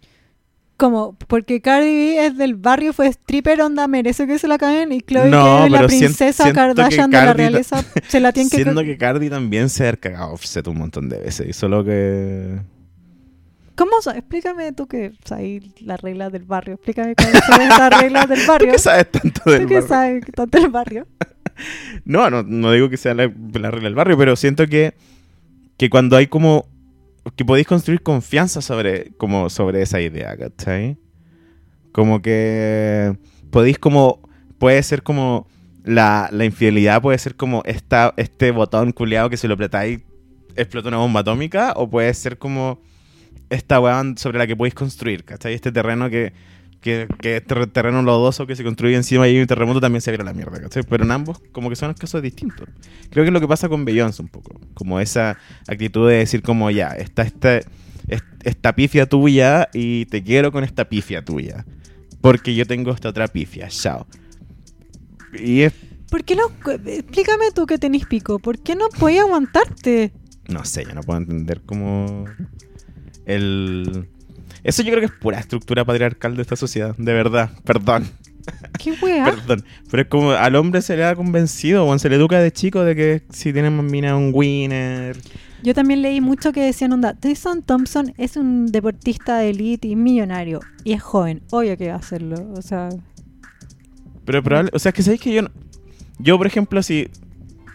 Como, 0.77 1.15
porque 1.29 1.63
Cardi 1.63 1.87
B 1.87 2.27
es 2.27 2.37
del 2.37 2.55
barrio, 2.55 2.93
fue 2.93 3.07
stripper, 3.09 3.63
onda, 3.63 3.89
merece 3.89 4.27
que 4.27 4.39
se 4.39 4.47
la 4.47 4.59
caguen. 4.59 4.93
Y 4.93 5.01
Chloe, 5.01 5.31
No, 5.31 5.61
que 5.61 5.65
es 5.67 5.71
la 5.73 5.87
princesa 5.87 6.43
siento 6.45 6.61
Kardashian 6.61 7.11
de 7.11 7.17
la 7.17 7.33
realeza, 7.33 7.83
se 8.09 8.21
la 8.21 8.33
tiene 8.33 8.51
que 8.51 8.57
Siendo 8.57 8.83
que 8.83 8.99
Cardi 8.99 9.31
también 9.31 9.71
se 9.71 9.89
ha 9.89 9.97
cagado 9.97 10.33
offset 10.33 10.67
un 10.69 10.77
montón 10.79 11.09
de 11.09 11.19
veces. 11.19 11.57
Solo 11.57 11.83
que. 11.85 12.61
¿Cómo? 13.75 13.93
Explícame 14.15 14.73
tú 14.73 14.87
que 14.87 15.13
sabes 15.25 15.63
las 15.81 16.01
reglas 16.01 16.31
del 16.33 16.45
barrio. 16.45 16.75
Explícame 16.75 17.15
cuáles 17.15 17.43
son 17.45 17.69
las 17.69 18.01
reglas 18.01 18.29
del 18.29 18.41
¿Tú 18.45 18.47
barrio. 18.47 18.73
qué 18.73 18.79
sabes 18.79 19.11
tanto 19.11 19.51
del 19.51 19.63
¿Tú 19.63 19.69
qué 19.69 19.75
barrio? 19.81 19.89
sabes 19.89 20.25
tanto 20.35 20.59
del 20.61 20.71
barrio? 20.71 21.07
No, 22.05 22.29
no, 22.29 22.43
no 22.43 22.71
digo 22.71 22.91
que 22.91 22.99
sea 22.99 23.15
la, 23.15 23.33
la 23.55 23.71
regla 23.71 23.85
del 23.89 23.95
barrio, 23.95 24.19
pero 24.19 24.37
siento 24.37 24.67
que, 24.67 24.93
que 25.79 25.89
cuando 25.89 26.17
hay 26.19 26.27
como. 26.27 26.67
Que 27.35 27.45
podéis 27.45 27.67
construir 27.67 28.03
confianza 28.03 28.61
sobre, 28.61 29.13
como 29.17 29.51
sobre 29.51 29.83
esa 29.83 30.01
idea, 30.01 30.37
¿cachai? 30.37 30.99
Como 31.93 32.23
que 32.23 33.17
podéis 33.51 33.79
como. 33.79 34.21
puede 34.59 34.83
ser 34.83 35.03
como. 35.03 35.47
La, 35.85 36.29
la 36.33 36.45
infidelidad 36.45 37.01
puede 37.01 37.17
ser 37.17 37.37
como 37.37 37.63
esta, 37.65 38.13
este 38.17 38.51
botón 38.51 38.91
culiado 38.91 39.31
que 39.31 39.37
si 39.37 39.47
lo 39.47 39.55
apretáis 39.55 40.01
explota 40.57 40.89
una 40.89 40.97
bomba 40.97 41.21
atómica, 41.21 41.75
o 41.77 41.89
puede 41.89 42.13
ser 42.15 42.39
como 42.39 42.81
esta 43.51 43.79
weá 43.81 44.03
sobre 44.17 44.39
la 44.39 44.47
que 44.47 44.57
podéis 44.57 44.75
construir, 44.75 45.25
¿cachai? 45.25 45.55
Este 45.55 45.71
terreno 45.71 46.11
que, 46.11 46.33
que, 46.81 47.09
que 47.21 47.37
este 47.39 47.67
terreno 47.69 48.03
lodoso 48.03 48.47
que 48.47 48.55
se 48.57 48.63
construye 48.65 48.95
encima 48.97 49.27
y 49.27 49.33
hay 49.37 49.41
un 49.41 49.47
terremoto 49.47 49.81
también 49.81 50.01
se 50.01 50.11
viene 50.11 50.23
a 50.23 50.27
la 50.27 50.33
mierda, 50.35 50.61
¿cachai? 50.61 50.83
Pero 50.89 51.05
en 51.05 51.11
ambos 51.11 51.41
como 51.53 51.69
que 51.69 51.77
son 51.77 51.93
casos 51.95 52.23
distintos. 52.23 52.69
Creo 53.11 53.25
que 53.25 53.29
es 53.29 53.33
lo 53.33 53.41
que 53.41 53.49
pasa 53.49 53.69
con 53.69 53.85
Beyoncé 53.85 54.23
un 54.23 54.29
poco, 54.29 54.61
como 54.75 55.01
esa 55.01 55.37
actitud 55.69 56.09
de 56.09 56.17
decir 56.17 56.43
como 56.43 56.71
ya, 56.71 56.89
está 56.91 57.23
esta, 57.23 57.59
es- 57.59 58.23
esta 58.45 58.75
pifia 58.75 59.07
tuya 59.07 59.69
y 59.73 60.07
te 60.07 60.23
quiero 60.23 60.53
con 60.53 60.63
esta 60.65 60.89
pifia 60.89 61.25
tuya, 61.25 61.65
porque 62.21 62.55
yo 62.55 62.67
tengo 62.67 62.93
esta 62.93 63.09
otra 63.09 63.29
pifia, 63.29 63.69
chao. 63.69 64.07
Y 65.39 65.63
es, 65.63 65.73
¿Por 66.11 66.23
qué 66.25 66.37
no? 66.37 66.43
Explícame 66.87 67.47
tú 67.53 67.67
que 67.67 67.79
tenés 67.79 68.07
pico. 68.07 68.39
¿Por 68.39 68.61
qué 68.61 68.77
no 68.77 68.89
podías 68.91 69.25
aguantarte? 69.25 70.13
no 70.49 70.65
sé, 70.65 70.85
yo 70.85 70.95
no 70.95 71.01
puedo 71.03 71.19
entender 71.19 71.63
como 71.63 72.25
el... 73.27 74.09
Eso 74.67 74.83
yo 74.83 74.91
creo 74.91 75.01
que 75.01 75.07
es 75.07 75.13
pura 75.21 75.39
estructura 75.39 75.85
patriarcal 75.85 76.35
de 76.35 76.43
esta 76.43 76.57
sociedad, 76.57 76.95
de 76.99 77.13
verdad, 77.13 77.51
perdón. 77.65 78.09
¿Qué 78.79 78.93
weá? 79.01 79.25
Perdón, 79.47 79.65
pero 79.91 80.03
es 80.03 80.09
como 80.09 80.31
al 80.33 80.55
hombre 80.57 80.81
se 80.83 80.97
le 80.97 81.05
ha 81.05 81.15
convencido, 81.17 81.87
o 81.87 81.99
se 81.99 82.09
le 82.09 82.17
educa 82.17 82.39
de 82.41 82.53
chico 82.53 82.83
de 82.85 82.95
que 82.97 83.23
si 83.31 83.53
tiene 83.53 83.71
más 83.71 83.85
mina 83.85 84.17
un 84.17 84.31
winner. 84.35 85.17
Yo 85.63 85.73
también 85.75 86.03
leí 86.03 86.21
mucho 86.21 86.53
que 86.53 86.63
decían, 86.63 86.93
onda, 86.93 87.15
Tristan 87.15 87.63
Thompson 87.63 88.13
es 88.19 88.37
un 88.37 88.67
deportista 88.67 89.39
de 89.39 89.51
elite 89.51 89.89
y 89.89 89.97
millonario. 89.97 90.61
Y 90.85 90.93
es 90.93 91.03
joven, 91.03 91.43
obvio 91.51 91.77
que 91.77 91.89
va 91.89 91.95
a 91.95 91.99
hacerlo. 91.99 92.37
O 92.57 92.63
sea, 92.63 92.89
Pero 94.25 94.43
probable, 94.43 94.71
o 94.75 94.79
sea, 94.79 94.91
es 94.91 94.95
que 94.95 95.03
sabéis 95.03 95.21
que 95.21 95.33
yo 95.33 95.43
no- 95.43 95.51
Yo, 96.19 96.39
por 96.39 96.47
ejemplo, 96.47 96.83
si, 96.83 97.09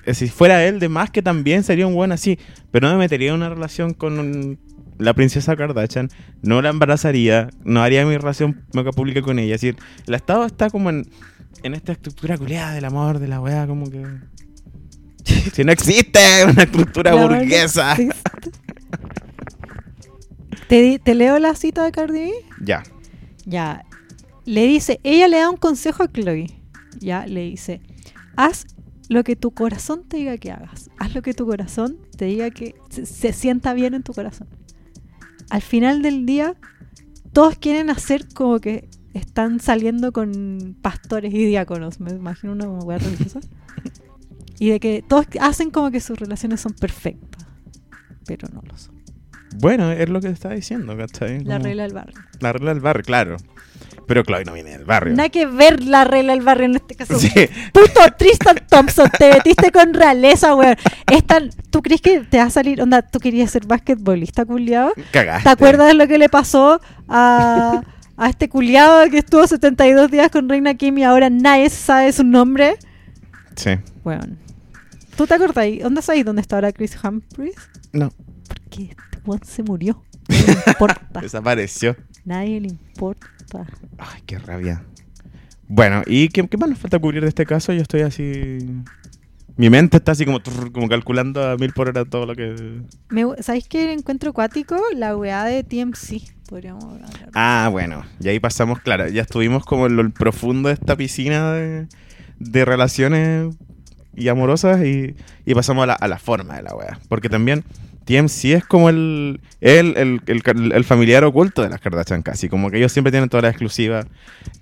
eh, 0.06 0.14
si 0.14 0.28
fuera 0.30 0.66
él, 0.66 0.80
de 0.80 0.90
más 0.90 1.10
que 1.12 1.22
también 1.22 1.64
sería 1.64 1.86
un 1.88 1.96
buen 1.96 2.12
así, 2.12 2.38
pero 2.72 2.88
no 2.88 2.94
me 2.94 3.00
metería 3.00 3.30
en 3.30 3.36
una 3.36 3.50
relación 3.50 3.94
con 3.94 4.20
un- 4.20 4.60
la 4.98 5.14
princesa 5.14 5.56
Kardashian, 5.56 6.10
no 6.42 6.62
la 6.62 6.70
embarazaría, 6.70 7.50
no 7.64 7.82
haría 7.82 8.06
mi 8.06 8.18
relación 8.18 8.66
pública 8.96 9.22
con 9.22 9.40
ella. 9.40 9.56
Es 9.56 9.62
decir, 9.62 9.78
el 10.08 10.14
Estado 10.14 10.46
está 10.46 10.70
como 10.70 10.90
en, 10.90 11.10
en 11.64 11.74
esta 11.74 11.92
estructura 11.92 12.38
culiada 12.38 12.74
del 12.74 12.86
amor, 12.86 13.20
de 13.20 13.28
la 13.28 13.42
weá, 13.42 13.68
como 13.68 13.90
que. 13.90 14.06
Si 15.54 15.64
no 15.64 15.72
existe 15.72 16.20
una 16.46 16.64
estructura 16.64 17.14
la 17.14 17.26
burguesa. 17.26 17.96
¿Te, 20.68 21.00
¿Te 21.00 21.16
leo 21.16 21.38
la 21.40 21.56
cita 21.56 21.84
de 21.84 21.92
Cardi 21.92 22.20
B? 22.20 22.32
Ya. 22.62 22.84
Ya. 23.46 23.84
Le 24.46 24.66
dice, 24.66 25.00
ella 25.04 25.28
le 25.28 25.38
da 25.38 25.50
un 25.50 25.58
consejo 25.58 26.04
a 26.04 26.08
Chloe. 26.08 26.48
Ya, 27.00 27.26
le 27.26 27.42
dice, 27.42 27.82
haz 28.36 28.66
lo 29.10 29.24
que 29.24 29.36
tu 29.36 29.52
corazón 29.52 30.04
te 30.08 30.18
diga 30.18 30.38
que 30.38 30.52
hagas. 30.52 30.90
Haz 30.98 31.14
lo 31.14 31.22
que 31.22 31.34
tu 31.34 31.46
corazón 31.46 31.98
te 32.18 32.26
diga 32.26 32.50
que 32.52 32.76
se, 32.90 33.06
se 33.06 33.34
sienta 33.34 33.74
bien 33.74 33.94
en 33.94 34.04
tu 34.04 34.14
corazón. 34.14 34.48
Al 35.52 35.62
final 35.62 36.02
del 36.02 36.26
día, 36.26 36.56
todos 37.34 37.58
quieren 37.58 37.90
hacer 37.90 38.28
como 38.34 38.60
que 38.60 38.90
están 39.14 39.60
saliendo 39.60 40.12
con 40.14 40.78
pastores 40.82 41.34
y 41.34 41.46
diáconos. 41.46 42.00
Me 42.00 42.12
imagino 42.12 42.54
una 42.54 42.68
hueá 42.70 42.98
religiosa. 42.98 43.42
Y 44.60 44.70
de 44.70 44.80
que 44.80 45.04
todos 45.08 45.26
hacen 45.42 45.70
como 45.72 45.92
que 45.92 46.00
sus 46.00 46.18
relaciones 46.18 46.62
son 46.62 46.74
perfectas. 46.74 47.46
Pero 48.26 48.48
no 48.54 48.62
lo 48.62 48.78
son. 48.78 48.96
Bueno, 49.60 49.92
es 49.92 50.08
lo 50.08 50.22
que 50.22 50.28
te 50.30 50.34
estaba 50.34 50.56
diciendo, 50.56 50.96
¿cachai? 50.96 51.44
La 51.44 51.56
Como- 51.56 51.66
regla 51.66 51.84
del 51.84 51.94
barrio. 51.94 52.16
La 52.40 52.54
regla 52.54 52.74
del 52.74 52.80
barrio, 52.82 53.04
claro. 53.04 53.38
Pero 54.08 54.24
Chloe 54.24 54.44
no 54.46 54.54
viene 54.54 54.72
del 54.72 54.86
barrio. 54.86 55.16
Nada 55.16 55.30
que 55.30 55.46
ver 55.46 55.84
la 55.84 56.04
regla 56.04 56.34
del 56.34 56.42
barrio 56.42 56.66
en 56.66 56.76
este 56.76 56.96
caso. 56.96 57.18
Sí. 57.20 57.30
Puto 57.74 58.02
Tristan 58.18 58.58
Thompson, 58.70 59.10
te 59.18 59.32
metiste 59.34 59.72
con 59.72 59.94
realeza, 59.94 60.56
weón. 60.56 60.76
¿Tú 61.70 61.82
crees 61.82 62.02
que 62.02 62.22
te 62.22 62.38
va 62.38 62.44
a 62.44 62.50
salir? 62.50 62.82
Onda, 62.82 63.02
¿tú 63.02 63.20
querías 63.20 63.52
ser 63.52 63.66
basquetbolista, 63.66 64.46
culiado? 64.46 64.92
Cagaste. 65.12 65.44
¿Te 65.44 65.50
acuerdas 65.50 65.88
de 65.88 65.94
lo 65.94 66.08
que 66.08 66.18
le 66.18 66.30
pasó 66.30 66.82
a, 67.08 67.82
a 68.18 68.30
este 68.30 68.50
culiado 68.50 69.10
que 69.10 69.20
estuvo 69.20 69.46
72 69.48 70.12
días 70.12 70.30
con 70.30 70.50
Reina 70.50 70.74
Kim 70.76 70.98
y 70.98 71.04
ahora 71.04 71.30
nadie 71.30 71.70
sabe 71.70 72.12
su 72.12 72.24
nombre? 72.24 72.78
Sí. 73.56 73.72
Weón. 74.04 74.38
¿Tú 75.16 75.28
te 75.28 75.34
acordás? 75.36 75.68
¿Dónde 75.82 76.02
sabes 76.02 76.26
dónde 76.26 76.42
está 76.42 76.56
ahora 76.58 76.72
Chris 76.72 76.98
Humphries? 77.04 77.56
No. 77.94 78.12
Porque 78.48 78.84
este 78.86 79.20
weón 79.26 79.42
se 79.46 79.64
murió. 79.64 80.04
No 80.28 80.36
le 80.36 80.64
importa. 80.68 81.02
Desapareció. 81.22 81.96
Nadie 82.26 82.60
le 82.62 82.68
importa. 82.70 83.28
Ay, 83.98 84.22
qué 84.26 84.40
rabia. 84.40 84.84
Bueno, 85.68 86.02
¿y 86.06 86.30
qué, 86.30 86.48
qué 86.48 86.58
más 86.58 86.70
nos 86.70 86.80
falta 86.80 87.00
cubrir 87.00 87.22
de 87.22 87.30
este 87.30 87.46
caso? 87.46 87.74
Yo 87.74 87.82
estoy 87.82 88.02
así... 88.02 88.60
Mi 89.58 89.70
mente 89.70 89.98
está 89.98 90.14
así 90.14 90.26
como, 90.26 90.40
como 90.72 90.88
calculando 90.88 91.48
a 91.48 91.58
mil 91.58 91.72
por 91.74 91.90
hora 91.90 92.06
todo 92.06 92.26
lo 92.26 92.36
que... 92.36 92.82
Me, 93.10 93.26
¿Sabéis 93.42 93.68
qué 93.68 93.92
encuentro 93.94 94.32
acuático? 94.32 94.78
La 94.96 95.16
weá 95.16 95.44
de 95.44 95.64
TMC. 95.64 96.22
Podríamos 96.50 96.84
hablar. 96.84 97.10
Ah, 97.34 97.70
bueno. 97.72 98.04
Y 98.20 98.30
ahí 98.30 98.40
pasamos, 98.40 98.80
claro, 98.80 99.08
ya 99.08 99.22
estuvimos 99.22 99.66
como 99.66 99.88
en 99.88 99.98
lo 99.98 100.10
profundo 100.10 100.70
de 100.70 100.74
esta 100.74 100.96
piscina 100.96 101.54
de, 101.54 101.88
de 102.40 102.66
relaciones 102.66 103.56
y 104.16 104.28
amorosas 104.30 104.84
y, 104.84 105.16
y 105.46 105.54
pasamos 105.54 105.84
a 105.84 105.88
la, 105.88 105.94
a 105.94 106.08
la 106.08 106.18
forma 106.18 106.56
de 106.56 106.64
la 106.64 106.76
wea. 106.76 107.00
Porque 107.08 107.30
también 107.30 107.64
TMC 108.12 108.46
es 108.56 108.66
como 108.66 108.90
el, 108.90 109.40
el, 109.62 109.96
el, 109.98 110.22
el- 110.28 110.72
el 110.74 110.84
familiar 110.84 111.24
oculto 111.24 111.62
de 111.62 111.70
las 111.70 111.80
Kardashian 111.80 112.22
casi. 112.24 112.50
Como 112.50 112.70
que 112.70 112.78
ellos 112.78 112.92
siempre 112.92 113.12
tienen 113.12 113.30
toda 113.30 113.44
la 113.44 113.50
exclusiva 113.50 114.06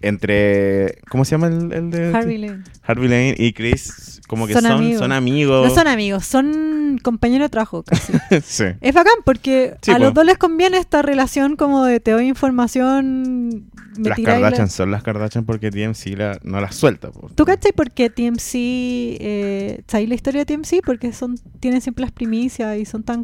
entre... 0.02 1.00
¿Cómo 1.10 1.26
se 1.26 1.32
llama 1.32 1.48
el, 1.48 1.90
de...? 1.92 2.14
Harvey 2.16 2.38
Lane. 2.38 2.64
Harvey 2.84 3.08
Lane 3.10 3.36
y 3.38 3.54
Chris. 3.54 4.22
Como 4.28 4.46
que 4.48 4.54
Son 4.54 4.64
son, 4.64 4.72
amigos. 4.74 5.00
son 5.00 5.12
amigos. 5.12 5.68
No 5.68 5.74
son 5.74 5.88
amigos, 5.88 6.26
son 6.26 7.00
compañeros 7.02 7.46
de 7.46 7.50
trabajo 7.50 7.84
casi. 7.84 8.14
sí. 8.44 8.66
es 8.80 8.94
bacán 8.94 9.14
porque 9.26 9.76
Sí, 9.82 9.92
a 9.92 9.98
los 10.00 10.14
dos 10.14 10.24
les 10.26 10.38
conviene 10.38 10.78
esta 10.78 11.02
relación 11.02 11.56
como 11.56 11.84
de 11.86 12.00
te 12.00 12.12
doy 12.12 12.28
información. 12.28 13.66
Me 13.98 14.10
Las 14.10 14.20
la- 14.20 14.26
Kardashian 14.26 14.70
son 14.70 14.92
las 14.92 15.02
Kardashian 15.04 15.46
porque 15.46 15.72
TMC 15.72 16.16
la, 16.18 16.40
no 16.44 16.62
las 16.62 16.76
suelta. 16.76 17.12
po. 17.12 17.30
¿Tú 17.36 17.44
cachai 17.44 17.72
por 17.74 17.92
qué 17.92 18.10
TMC, 18.10 18.52
eh, 18.54 19.82
¿sabéis 19.88 20.10
la 20.10 20.16
historia 20.16 20.46
de 20.46 20.56
TMC? 20.58 20.82
Porque 20.86 21.12
son, 21.12 21.36
tienen 21.60 21.82
siempre 21.82 22.04
las 22.04 22.12
primicias 22.12 22.78
y 22.78 22.86
son 22.86 23.04
tan 23.04 23.24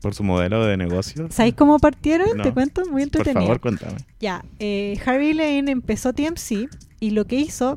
Por 0.00 0.14
su 0.14 0.22
modelo 0.24 0.64
de 0.66 0.76
negocio. 0.76 1.28
¿Sabéis 1.30 1.54
cómo 1.54 1.78
partieron? 1.78 2.36
No. 2.36 2.42
Te 2.42 2.52
cuento, 2.52 2.82
muy 2.82 2.92
Por 2.92 3.02
entretenido. 3.02 3.42
favor, 3.42 3.60
cuéntame. 3.60 3.96
Ya, 4.20 4.44
eh, 4.58 4.98
Harvey 5.04 5.32
Lane 5.32 5.70
empezó 5.70 6.12
TMC 6.12 6.68
y 7.00 7.10
lo 7.10 7.24
que 7.26 7.36
hizo, 7.36 7.76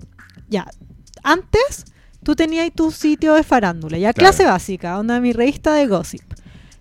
ya, 0.50 0.66
antes 1.24 1.86
tú 2.24 2.36
tenías 2.36 2.72
tu 2.74 2.91
sitio 2.91 3.36
de 3.36 3.43
farándula, 3.43 3.98
ya 3.98 4.12
Claro. 4.14 4.30
clase 4.32 4.46
básica, 4.46 4.98
onda 5.00 5.20
mi 5.20 5.34
revista 5.34 5.74
de 5.76 5.86
gossip. 5.88 6.24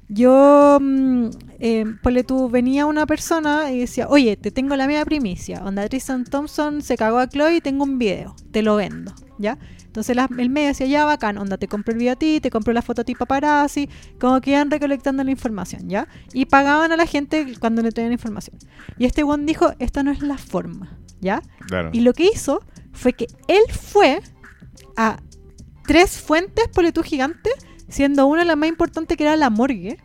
Yo, 0.09 0.79
mm, 0.81 1.27
eh, 1.61 1.85
ponle 2.03 2.25
tú, 2.25 2.49
venía 2.51 2.85
una 2.87 3.07
persona 3.07 3.71
y 3.73 3.81
decía, 3.81 4.07
oye, 4.09 4.37
te 4.37 4.51
tengo 4.51 4.77
la 4.77 4.87
media 4.87 5.05
primicia, 5.05 5.62
onda 5.65 5.89
Tristan 5.89 6.25
Thompson 6.25 6.83
se 6.83 6.97
cagó 6.97 7.19
a 7.19 7.29
Chloe 7.29 7.57
y 7.57 7.61
tengo 7.61 7.85
un 7.85 7.99
video, 7.99 8.37
te 8.51 8.62
lo 8.62 8.77
vendo, 8.77 9.12
¿ya? 9.39 9.59
Entonces 9.95 10.16
la- 10.16 10.28
el 10.38 10.51
medio 10.51 10.66
decía, 10.66 10.88
ya 10.88 11.05
bacán, 11.05 11.38
onda, 11.38 11.57
te 11.57 11.68
compro 11.68 11.92
el 11.92 11.99
video 12.01 12.14
a 12.14 12.16
ti, 12.16 12.40
te 12.40 12.51
compro 12.51 12.72
la 12.72 12.82
foto 12.82 13.03
a 13.03 13.05
ti 13.05 13.14
paparazzi, 13.14 13.88
como 14.18 14.40
que 14.40 14.51
iban 14.51 14.68
recolectando 14.68 15.22
la 15.22 15.30
información, 15.30 15.88
¿ya? 15.88 16.09
Y 16.32 16.47
pagaban 16.47 16.90
a 16.90 16.97
la 16.97 17.07
gente 17.07 17.55
cuando 17.61 17.80
le 17.80 17.92
traían 17.92 18.11
información. 18.11 18.59
Y 18.99 19.05
este 19.05 19.22
one 19.22 19.45
dijo, 19.45 19.72
esta 19.78 20.03
no 20.03 20.11
es 20.11 20.20
la 20.20 20.36
forma, 20.36 20.99
¿ya? 21.20 21.42
Claro. 21.68 21.90
Y 21.92 22.01
lo 22.01 22.12
que 22.12 22.24
hizo 22.26 22.64
fue 22.92 23.12
que 23.12 23.28
él 23.47 23.62
fue 23.70 24.20
a 24.97 25.20
tres 25.86 26.20
fuentes, 26.20 26.66
ponle 26.74 26.90
tú 26.90 27.05
gigante, 27.05 27.51
siendo 27.88 28.26
una 28.26 28.45
la 28.45 28.57
más 28.57 28.68
importante 28.68 29.16
que 29.16 29.22
era 29.22 29.36
la 29.36 29.49
morgue. 29.49 29.99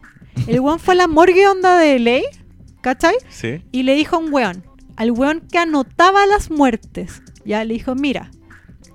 El 0.45 0.59
weón 0.59 0.77
fue 0.77 0.93
a 0.93 0.97
la 0.97 1.07
morgue 1.07 1.47
onda 1.47 1.79
de 1.79 1.97
ley, 1.97 2.23
¿cachai? 2.81 3.15
Sí. 3.29 3.63
Y 3.71 3.81
le 3.81 3.95
dijo 3.95 4.17
a 4.17 4.19
un 4.19 4.31
weón, 4.31 4.63
al 4.97 5.09
weón 5.09 5.41
que 5.51 5.57
anotaba 5.57 6.27
las 6.27 6.51
muertes, 6.51 7.23
ya 7.43 7.63
le 7.63 7.73
dijo, 7.73 7.95
mira, 7.95 8.29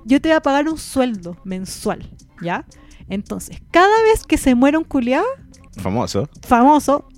yo 0.04 0.20
te 0.20 0.28
voy 0.28 0.36
a 0.36 0.40
pagar 0.40 0.68
un 0.68 0.78
sueldo 0.78 1.36
mensual, 1.44 2.08
¿ya? 2.42 2.64
Entonces, 3.08 3.60
cada 3.70 4.02
vez 4.04 4.24
que 4.26 4.38
se 4.38 4.54
muere 4.54 4.78
un 4.78 4.84
culiado 4.84 5.26
Famoso. 5.76 6.28
famoso, 6.46 7.08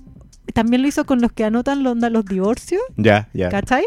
también 0.53 0.81
lo 0.81 0.87
hizo 0.87 1.05
con 1.05 1.21
los 1.21 1.31
que 1.31 1.43
anotan 1.43 1.85
onda, 1.85 2.09
los 2.09 2.25
divorcios, 2.25 2.81
Ya, 2.97 3.29
ya. 3.33 3.49
¿cachai? 3.49 3.85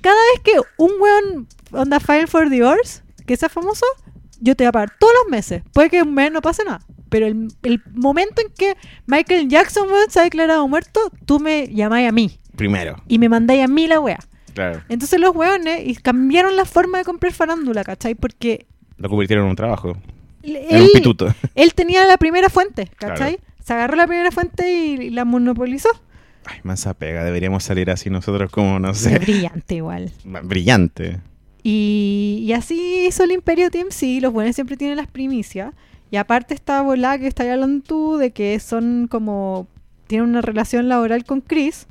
Cada 0.00 0.16
vez 0.32 0.40
que 0.42 0.52
un 0.78 0.90
weón 1.00 1.46
onda 1.72 2.00
file 2.00 2.26
for 2.26 2.48
divorce, 2.50 3.02
que 3.26 3.36
sea 3.36 3.48
famoso, 3.48 3.84
yo 4.40 4.56
te 4.56 4.64
voy 4.64 4.68
a 4.68 4.72
pagar 4.72 4.92
todos 4.98 5.12
los 5.22 5.30
meses. 5.30 5.62
Puede 5.72 5.90
que 5.90 6.02
un 6.02 6.14
mes 6.14 6.32
no 6.32 6.40
pase 6.40 6.64
nada. 6.64 6.80
Pero 7.10 7.26
el, 7.26 7.48
el 7.62 7.82
momento 7.94 8.40
en 8.40 8.52
que 8.54 8.76
Michael 9.06 9.48
Jackson 9.48 9.88
weón, 9.88 10.10
se 10.10 10.20
ha 10.20 10.22
declarado 10.22 10.66
muerto, 10.68 11.00
tú 11.26 11.38
me 11.40 11.68
llamáis 11.68 12.08
a 12.08 12.12
mí. 12.12 12.38
Primero. 12.56 12.96
Y 13.08 13.18
me 13.18 13.28
mandáis 13.28 13.62
a 13.64 13.68
mí 13.68 13.86
la 13.86 14.00
wea. 14.00 14.18
Claro. 14.54 14.82
Entonces 14.88 15.20
los 15.20 15.34
weones 15.34 15.86
y 15.86 15.94
cambiaron 15.96 16.56
la 16.56 16.64
forma 16.64 16.98
de 16.98 17.04
comprar 17.04 17.32
farándula, 17.32 17.84
¿cachai? 17.84 18.14
Porque 18.14 18.66
Lo 18.96 19.08
convirtieron 19.08 19.44
en 19.44 19.50
un 19.50 19.56
trabajo. 19.56 19.96
él, 20.42 20.58
En 20.68 20.82
un 20.82 20.88
pituto. 20.92 21.32
él 21.54 21.74
tenía 21.74 22.04
la 22.06 22.16
primera 22.16 22.48
fuente, 22.50 22.88
¿cachai? 22.96 23.36
Claro. 23.36 23.50
Se 23.64 23.72
agarró 23.74 23.96
la 23.96 24.06
primera 24.06 24.30
fuente 24.30 24.72
y, 24.72 25.10
la 25.10 25.24
monopolizó. 25.24 25.88
Ay, 26.46 26.58
mansa 26.62 26.94
pega. 26.94 27.22
Deberíamos 27.24 27.62
salir 27.62 27.90
así 27.90 28.10
nosotros 28.10 28.50
como, 28.50 28.78
no 28.80 28.90
Es 28.90 28.98
sé. 28.98 29.18
brillante 29.18 29.74
igual. 29.76 30.10
Brillante. 30.42 31.20
Y, 31.62 32.42
y 32.46 32.52
así 32.54 33.04
hizo 33.06 33.24
el 33.24 33.32
Imperio 33.32 33.70
TMC. 33.70 34.20
Los 34.22 34.32
buenos 34.32 34.54
siempre 34.54 34.76
tienen 34.76 34.96
las 34.96 35.06
primicias. 35.06 35.74
Y 36.10 36.16
aparte 36.16 36.54
esta 36.54 36.80
bola 36.82 37.18
que 37.18 37.26
estás 37.26 37.46
hablando 37.46 37.84
tú 37.86 38.16
de 38.16 38.32
que 38.32 38.58
son 38.60 39.06
como. 39.08 39.68
Tienen 40.06 40.28
una 40.28 40.40
relación 40.40 40.88
laboral 40.88 41.24
con 41.24 41.40
Chris 41.40 41.86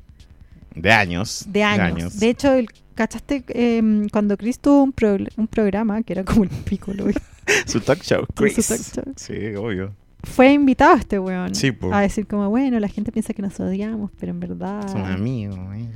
De 0.76 0.91
años. 0.91 1.46
de 1.48 1.64
años. 1.64 2.20
De 2.20 2.30
hecho, 2.30 2.54
el, 2.54 2.68
¿cachaste? 2.96 3.44
Em, 3.50 4.08
cuando 4.10 4.38
Chris 4.38 4.60
tuvo 4.60 4.84
un, 4.84 4.91
pro- 4.91 5.18
un 5.38 5.48
programa 5.48 6.02
que 6.04 6.14
era 6.14 6.24
como 6.24 6.44
el 6.44 6.50
pico, 6.50 6.94
Su 7.66 7.80
talk 7.82 8.02
show. 8.04 8.22
Su 8.28 8.34
Chris. 8.34 8.68
talk 8.68 8.80
show. 8.82 9.14
Sí, 9.16 9.56
obvio. 9.56 9.94
fue 10.24 10.54
invitado 10.54 10.96
este 10.96 11.18
weón 11.20 11.56
Sí, 11.56 11.72
po. 11.72 11.94
a 11.94 12.02
decir 12.02 12.28
como, 12.28 12.50
bueno, 12.50 12.80
la 12.80 12.88
gente 12.88 13.12
piensa 13.12 13.34
que 13.34 13.41
nos 13.41 13.60
odiamos, 13.60 14.12
pero 14.20 14.32
en 14.32 14.40
verdad... 14.40 14.88
Somos 14.91 15.10
amigos. 15.10 15.58
eh. 15.76 15.88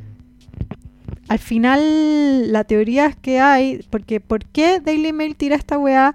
Al 1.30 1.40
final, 1.40 2.52
la 2.52 2.64
teoría 2.66 3.06
es 3.08 3.16
que 3.16 3.40
hay, 3.40 3.86
porque 3.90 4.20
¿por 4.20 4.45
qué 4.45 4.80
Daily 4.82 5.14
Mail 5.14 5.36
tira 5.36 5.56
esta 5.56 5.78
weá 5.78 6.14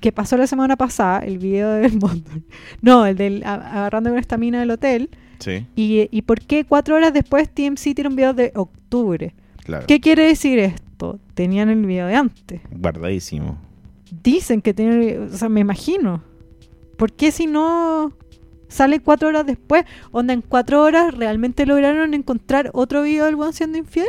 que 0.00 0.12
pasó 0.12 0.36
la 0.36 0.46
semana 0.46 0.76
pasada, 0.76 1.18
el 1.20 1.38
video 1.38 1.70
del 1.72 1.92
mundo? 1.98 2.30
No, 2.80 3.06
el 3.06 3.16
del 3.16 3.42
agarrando 3.44 4.10
con 4.10 4.18
esta 4.18 4.36
mina 4.36 4.60
del 4.60 4.70
hotel. 4.70 5.10
Sí, 5.38 5.66
Y, 5.76 6.08
y 6.10 6.22
por 6.22 6.40
qué 6.40 6.64
cuatro 6.64 6.96
horas 6.96 7.12
después 7.12 7.48
TMC 7.48 7.94
tira 7.94 8.08
un 8.08 8.16
video 8.16 8.32
de 8.34 8.52
octubre? 8.54 9.34
claro. 9.64 9.86
¿Qué 9.86 10.00
quiere 10.00 10.24
decir 10.24 10.58
esto? 10.58 10.86
tenían 11.34 11.68
el 11.68 11.84
video 11.84 12.06
de 12.06 12.14
antes. 12.14 12.60
Guardadísimo. 12.70 13.58
Dicen 14.22 14.62
que 14.62 14.72
tienen, 14.72 15.28
o 15.32 15.36
sea, 15.36 15.48
me 15.50 15.60
imagino. 15.60 16.22
¿Por 16.96 17.12
qué 17.12 17.30
si 17.30 17.46
no 17.46 18.12
sale 18.68 19.00
cuatro 19.00 19.28
horas 19.28 19.44
después? 19.44 19.84
Onda, 20.12 20.32
en 20.32 20.40
cuatro 20.40 20.82
horas 20.82 21.14
realmente 21.14 21.66
lograron 21.66 22.14
encontrar 22.14 22.70
otro 22.72 23.02
video 23.02 23.26
del 23.26 23.34
weón 23.34 23.52
siendo 23.52 23.76
infiel. 23.76 24.06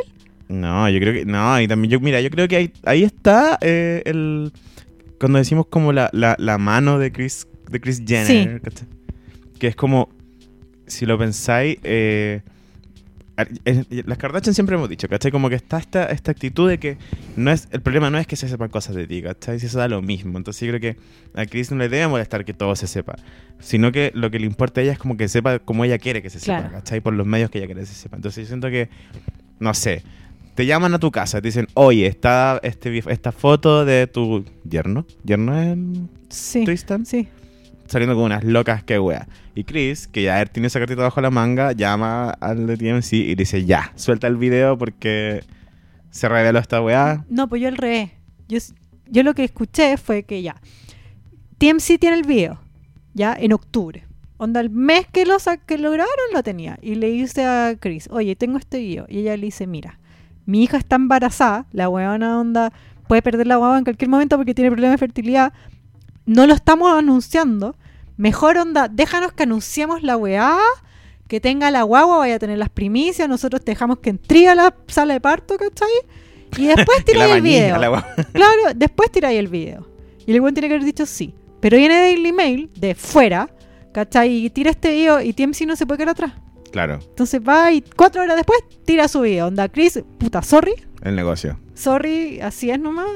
No, 0.48 0.88
yo 0.88 0.98
creo 0.98 1.12
que. 1.12 1.26
No, 1.26 1.60
y 1.60 1.68
también 1.68 1.90
yo. 1.90 2.00
Mira, 2.00 2.22
yo 2.22 2.30
creo 2.30 2.48
que 2.48 2.56
ahí, 2.56 2.72
ahí 2.84 3.04
está 3.04 3.58
eh, 3.60 4.02
el. 4.06 4.50
Cuando 5.20 5.38
decimos 5.38 5.66
como 5.66 5.92
la, 5.92 6.08
la, 6.14 6.36
la 6.38 6.56
mano 6.56 6.98
de 6.98 7.12
Chris, 7.12 7.46
de 7.70 7.78
Chris 7.80 8.02
Jenner. 8.06 8.62
Que 9.58 9.66
es 9.66 9.76
como. 9.76 10.08
Si 10.88 11.06
lo 11.06 11.18
pensáis. 11.18 11.78
Eh, 11.84 12.40
las 14.04 14.18
Kardashian 14.18 14.52
siempre 14.52 14.74
hemos 14.74 14.88
dicho, 14.88 15.06
¿cachai? 15.08 15.30
Como 15.30 15.48
que 15.48 15.54
está 15.54 15.78
esta, 15.78 16.06
esta 16.06 16.32
actitud 16.32 16.68
de 16.68 16.78
que 16.78 16.98
no 17.36 17.52
es 17.52 17.68
el 17.70 17.80
problema 17.80 18.10
no 18.10 18.18
es 18.18 18.26
que 18.26 18.34
se 18.34 18.48
sepan 18.48 18.68
cosas 18.68 18.96
de 18.96 19.06
ti, 19.06 19.22
¿cachai? 19.22 19.60
Si 19.60 19.66
eso 19.66 19.78
da 19.78 19.86
lo 19.86 20.02
mismo. 20.02 20.38
Entonces 20.38 20.66
yo 20.66 20.76
creo 20.76 20.80
que 20.80 21.00
a 21.40 21.46
Chris 21.46 21.70
no 21.70 21.76
le 21.78 21.88
debe 21.88 22.08
molestar 22.08 22.44
que 22.44 22.52
todo 22.52 22.74
se 22.74 22.88
sepa, 22.88 23.14
sino 23.60 23.92
que 23.92 24.10
lo 24.14 24.32
que 24.32 24.40
le 24.40 24.46
importa 24.46 24.80
a 24.80 24.84
ella 24.84 24.92
es 24.92 24.98
como 24.98 25.16
que 25.16 25.28
sepa 25.28 25.60
como 25.60 25.84
ella 25.84 25.98
quiere 25.98 26.20
que 26.20 26.30
se 26.30 26.40
sepa, 26.40 26.58
Claro. 26.62 26.74
¿cachai? 26.74 27.00
Por 27.00 27.12
los 27.14 27.28
medios 27.28 27.48
que 27.50 27.58
ella 27.58 27.66
quiere 27.68 27.82
que 27.82 27.86
se 27.86 27.94
sepa. 27.94 28.16
Entonces 28.16 28.42
yo 28.44 28.48
siento 28.48 28.70
que, 28.70 28.88
no 29.60 29.72
sé, 29.72 30.02
te 30.56 30.66
llaman 30.66 30.92
a 30.94 30.98
tu 30.98 31.12
casa, 31.12 31.40
te 31.40 31.46
dicen, 31.46 31.68
oye, 31.74 32.08
está 32.08 32.58
este, 32.64 33.04
esta 33.06 33.30
foto 33.30 33.84
de 33.84 34.08
tu 34.08 34.44
yerno, 34.68 35.06
yerno 35.22 35.62
en 35.62 36.08
Sí. 36.28 36.64
Tristan, 36.64 37.06
Sí. 37.06 37.28
Saliendo 37.88 38.14
con 38.14 38.24
unas 38.24 38.44
locas 38.44 38.82
que 38.84 38.98
wea. 38.98 39.26
Y 39.54 39.64
Chris, 39.64 40.06
que 40.06 40.22
ya 40.22 40.40
él 40.40 40.50
tiene 40.50 40.68
esa 40.68 40.78
cartita 40.78 41.02
bajo 41.02 41.20
la 41.20 41.30
manga, 41.30 41.72
llama 41.72 42.30
al 42.30 42.66
de 42.66 42.76
TMC 42.76 43.12
y 43.14 43.34
dice, 43.34 43.64
ya, 43.64 43.92
suelta 43.96 44.26
el 44.26 44.36
video 44.36 44.78
porque 44.78 45.44
se 46.10 46.28
reveló 46.28 46.58
esta 46.58 46.80
weá. 46.80 47.24
No, 47.28 47.48
pues 47.48 47.62
yo 47.62 47.68
al 47.68 47.76
revés. 47.76 48.10
Yo, 48.48 48.58
yo 49.08 49.22
lo 49.22 49.34
que 49.34 49.44
escuché 49.44 49.96
fue 49.96 50.22
que 50.22 50.42
ya. 50.42 50.56
TMC 51.58 51.98
tiene 51.98 52.16
el 52.16 52.22
video, 52.22 52.60
ya, 53.14 53.34
en 53.38 53.52
octubre. 53.52 54.04
Onda, 54.36 54.60
el 54.60 54.70
mes 54.70 55.06
que 55.10 55.26
lo, 55.26 55.36
que 55.66 55.78
lo 55.78 55.90
grabaron 55.90 56.26
lo 56.32 56.42
tenía. 56.44 56.78
Y 56.80 56.94
le 56.94 57.08
dice 57.08 57.44
a 57.44 57.74
Chris, 57.78 58.08
oye, 58.12 58.36
tengo 58.36 58.58
este 58.58 58.78
video. 58.78 59.06
Y 59.08 59.18
ella 59.18 59.36
le 59.36 59.46
dice, 59.46 59.66
mira, 59.66 59.98
mi 60.46 60.62
hija 60.62 60.76
está 60.76 60.96
embarazada, 60.96 61.66
la 61.72 61.88
huevona 61.88 62.38
onda 62.38 62.72
puede 63.08 63.22
perder 63.22 63.46
la 63.46 63.56
guagua 63.56 63.78
en 63.78 63.84
cualquier 63.84 64.08
momento 64.08 64.36
porque 64.36 64.54
tiene 64.54 64.70
problemas 64.70 64.94
de 64.94 64.98
fertilidad. 64.98 65.52
No 66.28 66.46
lo 66.46 66.52
estamos 66.52 66.92
anunciando. 66.92 67.74
Mejor 68.18 68.58
onda, 68.58 68.88
déjanos 68.88 69.32
que 69.32 69.44
anunciemos 69.44 70.02
la 70.02 70.18
weá, 70.18 70.58
que 71.26 71.40
tenga 71.40 71.70
la 71.70 71.84
guagua, 71.84 72.18
vaya 72.18 72.34
a 72.34 72.38
tener 72.38 72.58
las 72.58 72.68
primicias, 72.68 73.26
nosotros 73.30 73.64
te 73.64 73.72
dejamos 73.72 74.00
que 74.00 74.10
entre 74.10 74.46
a 74.46 74.54
la 74.54 74.74
sala 74.88 75.14
de 75.14 75.22
parto, 75.22 75.56
¿cachai? 75.56 75.88
Y 76.58 76.66
después 76.66 77.02
tiráis 77.06 77.36
el 77.36 77.40
video. 77.40 77.76
Claro, 78.34 78.62
después 78.76 79.10
tiráis 79.10 79.38
el 79.38 79.48
video. 79.48 79.88
Y 80.26 80.34
el 80.34 80.42
buen 80.42 80.52
tiene 80.52 80.68
que 80.68 80.74
haber 80.74 80.84
dicho 80.84 81.06
sí. 81.06 81.34
Pero 81.60 81.78
viene 81.78 81.94
Daily 81.94 82.32
Mail 82.34 82.70
de 82.78 82.94
fuera, 82.94 83.48
¿cachai? 83.94 84.44
Y 84.44 84.50
tira 84.50 84.70
este 84.70 84.92
video 84.92 85.22
y 85.22 85.32
TMC 85.32 85.62
no 85.66 85.76
se 85.76 85.86
puede 85.86 85.96
quedar 85.96 86.10
atrás. 86.10 86.32
Claro, 86.70 86.98
Entonces 87.08 87.40
va 87.40 87.72
y 87.72 87.80
cuatro 87.80 88.20
horas 88.20 88.36
después 88.36 88.58
tira 88.84 89.08
su 89.08 89.22
video. 89.22 89.46
Onda, 89.46 89.70
Chris, 89.70 90.02
puta, 90.18 90.42
sorry. 90.42 90.74
el 91.00 91.16
negocio. 91.16 91.58
Sorry, 91.72 92.38
así 92.42 92.70
es 92.70 92.78
nomás. 92.78 93.08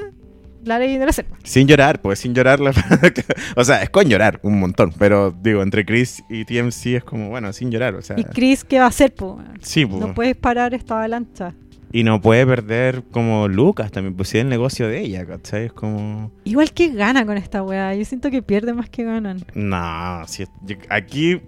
La 0.65 0.79
ley 0.79 0.97
de 0.97 1.07
la 1.07 1.13
selva. 1.13 1.37
Sin 1.43 1.67
llorar, 1.67 2.01
pues 2.01 2.19
sin 2.21 2.35
llorar. 2.35 2.61
la- 2.61 2.73
o 3.57 3.65
sea, 3.65 3.83
es 3.83 3.91
con 3.91 4.09
llorar 4.09 4.39
un 4.43 4.61
montón, 4.61 4.93
pero 4.99 5.35
digo, 5.43 5.63
entre 5.63 5.85
Chris 5.85 6.23
y 6.29 6.45
TMC 6.45 6.87
es 6.97 7.05
como, 7.05 7.29
bueno, 7.31 7.53
sin 7.53 7.71
llorar. 7.71 7.95
O 7.97 8.03
sea, 8.03 8.19
Y 8.19 8.25
Chris, 8.25 8.63
¿qué 8.65 8.79
va 8.79 8.85
a 8.85 8.89
hacer, 8.89 9.13
po? 9.15 9.41
sí, 9.61 9.85
pues. 9.87 10.01
No 10.01 10.15
puedes 10.15 10.37
parar 10.37 10.75
esta 10.75 10.95
avalancha. 10.95 11.55
Y 11.95 12.05
no 12.05 12.23
puede 12.23 12.47
perder 12.47 13.03
como 13.11 13.49
Lucas 13.49 13.91
también, 13.91 14.15
pues 14.15 14.31
si 14.31 14.39
el 14.39 14.49
negocio 14.49 14.89
de 14.89 15.01
ella, 15.01 15.27
¿cachai? 15.27 15.67
Es 15.67 15.73
como... 15.75 16.33
Igual 16.45 16.73
que 16.73 16.89
gana 16.89 17.27
con 17.27 17.37
esta 17.37 17.63
weá. 17.63 17.95
Yo 17.95 18.05
siento 18.07 18.31
que 18.31 18.41
pierde 18.41 18.73
más 18.73 18.89
que 18.89 19.05
ganan. 19.05 19.45
No, 19.55 20.23
si 20.27 20.45
aquí 20.89 21.43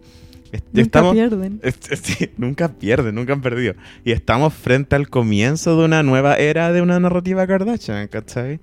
Nunca 0.53 0.81
estamos... 0.83 1.13
pierden. 1.15 1.61
sí, 2.03 2.31
nunca 2.37 2.69
pierden, 2.69 3.15
nunca 3.15 3.33
han 3.33 3.41
perdido. 3.41 3.75
Y 4.05 4.13
estamos 4.13 4.53
frente 4.53 4.95
al 4.97 5.09
comienzo 5.09 5.79
de 5.79 5.85
una 5.87 6.03
nueva 6.03 6.37
era 6.37 6.73
de 6.73 6.83
una 6.83 7.01
narrativa 7.01 7.47
Kardashian, 7.47 8.07
¿cachai? 8.09 8.61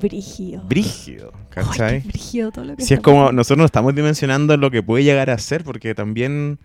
Brígido. 0.00 0.62
Brígido, 0.64 1.32
¿cachai? 1.50 2.00
brígido 2.00 2.50
todo 2.50 2.64
lo 2.64 2.76
que 2.76 2.84
Si 2.84 2.94
es 2.94 3.00
como 3.00 3.32
nosotros 3.32 3.58
no 3.58 3.64
estamos 3.64 3.94
dimensionando 3.94 4.56
lo 4.56 4.70
que 4.70 4.82
puede 4.82 5.04
llegar 5.04 5.30
a 5.30 5.38
ser, 5.38 5.64
porque 5.64 5.94
también... 5.94 6.58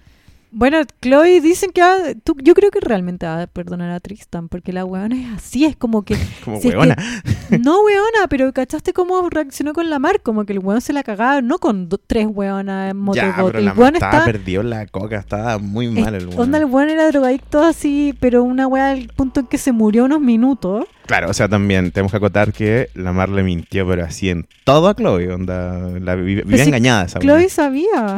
Bueno, 0.54 0.80
Chloe 1.02 1.40
dicen 1.40 1.72
que 1.72 1.82
va- 1.82 2.14
tú- 2.26 2.36
yo 2.44 2.54
creo 2.54 2.72
que 2.72 2.82
realmente 2.82 3.26
va 3.26 3.44
a 3.44 3.48
perdonar 3.48 3.90
a 3.90 4.00
Tristan, 4.02 4.50
porque 4.50 4.74
la 4.74 4.84
weona 4.84 5.16
es 5.16 5.28
así, 5.38 5.64
es 5.66 5.78
como 5.78 6.04
que, 6.04 6.16
Como 6.46 6.60
Si 6.60 6.68
es 6.68 6.74
que- 6.74 6.78
no 7.60 7.82
weona, 7.82 8.28
pero 8.30 8.52
¿cachaste 8.52 8.92
cómo 8.92 9.30
reaccionó 9.30 9.72
con 9.74 9.90
la 9.90 9.98
mar? 10.00 10.22
Como 10.22 10.44
que 10.46 10.52
el 10.54 10.60
weón 10.60 10.82
se 10.82 10.92
la 10.92 11.04
cagaba, 11.04 11.42
no 11.42 11.58
con 11.58 11.88
do- 11.88 11.98
tres 11.98 12.28
weonas 12.30 12.92
en 12.92 12.98
pero 13.46 13.60
el 13.60 13.66
la 13.66 13.74
weón 13.74 13.96
estaba 13.96 14.26
perdido 14.26 14.64
la 14.64 14.86
coca, 14.88 15.18
estaba 15.18 15.58
muy 15.58 15.88
mal 15.88 16.16
el 16.16 16.22
es- 16.24 16.28
weón. 16.28 16.40
onda 16.42 16.58
el 16.58 16.66
weón 16.66 16.90
era 16.90 17.08
drogadicto 17.08 17.64
así, 17.64 18.14
pero 18.20 18.44
una 18.44 18.68
wea 18.68 18.92
al 18.92 19.08
punto 19.16 19.40
en 19.40 19.48
que 19.48 19.58
se 19.58 19.72
murió 19.72 20.04
unos 20.04 20.20
minutos. 20.20 20.86
Claro, 21.06 21.30
o 21.30 21.34
sea, 21.34 21.48
también 21.50 21.92
tenemos 21.92 22.12
que 22.12 22.18
acotar 22.18 22.52
que 22.54 22.90
la 22.94 23.12
Mar 23.14 23.30
le 23.30 23.44
mintió, 23.44 23.88
pero 23.88 24.04
así 24.06 24.30
en 24.30 24.48
todo 24.64 24.88
a 24.90 24.96
Chloe, 24.96 25.30
onda, 25.32 25.80
la 26.00 26.16
vi- 26.16 26.36
vivía 26.36 26.58
si 26.64 26.70
engañada 26.70 27.06
esa 27.06 27.20
Chloe 27.20 27.34
buena. 27.36 27.50
sabía 27.50 28.18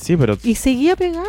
Sí, 0.00 0.16
pero 0.16 0.36
y 0.42 0.54
seguía 0.54 0.96
pegada. 0.96 1.28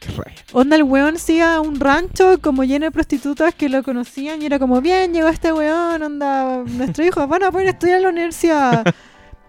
qué 0.00 0.08
raya. 0.10 0.36
Onda, 0.52 0.76
el 0.76 0.82
weón 0.82 1.18
se 1.18 1.34
iba 1.34 1.54
a 1.54 1.60
un 1.60 1.78
rancho 1.78 2.40
como 2.40 2.64
lleno 2.64 2.86
de 2.86 2.90
prostitutas 2.90 3.54
que 3.54 3.68
lo 3.68 3.82
conocían 3.82 4.42
y 4.42 4.46
era 4.46 4.58
como, 4.58 4.80
bien, 4.80 5.14
llegó 5.14 5.28
este 5.28 5.52
weón, 5.52 6.02
onda, 6.02 6.64
nuestros 6.66 7.06
hijos 7.06 7.28
van 7.28 7.44
a 7.44 7.52
poder 7.52 7.68
estudiar 7.68 7.98
en 7.98 8.02
la 8.02 8.08
universidad. 8.10 8.84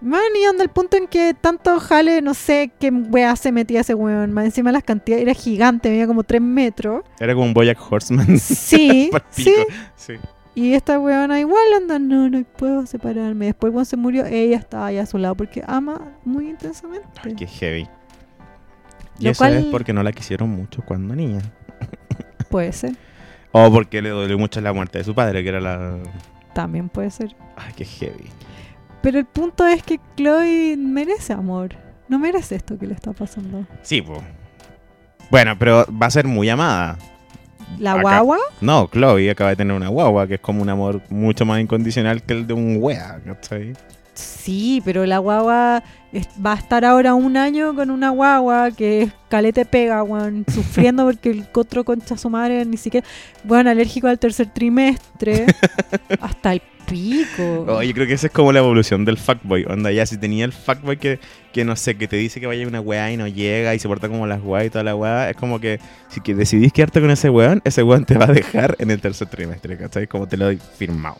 Man, 0.01 0.21
y 0.35 0.45
onda 0.47 0.63
el 0.63 0.69
punto 0.69 0.97
en 0.97 1.07
que 1.07 1.33
tanto 1.33 1.79
jale, 1.79 2.21
no 2.21 2.33
sé 2.33 2.73
qué 2.77 2.91
weá 2.91 3.37
se 3.37 3.53
metía 3.53 3.79
ese 3.79 3.95
weón. 3.95 4.33
Más 4.33 4.43
encima 4.43 4.69
las 4.73 4.83
cantidades, 4.83 5.23
era 5.23 5.33
gigante, 5.33 5.89
medía 5.89 6.07
como 6.07 6.23
3 6.23 6.41
metros. 6.41 7.03
Era 7.21 7.33
como 7.33 7.45
un 7.45 7.53
Boyack 7.53 7.79
Horseman. 7.89 8.37
Sí, 8.37 9.09
sí. 9.31 9.55
Y 10.55 10.73
esta 10.73 10.99
weona 10.99 11.39
igual 11.39 11.63
anda, 11.75 11.99
no, 11.99 12.29
no 12.29 12.43
puedo 12.43 12.85
separarme. 12.85 13.45
Después 13.47 13.71
cuando 13.71 13.85
se 13.85 13.97
murió, 13.97 14.25
ella 14.25 14.57
estaba 14.57 14.87
ahí 14.87 14.97
a 14.97 15.05
su 15.05 15.17
lado 15.17 15.35
porque 15.35 15.63
ama 15.65 16.11
muy 16.25 16.49
intensamente. 16.49 17.07
Ay, 17.23 17.35
qué 17.35 17.47
heavy. 17.47 17.87
Y 19.19 19.25
Lo 19.25 19.31
eso 19.31 19.39
cual- 19.39 19.53
es 19.55 19.65
porque 19.65 19.93
no 19.93 20.03
la 20.03 20.11
quisieron 20.11 20.49
mucho 20.49 20.81
cuando 20.85 21.15
niña. 21.15 21.41
Puede 22.49 22.71
ser, 22.73 22.93
O 23.51 23.71
porque 23.71 24.01
le 24.01 24.09
dolió 24.09 24.37
mucho 24.37 24.59
la 24.61 24.73
muerte 24.73 24.97
de 24.99 25.03
su 25.03 25.13
padre, 25.13 25.43
que 25.43 25.49
era 25.49 25.61
la... 25.61 25.97
también 26.53 26.89
puede 26.89 27.11
ser. 27.11 27.35
Ay, 27.55 27.71
qué 27.75 27.85
heavy. 27.85 28.25
Pero 29.01 29.19
el 29.19 29.25
punto 29.25 29.67
es 29.67 29.83
que 29.83 29.99
Chloe 30.15 30.75
merece 30.77 31.33
amor. 31.33 31.75
No 32.09 32.17
merece 32.19 32.55
esto 32.55 32.77
que 32.79 32.87
le 32.87 32.93
está 32.93 33.11
pasando. 33.13 33.65
Sí, 33.81 34.01
pues. 34.01 34.19
Bueno, 35.29 35.57
pero 35.59 35.85
va 36.01 36.07
a 36.07 36.11
ser 36.11 36.25
muy 36.27 36.49
amada. 36.49 36.97
La 37.79 37.93
Acá- 37.93 38.01
guagua, 38.01 38.37
No, 38.61 38.87
Chloe 38.91 39.29
acaba 39.31 39.49
de 39.51 39.55
tener 39.55 39.75
una 39.75 39.87
guagua, 39.89 40.27
que 40.27 40.35
es 40.35 40.39
como 40.39 40.61
un 40.61 40.69
amor 40.69 41.01
mucho 41.09 41.45
más 41.45 41.59
incondicional 41.59 42.21
que 42.23 42.33
el 42.33 42.47
de 42.47 42.53
un 42.53 42.77
wea, 42.79 43.19
¿cachai? 43.25 43.73
Sí, 44.13 44.81
pero 44.85 45.05
la 45.05 45.17
guagua 45.19 45.83
va 46.45 46.53
a 46.53 46.55
estar 46.55 46.85
ahora 46.85 47.15
un 47.15 47.37
año 47.37 47.75
con 47.75 47.89
una 47.89 48.09
guagua 48.09 48.71
que 48.71 49.03
es 49.03 49.11
calete 49.29 49.65
pega, 49.65 50.03
weón, 50.03 50.45
sufriendo 50.53 51.05
porque 51.05 51.31
el 51.31 51.47
otro 51.53 51.83
concha 51.83 52.17
su 52.17 52.29
madre 52.29 52.65
ni 52.65 52.77
siquiera, 52.77 53.05
bueno, 53.43 53.69
alérgico 53.69 54.07
al 54.07 54.19
tercer 54.19 54.47
trimestre, 54.53 55.45
hasta 56.21 56.53
el 56.53 56.61
pico. 56.87 57.65
Oh, 57.67 57.81
yo 57.81 57.93
creo 57.93 58.05
que 58.05 58.13
esa 58.13 58.27
es 58.27 58.33
como 58.33 58.51
la 58.51 58.59
evolución 58.59 59.05
del 59.05 59.17
fuckboy. 59.17 59.65
Onda, 59.65 59.91
ya 59.91 60.05
si 60.05 60.17
tenía 60.17 60.45
el 60.45 60.51
fuckboy 60.51 60.97
que, 60.97 61.19
que 61.51 61.65
no 61.65 61.75
sé, 61.75 61.95
que 61.95 62.07
te 62.07 62.17
dice 62.17 62.39
que 62.39 62.47
vaya 62.47 62.67
una 62.67 62.81
weá 62.81 63.11
y 63.11 63.17
no 63.17 63.27
llega 63.27 63.73
y 63.73 63.79
se 63.79 63.87
porta 63.87 64.09
como 64.09 64.27
las 64.27 64.41
weas 64.43 64.67
y 64.67 64.69
toda 64.69 64.83
la 64.83 64.95
weá, 64.95 65.29
es 65.29 65.35
como 65.35 65.59
que 65.59 65.79
si 66.09 66.21
que 66.21 66.35
decidís 66.35 66.73
quedarte 66.73 67.01
con 67.01 67.09
ese 67.09 67.29
weón, 67.29 67.61
ese 67.63 67.83
weón 67.83 68.05
te 68.05 68.17
va 68.17 68.25
a 68.25 68.33
dejar 68.33 68.75
en 68.79 68.91
el 68.91 69.01
tercer 69.01 69.29
trimestre, 69.29 69.77
¿cachai? 69.77 70.07
Como 70.07 70.27
te 70.27 70.37
lo 70.37 70.45
doy 70.45 70.59
firmado. 70.77 71.17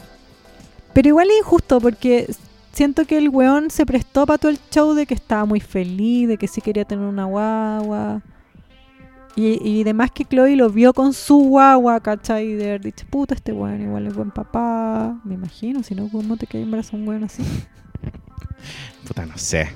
Pero 0.94 1.08
igual 1.08 1.32
es 1.32 1.38
injusto 1.40 1.80
porque 1.82 2.28
siento 2.74 3.06
que 3.06 3.18
el 3.18 3.30
weón 3.30 3.70
se 3.70 3.86
prestó 3.86 4.26
para 4.26 4.38
todo 4.38 4.52
el 4.52 4.60
show 4.72 4.94
de 4.94 5.06
que 5.06 5.14
estaba 5.14 5.46
muy 5.46 5.60
feliz, 5.62 6.28
de 6.28 6.38
que 6.38 6.48
sí 6.48 6.60
quería 6.62 6.86
tener 6.86 7.06
una 7.06 7.26
guagua. 7.26 8.22
Y, 9.36 9.60
y 9.68 9.84
demás 9.84 10.12
que 10.12 10.26
Chloe 10.26 10.56
lo 10.56 10.70
vio 10.70 10.94
con 10.94 11.12
su 11.14 11.38
guagua, 11.38 12.00
¿cachai? 12.02 12.50
Y 12.50 12.54
de 12.54 12.66
haber 12.66 12.82
dicho, 12.82 13.06
puta, 13.10 13.34
este 13.34 13.52
weón 13.52 13.82
igual 13.82 14.06
es 14.06 14.14
buen 14.14 14.30
papá. 14.30 15.20
Me 15.24 15.34
imagino, 15.34 15.82
si 15.82 15.96
no, 15.96 16.08
¿cómo 16.10 16.38
te 16.38 16.46
queda 16.46 16.62
embarazado 16.62 16.98
un 16.98 17.08
weón 17.08 17.24
así? 17.24 17.44
Puta, 19.08 19.26
no 19.26 19.38
sé. 19.38 19.70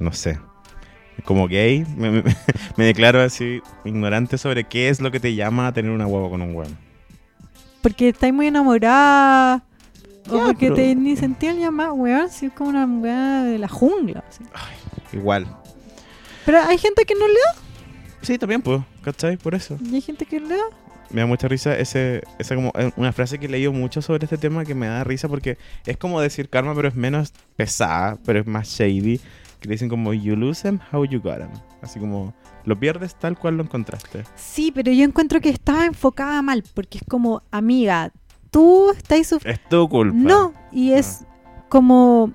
No 0.00 0.12
sé. 0.12 0.38
Como 1.24 1.46
gay, 1.48 1.84
me, 1.96 2.10
me- 2.10 2.22
me 2.76 2.84
declaro 2.84 3.20
así 3.20 3.60
ignorante 3.84 4.36
sobre 4.38 4.64
qué 4.64 4.88
es 4.88 5.00
lo 5.00 5.10
que 5.10 5.20
te 5.20 5.34
llama 5.34 5.68
a 5.68 5.72
tener 5.72 5.90
una 5.90 6.06
huevo 6.06 6.30
con 6.30 6.42
un 6.42 6.54
weón. 6.54 6.76
Porque 7.82 8.08
estáis 8.08 8.34
muy 8.34 8.46
enamorada. 8.48 9.62
O 10.30 10.36
Ya, 10.38 10.44
porque 10.46 10.66
pero- 10.66 10.76
te 10.76 10.94
ni 10.94 11.16
sentía 11.16 11.50
el 11.52 11.58
llamado, 11.58 11.94
weón, 11.94 12.28
si 12.30 12.46
es 12.46 12.52
como 12.52 12.70
una 12.70 12.86
weá 12.86 13.42
de 13.44 13.58
la 13.58 13.68
jungla. 13.68 14.24
así. 14.28 14.42
Igual. 15.12 15.46
Pero 16.44 16.62
hay 16.62 16.78
gente 16.78 17.04
que 17.04 17.14
no 17.14 17.26
le 17.26 17.34
da, 17.34 17.62
Sí, 18.22 18.36
también, 18.36 18.62
pues, 18.62 18.80
¿cachai? 19.02 19.36
Por 19.36 19.54
eso. 19.54 19.78
y 19.80 19.94
hay 19.94 20.00
gente 20.00 20.26
que 20.26 20.40
le 20.40 20.48
da. 20.56 20.62
Me 21.10 21.20
da 21.22 21.26
mucha 21.26 21.48
risa 21.48 21.74
ese, 21.78 22.22
esa 22.38 22.54
como 22.54 22.70
eh, 22.74 22.90
una 22.96 23.12
frase 23.12 23.38
que 23.38 23.46
he 23.46 23.48
leído 23.48 23.72
mucho 23.72 24.02
sobre 24.02 24.24
este 24.24 24.36
tema 24.36 24.64
que 24.66 24.74
me 24.74 24.86
da 24.88 25.04
risa 25.04 25.26
porque 25.28 25.56
es 25.86 25.96
como 25.96 26.20
decir 26.20 26.50
karma, 26.50 26.74
pero 26.74 26.88
es 26.88 26.94
menos 26.94 27.32
pesada, 27.56 28.18
pero 28.26 28.40
es 28.40 28.46
más 28.46 28.68
shady. 28.68 29.18
Que 29.60 29.68
le 29.68 29.74
dicen 29.74 29.88
como 29.88 30.12
you 30.12 30.36
lose 30.36 30.62
them 30.62 30.78
how 30.92 31.04
you 31.04 31.20
got 31.20 31.38
them. 31.38 31.50
Así 31.80 31.98
como 31.98 32.34
lo 32.64 32.78
pierdes 32.78 33.14
tal 33.14 33.38
cual 33.38 33.56
lo 33.56 33.62
encontraste. 33.62 34.24
Sí, 34.36 34.70
pero 34.74 34.92
yo 34.92 35.04
encuentro 35.04 35.40
que 35.40 35.48
estaba 35.48 35.86
enfocada 35.86 36.42
mal, 36.42 36.62
porque 36.74 36.98
es 36.98 37.04
como, 37.08 37.42
amiga, 37.50 38.12
tú 38.50 38.90
estás 38.90 39.26
sufriendo. 39.26 39.60
Es 39.62 39.68
tu 39.68 39.88
culpa. 39.88 40.16
No, 40.16 40.54
y 40.72 40.92
es 40.92 41.24
como, 41.68 42.32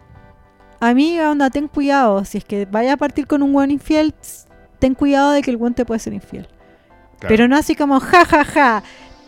amiga, 0.80 1.31
onda, 1.31 1.49
ten 1.49 1.68
cuidado. 1.68 2.23
Si 2.26 2.38
es 2.40 2.45
que 2.45 2.65
vaya 2.65 2.94
a 2.94 2.98
partir 2.98 3.27
con 3.27 3.41
un 3.41 3.53
buen 3.53 3.72
infiel, 3.72 4.14
ten 4.80 4.95
cuidado 4.95 5.31
de 5.31 5.41
que 5.41 5.52
el 5.52 5.57
buen 5.57 5.73
te 5.73 5.85
puede 5.85 5.99
ser 5.99 6.14
infiel. 6.14 6.48
Claro. 7.19 7.27
Pero 7.27 7.48
no 7.48 7.56
así 7.56 7.76
como, 7.76 7.99
ja, 7.99 8.26
ja, 8.26 8.44
ja, 8.44 8.84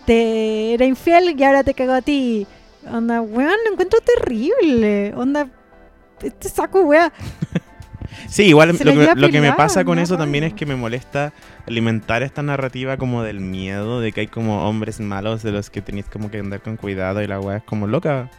te 0.05 0.73
era 0.73 0.85
infiel 0.85 1.39
y 1.39 1.43
ahora 1.43 1.63
te 1.63 1.73
cago 1.73 1.93
a 1.93 2.01
ti. 2.01 2.45
Onda, 2.91 3.21
weón, 3.21 3.55
lo 3.65 3.71
encuentro 3.71 3.99
terrible. 4.01 5.13
Onda, 5.15 5.47
este 6.21 6.49
saco, 6.49 6.81
weón. 6.81 7.11
Sí, 8.27 8.43
igual 8.43 8.69
lo 8.69 8.77
que, 8.77 8.83
lleva 8.83 9.15
lo 9.15 9.29
que 9.29 9.41
me 9.41 9.53
pasa 9.53 9.83
con 9.83 9.99
eso 9.99 10.17
también 10.17 10.43
es 10.43 10.53
que 10.53 10.65
me 10.65 10.75
molesta 10.75 11.33
alimentar 11.67 12.23
esta 12.23 12.41
narrativa 12.43 12.97
como 12.97 13.23
del 13.23 13.39
miedo, 13.39 13.99
de 13.99 14.11
que 14.11 14.21
hay 14.21 14.27
como 14.27 14.67
hombres 14.67 14.99
malos 14.99 15.43
de 15.43 15.51
los 15.51 15.69
que 15.69 15.81
tenéis 15.81 16.05
como 16.05 16.29
que 16.31 16.39
andar 16.39 16.61
con 16.61 16.77
cuidado 16.77 17.21
y 17.21 17.27
la 17.27 17.39
weá 17.39 17.57
es 17.57 17.63
como 17.63 17.87
loca. 17.87 18.29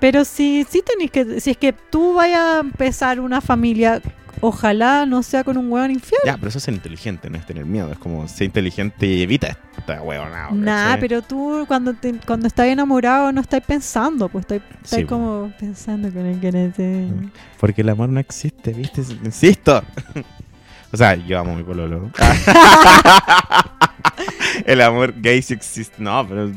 Pero 0.00 0.24
si, 0.24 0.64
si 0.68 0.82
tenéis 0.82 1.10
que, 1.10 1.40
si 1.40 1.50
es 1.50 1.56
que 1.56 1.72
tú 1.72 2.14
vayas 2.14 2.40
a 2.40 2.60
empezar 2.60 3.20
una 3.20 3.40
familia, 3.40 4.00
ojalá 4.40 5.06
no 5.06 5.22
sea 5.22 5.44
con 5.44 5.56
un 5.56 5.70
weón 5.70 5.90
infiel. 5.90 6.20
Ya, 6.24 6.36
pero 6.36 6.48
eso 6.48 6.58
es 6.58 6.64
ser 6.64 6.74
inteligente, 6.74 7.30
no 7.30 7.38
es 7.38 7.46
tener 7.46 7.64
miedo. 7.64 7.90
Es 7.92 7.98
como 7.98 8.26
ser 8.28 8.46
inteligente 8.46 9.06
y 9.06 9.22
evita 9.22 9.56
esta 9.78 10.02
weona. 10.02 10.48
Nah, 10.52 10.96
pero 10.98 11.22
tú 11.22 11.64
cuando 11.66 11.94
te, 11.94 12.14
cuando 12.26 12.46
estás 12.46 12.66
enamorado 12.66 13.32
no 13.32 13.40
estás 13.40 13.62
pensando, 13.62 14.28
pues 14.28 14.42
estás, 14.42 14.60
estás 14.82 14.90
Sí, 14.98 15.04
po. 15.04 15.08
como 15.08 15.52
pensando 15.58 16.12
con 16.12 16.26
el 16.26 16.40
que 16.40 16.52
no 16.52 16.72
te... 16.72 17.06
Porque 17.58 17.82
el 17.82 17.88
amor 17.88 18.08
no 18.08 18.20
existe, 18.20 18.72
¿viste? 18.72 19.02
Insisto. 19.24 19.82
o 20.92 20.96
sea, 20.96 21.14
yo 21.14 21.38
amo 21.38 21.52
a 21.52 21.56
mi 21.56 21.62
pololo. 21.62 22.10
el 24.66 24.80
amor 24.82 25.14
gay 25.20 25.40
sí 25.42 25.54
existe. 25.54 25.96
No, 26.02 26.26
pero 26.28 26.52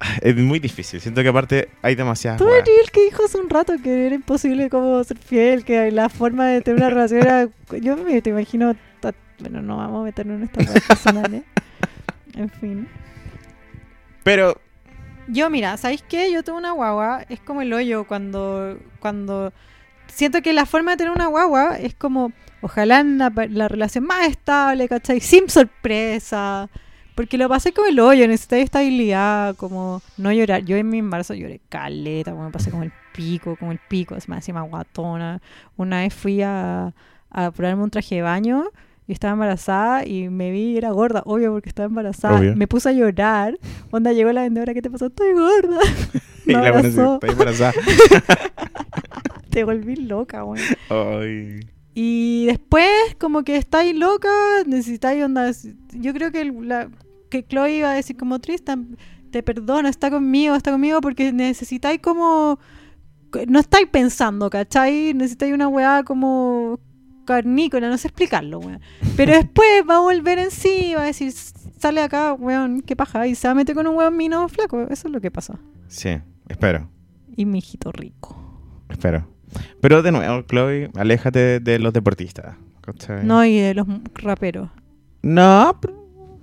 es 0.22 0.36
muy 0.36 0.58
difícil. 0.58 1.00
Siento 1.00 1.22
que 1.22 1.28
aparte 1.28 1.68
hay 1.82 1.94
demasiadas 1.94 2.38
Tú 2.38 2.48
eres 2.48 2.68
el 2.82 2.90
que 2.90 3.04
dijo 3.04 3.24
hace 3.24 3.38
un 3.38 3.50
rato 3.50 3.74
que 3.82 4.06
era 4.06 4.14
imposible 4.14 4.70
como 4.70 5.02
ser 5.04 5.18
fiel, 5.18 5.64
que 5.64 5.90
la 5.90 6.08
forma 6.08 6.48
de 6.48 6.60
tener 6.60 6.80
una 6.80 6.90
relación 6.94 7.20
era... 7.22 7.48
Yo 7.80 7.96
me 7.96 8.20
te 8.22 8.30
imagino... 8.30 8.74
Bueno, 9.40 9.62
no 9.62 9.78
vamos 9.78 10.02
a 10.02 10.04
meternos 10.04 10.36
en 10.36 10.44
estas 10.44 10.66
cosas 10.66 10.82
personales. 10.86 11.42
En 12.34 12.50
fin. 12.50 12.86
Pero 14.22 14.60
Yo, 15.28 15.48
mira, 15.48 15.78
¿sabéis 15.78 16.04
qué? 16.06 16.30
Yo 16.30 16.42
tengo 16.42 16.58
una 16.58 16.72
guagua, 16.72 17.24
es 17.30 17.40
como 17.40 17.62
el 17.62 17.72
hoyo 17.72 18.04
cuando, 18.06 18.78
cuando 18.98 19.54
siento 20.08 20.42
que 20.42 20.52
la 20.52 20.66
forma 20.66 20.90
de 20.90 20.98
tener 20.98 21.12
una 21.12 21.26
guagua 21.26 21.78
es 21.78 21.94
como, 21.94 22.32
ojalá 22.60 23.00
en 23.00 23.16
la, 23.16 23.32
la 23.48 23.68
relación 23.68 24.04
más 24.04 24.28
estable, 24.28 24.88
¿cachai? 24.88 25.20
Sin 25.20 25.48
sorpresa. 25.48 26.68
Porque 27.20 27.36
lo 27.36 27.50
pasé 27.50 27.74
como 27.74 27.86
el 27.86 28.00
hoyo, 28.00 28.26
necesité 28.26 28.62
estabilidad, 28.62 29.54
como 29.56 30.00
no 30.16 30.32
llorar. 30.32 30.64
Yo 30.64 30.76
en 30.78 30.88
mi 30.88 31.00
embarazo 31.00 31.34
lloré 31.34 31.60
caleta, 31.68 32.30
como 32.30 32.44
me 32.44 32.50
pasé 32.50 32.70
como 32.70 32.82
el 32.82 32.92
pico, 33.12 33.56
como 33.56 33.72
el 33.72 33.78
pico, 33.90 34.14
más 34.26 34.38
encima 34.38 34.62
guatona. 34.62 35.42
Una 35.76 35.98
vez 36.00 36.14
fui 36.14 36.40
a, 36.40 36.94
a 37.28 37.50
probarme 37.50 37.82
un 37.82 37.90
traje 37.90 38.14
de 38.14 38.22
baño 38.22 38.64
y 39.06 39.12
estaba 39.12 39.34
embarazada 39.34 40.06
y 40.06 40.30
me 40.30 40.50
vi 40.50 40.70
y 40.72 40.76
era 40.78 40.92
gorda, 40.92 41.22
obvio 41.26 41.52
porque 41.52 41.68
estaba 41.68 41.88
embarazada. 41.88 42.38
Obvio. 42.40 42.56
Me 42.56 42.66
puse 42.66 42.88
a 42.88 42.92
llorar. 42.92 43.58
Onda 43.90 44.12
llegó 44.14 44.32
la 44.32 44.40
vendedora, 44.44 44.72
¿qué 44.72 44.80
te 44.80 44.88
pasó? 44.88 45.08
Estoy 45.08 45.34
gorda. 45.34 45.78
y 46.46 46.52
la 46.52 46.68
abrazó. 46.68 47.14
está 47.16 47.26
embarazada. 47.26 47.72
Te 49.50 49.62
volví 49.64 49.96
loca, 49.96 50.40
güey. 50.40 50.62
Ay. 50.88 51.60
Y 51.92 52.46
después, 52.46 52.88
como 53.18 53.42
que 53.42 53.56
estáis 53.56 53.94
loca, 53.94 54.28
necesitáis 54.64 55.22
onda. 55.22 55.50
Yo 55.92 56.14
creo 56.14 56.30
que, 56.30 56.40
el- 56.40 56.68
la, 56.68 56.88
que 57.30 57.46
Chloe 57.46 57.76
iba 57.78 57.90
a 57.90 57.94
decir 57.94 58.16
como 58.16 58.38
Tristan, 58.40 58.96
te 59.30 59.42
perdono, 59.42 59.88
está 59.88 60.10
conmigo, 60.10 60.54
está 60.54 60.72
conmigo, 60.72 61.00
porque 61.00 61.32
necesitáis 61.32 62.00
como. 62.00 62.58
No 63.46 63.60
estáis 63.60 63.86
pensando, 63.86 64.50
¿cachai? 64.50 65.14
Necesitáis 65.14 65.54
una 65.54 65.68
weá 65.68 66.02
como 66.02 66.80
carnícola, 67.24 67.88
no 67.88 67.96
sé 67.96 68.08
explicarlo, 68.08 68.58
weón. 68.58 68.80
Pero 69.16 69.32
después 69.36 69.68
va 69.88 69.96
a 69.96 70.00
volver 70.00 70.38
en 70.40 70.50
sí, 70.50 70.94
va 70.96 71.02
a 71.02 71.06
decir, 71.06 71.30
sale 71.32 72.02
acá, 72.02 72.32
weón, 72.34 72.80
qué 72.80 72.96
paja, 72.96 73.26
y 73.28 73.36
se 73.36 73.46
va 73.46 73.52
a 73.52 73.54
meter 73.54 73.74
con 73.76 73.86
un 73.86 73.94
weón 73.94 74.16
mino 74.16 74.48
flaco. 74.48 74.82
Eso 74.90 75.06
es 75.08 75.12
lo 75.14 75.20
que 75.20 75.30
pasa. 75.30 75.58
Sí, 75.86 76.10
espero. 76.48 76.90
Y 77.36 77.46
mi 77.46 77.58
hijito 77.58 77.92
rico. 77.92 78.36
Espero. 78.88 79.28
Pero 79.80 80.02
de 80.02 80.10
nuevo, 80.12 80.42
Chloe, 80.42 80.90
aléjate 80.96 81.38
de, 81.38 81.60
de 81.60 81.78
los 81.78 81.92
deportistas. 81.92 82.56
¿cachai? 82.80 83.24
No, 83.24 83.44
y 83.44 83.58
de 83.60 83.74
los 83.74 83.86
raperos. 84.14 84.68
No, 85.22 85.78
pero- 85.80 85.99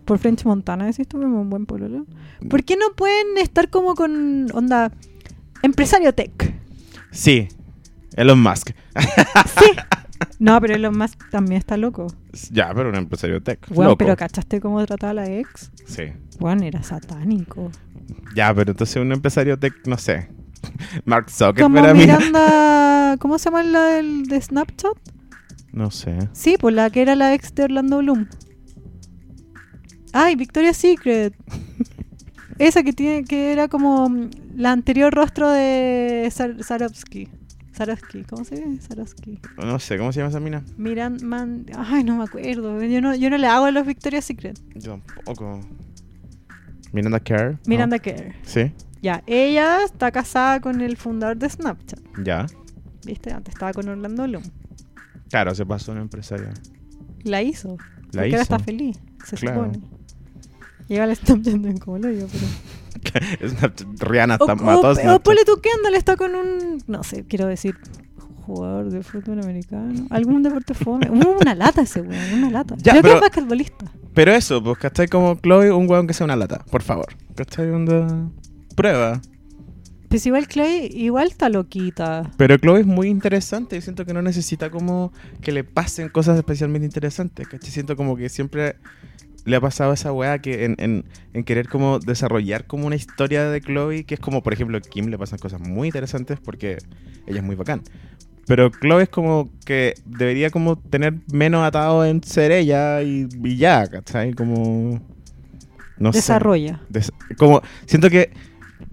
Por 0.07 0.19
French 0.19 0.45
Montana, 0.45 0.85
decís 0.85 1.05
tú, 1.05 1.19
como 1.21 1.41
un 1.41 1.49
buen 1.49 1.65
pololo. 1.65 2.05
¿Por 2.49 2.63
qué 2.63 2.77
no 2.77 2.95
pueden 2.95 3.37
estar 3.37 3.69
como 3.69 3.93
con 3.93 4.47
onda 4.53 4.89
empresario 5.63 6.13
tech? 6.13 6.55
Sí. 7.11 7.49
Elon 8.15 8.41
Musk. 8.41 8.71
Sí. 9.59 9.71
No, 10.39 10.59
pero 10.59 10.73
Elon 10.73 10.97
Musk 10.97 11.29
también 11.29 11.59
está 11.59 11.77
loco. 11.77 12.07
Ya, 12.51 12.71
pero 12.73 12.89
un 12.89 12.95
empresario 12.95 13.41
tech. 13.41 13.59
Bueno, 13.69 13.91
loco. 13.91 13.97
pero 13.99 14.15
¿cachaste 14.15 14.59
cómo 14.59 14.83
trataba 14.85 15.11
a 15.11 15.13
la 15.13 15.31
ex? 15.31 15.71
Sí. 15.85 16.11
Juan 16.39 16.63
era 16.63 16.81
satánico. 16.81 17.71
Ya, 18.35 18.51
pero 18.53 18.71
entonces 18.71 18.95
un 18.97 19.11
empresario 19.11 19.59
tech, 19.59 19.73
no 19.85 19.97
sé. 19.97 20.29
Mark 21.05 21.25
Como 21.25 21.53
Zuckerberg 21.53 21.95
mí. 21.95 22.01
Miranda... 22.01 23.17
¿Cómo 23.19 23.37
se 23.37 23.45
llama 23.45 23.61
la 23.61 23.83
del, 23.85 24.25
de 24.25 24.41
Snapchat? 24.41 24.97
No 25.71 25.91
sé. 25.91 26.17
Sí, 26.33 26.55
pues 26.59 26.73
la 26.73 26.89
que 26.89 27.03
era 27.03 27.15
la 27.15 27.35
ex 27.35 27.53
de 27.53 27.65
Orlando 27.65 27.99
Bloom. 27.99 28.27
Ay, 30.13 30.35
Victoria's 30.35 30.77
Secret. 30.77 31.33
Esa 32.59 32.81
que 32.83 32.91
tiene 32.93 33.23
que 33.23 33.51
era 33.53 33.67
como 33.67 34.09
mm, 34.09 34.29
la 34.55 34.71
anterior 34.71 35.13
rostro 35.13 35.49
de 35.49 36.27
Sar 36.31 36.63
Sarovsky. 36.63 37.29
Sarovsky, 37.71 38.23
¿cómo 38.23 38.43
se 38.43 38.55
dice? 38.55 38.87
Sarovsky. 38.87 39.39
No 39.57 39.77
sé, 39.77 39.99
¿cómo 39.99 40.11
se 40.11 40.19
llama 40.19 40.29
esa 40.31 40.39
mina? 40.39 40.63
Miran, 40.77 41.17
man, 41.23 41.65
ay, 41.75 42.03
no 42.03 42.17
me 42.17 42.23
acuerdo. 42.23 42.81
Yo 42.83 43.01
no, 43.01 43.13
yo 43.15 43.29
no 43.29 43.37
le 43.37 43.45
hago 43.45 43.65
a 43.65 43.71
los 43.71 43.85
Victoria's 43.85 44.25
Secret. 44.25 44.59
Yo 44.75 44.99
tampoco. 45.15 45.61
Miranda 46.91 47.19
Kerr. 47.19 47.51
¿no? 47.51 47.59
Miranda 47.67 47.99
Kerr. 47.99 48.33
Sí, 48.43 48.71
Ya, 49.03 49.21
ella 49.27 49.83
está 49.83 50.11
casada 50.11 50.59
con 50.59 50.81
el 50.81 50.97
fundador 50.97 51.37
de 51.37 51.49
Snapchat. 51.49 51.99
ya. 52.23 52.47
¿Viste? 53.05 53.31
Antes 53.31 53.53
estaba 53.53 53.71
con 53.73 53.87
Orlando 53.87 54.23
Bloom. 54.23 54.43
Claro, 55.29 55.53
se 55.53 55.65
pasó 55.65 55.91
un 55.91 55.99
empresario. 55.99 56.49
La 57.23 57.41
hizo. 57.43 57.77
La 57.77 57.77
porque 57.77 58.17
ahora 58.19 58.27
hizo. 58.29 58.41
está 58.41 58.59
feliz, 58.59 58.97
se 59.23 59.35
Claro. 59.37 59.65
supone. 59.71 59.96
Llega 60.87 61.05
el 61.05 61.15
Snapchat 61.15 61.53
en 61.53 61.77
como 61.77 61.97
lo 61.97 62.07
digo, 62.07 62.27
pero. 62.31 62.45
Rihanna 63.99 64.35
hasta 64.35 64.55
mató 64.55 64.89
o, 64.91 65.15
o 65.15 65.19
ponle 65.19 65.45
tú 65.45 65.59
que 65.61 65.69
está 65.95 66.15
con 66.15 66.35
un. 66.35 66.83
No 66.87 67.03
sé, 67.03 67.25
quiero 67.25 67.45
decir. 67.47 67.75
Jugador 68.45 68.89
de 68.89 69.03
fútbol 69.03 69.39
americano. 69.43 70.07
Algún 70.09 70.41
deporte 70.41 70.73
fome. 70.73 71.09
Una 71.41 71.53
lata 71.53 71.81
ese 71.81 71.99
weón, 71.99 72.33
una 72.35 72.49
lata. 72.49 72.75
Ya, 72.77 72.93
Creo 72.93 73.03
que 73.03 73.07
pero- 73.09 73.15
es 73.15 73.21
basquetbolista. 73.21 73.91
Pero 74.13 74.31
eso, 74.31 74.63
pues, 74.63 74.77
¿cachai? 74.77 75.07
Como 75.09 75.35
Chloe, 75.35 75.71
un 75.71 75.89
weón 75.89 76.07
que 76.07 76.13
sea 76.13 76.23
una 76.23 76.37
lata, 76.37 76.63
por 76.71 76.81
favor. 76.81 77.07
¿Cachai? 77.35 77.69
Onda... 77.69 78.07
Prueba. 78.75 79.21
Pues 80.07 80.25
igual 80.25 80.47
Clay, 80.47 80.89
igual 80.93 81.27
está 81.27 81.49
loquita. 81.49 82.31
Pero 82.37 82.57
Chloe 82.57 82.79
es 82.79 82.85
muy 82.87 83.09
interesante 83.09 83.75
y 83.75 83.81
siento 83.81 84.05
que 84.05 84.13
no 84.13 84.21
necesita 84.21 84.69
como 84.71 85.11
que 85.41 85.51
le 85.51 85.65
pasen 85.65 86.07
cosas 86.07 86.37
especialmente 86.37 86.85
interesantes, 86.85 87.47
¿cachai? 87.47 87.69
Siento 87.69 87.97
como 87.97 88.15
que 88.15 88.29
siempre 88.29 88.77
le 89.47 89.55
ha 89.55 89.61
pasado 89.61 89.93
esa 89.93 90.11
weá 90.11 90.39
que 90.39 90.65
en, 90.65 90.75
en, 90.77 91.05
en 91.33 91.43
querer 91.43 91.67
como 91.69 91.99
desarrollar 91.99 92.67
como 92.67 92.85
una 92.85 92.95
historia 92.95 93.49
de 93.49 93.61
Chloe, 93.61 94.03
que 94.03 94.15
es 94.15 94.19
como, 94.19 94.43
por 94.43 94.53
ejemplo, 94.53 94.77
a 94.77 94.81
Kim 94.81 95.07
le 95.07 95.17
pasan 95.17 95.39
cosas 95.39 95.61
muy 95.61 95.87
interesantes 95.87 96.39
porque 96.39 96.77
ella 97.25 97.39
es 97.39 97.43
muy 97.43 97.55
bacán. 97.55 97.81
Pero 98.45 98.69
Chloe 98.69 99.03
es 99.03 99.09
como 99.09 99.49
que 99.65 99.95
debería 100.05 100.49
como 100.49 100.77
tener 100.77 101.15
menos 101.31 101.65
atado 101.65 102.05
en 102.05 102.23
ser 102.23 102.51
ella 102.51 103.01
y, 103.01 103.27
y 103.43 103.57
ya, 103.57 103.87
¿cachai? 103.87 104.33
Como... 104.33 105.01
No 105.97 106.13
sé. 106.13 106.19
Desarrolla. 106.19 106.81
Des- 106.89 107.11
como 107.37 107.61
siento 107.85 108.09
que 108.09 108.31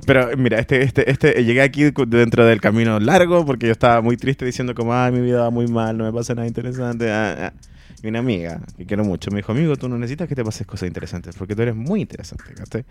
pero 0.06 0.36
mira 0.36 0.58
este 0.58 0.82
este 0.82 1.10
este 1.10 1.44
llegué 1.44 1.62
aquí 1.62 1.90
dentro 2.06 2.44
del 2.46 2.60
camino 2.60 2.98
largo 3.00 3.44
porque 3.44 3.66
yo 3.66 3.72
estaba 3.72 4.00
muy 4.00 4.16
triste 4.16 4.44
diciendo 4.44 4.74
como 4.74 4.94
ay 4.94 5.12
mi 5.12 5.20
vida 5.20 5.42
va 5.42 5.50
muy 5.50 5.66
mal 5.66 5.96
no 5.96 6.04
me 6.04 6.12
pasa 6.12 6.34
nada 6.34 6.46
interesante 6.46 7.10
ah, 7.10 7.52
ah". 7.52 7.52
Y 8.06 8.10
una 8.10 8.20
amiga 8.20 8.60
que 8.76 8.86
quiero 8.86 9.04
mucho 9.04 9.30
me 9.30 9.38
dijo 9.38 9.52
amigo 9.52 9.76
tú 9.76 9.88
no 9.88 9.98
necesitas 9.98 10.28
que 10.28 10.34
te 10.34 10.44
pases 10.44 10.66
cosas 10.66 10.86
interesantes 10.86 11.34
porque 11.36 11.54
tú 11.56 11.62
eres 11.62 11.74
muy 11.74 12.00
interesante 12.02 12.54
¿cachai? 12.54 12.84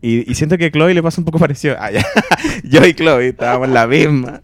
y, 0.00 0.30
y 0.30 0.34
siento 0.34 0.58
que 0.58 0.66
a 0.66 0.70
Chloe 0.70 0.94
le 0.94 1.02
pasa 1.02 1.20
un 1.20 1.24
poco 1.24 1.38
parecido 1.38 1.76
ah, 1.78 1.90
ya. 1.90 2.04
yo 2.64 2.84
y 2.86 2.94
Chloe 2.94 3.28
estábamos 3.28 3.68
la 3.68 3.86
misma 3.86 4.40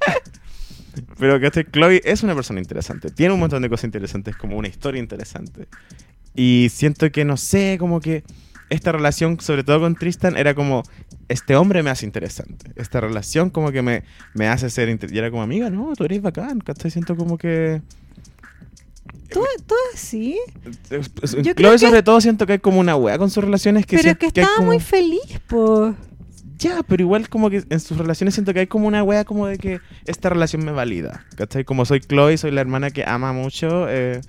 pero 1.19 1.39
que 1.41 1.51
Chloe 1.65 2.01
es 2.05 2.23
una 2.23 2.35
persona 2.35 2.61
interesante 2.61 3.11
tiene 3.11 3.35
un 3.35 3.41
montón 3.41 3.63
de 3.63 3.69
cosas 3.69 3.85
interesantes 3.85 4.37
como 4.37 4.57
una 4.57 4.69
historia 4.69 5.01
interesante 5.01 5.69
y 6.35 6.69
siento 6.71 7.11
que 7.11 7.25
no 7.25 7.37
sé 7.37 7.77
como 7.79 8.01
que 8.01 8.25
esta 8.71 8.93
relación, 8.93 9.41
sobre 9.41 9.65
todo 9.65 9.81
con 9.81 9.95
Tristan, 9.95 10.37
era 10.37 10.55
como, 10.55 10.83
este 11.29 11.57
hombre 11.57 11.83
me 11.83 11.89
hace 11.89 12.05
interesante. 12.05 12.71
Esta 12.77 13.01
relación 13.01 13.49
como 13.49 13.73
que 13.73 13.81
me, 13.81 14.03
me 14.35 14.47
hace 14.47 14.69
ser... 14.69 14.91
inter- 14.91 15.11
Y 15.11 15.17
era 15.17 15.31
como, 15.31 15.43
amiga, 15.43 15.71
no, 15.71 15.95
tú 15.97 16.05
eres 16.05 16.21
bacán, 16.21 16.61
¿cachai? 16.61 16.91
Siento 16.91 17.17
como 17.17 17.39
que... 17.39 17.81
Todo, 19.31 19.45
todo 19.67 19.79
así. 19.95 20.39
Yo 21.43 21.55
que- 21.55 21.79
sobre 21.79 22.03
todo 22.03 22.21
siento 22.21 22.47
que 22.47 22.55
hay 22.55 22.59
como 22.59 22.81
una 22.81 22.97
wea 22.97 23.19
con 23.19 23.31
sus 23.31 23.45
relaciones 23.45 23.87
que 23.87 23.97
pero 23.97 24.11
sien- 24.11 24.17
que 24.19 24.27
estaba 24.27 24.49
como- 24.57 24.69
muy 24.69 24.81
feliz, 24.81 25.41
po. 25.49 25.95
Ya, 26.59 26.83
pero 26.83 27.03
igual 27.05 27.29
como 27.29 27.51
que 27.51 27.63
en 27.71 27.79
sus 27.81 27.97
relaciones 27.99 28.35
siento 28.35 28.53
que 28.53 28.61
hay 28.61 28.67
como 28.67 28.89
una 28.89 29.05
wea 29.05 29.25
como 29.25 29.47
de 29.47 29.59
que 29.59 29.81
esta 30.07 30.29
relación 30.29 30.65
me 30.65 30.73
valida. 30.73 31.25
¿Cachai? 31.37 31.65
Como 31.65 31.85
soy 31.85 32.01
Chloe, 32.01 32.37
soy 32.37 32.51
la 32.51 32.61
hermana 32.61 32.91
que 32.91 33.05
ama 33.07 33.33
mucho, 33.33 33.89
eh, 33.89 34.21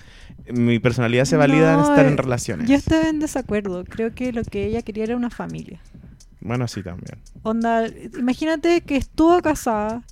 mi 0.51 0.77
personalidad 0.77 1.25
se 1.25 1.37
valida 1.37 1.73
en 1.73 1.79
estar 1.79 2.05
en 2.05 2.17
relaciones. 2.17 2.69
Yo 2.69 2.75
estoy 2.75 3.07
en 3.07 3.19
desacuerdo. 3.19 3.83
Creo 3.83 4.13
que 4.13 4.31
lo 4.31 4.43
que 4.43 4.65
ella 4.67 4.83
quería 4.83 5.05
era 5.05 5.15
una 5.15 5.31
familia. 5.31 5.79
Bueno, 6.41 6.67
sí 6.67 6.83
también. 6.83 7.17
Onda, 7.41 7.87
imagínate 8.17 8.81
que 8.81 8.95
estuvo 8.97 9.41
casada 9.41 10.03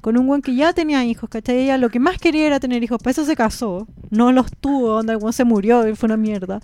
con 0.00 0.18
un 0.18 0.28
weón 0.28 0.42
que 0.42 0.54
ya 0.54 0.72
tenía 0.72 1.04
hijos, 1.04 1.28
¿cachai? 1.28 1.58
Ella 1.58 1.78
lo 1.78 1.88
que 1.88 1.98
más 1.98 2.18
quería 2.18 2.46
era 2.46 2.60
tener 2.60 2.82
hijos, 2.82 2.98
por 3.02 3.10
eso 3.10 3.24
se 3.24 3.36
casó. 3.36 3.86
No 4.10 4.32
los 4.32 4.50
tuvo, 4.60 4.96
onda, 4.96 5.14
el 5.14 5.32
se 5.32 5.44
murió 5.44 5.86
y 5.88 5.94
fue 5.94 6.06
una 6.06 6.16
mierda. 6.16 6.60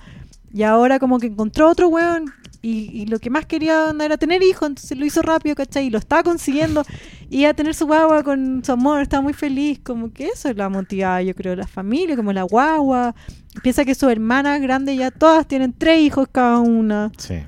Y 0.52 0.62
ahora 0.62 0.98
como 0.98 1.18
que 1.18 1.28
encontró 1.28 1.68
otro 1.68 1.88
weón 1.88 2.32
y, 2.60 2.90
y 2.92 3.06
lo 3.06 3.18
que 3.18 3.28
más 3.28 3.44
quería 3.44 3.88
onda, 3.88 4.04
era 4.04 4.16
tener 4.16 4.42
hijos, 4.42 4.68
entonces 4.68 4.96
lo 4.96 5.04
hizo 5.04 5.20
rápido, 5.20 5.56
¿cachai? 5.56 5.86
Y 5.86 5.90
lo 5.90 5.98
estaba 5.98 6.22
consiguiendo. 6.22 6.84
Y 7.28 7.44
a 7.44 7.54
tener 7.54 7.74
su 7.74 7.86
guagua 7.86 8.22
con 8.22 8.62
su 8.64 8.70
amor, 8.70 9.02
estaba 9.02 9.22
muy 9.22 9.32
feliz. 9.32 9.80
Como 9.82 10.12
que 10.12 10.28
eso 10.28 10.48
es 10.48 10.56
la 10.56 10.68
motivaba, 10.68 11.22
yo 11.22 11.34
creo, 11.34 11.56
la 11.56 11.66
familia, 11.66 12.14
como 12.14 12.32
la 12.32 12.44
guagua. 12.44 13.14
Piensa 13.62 13.84
que 13.84 13.94
sus 13.94 14.10
hermanas 14.10 14.60
grandes 14.60 14.96
ya 14.96 15.10
todas 15.10 15.46
tienen 15.48 15.72
tres 15.72 16.00
hijos 16.00 16.28
cada 16.30 16.60
una. 16.60 17.10
Sí. 17.18 17.42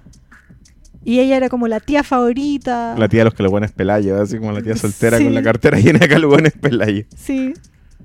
Y 1.05 1.21
ella 1.21 1.37
era 1.37 1.49
como 1.49 1.69
la 1.69 1.81
tía 1.81 2.03
favorita. 2.03 2.95
La 2.99 3.09
tía 3.09 3.21
de 3.21 3.25
los 3.27 3.35
calugones 3.35 3.73
Pelayo, 3.73 4.21
así 4.21 4.39
como 4.39 4.53
la 4.53 4.63
tía 4.63 4.75
soltera 4.77 5.19
Sí. 5.19 5.25
con 5.25 5.35
la 5.35 5.43
cartera 5.43 5.79
llena 5.79 5.99
de 5.99 6.09
calugones 6.09 6.53
Pelayo. 6.55 7.05
Sí, 7.17 7.53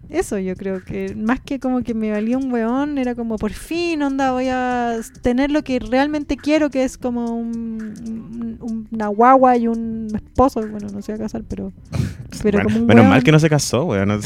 eso 0.10 0.38
yo 0.40 0.56
creo 0.56 0.84
que 0.84 1.16
más 1.16 1.40
que 1.40 1.60
como 1.60 1.82
que 1.84 1.94
me 1.94 2.12
valía 2.12 2.38
un 2.38 2.52
weón, 2.52 2.98
era 2.98 3.16
como 3.16 3.38
por 3.38 3.52
fin, 3.52 4.02
onda, 4.02 4.32
voy 4.32 4.48
a 4.50 4.98
tener 5.22 5.50
lo 5.52 5.64
que 5.64 5.80
realmente 5.80 6.36
quiero, 6.36 6.70
que 6.70 6.84
es 6.84 6.98
como 6.98 7.36
un, 7.38 8.58
un- 8.62 8.88
una 8.92 9.08
guagua 9.08 9.56
y 9.56 9.68
un 9.68 10.08
esposo. 10.14 10.60
Bueno, 10.68 10.88
no 10.92 11.02
se 11.02 11.12
va 11.14 11.18
a 11.18 11.20
casar, 11.20 11.44
pero, 11.48 11.72
pero 12.44 12.58
Bueno, 12.58 12.64
como 12.70 12.80
un 12.82 12.86
menos 12.88 13.02
weón. 13.04 13.10
mal 13.12 13.24
que 13.24 13.32
no 13.32 13.40
se 13.40 13.50
casó, 13.50 13.86
weón. 13.86 14.20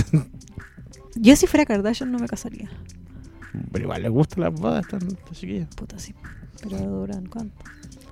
Yo 1.16 1.36
si 1.36 1.45
fuera 1.48 1.66
Kardashian 1.66 2.12
no 2.12 2.18
me 2.18 2.28
casaría. 2.28 2.70
Pero 3.72 3.84
igual 3.86 4.02
le 4.02 4.10
gusta 4.10 4.41
la 4.41 4.50
boda 4.50 4.78
a 4.78 4.82
esta, 4.82 4.98
esta 4.98 5.32
chiquilla. 5.34 5.68
Puta, 5.76 6.00
sí. 6.00 6.14
Pero 6.64 6.78
duran 6.80 7.26
cuánto. 7.28 7.54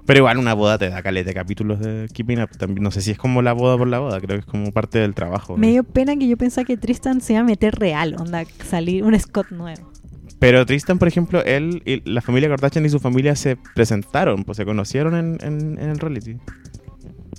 Pero 0.05 0.19
igual 0.19 0.37
una 0.37 0.53
boda 0.53 0.77
te 0.77 0.89
da 0.89 1.01
caleta 1.03 1.29
de 1.29 1.33
capítulos 1.33 1.79
de 1.79 2.07
Keeping 2.13 2.41
Up. 2.41 2.49
También, 2.57 2.83
no 2.83 2.91
sé 2.91 3.01
si 3.01 3.11
es 3.11 3.17
como 3.17 3.41
la 3.41 3.53
boda 3.53 3.77
por 3.77 3.87
la 3.87 3.99
boda, 3.99 4.19
creo 4.19 4.37
que 4.37 4.41
es 4.41 4.45
como 4.45 4.71
parte 4.71 4.99
del 4.99 5.13
trabajo. 5.13 5.57
Me 5.57 5.69
dio 5.69 5.83
pena 5.83 6.15
que 6.17 6.27
yo 6.27 6.37
pensaba 6.37 6.65
que 6.65 6.77
Tristan 6.77 7.21
se 7.21 7.33
iba 7.33 7.41
a 7.41 7.45
meter 7.45 7.75
real, 7.75 8.15
onda, 8.19 8.43
salir 8.67 9.03
un 9.03 9.17
Scott 9.19 9.51
nuevo. 9.51 9.91
Pero 10.39 10.65
Tristan, 10.65 10.97
por 10.97 11.07
ejemplo, 11.07 11.43
él 11.43 11.83
y 11.85 12.01
la 12.09 12.21
familia 12.21 12.49
Kardashian 12.49 12.83
y 12.85 12.89
su 12.89 12.99
familia 12.99 13.35
se 13.35 13.57
presentaron, 13.75 14.43
pues 14.43 14.57
se 14.57 14.65
conocieron 14.65 15.13
en, 15.15 15.37
en- 15.41 15.77
en 15.79 15.89
el 15.91 15.99
reality. 15.99 16.37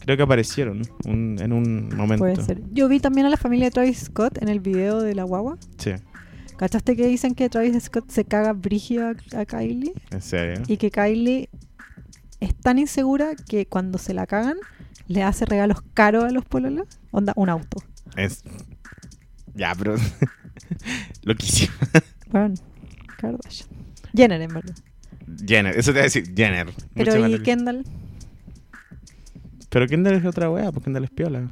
Creo 0.04 0.16
que 0.16 0.22
aparecieron 0.22 0.82
un- 1.04 1.36
en 1.40 1.52
un 1.52 1.88
momento. 1.96 2.18
Puede 2.24 2.36
ser. 2.42 2.60
Yo 2.72 2.88
vi 2.88 3.00
también 3.00 3.26
a 3.26 3.30
la 3.30 3.36
familia 3.36 3.66
de 3.66 3.70
Travis 3.72 3.98
Scott 4.04 4.40
en 4.40 4.48
el 4.48 4.60
video 4.60 5.00
de 5.00 5.14
la 5.14 5.24
guagua. 5.24 5.58
Sí, 5.78 5.92
¿Cachaste 6.56 6.94
que 6.96 7.06
dicen 7.08 7.34
que 7.34 7.48
Travis 7.48 7.82
Scott 7.82 8.08
se 8.08 8.24
caga 8.24 8.52
brígido 8.52 9.06
a, 9.08 9.40
a 9.40 9.44
Kylie? 9.46 9.92
en 10.12 10.22
serio. 10.22 10.62
Y 10.68 10.76
que 10.76 10.90
Kylie 10.92 11.48
es 12.42 12.56
tan 12.56 12.78
insegura 12.80 13.36
que 13.36 13.66
cuando 13.66 13.98
se 13.98 14.14
la 14.14 14.26
cagan 14.26 14.56
le 15.06 15.22
hace 15.22 15.44
regalos 15.44 15.82
caros 15.94 16.24
a 16.24 16.30
los 16.30 16.44
pololos. 16.44 16.88
Onda, 17.12 17.32
un 17.36 17.48
auto. 17.48 17.82
Es... 18.16 18.42
Ya, 19.54 19.72
pero... 19.76 19.94
Loquísimo. 21.22 21.72
Bueno, 22.30 22.54
Kardashian. 23.18 23.68
Jenner, 24.12 24.40
en 24.40 24.54
verdad. 24.54 24.74
Jenner, 25.46 25.78
eso 25.78 25.92
te 25.92 25.98
iba 25.98 26.00
a 26.00 26.04
decir, 26.04 26.34
Jenner. 26.34 26.72
Pero 26.94 27.14
Mucho 27.14 27.36
¿y 27.36 27.42
Kendall? 27.42 27.84
Pero 29.68 29.86
Kendall 29.86 30.14
es 30.14 30.24
otra 30.24 30.50
wea, 30.50 30.72
porque 30.72 30.84
Kendall 30.86 31.04
es 31.04 31.10
piola. 31.10 31.48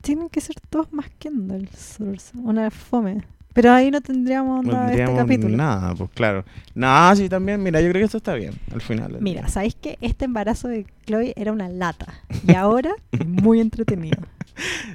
Tienen 0.00 0.28
que 0.30 0.40
ser 0.40 0.56
todos 0.68 0.92
más 0.92 1.10
Kendall. 1.18 1.68
Source. 1.68 2.36
Una 2.36 2.70
fome. 2.70 3.24
Pero 3.56 3.72
ahí 3.72 3.90
no 3.90 4.00
tendríamos 4.02 4.64
No 4.64 4.70
este 4.72 4.84
tendríamos 4.86 5.18
capítulo. 5.18 5.56
nada, 5.56 5.94
pues 5.94 6.10
claro. 6.10 6.44
No, 6.74 7.16
sí, 7.16 7.28
también, 7.28 7.62
mira, 7.62 7.80
yo 7.80 7.88
creo 7.88 8.00
que 8.02 8.04
esto 8.04 8.18
está 8.18 8.34
bien, 8.34 8.52
al 8.72 8.82
final. 8.82 9.16
Mira, 9.20 9.40
día. 9.40 9.48
¿sabéis 9.48 9.74
que 9.74 9.96
este 10.02 10.26
embarazo 10.26 10.68
de 10.68 10.84
Chloe 11.06 11.32
era 11.36 11.52
una 11.52 11.68
lata? 11.70 12.06
Y 12.46 12.54
ahora 12.54 12.90
muy 13.26 13.60
entretenido. 13.60 14.18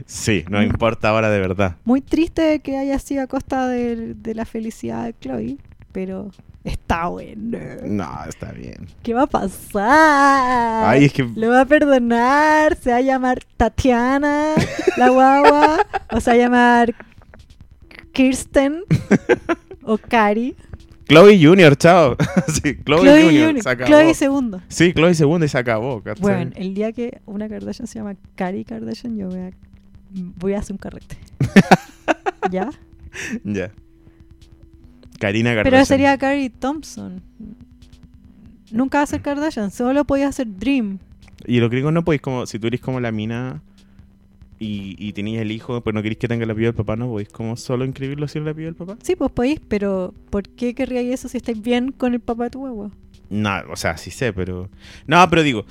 Sí, 0.08 0.44
no 0.50 0.64
importa 0.64 1.10
ahora 1.10 1.30
de 1.30 1.40
verdad. 1.40 1.76
Muy 1.86 2.02
triste 2.02 2.62
que 2.62 2.78
haya 2.78 2.98
sido 2.98 3.22
a 3.22 3.28
costa 3.28 3.68
de, 3.68 4.16
de 4.16 4.34
la 4.34 4.46
felicidad 4.46 5.06
de 5.06 5.14
Chloe, 5.20 5.58
pero 5.92 6.32
está 6.64 7.08
bueno. 7.10 7.60
No, 7.86 8.10
está 8.28 8.54
bien. 8.54 8.88
¿Qué 9.04 9.14
va 9.14 9.24
a 9.24 9.28
pasar? 9.28 10.90
Ay, 10.90 11.06
es 11.06 11.14
que... 11.14 11.24
Le 11.36 11.48
va 11.48 11.62
a 11.62 11.66
perdonar, 11.66 12.76
se 12.76 12.90
va 12.92 12.98
a 12.98 13.02
llamar 13.02 13.44
Tatiana, 13.58 14.54
la 14.98 15.10
guagua, 15.10 15.86
o 16.12 16.20
se 16.20 16.32
va 16.32 16.36
a 16.36 16.40
llamar 16.40 16.96
Kirsten 18.12 18.84
o 19.84 19.98
Cari. 19.98 20.56
Chloe 21.08 21.38
Junior, 21.44 21.76
chao. 21.76 22.16
sí, 22.48 22.78
Chloe, 22.86 23.02
Chloe 23.02 23.24
Junior, 23.24 23.48
Junior, 23.48 23.64
se 23.64 23.70
acabó. 23.70 23.88
Chloe 23.88 24.14
segundo. 24.14 24.62
Sí, 24.70 24.94
Chloe 24.94 25.14
segunda 25.14 25.46
y 25.46 25.50
se 25.50 25.58
acabó, 25.58 26.02
¿cachai? 26.02 26.22
Bueno, 26.22 26.52
el 26.56 26.74
día 26.74 26.94
que 26.94 27.22
una 27.26 27.50
Kardashian 27.50 27.88
se 27.88 28.00
llama 28.00 28.16
Cari 28.36 28.64
Kardashian, 28.64 29.18
yo 29.18 29.28
voy 29.28 29.40
a, 29.40 29.52
voy 30.12 30.54
a 30.54 30.60
hacer 30.60 30.74
un 30.74 30.78
carrete. 30.78 31.18
¿Ya? 32.52 32.70
Ya. 33.44 33.72
Karina 35.20 35.50
Kardashian. 35.50 35.72
Pero 35.72 35.86
sería 35.86 36.18
Cari 36.18 36.50
Thompson. 36.50 37.22
Nunca 38.72 39.00
va 39.00 39.04
a 39.04 39.08
ser 39.08 39.22
Kardashian, 39.22 39.70
solo 39.70 40.06
podía 40.06 40.30
hacer 40.30 40.48
Dream. 40.48 41.00
Y 41.46 41.60
los 41.60 41.70
gringos 41.70 41.92
no 41.92 42.06
podéis 42.06 42.22
como... 42.22 42.46
Si 42.46 42.60
tú 42.60 42.68
eres 42.68 42.80
como 42.80 43.00
la 43.00 43.12
mina 43.12 43.62
y, 44.62 44.96
y 45.00 45.14
tenías 45.14 45.42
el 45.42 45.52
hijo, 45.52 45.82
pero 45.82 45.96
no 45.96 46.04
queréis 46.04 46.20
que 46.20 46.28
tenga 46.28 46.44
el 46.44 46.52
apellido 46.52 46.72
del 46.72 46.78
papá, 46.78 46.96
¿no 46.96 47.08
podéis 47.08 47.30
como 47.30 47.58
solo 47.58 47.84
inscribirlo 47.84 48.28
sin 48.28 48.44
el 48.44 48.50
apellido 48.50 48.72
del 48.72 48.76
papá? 48.76 48.96
Sí, 49.02 49.16
pues 49.16 49.32
podéis, 49.32 49.60
pero 49.68 50.14
¿por 50.30 50.48
qué 50.48 50.76
querríais 50.76 51.12
eso 51.12 51.28
si 51.28 51.38
estáis 51.38 51.60
bien 51.60 51.92
con 51.92 52.14
el 52.14 52.20
papá 52.20 52.44
de 52.44 52.50
tu 52.52 52.60
huevo? 52.64 52.92
No, 53.32 53.56
o 53.72 53.76
sea, 53.76 53.98
sí 53.98 54.12
sé, 54.12 54.34
pero... 54.34 54.70
No, 55.08 55.28
pero 55.32 55.42
digo, 55.42 55.66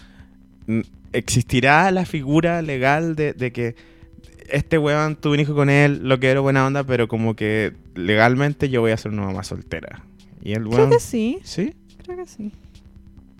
mm, 0.67 0.81
¿existirá 1.13 1.89
la 1.93 2.05
figura 2.05 2.63
legal 2.63 3.15
de, 3.15 3.33
de 3.33 3.53
que 3.53 3.77
este 4.51 4.77
weón 4.77 5.15
tuve 5.15 5.35
un 5.35 5.41
hijo 5.41 5.55
con 5.55 5.71
él, 5.71 6.01
lo 6.03 6.19
que 6.19 6.29
era 6.29 6.41
buena 6.41 6.67
onda, 6.67 6.83
pero 6.83 7.07
como 7.07 7.37
que 7.37 7.75
legalmente 7.95 8.71
yo 8.71 8.81
voy 8.81 8.91
a 8.91 8.97
ser 8.97 9.13
una 9.13 9.23
mamá 9.23 9.45
soltera? 9.45 10.05
Y 10.43 10.55
el 10.55 10.65
Creo 10.65 10.77
weón... 10.77 10.91
que 10.91 10.99
sí, 10.99 11.39
¿Sí? 11.45 11.75
creo 12.03 12.17
que 12.17 12.27
sí. 12.27 12.51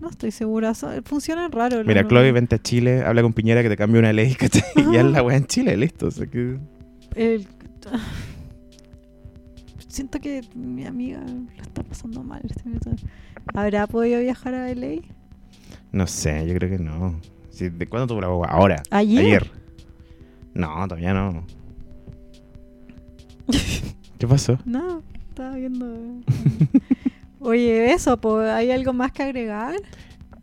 No 0.01 0.09
estoy 0.09 0.31
segura, 0.31 0.73
so- 0.73 0.89
funciona 1.05 1.47
raro. 1.47 1.83
Mira. 1.85 2.05
Chloe, 2.07 2.31
vente 2.31 2.55
a 2.55 2.59
Chile, 2.59 3.03
habla 3.05 3.21
con 3.21 3.33
Piñera 3.33 3.61
que 3.61 3.69
te 3.69 3.77
cambie 3.77 3.99
una 3.99 4.11
ley, 4.11 4.33
¿cachai? 4.39 4.63
Y 4.75 4.95
es 4.97 5.05
la 5.05 5.21
weá 5.23 5.37
en 5.37 5.45
Chile, 5.45 5.77
listo. 5.77 6.07
o 6.07 6.11
sea 6.11 6.25
que- 6.27 6.57
El- 7.15 7.47
Siento 9.87 10.19
que 10.19 10.41
mi 10.55 10.85
amiga 10.85 11.19
lo 11.21 11.61
está 11.61 11.83
pasando 11.83 12.23
mal. 12.23 12.41
este. 12.49 12.63
¿Habrá 13.53 13.85
podido 13.87 14.19
viajar 14.21 14.53
a 14.55 14.69
LA? 14.73 15.01
No 15.91 16.07
sé, 16.07 16.47
yo 16.47 16.53
creo 16.55 16.69
que 16.77 16.83
no. 16.83 17.19
¿De 17.59 17.87
cuándo 17.87 18.07
tuvo 18.07 18.21
la 18.21 18.27
guagua? 18.27 18.47
Ahora. 18.47 18.81
¿Ayer? 18.89 19.51
No, 20.53 20.87
todavía 20.87 21.13
no. 21.13 21.45
¿Qué 24.17 24.27
pasó? 24.27 24.57
No, 24.65 25.03
estaba 25.29 25.55
viendo. 25.57 25.85
Oye, 27.41 27.91
eso, 27.91 28.17
pues, 28.21 28.49
¿hay 28.49 28.71
algo 28.71 28.93
más 28.93 29.11
que 29.11 29.23
agregar? 29.23 29.73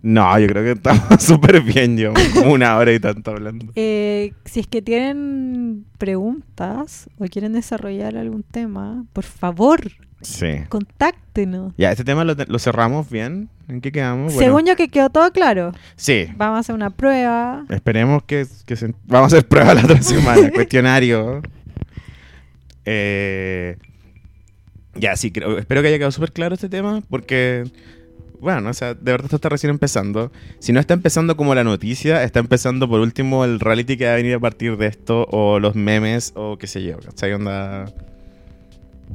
No, 0.02 0.38
yo 0.38 0.46
creo 0.48 0.62
que 0.64 0.72
estamos 0.72 1.02
súper 1.22 1.60
bien, 1.60 1.96
yo. 1.96 2.12
Como 2.34 2.52
una 2.52 2.76
hora 2.76 2.92
y 2.92 3.00
tanto 3.00 3.30
hablando. 3.30 3.72
Eh, 3.76 4.32
si 4.44 4.60
es 4.60 4.66
que 4.66 4.82
tienen 4.82 5.84
preguntas 5.98 7.08
o 7.18 7.24
quieren 7.26 7.52
desarrollar 7.52 8.16
algún 8.16 8.42
tema, 8.42 9.04
por 9.12 9.24
favor, 9.24 9.80
Sí. 10.20 10.48
contáctenos. 10.68 11.72
Ya, 11.78 11.92
este 11.92 12.02
tema 12.04 12.24
lo, 12.24 12.58
cerramos 12.58 13.08
bien. 13.08 13.48
¿En 13.68 13.80
qué 13.80 13.92
quedamos? 13.92 14.34
Bueno, 14.34 14.46
Según 14.48 14.66
yo 14.66 14.74
que 14.74 14.88
quedó 14.88 15.10
todo 15.10 15.30
claro, 15.30 15.72
Sí. 15.94 16.26
vamos 16.36 16.56
a 16.56 16.60
hacer 16.60 16.74
una 16.74 16.90
prueba. 16.90 17.64
Esperemos 17.68 18.24
que, 18.24 18.44
que 18.66 18.74
se- 18.76 18.94
vamos 19.06 19.32
a 19.32 19.36
hacer 19.36 19.46
prueba 19.48 19.74
la 19.74 19.84
otra 19.84 20.02
semana. 20.02 20.50
cuestionario. 20.54 21.42
Eh, 22.84 23.76
ya, 24.98 25.16
sí, 25.16 25.30
creo, 25.30 25.58
espero 25.58 25.82
que 25.82 25.88
haya 25.88 25.96
quedado 25.98 26.12
súper 26.12 26.32
claro 26.32 26.54
este 26.54 26.68
tema 26.68 27.02
porque, 27.08 27.64
bueno, 28.40 28.70
o 28.70 28.72
sea, 28.74 28.94
de 28.94 29.10
verdad 29.12 29.26
esto 29.26 29.36
está 29.36 29.48
recién 29.48 29.70
empezando. 29.70 30.30
Si 30.58 30.72
no 30.72 30.80
está 30.80 30.94
empezando 30.94 31.36
como 31.36 31.54
la 31.54 31.64
noticia, 31.64 32.22
está 32.22 32.40
empezando 32.40 32.88
por 32.88 33.00
último 33.00 33.44
el 33.44 33.60
reality 33.60 33.96
que 33.96 34.06
va 34.06 34.12
a 34.12 34.16
venir 34.16 34.34
a 34.34 34.40
partir 34.40 34.76
de 34.76 34.86
esto 34.86 35.26
o 35.30 35.58
los 35.60 35.74
memes 35.74 36.32
o 36.36 36.56
qué 36.58 36.66
sé 36.66 36.82
yo. 36.82 36.98
¿Cachai? 36.98 37.32
Onda... 37.32 37.86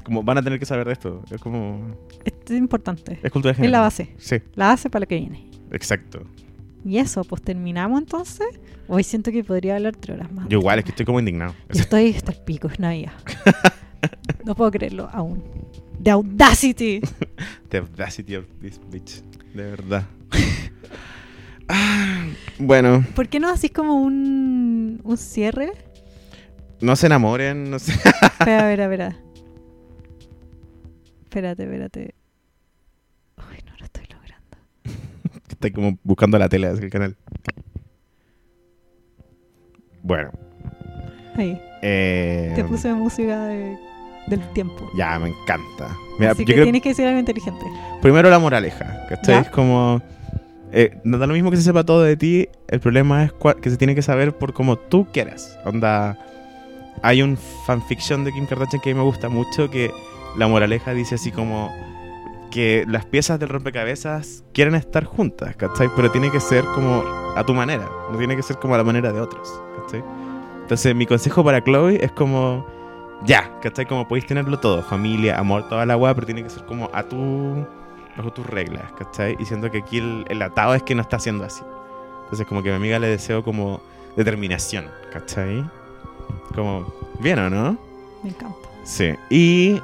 Como 0.03 0.23
van 0.23 0.39
a 0.39 0.41
tener 0.41 0.57
que 0.57 0.65
saber 0.65 0.87
de 0.87 0.93
esto. 0.93 1.23
Es 1.29 1.39
como... 1.39 1.95
Esto 2.25 2.53
es 2.53 2.59
importante. 2.59 3.19
Es 3.21 3.31
cultura 3.31 3.51
Es 3.51 3.57
general. 3.57 3.71
la 3.73 3.79
base. 3.81 4.09
Sí, 4.17 4.37
La 4.55 4.69
base 4.69 4.89
para 4.89 5.01
lo 5.03 5.07
que 5.07 5.17
viene. 5.19 5.47
exacto. 5.71 6.23
Y 6.85 6.97
eso, 6.97 7.23
pues 7.23 7.41
terminamos 7.43 7.99
entonces. 8.01 8.47
Hoy 8.89 9.03
siento 9.03 9.31
que 9.31 9.43
podría 9.43 9.75
hablar 9.77 9.95
tres 9.95 10.17
horas 10.17 10.31
más. 10.33 10.49
Yo 10.49 10.59
igual, 10.59 10.79
es 10.79 10.85
que 10.85 10.91
estoy 10.91 11.05
como 11.05 11.19
indignado. 11.19 11.53
Yo 11.71 11.79
estoy 11.81 12.13
hasta 12.13 12.31
el 12.33 12.39
pico, 12.39 12.67
es 12.67 12.77
Navidad. 12.79 13.13
no 14.45 14.55
puedo 14.55 14.71
creerlo 14.71 15.09
aún. 15.11 15.43
The 16.01 16.11
Audacity. 16.11 17.01
The 17.69 17.77
audacity 17.79 18.35
of 18.35 18.45
this 18.61 18.79
bitch. 18.91 19.21
De 19.53 19.63
verdad. 19.63 20.03
Ah, 21.69 22.25
bueno, 22.59 23.03
¿Por 23.15 23.29
qué 23.29 23.39
no 23.39 23.49
así 23.49 23.69
como 23.69 23.95
un, 23.95 24.99
un 25.03 25.17
cierre? 25.17 25.71
no 26.81 26.95
se 26.97 27.05
enamoren, 27.07 27.69
no 27.71 27.79
sé. 27.79 27.93
Espera, 27.93 28.59
a 28.59 28.65
ver, 28.67 28.81
a 28.81 28.87
ver. 28.87 29.01
a- 29.03 29.15
Espérate, 31.23 31.63
espérate. 31.63 32.13
Uy, 33.37 33.57
no 33.65 33.71
lo 33.79 33.85
estoy 33.85 34.05
logrando. 34.11 34.57
Estoy 35.49 35.71
como 35.71 35.97
buscando 36.03 36.37
la 36.37 36.49
tele 36.49 36.71
del 36.73 36.89
canal. 36.91 37.15
Bueno. 40.03 40.31
Ahí, 41.35 41.59
Eh, 41.81 42.51
te 42.55 42.63
puse 42.65 42.93
música 42.93 43.45
de- 43.47 43.77
del 44.27 44.41
tiempo. 44.53 44.89
Ya, 44.95 45.17
me 45.19 45.29
encanta. 45.29 45.95
Mira, 46.19 46.31
Así 46.31 46.41
yo 46.43 46.47
que 46.47 46.53
creo- 46.53 46.65
tienes 46.65 46.81
que 46.81 46.89
decir 46.89 47.05
algo 47.07 47.19
inteligente. 47.19 47.65
Primero 48.01 48.29
la 48.29 48.39
moraleja, 48.39 49.05
¿cachai? 49.09 49.41
Es 49.41 49.49
como... 49.49 50.01
Eh, 50.75 50.97
no 51.03 51.19
da 51.19 51.27
lo 51.27 51.33
mismo 51.35 51.51
que 51.51 51.57
se 51.57 51.63
sepa 51.63 51.83
todo 51.83 52.01
de 52.01 52.17
ti, 52.17 52.49
el 52.67 52.79
problema 52.79 53.23
es 53.25 53.33
que 53.61 53.69
se 53.69 53.77
tiene 53.77 53.93
que 53.93 54.01
saber 54.01 54.35
por 54.35 54.53
como 54.53 54.75
tú 54.75 55.05
quieras. 55.13 55.55
Onda, 55.65 56.17
hay 57.03 57.21
un 57.21 57.37
fanfiction 57.67 58.23
de 58.23 58.31
Kim 58.31 58.47
Kardashian 58.47 58.81
que 58.81 58.89
a 58.89 58.93
mí 58.93 58.97
me 58.97 59.05
gusta 59.05 59.29
mucho 59.29 59.69
que 59.69 59.91
la 60.35 60.47
moraleja 60.47 60.93
dice 60.95 61.15
así 61.15 61.31
como 61.31 61.71
que 62.49 62.85
las 62.87 63.05
piezas 63.05 63.39
del 63.39 63.49
rompecabezas 63.49 64.43
quieren 64.51 64.73
estar 64.73 65.03
juntas, 65.05 65.55
¿cachai? 65.55 65.89
Pero 65.95 66.09
tiene 66.11 66.31
que 66.31 66.39
ser 66.39 66.63
como 66.73 67.03
a 67.35 67.43
tu 67.45 67.53
manera, 67.53 67.87
no 68.11 68.17
tiene 68.17 68.35
que 68.35 68.41
ser 68.41 68.57
como 68.57 68.73
a 68.73 68.77
la 68.79 68.83
manera 68.83 69.11
de 69.11 69.19
otros, 69.21 69.47
¿cachai? 69.83 70.03
Entonces 70.63 70.95
mi 70.95 71.05
consejo 71.05 71.43
para 71.43 71.63
Chloe 71.63 71.99
es 72.03 72.11
como, 72.13 72.65
ya, 73.25 73.49
¿cachai? 73.61 73.85
Como 73.85 74.07
podéis 74.07 74.25
tenerlo 74.25 74.59
todo, 74.59 74.81
familia, 74.81 75.37
amor, 75.37 75.67
toda 75.69 75.85
la 75.85 75.97
weá, 75.97 76.13
pero 76.13 76.25
tiene 76.25 76.43
que 76.43 76.49
ser 76.49 76.65
como 76.65 76.89
a 76.93 77.03
tu, 77.03 77.65
bajo 78.17 78.31
tus 78.31 78.45
reglas, 78.45 78.91
¿cachai? 78.97 79.35
Y 79.39 79.45
siento 79.45 79.71
que 79.71 79.79
aquí 79.79 79.97
el, 79.97 80.25
el 80.29 80.41
atado 80.41 80.75
es 80.75 80.83
que 80.83 80.95
no 80.95 81.01
está 81.01 81.17
haciendo 81.17 81.45
así. 81.45 81.63
Entonces 82.23 82.47
como 82.47 82.63
que 82.63 82.69
a 82.69 82.73
mi 82.73 82.77
amiga 82.77 82.99
le 82.99 83.07
deseo 83.07 83.43
como 83.43 83.81
determinación, 84.15 84.85
¿cachai? 85.11 85.63
Como, 86.55 86.93
bien 87.19 87.39
o 87.39 87.49
no? 87.49 87.77
Me 88.23 88.29
encanta. 88.29 88.57
Sí. 88.83 89.13
Y 89.29 89.81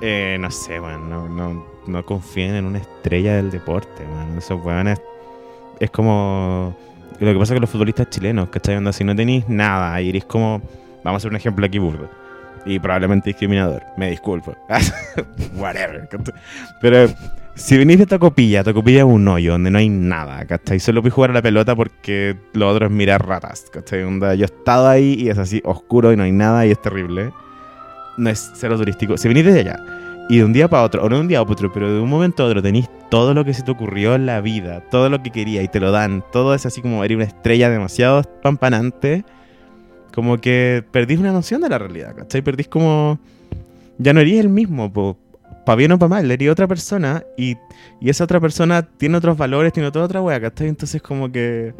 eh, 0.00 0.36
no 0.40 0.50
sé, 0.50 0.78
bueno, 0.80 0.98
no, 0.98 1.28
no, 1.28 1.64
no 1.86 2.04
confíen 2.04 2.54
en 2.54 2.64
una 2.66 2.78
estrella 2.78 3.36
del 3.36 3.50
deporte, 3.50 4.04
bueno. 4.04 4.38
Esos 4.38 4.62
weones 4.64 5.00
es 5.80 5.90
como 5.90 6.76
lo 7.20 7.32
que 7.32 7.38
pasa 7.38 7.54
con 7.54 7.60
los 7.60 7.70
futbolistas 7.70 8.10
chilenos, 8.10 8.48
¿cachai? 8.48 8.76
Onda, 8.76 8.92
si 8.92 9.04
no 9.04 9.14
tenéis 9.14 9.48
nada 9.48 10.00
y 10.00 10.08
eres 10.10 10.24
como, 10.24 10.60
vamos 11.02 11.14
a 11.14 11.16
hacer 11.18 11.30
un 11.30 11.36
ejemplo 11.36 11.64
aquí 11.64 11.78
burdo. 11.78 12.08
Y 12.66 12.78
probablemente 12.78 13.30
discriminador, 13.30 13.82
me 13.96 14.10
disculpo. 14.10 14.56
Whatever. 15.56 16.08
Pero 16.80 17.08
si 17.54 17.76
venís 17.76 17.98
de 17.98 18.06
Tocopilla, 18.06 18.64
Tocopilla 18.64 19.00
es 19.00 19.04
un 19.04 19.28
hoyo 19.28 19.52
donde 19.52 19.70
no 19.70 19.78
hay 19.78 19.88
nada, 19.88 20.44
¿cachai? 20.46 20.80
Solo 20.80 21.02
puedes 21.02 21.14
jugar 21.14 21.30
a 21.30 21.34
la 21.34 21.42
pelota 21.42 21.76
porque 21.76 22.36
lo 22.52 22.68
otro 22.68 22.86
es 22.86 22.92
mirar 22.92 23.26
ratas, 23.26 23.66
¿cachai? 23.72 24.00
Yo 24.00 24.26
he 24.26 24.44
estado 24.44 24.88
ahí 24.88 25.14
y 25.18 25.28
es 25.28 25.38
así 25.38 25.60
oscuro 25.64 26.12
y 26.12 26.16
no 26.16 26.24
hay 26.24 26.32
nada 26.32 26.66
y 26.66 26.70
es 26.70 26.80
terrible. 26.80 27.32
No 28.16 28.30
es 28.30 28.50
cero 28.54 28.76
turístico. 28.76 29.16
Si 29.16 29.28
venís 29.28 29.44
de 29.44 29.60
allá 29.60 29.78
y 30.28 30.38
de 30.38 30.44
un 30.44 30.52
día 30.52 30.68
para 30.68 30.82
otro, 30.82 31.02
o 31.04 31.08
no 31.08 31.16
de 31.16 31.20
un 31.20 31.28
día 31.28 31.42
para 31.42 31.52
otro, 31.52 31.72
pero 31.72 31.92
de 31.92 32.00
un 32.00 32.08
momento 32.08 32.42
a 32.42 32.46
otro 32.46 32.62
tenéis 32.62 32.88
todo 33.10 33.34
lo 33.34 33.44
que 33.44 33.54
se 33.54 33.62
te 33.62 33.70
ocurrió 33.70 34.14
en 34.14 34.26
la 34.26 34.40
vida, 34.40 34.80
todo 34.90 35.08
lo 35.08 35.22
que 35.22 35.30
quería 35.30 35.62
y 35.62 35.68
te 35.68 35.80
lo 35.80 35.92
dan, 35.92 36.24
todo 36.32 36.54
es 36.54 36.66
así 36.66 36.80
como 36.80 37.04
eres 37.04 37.16
una 37.16 37.24
estrella 37.24 37.68
demasiado 37.68 38.22
pampanante, 38.42 39.24
como 40.14 40.40
que 40.40 40.84
perdís 40.92 41.18
una 41.18 41.32
noción 41.32 41.60
de 41.60 41.68
la 41.68 41.76
realidad, 41.76 42.14
¿cachai? 42.14 42.40
Perdís 42.40 42.68
como... 42.68 43.18
Ya 43.98 44.12
no 44.12 44.20
eres 44.20 44.38
el 44.38 44.48
mismo, 44.48 44.92
para 45.66 45.76
bien 45.76 45.92
o 45.92 45.98
para 45.98 46.08
mal, 46.08 46.30
eres 46.30 46.50
otra 46.50 46.68
persona 46.68 47.24
y, 47.36 47.56
y 48.00 48.10
esa 48.10 48.24
otra 48.24 48.40
persona 48.40 48.82
tiene 48.82 49.16
otros 49.16 49.36
valores, 49.36 49.72
tiene 49.72 49.90
toda 49.90 50.04
otra 50.04 50.22
wea, 50.22 50.40
¿cachai? 50.40 50.68
Entonces 50.68 51.02
como 51.02 51.30
que 51.30 51.74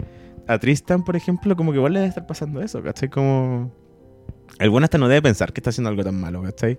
a 0.48 0.58
Tristan, 0.58 1.04
por 1.04 1.16
ejemplo, 1.16 1.54
como 1.54 1.70
que 1.70 1.78
igual 1.78 1.92
le 1.92 2.00
debe 2.00 2.08
estar 2.08 2.26
pasando 2.26 2.60
eso, 2.60 2.82
¿cachai? 2.82 3.08
Como... 3.08 3.72
El 4.58 4.70
bueno 4.70 4.84
hasta 4.84 4.98
no 4.98 5.08
debe 5.08 5.22
pensar 5.22 5.52
que 5.52 5.60
está 5.60 5.70
haciendo 5.70 5.90
algo 5.90 6.02
tan 6.02 6.20
malo, 6.20 6.42
¿cachai? 6.42 6.78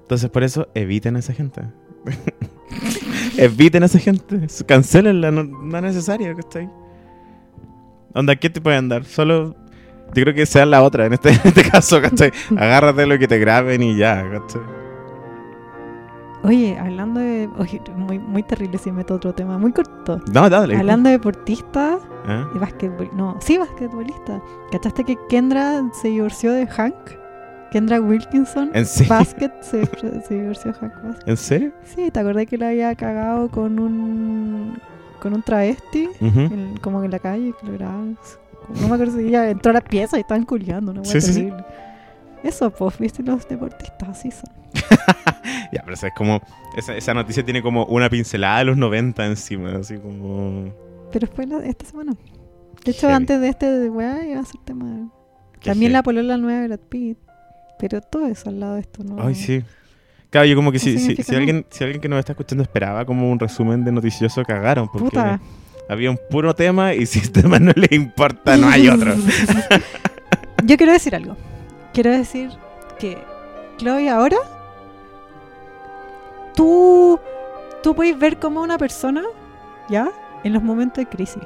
Entonces 0.00 0.28
por 0.30 0.42
eso 0.42 0.68
eviten 0.74 1.14
a 1.14 1.20
esa 1.20 1.32
gente. 1.32 1.62
eviten 3.36 3.84
a 3.84 3.86
esa 3.86 4.00
gente. 4.00 4.46
Cancelenla, 4.66 5.30
no, 5.30 5.44
no 5.44 5.76
es 5.76 5.82
necesario, 5.82 6.36
¿cachai? 6.36 6.68
Onda, 8.14 8.34
¿qué 8.34 8.50
te 8.50 8.60
pueden 8.60 8.88
dar? 8.88 9.04
Solo... 9.04 9.67
Yo 10.14 10.22
creo 10.22 10.34
que 10.34 10.46
sea 10.46 10.64
la 10.66 10.82
otra 10.82 11.06
en 11.06 11.12
este, 11.12 11.28
en 11.30 11.40
este 11.44 11.70
caso, 11.70 12.00
¿cachai? 12.00 12.32
Agárrate 12.56 13.06
lo 13.06 13.18
que 13.18 13.28
te 13.28 13.38
graben 13.38 13.82
y 13.82 13.96
ya, 13.96 14.24
¿cachai? 14.30 14.62
Oye, 16.44 16.78
hablando 16.78 17.20
de. 17.20 17.48
Oye, 17.58 17.82
muy, 17.96 18.18
muy 18.18 18.42
terrible 18.44 18.78
si 18.78 18.92
meto 18.92 19.14
otro 19.14 19.34
tema, 19.34 19.58
muy 19.58 19.72
corto. 19.72 20.20
No, 20.32 20.48
dale. 20.48 20.76
Hablando 20.76 21.08
de 21.08 21.16
deportistas 21.18 21.98
¿Ah? 22.26 22.48
y 22.54 22.58
basquetbol. 22.58 23.10
No, 23.12 23.36
sí, 23.40 23.58
basquetbolista. 23.58 24.40
¿Cachaste 24.70 25.02
que 25.04 25.18
Kendra 25.28 25.82
se 26.00 26.08
divorció 26.08 26.52
de 26.52 26.66
Hank? 26.68 26.94
Kendra 27.72 28.00
Wilkinson. 28.00 28.70
¿En 28.72 28.86
serio? 28.86 29.10
Basket 29.14 29.50
se, 29.60 29.84
se 30.28 30.34
divorció 30.34 30.72
de 30.72 30.78
Hank 30.78 30.92
Basket. 31.02 31.28
¿En 31.30 31.36
serio? 31.36 31.72
Sí, 31.84 32.10
¿te 32.10 32.20
acordás 32.20 32.46
que 32.46 32.56
la 32.56 32.68
había 32.68 32.94
cagado 32.94 33.48
con 33.50 33.78
un. 33.80 34.78
con 35.20 35.34
un 35.34 35.42
travesti? 35.42 36.08
Ujú. 36.20 36.40
en- 36.40 36.76
como 36.80 37.02
en 37.02 37.10
la 37.10 37.18
calle, 37.18 37.52
que 37.60 37.66
lo 37.66 37.72
grababan. 37.72 38.16
No 38.80 38.88
me 38.88 38.94
acuerdo 38.94 39.16
si 39.18 39.26
ella 39.26 39.50
entró 39.50 39.70
a 39.70 39.74
la 39.74 39.80
pieza 39.80 40.16
y 40.18 40.20
estaban 40.20 40.44
culiando, 40.44 40.92
una 40.92 41.04
Sí, 41.04 41.20
sí. 41.20 41.52
Eso, 42.42 42.70
pues, 42.70 42.98
viste, 42.98 43.22
los 43.22 43.48
deportistas 43.48 44.08
así 44.08 44.30
son. 44.30 44.50
Ya, 45.72 45.82
pero 45.82 45.94
es 45.94 46.04
como... 46.16 46.40
Esa, 46.76 46.94
esa 46.96 47.14
noticia 47.14 47.44
tiene 47.44 47.62
como 47.62 47.84
una 47.86 48.08
pincelada 48.08 48.58
de 48.60 48.64
los 48.66 48.76
90 48.76 49.26
encima, 49.26 49.76
así 49.76 49.96
como... 49.98 50.72
Pero 51.12 51.26
fue 51.26 51.46
la- 51.46 51.64
esta 51.64 51.84
semana. 51.84 52.12
De 52.84 52.92
hecho, 52.92 53.02
Heavy. 53.02 53.14
antes 53.14 53.40
de 53.40 53.48
este 53.48 53.66
de 53.66 53.90
weá 53.90 54.24
iba 54.26 54.40
a 54.40 54.44
ser 54.44 54.60
tema. 54.64 55.10
Qué 55.60 55.70
También 55.70 55.92
la 55.92 56.02
polola 56.02 56.36
nueva 56.36 56.60
de 56.60 56.66
Brad 56.68 56.80
Pitt. 56.88 57.18
Pero 57.78 58.00
todo 58.00 58.26
eso 58.26 58.48
al 58.48 58.60
lado 58.60 58.74
de 58.74 58.80
esto, 58.80 59.02
¿no? 59.04 59.16
Ay, 59.22 59.34
sí. 59.34 59.62
Claro, 60.30 60.46
yo 60.46 60.56
como 60.56 60.70
que 60.72 60.78
No 60.78 60.84
si, 60.84 60.98
si, 60.98 61.16
si 61.22 61.34
alguien, 61.34 61.64
si 61.70 61.84
alguien 61.84 62.00
que 62.00 62.08
nos 62.08 62.18
está 62.18 62.32
escuchando 62.32 62.62
esperaba 62.62 63.04
como 63.04 63.30
un 63.30 63.38
resumen 63.38 63.84
de 63.84 63.92
noticioso, 63.92 64.42
cagaron. 64.44 64.88
Porque 64.92 65.04
Puta. 65.10 65.40
Había 65.88 66.10
un 66.10 66.18
puro 66.30 66.54
tema 66.54 66.94
y 66.94 67.06
si 67.06 67.18
este 67.20 67.42
tema 67.42 67.58
no 67.58 67.72
le 67.74 67.94
importa, 67.94 68.56
no 68.56 68.68
hay 68.68 68.88
otro. 68.88 69.14
Yo 70.64 70.76
quiero 70.76 70.92
decir 70.92 71.14
algo. 71.14 71.36
Quiero 71.92 72.10
decir 72.10 72.50
que 72.98 73.18
Chloe 73.78 74.08
ahora 74.08 74.36
tú 76.54 77.18
tú 77.82 77.94
puedes 77.94 78.18
ver 78.18 78.38
como 78.38 78.60
una 78.62 78.78
persona, 78.78 79.22
¿ya? 79.88 80.10
En 80.44 80.52
los 80.52 80.62
momentos 80.62 80.98
de 80.98 81.06
crisis, 81.06 81.42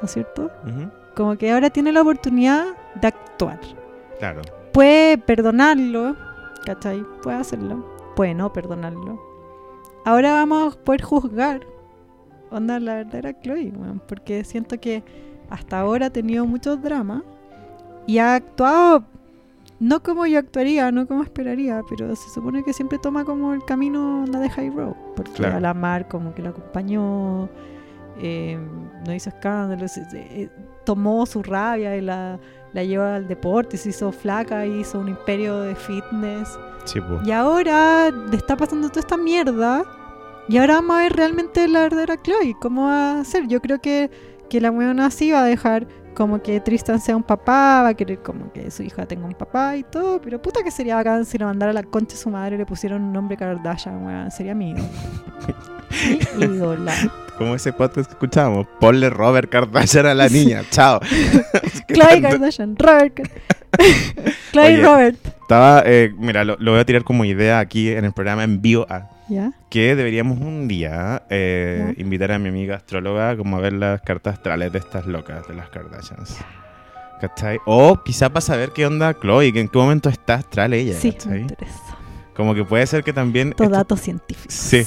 ¿no 0.00 0.06
es 0.06 0.12
cierto? 0.12 0.50
Como 1.14 1.36
que 1.36 1.50
ahora 1.50 1.70
tiene 1.70 1.92
la 1.92 2.02
oportunidad 2.02 2.66
de 3.00 3.06
actuar. 3.08 3.58
Claro. 4.18 4.42
Puede 4.72 5.18
perdonarlo, 5.18 6.16
¿cachai? 6.64 7.02
Puede 7.22 7.38
hacerlo. 7.38 7.96
Puede 8.14 8.34
no 8.34 8.52
perdonarlo. 8.52 9.20
Ahora 10.04 10.32
vamos 10.32 10.74
a 10.74 10.78
poder 10.78 11.02
juzgar. 11.02 11.66
Onda, 12.56 12.80
la 12.80 12.94
verdadera 12.96 13.38
Chloe, 13.40 13.72
porque 14.08 14.44
siento 14.44 14.78
que 14.80 15.02
hasta 15.50 15.78
ahora 15.80 16.06
ha 16.06 16.10
tenido 16.10 16.46
muchos 16.46 16.80
dramas 16.82 17.22
y 18.06 18.18
ha 18.18 18.34
actuado 18.34 19.04
no 19.78 20.02
como 20.02 20.24
yo 20.26 20.38
actuaría, 20.38 20.90
no 20.90 21.06
como 21.06 21.22
esperaría, 21.22 21.82
pero 21.88 22.16
se 22.16 22.30
supone 22.30 22.64
que 22.64 22.72
siempre 22.72 22.98
toma 22.98 23.24
como 23.26 23.52
el 23.52 23.62
camino 23.64 24.22
onda 24.24 24.40
de 24.40 24.48
High 24.48 24.70
Road, 24.70 24.94
porque 25.14 25.32
Claro. 25.32 25.56
a 25.58 25.60
la 25.60 25.74
mar 25.74 26.08
como 26.08 26.34
que 26.34 26.40
lo 26.42 26.48
acompañó, 26.48 27.50
eh, 28.18 28.58
no 29.06 29.12
hizo 29.12 29.28
escándalos, 29.28 29.92
se- 29.92 30.06
eh, 30.14 30.48
tomó 30.84 31.26
su 31.26 31.42
rabia 31.42 31.94
y 31.94 32.00
la, 32.00 32.38
la 32.72 32.84
llevó 32.84 33.04
al 33.04 33.28
deporte, 33.28 33.76
se 33.76 33.90
hizo 33.90 34.10
flaca, 34.12 34.64
hizo 34.64 34.98
un 34.98 35.08
imperio 35.10 35.60
de 35.60 35.74
fitness. 35.74 36.58
Sí. 36.86 37.00
Y 37.26 37.30
ahora 37.32 38.10
le 38.10 38.36
está 38.36 38.56
pasando 38.56 38.88
toda 38.88 39.00
esta 39.00 39.18
mierda. 39.18 39.82
Y 40.48 40.58
ahora 40.58 40.74
vamos 40.76 40.96
a 40.96 41.00
ver 41.00 41.12
realmente 41.14 41.66
la 41.66 41.80
verdadera 41.80 42.22
Chloe, 42.22 42.54
cómo 42.60 42.84
va 42.84 43.20
a 43.20 43.24
ser. 43.24 43.48
Yo 43.48 43.60
creo 43.60 43.80
que, 43.80 44.10
que 44.48 44.60
la 44.60 44.70
weona 44.70 45.06
así 45.06 45.32
va 45.32 45.42
a 45.42 45.44
dejar 45.44 45.88
como 46.14 46.40
que 46.40 46.60
Tristan 46.60 47.00
sea 47.00 47.14
un 47.16 47.22
papá, 47.22 47.82
va 47.82 47.88
a 47.88 47.94
querer 47.94 48.20
como 48.20 48.50
que 48.52 48.70
su 48.70 48.82
hija 48.82 49.06
tenga 49.06 49.26
un 49.26 49.34
papá 49.34 49.76
y 49.76 49.82
todo. 49.82 50.20
Pero 50.20 50.40
puta 50.40 50.62
que 50.62 50.70
sería 50.70 50.94
bacán 50.94 51.24
si 51.24 51.36
lo 51.36 51.46
mandara 51.46 51.70
a 51.72 51.74
la 51.74 51.82
concha 51.82 52.14
de 52.14 52.22
su 52.22 52.30
madre 52.30 52.54
y 52.54 52.58
le 52.58 52.66
pusieron 52.66 53.02
un 53.02 53.12
nombre 53.12 53.36
Kardashian, 53.36 54.04
weón. 54.04 54.30
Sería 54.30 54.54
mi 54.54 54.70
ídolo. 54.70 54.88
Mi 56.36 56.44
ídola. 56.44 56.92
Como 57.38 57.54
ese 57.54 57.72
podcast 57.72 58.08
que 58.08 58.14
escuchábamos. 58.14 58.66
Ponle 58.80 59.10
Robert 59.10 59.50
Kardashian 59.50 60.06
a 60.06 60.14
la 60.14 60.28
niña. 60.28 60.62
Chao. 60.70 61.00
¿Qué 61.88 61.94
Chloe? 61.94 62.22
Kardashian, 62.22 62.76
Robert. 62.76 63.20
Chloe. 64.52 64.82
Robert. 64.82 65.18
Estaba, 65.42 65.82
eh, 65.84 66.12
mira, 66.16 66.44
lo, 66.44 66.56
lo 66.58 66.72
voy 66.72 66.80
a 66.80 66.84
tirar 66.84 67.04
como 67.04 67.24
idea 67.24 67.58
aquí 67.58 67.90
en 67.90 68.04
el 68.04 68.12
programa 68.12 68.42
en 68.42 68.62
vivo. 68.62 68.86
Ah, 68.88 69.10
¿Ya? 69.28 69.52
que 69.70 69.94
deberíamos 69.96 70.38
un 70.40 70.68
día 70.68 71.22
eh, 71.30 71.94
invitar 71.98 72.32
a 72.32 72.38
mi 72.38 72.48
amiga 72.48 72.76
astróloga 72.76 73.36
como 73.36 73.56
a 73.56 73.60
ver 73.60 73.72
las 73.72 74.00
cartas 74.02 74.34
astrales 74.34 74.72
de 74.72 74.78
estas 74.78 75.06
locas, 75.06 75.46
de 75.48 75.54
las 75.54 75.68
Kardashians. 75.70 76.36
¿Cachai? 77.20 77.58
O 77.66 78.02
quizá 78.04 78.28
para 78.28 78.42
saber 78.42 78.70
qué 78.72 78.86
onda 78.86 79.14
Chloe, 79.18 79.52
que 79.52 79.60
en 79.60 79.68
qué 79.68 79.78
momento 79.78 80.08
está 80.08 80.34
astral 80.34 80.74
ella, 80.74 80.94
Sí, 80.98 81.16
me 81.28 81.40
interesa. 81.40 81.96
Como 82.34 82.54
que 82.54 82.62
puede 82.64 82.86
ser 82.86 83.02
que 83.02 83.12
también... 83.12 83.52
Todo 83.52 83.64
esto- 83.64 83.76
datos 83.76 84.00
científicos. 84.02 84.52
Sí. 84.52 84.86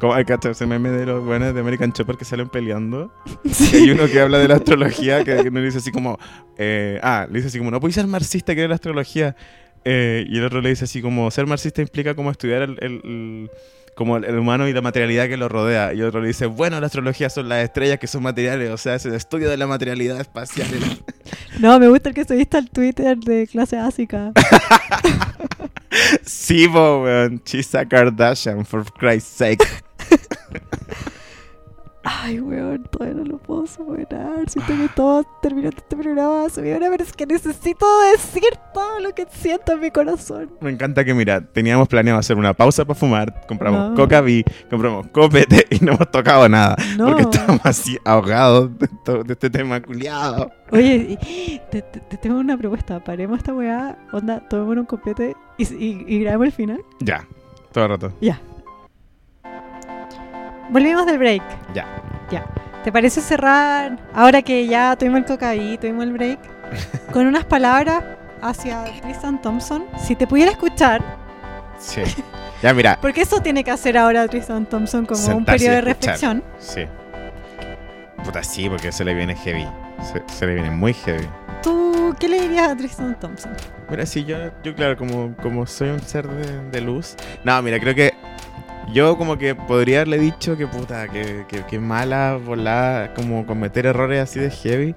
Como 0.00 0.14
hay 0.14 0.24
¿cachai? 0.24 0.52
ese 0.52 0.66
meme 0.66 0.88
de 0.90 1.06
los 1.06 1.24
buenos 1.24 1.54
de 1.54 1.60
American 1.60 1.92
Chopper 1.92 2.16
que 2.16 2.24
salen 2.24 2.48
peleando. 2.48 3.12
Y 3.72 3.76
hay 3.76 3.90
uno 3.90 4.06
que 4.06 4.20
habla 4.20 4.38
de 4.38 4.48
la 4.48 4.56
astrología 4.56 5.22
que 5.22 5.36
uno 5.48 5.60
le 5.60 5.66
dice 5.66 5.78
así 5.78 5.92
como... 5.92 6.18
eh, 6.58 6.98
ah, 7.02 7.26
le 7.30 7.36
dice 7.36 7.48
así 7.48 7.58
como, 7.58 7.70
no 7.70 7.78
puedes 7.78 7.94
ser 7.94 8.06
marxista 8.08 8.54
que 8.54 8.66
la 8.66 8.74
astrología. 8.74 9.36
Eh, 9.84 10.24
y 10.28 10.38
el 10.38 10.44
otro 10.44 10.60
le 10.60 10.68
dice 10.70 10.84
así 10.84 11.02
como, 11.02 11.30
ser 11.30 11.46
marxista 11.46 11.82
implica 11.82 12.14
como 12.14 12.30
estudiar 12.30 12.62
el... 12.62 12.78
el- 12.80 13.00
el- 13.04 13.50
como 13.94 14.16
el, 14.16 14.24
el 14.24 14.38
humano 14.38 14.66
y 14.66 14.72
la 14.72 14.80
materialidad 14.80 15.28
que 15.28 15.36
lo 15.36 15.50
rodea. 15.50 15.92
Y 15.92 16.00
otro 16.00 16.22
le 16.22 16.28
dice, 16.28 16.46
bueno, 16.46 16.80
la 16.80 16.86
astrología 16.86 17.28
son 17.28 17.50
las 17.50 17.62
estrellas 17.62 17.98
que 17.98 18.06
son 18.06 18.22
materiales, 18.22 18.70
o 18.70 18.78
sea, 18.78 18.94
es 18.94 19.04
el 19.04 19.12
estudio 19.14 19.50
de 19.50 19.58
la 19.58 19.66
materialidad 19.66 20.18
espacial. 20.18 20.66
No, 21.58 21.78
me 21.78 21.86
gusta 21.88 22.08
el 22.08 22.14
que 22.14 22.24
subiste 22.24 22.56
al 22.56 22.70
Twitter 22.70 23.18
de 23.18 23.46
clase 23.46 23.76
básica. 23.76 24.32
sí, 26.24 26.66
po, 26.68 27.02
weón. 27.02 27.42
She's 27.44 27.74
a 27.74 27.84
Kardashian, 27.86 28.64
for 28.64 28.84
Christ's 28.98 29.28
sake. 29.36 29.64
Ay, 32.04 32.40
weón, 32.40 32.82
todavía 32.90 33.14
no 33.14 33.24
lo 33.24 33.38
puedo 33.38 33.66
superar. 33.66 34.48
Siento 34.48 34.72
que 34.76 34.88
todo 34.94 35.24
terminando 35.40 35.76
este 35.78 35.96
programa 35.96 36.48
se 36.48 36.60
pero 36.62 37.02
es 37.04 37.12
que 37.12 37.26
necesito 37.26 37.86
decir 38.12 38.42
todo 38.74 38.98
lo 39.00 39.14
que 39.14 39.26
siento 39.30 39.72
en 39.72 39.80
mi 39.80 39.90
corazón. 39.92 40.50
Me 40.60 40.70
encanta 40.70 41.04
que, 41.04 41.14
mira, 41.14 41.40
teníamos 41.40 41.86
planeado 41.86 42.18
hacer 42.18 42.36
una 42.36 42.54
pausa 42.54 42.84
para 42.84 42.98
fumar, 42.98 43.46
compramos 43.46 43.90
No. 43.90 43.94
coca 43.96 44.20
vi, 44.20 44.44
compramos 44.68 45.06
copete 45.08 45.66
y 45.70 45.84
no 45.84 45.92
hemos 45.92 46.10
tocado 46.10 46.48
nada. 46.48 46.74
No. 46.96 47.06
Porque 47.06 47.22
estamos 47.22 47.60
así 47.64 47.96
ahogados 48.04 48.76
de, 48.78 48.88
to- 49.04 49.22
de 49.22 49.32
este 49.34 49.48
tema 49.50 49.80
culiado. 49.80 50.50
Oye, 50.72 51.60
te, 51.70 51.82
te- 51.82 52.00
te 52.00 52.16
tengo 52.16 52.38
una 52.38 52.56
propuesta. 52.56 52.98
Paremos 52.98 53.38
esta 53.38 53.54
weá, 53.54 53.96
onda, 54.12 54.40
tomemos 54.48 54.76
un 54.76 54.86
copete 54.86 55.36
y, 55.56 55.64
y, 55.74 56.04
y 56.08 56.20
grabemos 56.20 56.46
el 56.46 56.52
final. 56.52 56.80
Ya, 57.00 57.26
todo 57.72 57.84
el 57.84 57.90
rato. 57.90 58.12
Volvimos 60.72 61.04
del 61.06 61.18
break. 61.18 61.42
Ya. 61.74 61.86
¿Te 62.82 62.90
parece 62.90 63.20
cerrar, 63.20 63.96
ahora 64.12 64.42
que 64.42 64.66
ya 64.66 64.96
tuvimos 64.96 65.20
el 65.20 65.24
cocaí, 65.26 65.78
tuvimos 65.78 66.02
el 66.02 66.12
break, 66.14 66.40
con 67.12 67.28
unas 67.28 67.44
palabras 67.44 68.02
hacia 68.40 68.82
Tristan 69.02 69.40
Thompson? 69.40 69.84
Si 69.98 70.16
te 70.16 70.26
pudiera 70.26 70.50
escuchar, 70.50 71.00
Sí. 71.78 72.02
Ya, 72.62 72.72
mira, 72.72 72.96
porque 73.02 73.22
eso 73.22 73.40
tiene 73.40 73.64
que 73.64 73.72
hacer 73.72 73.98
ahora 73.98 74.26
Tristan 74.28 74.66
Thompson 74.66 75.04
como 75.04 75.36
un 75.36 75.44
periodo 75.44 75.74
de 75.76 75.80
reflexión. 75.80 76.42
sí. 76.58 76.86
Puta, 78.24 78.42
sí, 78.44 78.68
porque 78.68 78.92
se 78.92 79.04
le 79.04 79.14
viene 79.14 79.34
heavy. 79.34 79.66
Se, 80.12 80.22
se 80.32 80.46
le 80.46 80.54
viene 80.54 80.70
muy 80.70 80.94
heavy. 80.94 81.26
¿Tú 81.60 82.14
qué 82.20 82.28
le 82.28 82.40
dirías 82.40 82.70
a 82.70 82.76
Tristan 82.76 83.18
Thompson? 83.18 83.52
Mira, 83.90 84.06
sí, 84.06 84.24
yo, 84.24 84.36
yo 84.62 84.74
claro, 84.76 84.96
como, 84.96 85.34
como 85.42 85.66
soy 85.66 85.90
un 85.90 86.00
ser 86.00 86.28
de, 86.28 86.70
de 86.70 86.80
luz. 86.80 87.16
No, 87.42 87.60
mira, 87.62 87.80
creo 87.80 87.94
que 87.96 88.14
yo 88.92 89.16
como 89.16 89.38
que 89.38 89.54
podría 89.54 89.98
haberle 89.98 90.18
dicho 90.18 90.56
que 90.56 90.66
puta, 90.66 91.08
que, 91.08 91.46
que, 91.68 91.78
mala 91.78 92.36
volada, 92.36 93.14
como 93.14 93.46
cometer 93.46 93.86
errores 93.86 94.20
así 94.20 94.40
de 94.40 94.50
heavy. 94.50 94.94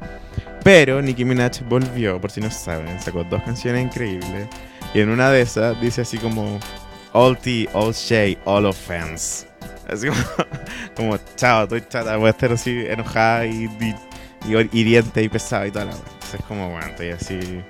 Pero 0.64 1.02
Nicki 1.02 1.26
Minaj 1.26 1.62
volvió, 1.70 2.20
por 2.20 2.32
si 2.32 2.42
no 2.42 2.50
saben, 2.50 3.00
sacó 3.00 3.24
dos 3.24 3.44
canciones 3.44 3.86
increíbles. 3.86 4.48
Y 4.94 5.02
en 5.02 5.10
una 5.10 5.30
de 5.30 5.42
esas 5.42 5.80
dice 5.80 6.02
así 6.02 6.18
como 6.18 6.60
All 7.14 7.38
tea, 7.38 7.70
all 7.74 7.94
shade, 7.94 8.38
all 8.46 8.66
offense. 8.66 9.48
Así 9.88 10.08
como, 10.96 11.18
chao, 11.36 11.64
estoy 11.64 11.82
chata, 11.88 12.18
voy 12.18 12.28
a 12.28 12.32
estar 12.32 12.52
así 12.52 12.86
enojada 12.88 13.46
y, 13.46 13.70
y, 13.80 13.96
y 14.52 14.80
hiriente 14.80 15.22
y 15.22 15.30
pesada 15.30 15.68
y 15.68 15.72
toda 15.72 15.86
la 15.86 15.92
wea. 15.92 16.02
Entonces 16.14 16.42
como, 16.48 16.70
bueno, 16.72 16.88
estoy 16.88 17.12
así... 17.12 17.62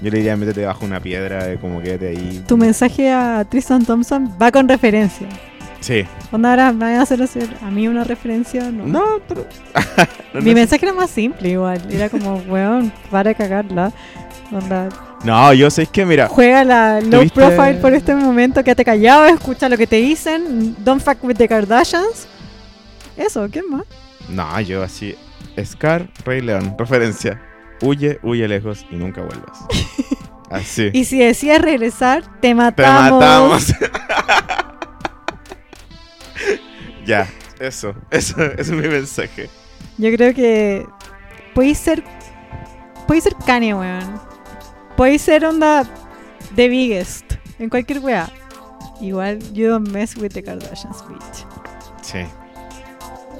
Yo 0.00 0.10
le 0.10 0.18
diría, 0.18 0.36
métete 0.36 0.64
bajo 0.64 0.84
una 0.84 1.00
piedra, 1.00 1.50
eh, 1.50 1.58
como 1.60 1.80
quédate 1.80 2.08
ahí. 2.08 2.42
Tu 2.46 2.56
mensaje 2.56 3.10
a 3.10 3.44
Tristan 3.48 3.84
Thompson 3.84 4.36
va 4.40 4.50
con 4.52 4.68
referencia. 4.68 5.28
Sí. 5.80 6.04
Onda, 6.32 6.50
ahora 6.50 6.72
me 6.72 6.84
van 6.86 6.94
a 6.94 7.02
hacer 7.02 7.22
hacer 7.22 7.48
a 7.62 7.70
mí 7.70 7.86
una 7.88 8.04
referencia. 8.04 8.70
No. 8.70 8.86
No, 8.86 9.04
pero... 9.28 9.46
no, 10.34 10.40
Mi 10.40 10.50
no, 10.50 10.54
mensaje 10.56 10.86
era 10.86 10.94
más 10.94 11.10
simple 11.10 11.50
igual. 11.50 11.80
Era 11.90 12.08
como, 12.08 12.36
weón, 12.48 12.90
para 13.10 13.34
cagarla. 13.34 13.92
Onda, 14.50 14.88
no, 15.24 15.52
yo 15.54 15.70
sé 15.70 15.86
que, 15.86 16.04
mira, 16.04 16.28
juega 16.28 16.64
la 16.64 17.00
low 17.00 17.22
¿Tuviste- 17.22 17.32
profile 17.34 17.74
por 17.80 17.94
este 17.94 18.14
momento, 18.14 18.62
quédate 18.62 18.84
callado, 18.84 19.24
escucha 19.26 19.70
lo 19.70 19.76
que 19.78 19.86
te 19.86 19.96
dicen, 19.96 20.76
don't 20.84 21.02
fuck 21.02 21.22
with 21.24 21.36
the 21.36 21.48
Kardashians. 21.48 22.28
Eso, 23.16 23.48
¿qué 23.50 23.62
más? 23.62 23.84
no, 24.28 24.60
yo 24.60 24.82
así, 24.82 25.14
Scar, 25.64 26.08
Rey 26.26 26.40
León, 26.42 26.74
referencia. 26.78 27.40
Huye, 27.84 28.18
huye 28.22 28.48
lejos 28.48 28.86
y 28.90 28.96
nunca 28.96 29.20
vuelvas. 29.22 29.58
Así. 30.50 30.90
Y 30.92 31.04
si 31.04 31.18
decides 31.18 31.60
regresar, 31.60 32.22
te 32.40 32.48
Te 32.48 32.54
matamos. 32.54 33.12
matamos. 33.20 33.66
ya, 37.06 37.28
eso, 37.58 37.94
eso, 38.10 38.42
ese 38.42 38.60
es 38.60 38.70
mi 38.70 38.88
mensaje. 38.88 39.48
Yo 39.98 40.10
creo 40.14 40.34
que 40.34 40.86
podéis 41.54 41.78
ser. 41.78 42.02
Podéis 43.06 43.24
ser 43.24 43.34
Kanye, 43.46 43.74
weón. 43.74 44.20
Podéis 44.96 45.22
ser 45.22 45.44
onda 45.44 45.84
The 46.56 46.68
Biggest 46.68 47.34
en 47.58 47.68
cualquier 47.68 47.98
wea. 48.00 48.30
Igual, 49.00 49.40
you 49.52 49.68
don't 49.68 49.88
mess 49.90 50.16
with 50.16 50.32
the 50.32 50.42
Kardashians, 50.42 51.02
bitch. 51.08 51.44
Sí. 52.02 52.24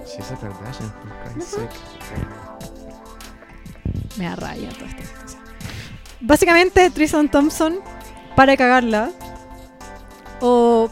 She's 0.04 0.30
a 0.30 0.36
Kardashian, 0.36 0.90
for 0.90 1.32
Christ's 1.32 1.54
sake. 1.54 2.43
Me 4.16 4.24
da 4.26 4.36
rabia 4.36 4.68
toda 4.70 4.86
esta 4.90 5.02
situación. 5.06 5.42
Básicamente, 6.20 6.90
Tristan 6.90 7.28
Thompson, 7.30 7.78
para 8.36 8.52
de 8.52 8.58
cagarla. 8.58 9.10
O 10.40 10.90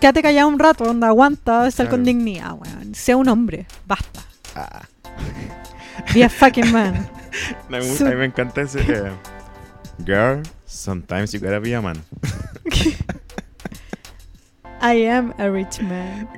quédate 0.00 0.22
callado 0.22 0.48
un 0.48 0.58
rato, 0.58 0.84
onda, 0.84 1.08
aguanta, 1.08 1.66
estar 1.66 1.86
Claro. 1.86 1.96
con 1.98 2.04
dignidad, 2.04 2.52
weón. 2.54 2.94
Sea 2.94 3.16
un 3.16 3.28
hombre, 3.28 3.66
basta. 3.86 4.20
Ah. 4.54 4.82
Be 6.14 6.24
a 6.24 6.28
fucking 6.28 6.72
man. 6.72 7.08
No, 7.68 7.76
a, 7.76 7.80
mí 7.80 8.14
me 8.16 8.24
encanta 8.24 8.62
ese. 8.62 8.80
eh, 8.80 9.12
Girl, 10.04 10.42
sometimes 10.66 11.30
you 11.32 11.38
gotta 11.38 11.60
be 11.60 11.72
a 11.74 11.80
man. 11.80 12.02
I 14.80 15.06
am 15.06 15.32
a 15.38 15.48
rich 15.50 15.80
man. 15.82 16.28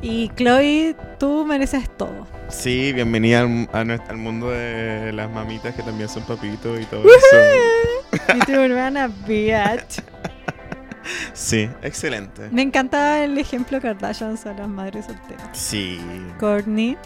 Y 0.00 0.30
Chloe, 0.36 0.96
tú 1.22 1.46
mereces 1.46 1.88
todo. 1.96 2.26
Sí, 2.48 2.92
bienvenida 2.92 3.42
al, 3.42 3.68
a 3.72 3.84
nues- 3.84 4.02
al 4.08 4.16
mundo 4.16 4.50
de 4.50 5.12
las 5.12 5.30
mamitas 5.30 5.72
que 5.72 5.84
también 5.84 6.08
son 6.08 6.24
papitos 6.24 6.80
y 6.80 6.84
todo 6.86 7.04
eso. 7.04 8.16
y 8.34 8.38
tu 8.40 8.52
hermana, 8.52 9.06
bitch. 9.06 10.02
Sí, 11.32 11.68
excelente. 11.82 12.48
Me 12.50 12.62
encanta 12.62 13.22
el 13.24 13.38
ejemplo 13.38 13.80
Kardashians 13.80 14.46
a 14.46 14.52
las 14.54 14.68
madres 14.68 15.06
solteras. 15.06 15.48
Sí. 15.52 16.00
Courtney, 16.40 16.96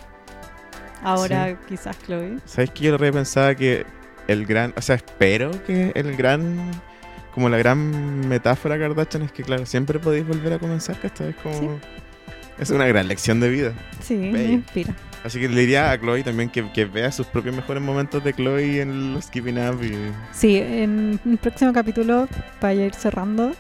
ahora 1.02 1.58
quizás 1.68 1.96
Chloe. 2.06 2.38
¿Sabes 2.46 2.70
qué? 2.70 2.84
Yo 2.84 2.92
lo 2.92 2.98
pensaba 2.98 3.54
que 3.54 3.84
el 4.28 4.46
gran. 4.46 4.72
O 4.78 4.82
sea, 4.82 4.96
espero 4.96 5.50
que 5.66 5.92
el 5.94 6.16
gran. 6.16 6.70
Como 7.34 7.50
la 7.50 7.58
gran 7.58 8.26
metáfora 8.28 8.78
Kardashian 8.78 9.24
es 9.24 9.32
que, 9.32 9.42
claro, 9.42 9.66
siempre 9.66 9.98
podéis 9.98 10.26
volver 10.26 10.54
a 10.54 10.58
comenzar, 10.58 10.98
que 11.00 11.06
esta 11.08 11.24
vez 11.24 11.36
como. 11.42 11.58
Sí. 11.58 11.68
Es 12.58 12.70
una 12.70 12.86
gran 12.86 13.06
lección 13.08 13.40
de 13.40 13.48
vida. 13.50 13.72
Sí, 14.00 14.14
me 14.14 14.32
Bello. 14.32 14.52
inspira. 14.54 14.94
Así 15.24 15.40
que 15.40 15.48
le 15.48 15.60
diría 15.60 15.90
a 15.90 15.98
Chloe 15.98 16.22
también 16.22 16.48
que, 16.48 16.70
que 16.72 16.84
vea 16.84 17.10
sus 17.10 17.26
propios 17.26 17.54
mejores 17.54 17.82
momentos 17.82 18.22
de 18.22 18.32
Chloe 18.32 18.80
en 18.80 19.12
los 19.14 19.26
Keeping 19.28 19.58
Up. 19.58 19.82
Y... 19.82 19.92
Sí, 20.32 20.56
en 20.58 21.18
el 21.26 21.36
próximo 21.38 21.72
capítulo, 21.72 22.28
para 22.60 22.74
ir 22.74 22.94
cerrando, 22.94 23.52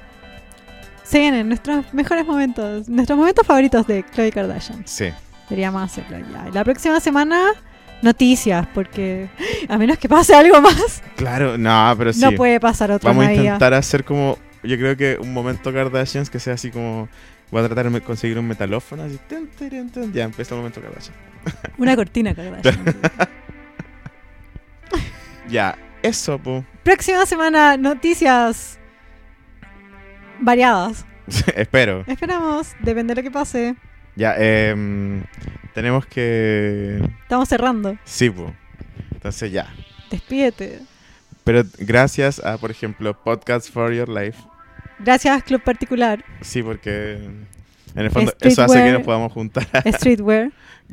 se 1.02 1.18
vienen 1.18 1.48
nuestros 1.48 1.92
mejores 1.92 2.24
momentos, 2.24 2.88
nuestros 2.88 3.18
momentos 3.18 3.46
favoritos 3.46 3.86
de 3.86 4.04
Chloe 4.14 4.30
Kardashian. 4.30 4.82
Sí. 4.86 5.10
Deberíamos 5.50 5.82
hacerlo 5.82 6.18
ya. 6.18 6.48
La 6.52 6.64
próxima 6.64 7.00
semana, 7.00 7.52
noticias, 8.02 8.66
porque 8.72 9.28
a 9.68 9.76
menos 9.76 9.98
que 9.98 10.08
pase 10.08 10.34
algo 10.34 10.60
más, 10.60 11.02
Claro, 11.16 11.58
no, 11.58 11.94
pero 11.98 12.12
sí. 12.12 12.20
no 12.20 12.32
puede 12.32 12.60
pasar 12.60 12.90
otra 12.92 13.10
Vamos 13.10 13.26
a 13.26 13.34
intentar 13.34 13.74
hacer 13.74 14.04
como. 14.04 14.38
Yo 14.62 14.76
creo 14.76 14.96
que 14.96 15.16
un 15.20 15.32
momento 15.32 15.72
Kardashians 15.72 16.30
que 16.30 16.38
sea 16.40 16.54
así 16.54 16.70
como. 16.70 17.08
Voy 17.50 17.62
a 17.62 17.66
tratar 17.66 17.90
de 17.90 18.00
conseguir 18.00 18.38
un 18.38 18.48
metalófono 18.48 19.04
así. 19.04 19.18
Ya 20.12 20.24
empieza 20.24 20.54
el 20.54 20.58
momento 20.60 20.80
Kardashian. 20.80 21.14
Una 21.78 21.94
cortina 21.96 22.34
Kardashian. 22.34 22.84
Ya, 25.48 25.78
eso, 26.02 26.40
pu. 26.40 26.64
próxima 26.82 27.24
semana, 27.24 27.76
noticias 27.76 28.80
variadas. 30.40 31.06
Espero. 31.56 32.02
Esperamos, 32.08 32.74
depende 32.80 33.14
de 33.14 33.22
lo 33.22 33.28
que 33.28 33.30
pase. 33.30 33.76
Ya, 34.16 34.34
em, 34.36 35.22
tenemos 35.72 36.04
que. 36.06 36.98
Estamos 37.22 37.48
cerrando. 37.48 37.96
Sí, 38.04 38.28
pu. 38.28 38.52
Entonces 39.12 39.52
ya. 39.52 39.72
Despídete. 40.10 40.80
Pero 41.44 41.62
gracias 41.78 42.44
a, 42.44 42.58
por 42.58 42.72
ejemplo, 42.72 43.14
Podcasts 43.22 43.70
for 43.70 43.92
Your 43.92 44.08
Life. 44.08 44.42
Gracias, 44.98 45.42
Club 45.44 45.62
Particular. 45.62 46.24
Sí, 46.40 46.62
porque 46.62 47.28
en 47.96 48.04
el 48.04 48.10
fondo 48.10 48.32
eso 48.40 48.62
hace 48.62 48.84
que 48.84 48.92
nos 48.92 49.02
podamos 49.02 49.32
juntar. 49.32 49.66
Streetwear. 49.86 50.52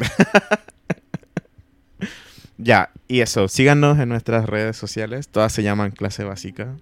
ya, 2.57 2.89
y 3.07 3.21
eso. 3.21 3.47
Síganos 3.47 3.99
en 3.99 4.09
nuestras 4.09 4.45
redes 4.45 4.77
sociales. 4.77 5.27
Todas 5.27 5.53
se 5.53 5.63
llaman 5.63 5.91
Clase 5.91 6.23
Básica. 6.23 6.75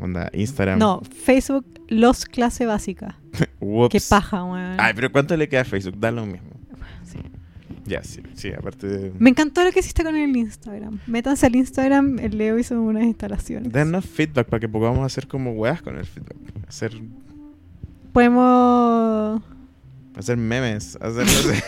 Onda, 0.00 0.30
Instagram. 0.32 0.78
No, 0.78 1.02
Facebook, 1.24 1.66
Los 1.88 2.24
Clase 2.24 2.66
Básica. 2.66 3.18
Qué 3.90 4.00
paja, 4.08 4.44
weón. 4.44 4.76
Ay, 4.78 4.92
pero 4.94 5.12
¿cuánto 5.12 5.36
le 5.36 5.48
queda 5.48 5.60
a 5.60 5.64
Facebook? 5.64 5.98
Da 5.98 6.10
lo 6.10 6.24
mismo. 6.24 6.50
Sí. 7.90 7.94
Ya, 7.94 8.04
sí, 8.04 8.22
sí, 8.34 8.52
aparte 8.56 8.86
de... 8.86 9.12
Me 9.18 9.30
encantó 9.30 9.64
lo 9.64 9.72
que 9.72 9.80
hiciste 9.80 10.04
con 10.04 10.16
el 10.16 10.36
Instagram. 10.36 11.00
Métanse 11.06 11.46
al 11.46 11.56
Instagram, 11.56 12.20
el 12.20 12.38
Leo 12.38 12.58
hizo 12.58 12.80
unas 12.80 13.02
instalaciones. 13.02 13.72
Denos 13.72 14.04
feedback 14.06 14.46
para 14.46 14.60
que 14.60 14.68
podamos 14.68 15.04
hacer 15.04 15.26
como 15.26 15.52
weas 15.52 15.82
con 15.82 15.96
el 15.96 16.04
feedback. 16.04 16.36
Hacer, 16.68 16.92
Podemos... 18.12 19.42
hacer 20.14 20.36
memes, 20.36 20.96
hacer. 21.00 21.26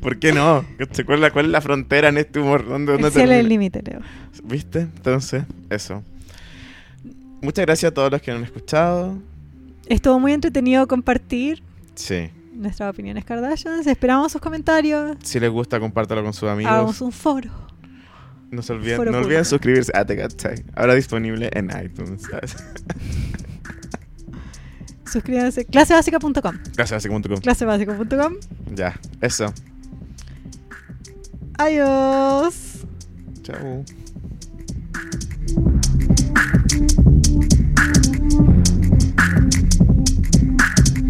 ¿Por 0.00 0.18
qué 0.20 0.32
no? 0.32 0.64
¿Cuál 1.04 1.18
es 1.18 1.20
la, 1.20 1.30
cuál 1.32 1.46
es 1.46 1.50
la 1.50 1.60
frontera 1.60 2.08
en 2.10 2.18
este 2.18 2.38
humor? 2.38 2.68
¿Dónde, 2.68 2.92
dónde 2.92 3.08
El 3.08 3.12
cielo 3.12 3.32
es 3.32 3.40
el 3.40 3.48
límite, 3.48 3.82
Leo. 3.82 4.00
¿Viste? 4.44 4.80
Entonces, 4.80 5.42
eso. 5.70 6.04
Muchas 7.42 7.66
gracias 7.66 7.90
a 7.90 7.94
todos 7.94 8.12
los 8.12 8.22
que 8.22 8.30
han 8.30 8.44
escuchado. 8.44 9.18
Estuvo 9.88 10.20
muy 10.20 10.32
entretenido 10.32 10.86
compartir 10.86 11.62
Sí. 11.96 12.30
Nuestras 12.56 12.90
opiniones 12.90 13.24
Kardashians. 13.24 13.86
Esperamos 13.86 14.32
sus 14.32 14.40
comentarios. 14.40 15.16
Si 15.22 15.38
les 15.40 15.50
gusta, 15.50 15.78
compártalo 15.80 16.22
con 16.22 16.32
sus 16.32 16.48
amigos. 16.48 16.72
Hagamos 16.72 17.00
un 17.00 17.12
foro. 17.12 17.50
No 18.50 18.62
se 18.62 18.72
olviden, 18.72 18.96
foro 18.96 19.10
no 19.10 19.18
olviden 19.18 19.42
público. 19.42 19.50
suscribirse 19.50 19.92
a 19.94 20.04
The 20.04 20.16
Cachai. 20.16 20.64
Ahora 20.74 20.94
disponible 20.94 21.50
en 21.52 21.70
iTunes. 21.84 22.22
Suscríbanse. 25.04 25.64
Clasebásica.com. 25.66 26.32
Tú. 26.32 27.40
Clasebásica.com. 27.42 28.36
Ya, 28.74 28.98
eso. 29.20 29.52
Adiós. 31.58 32.84
Chao. 33.42 33.84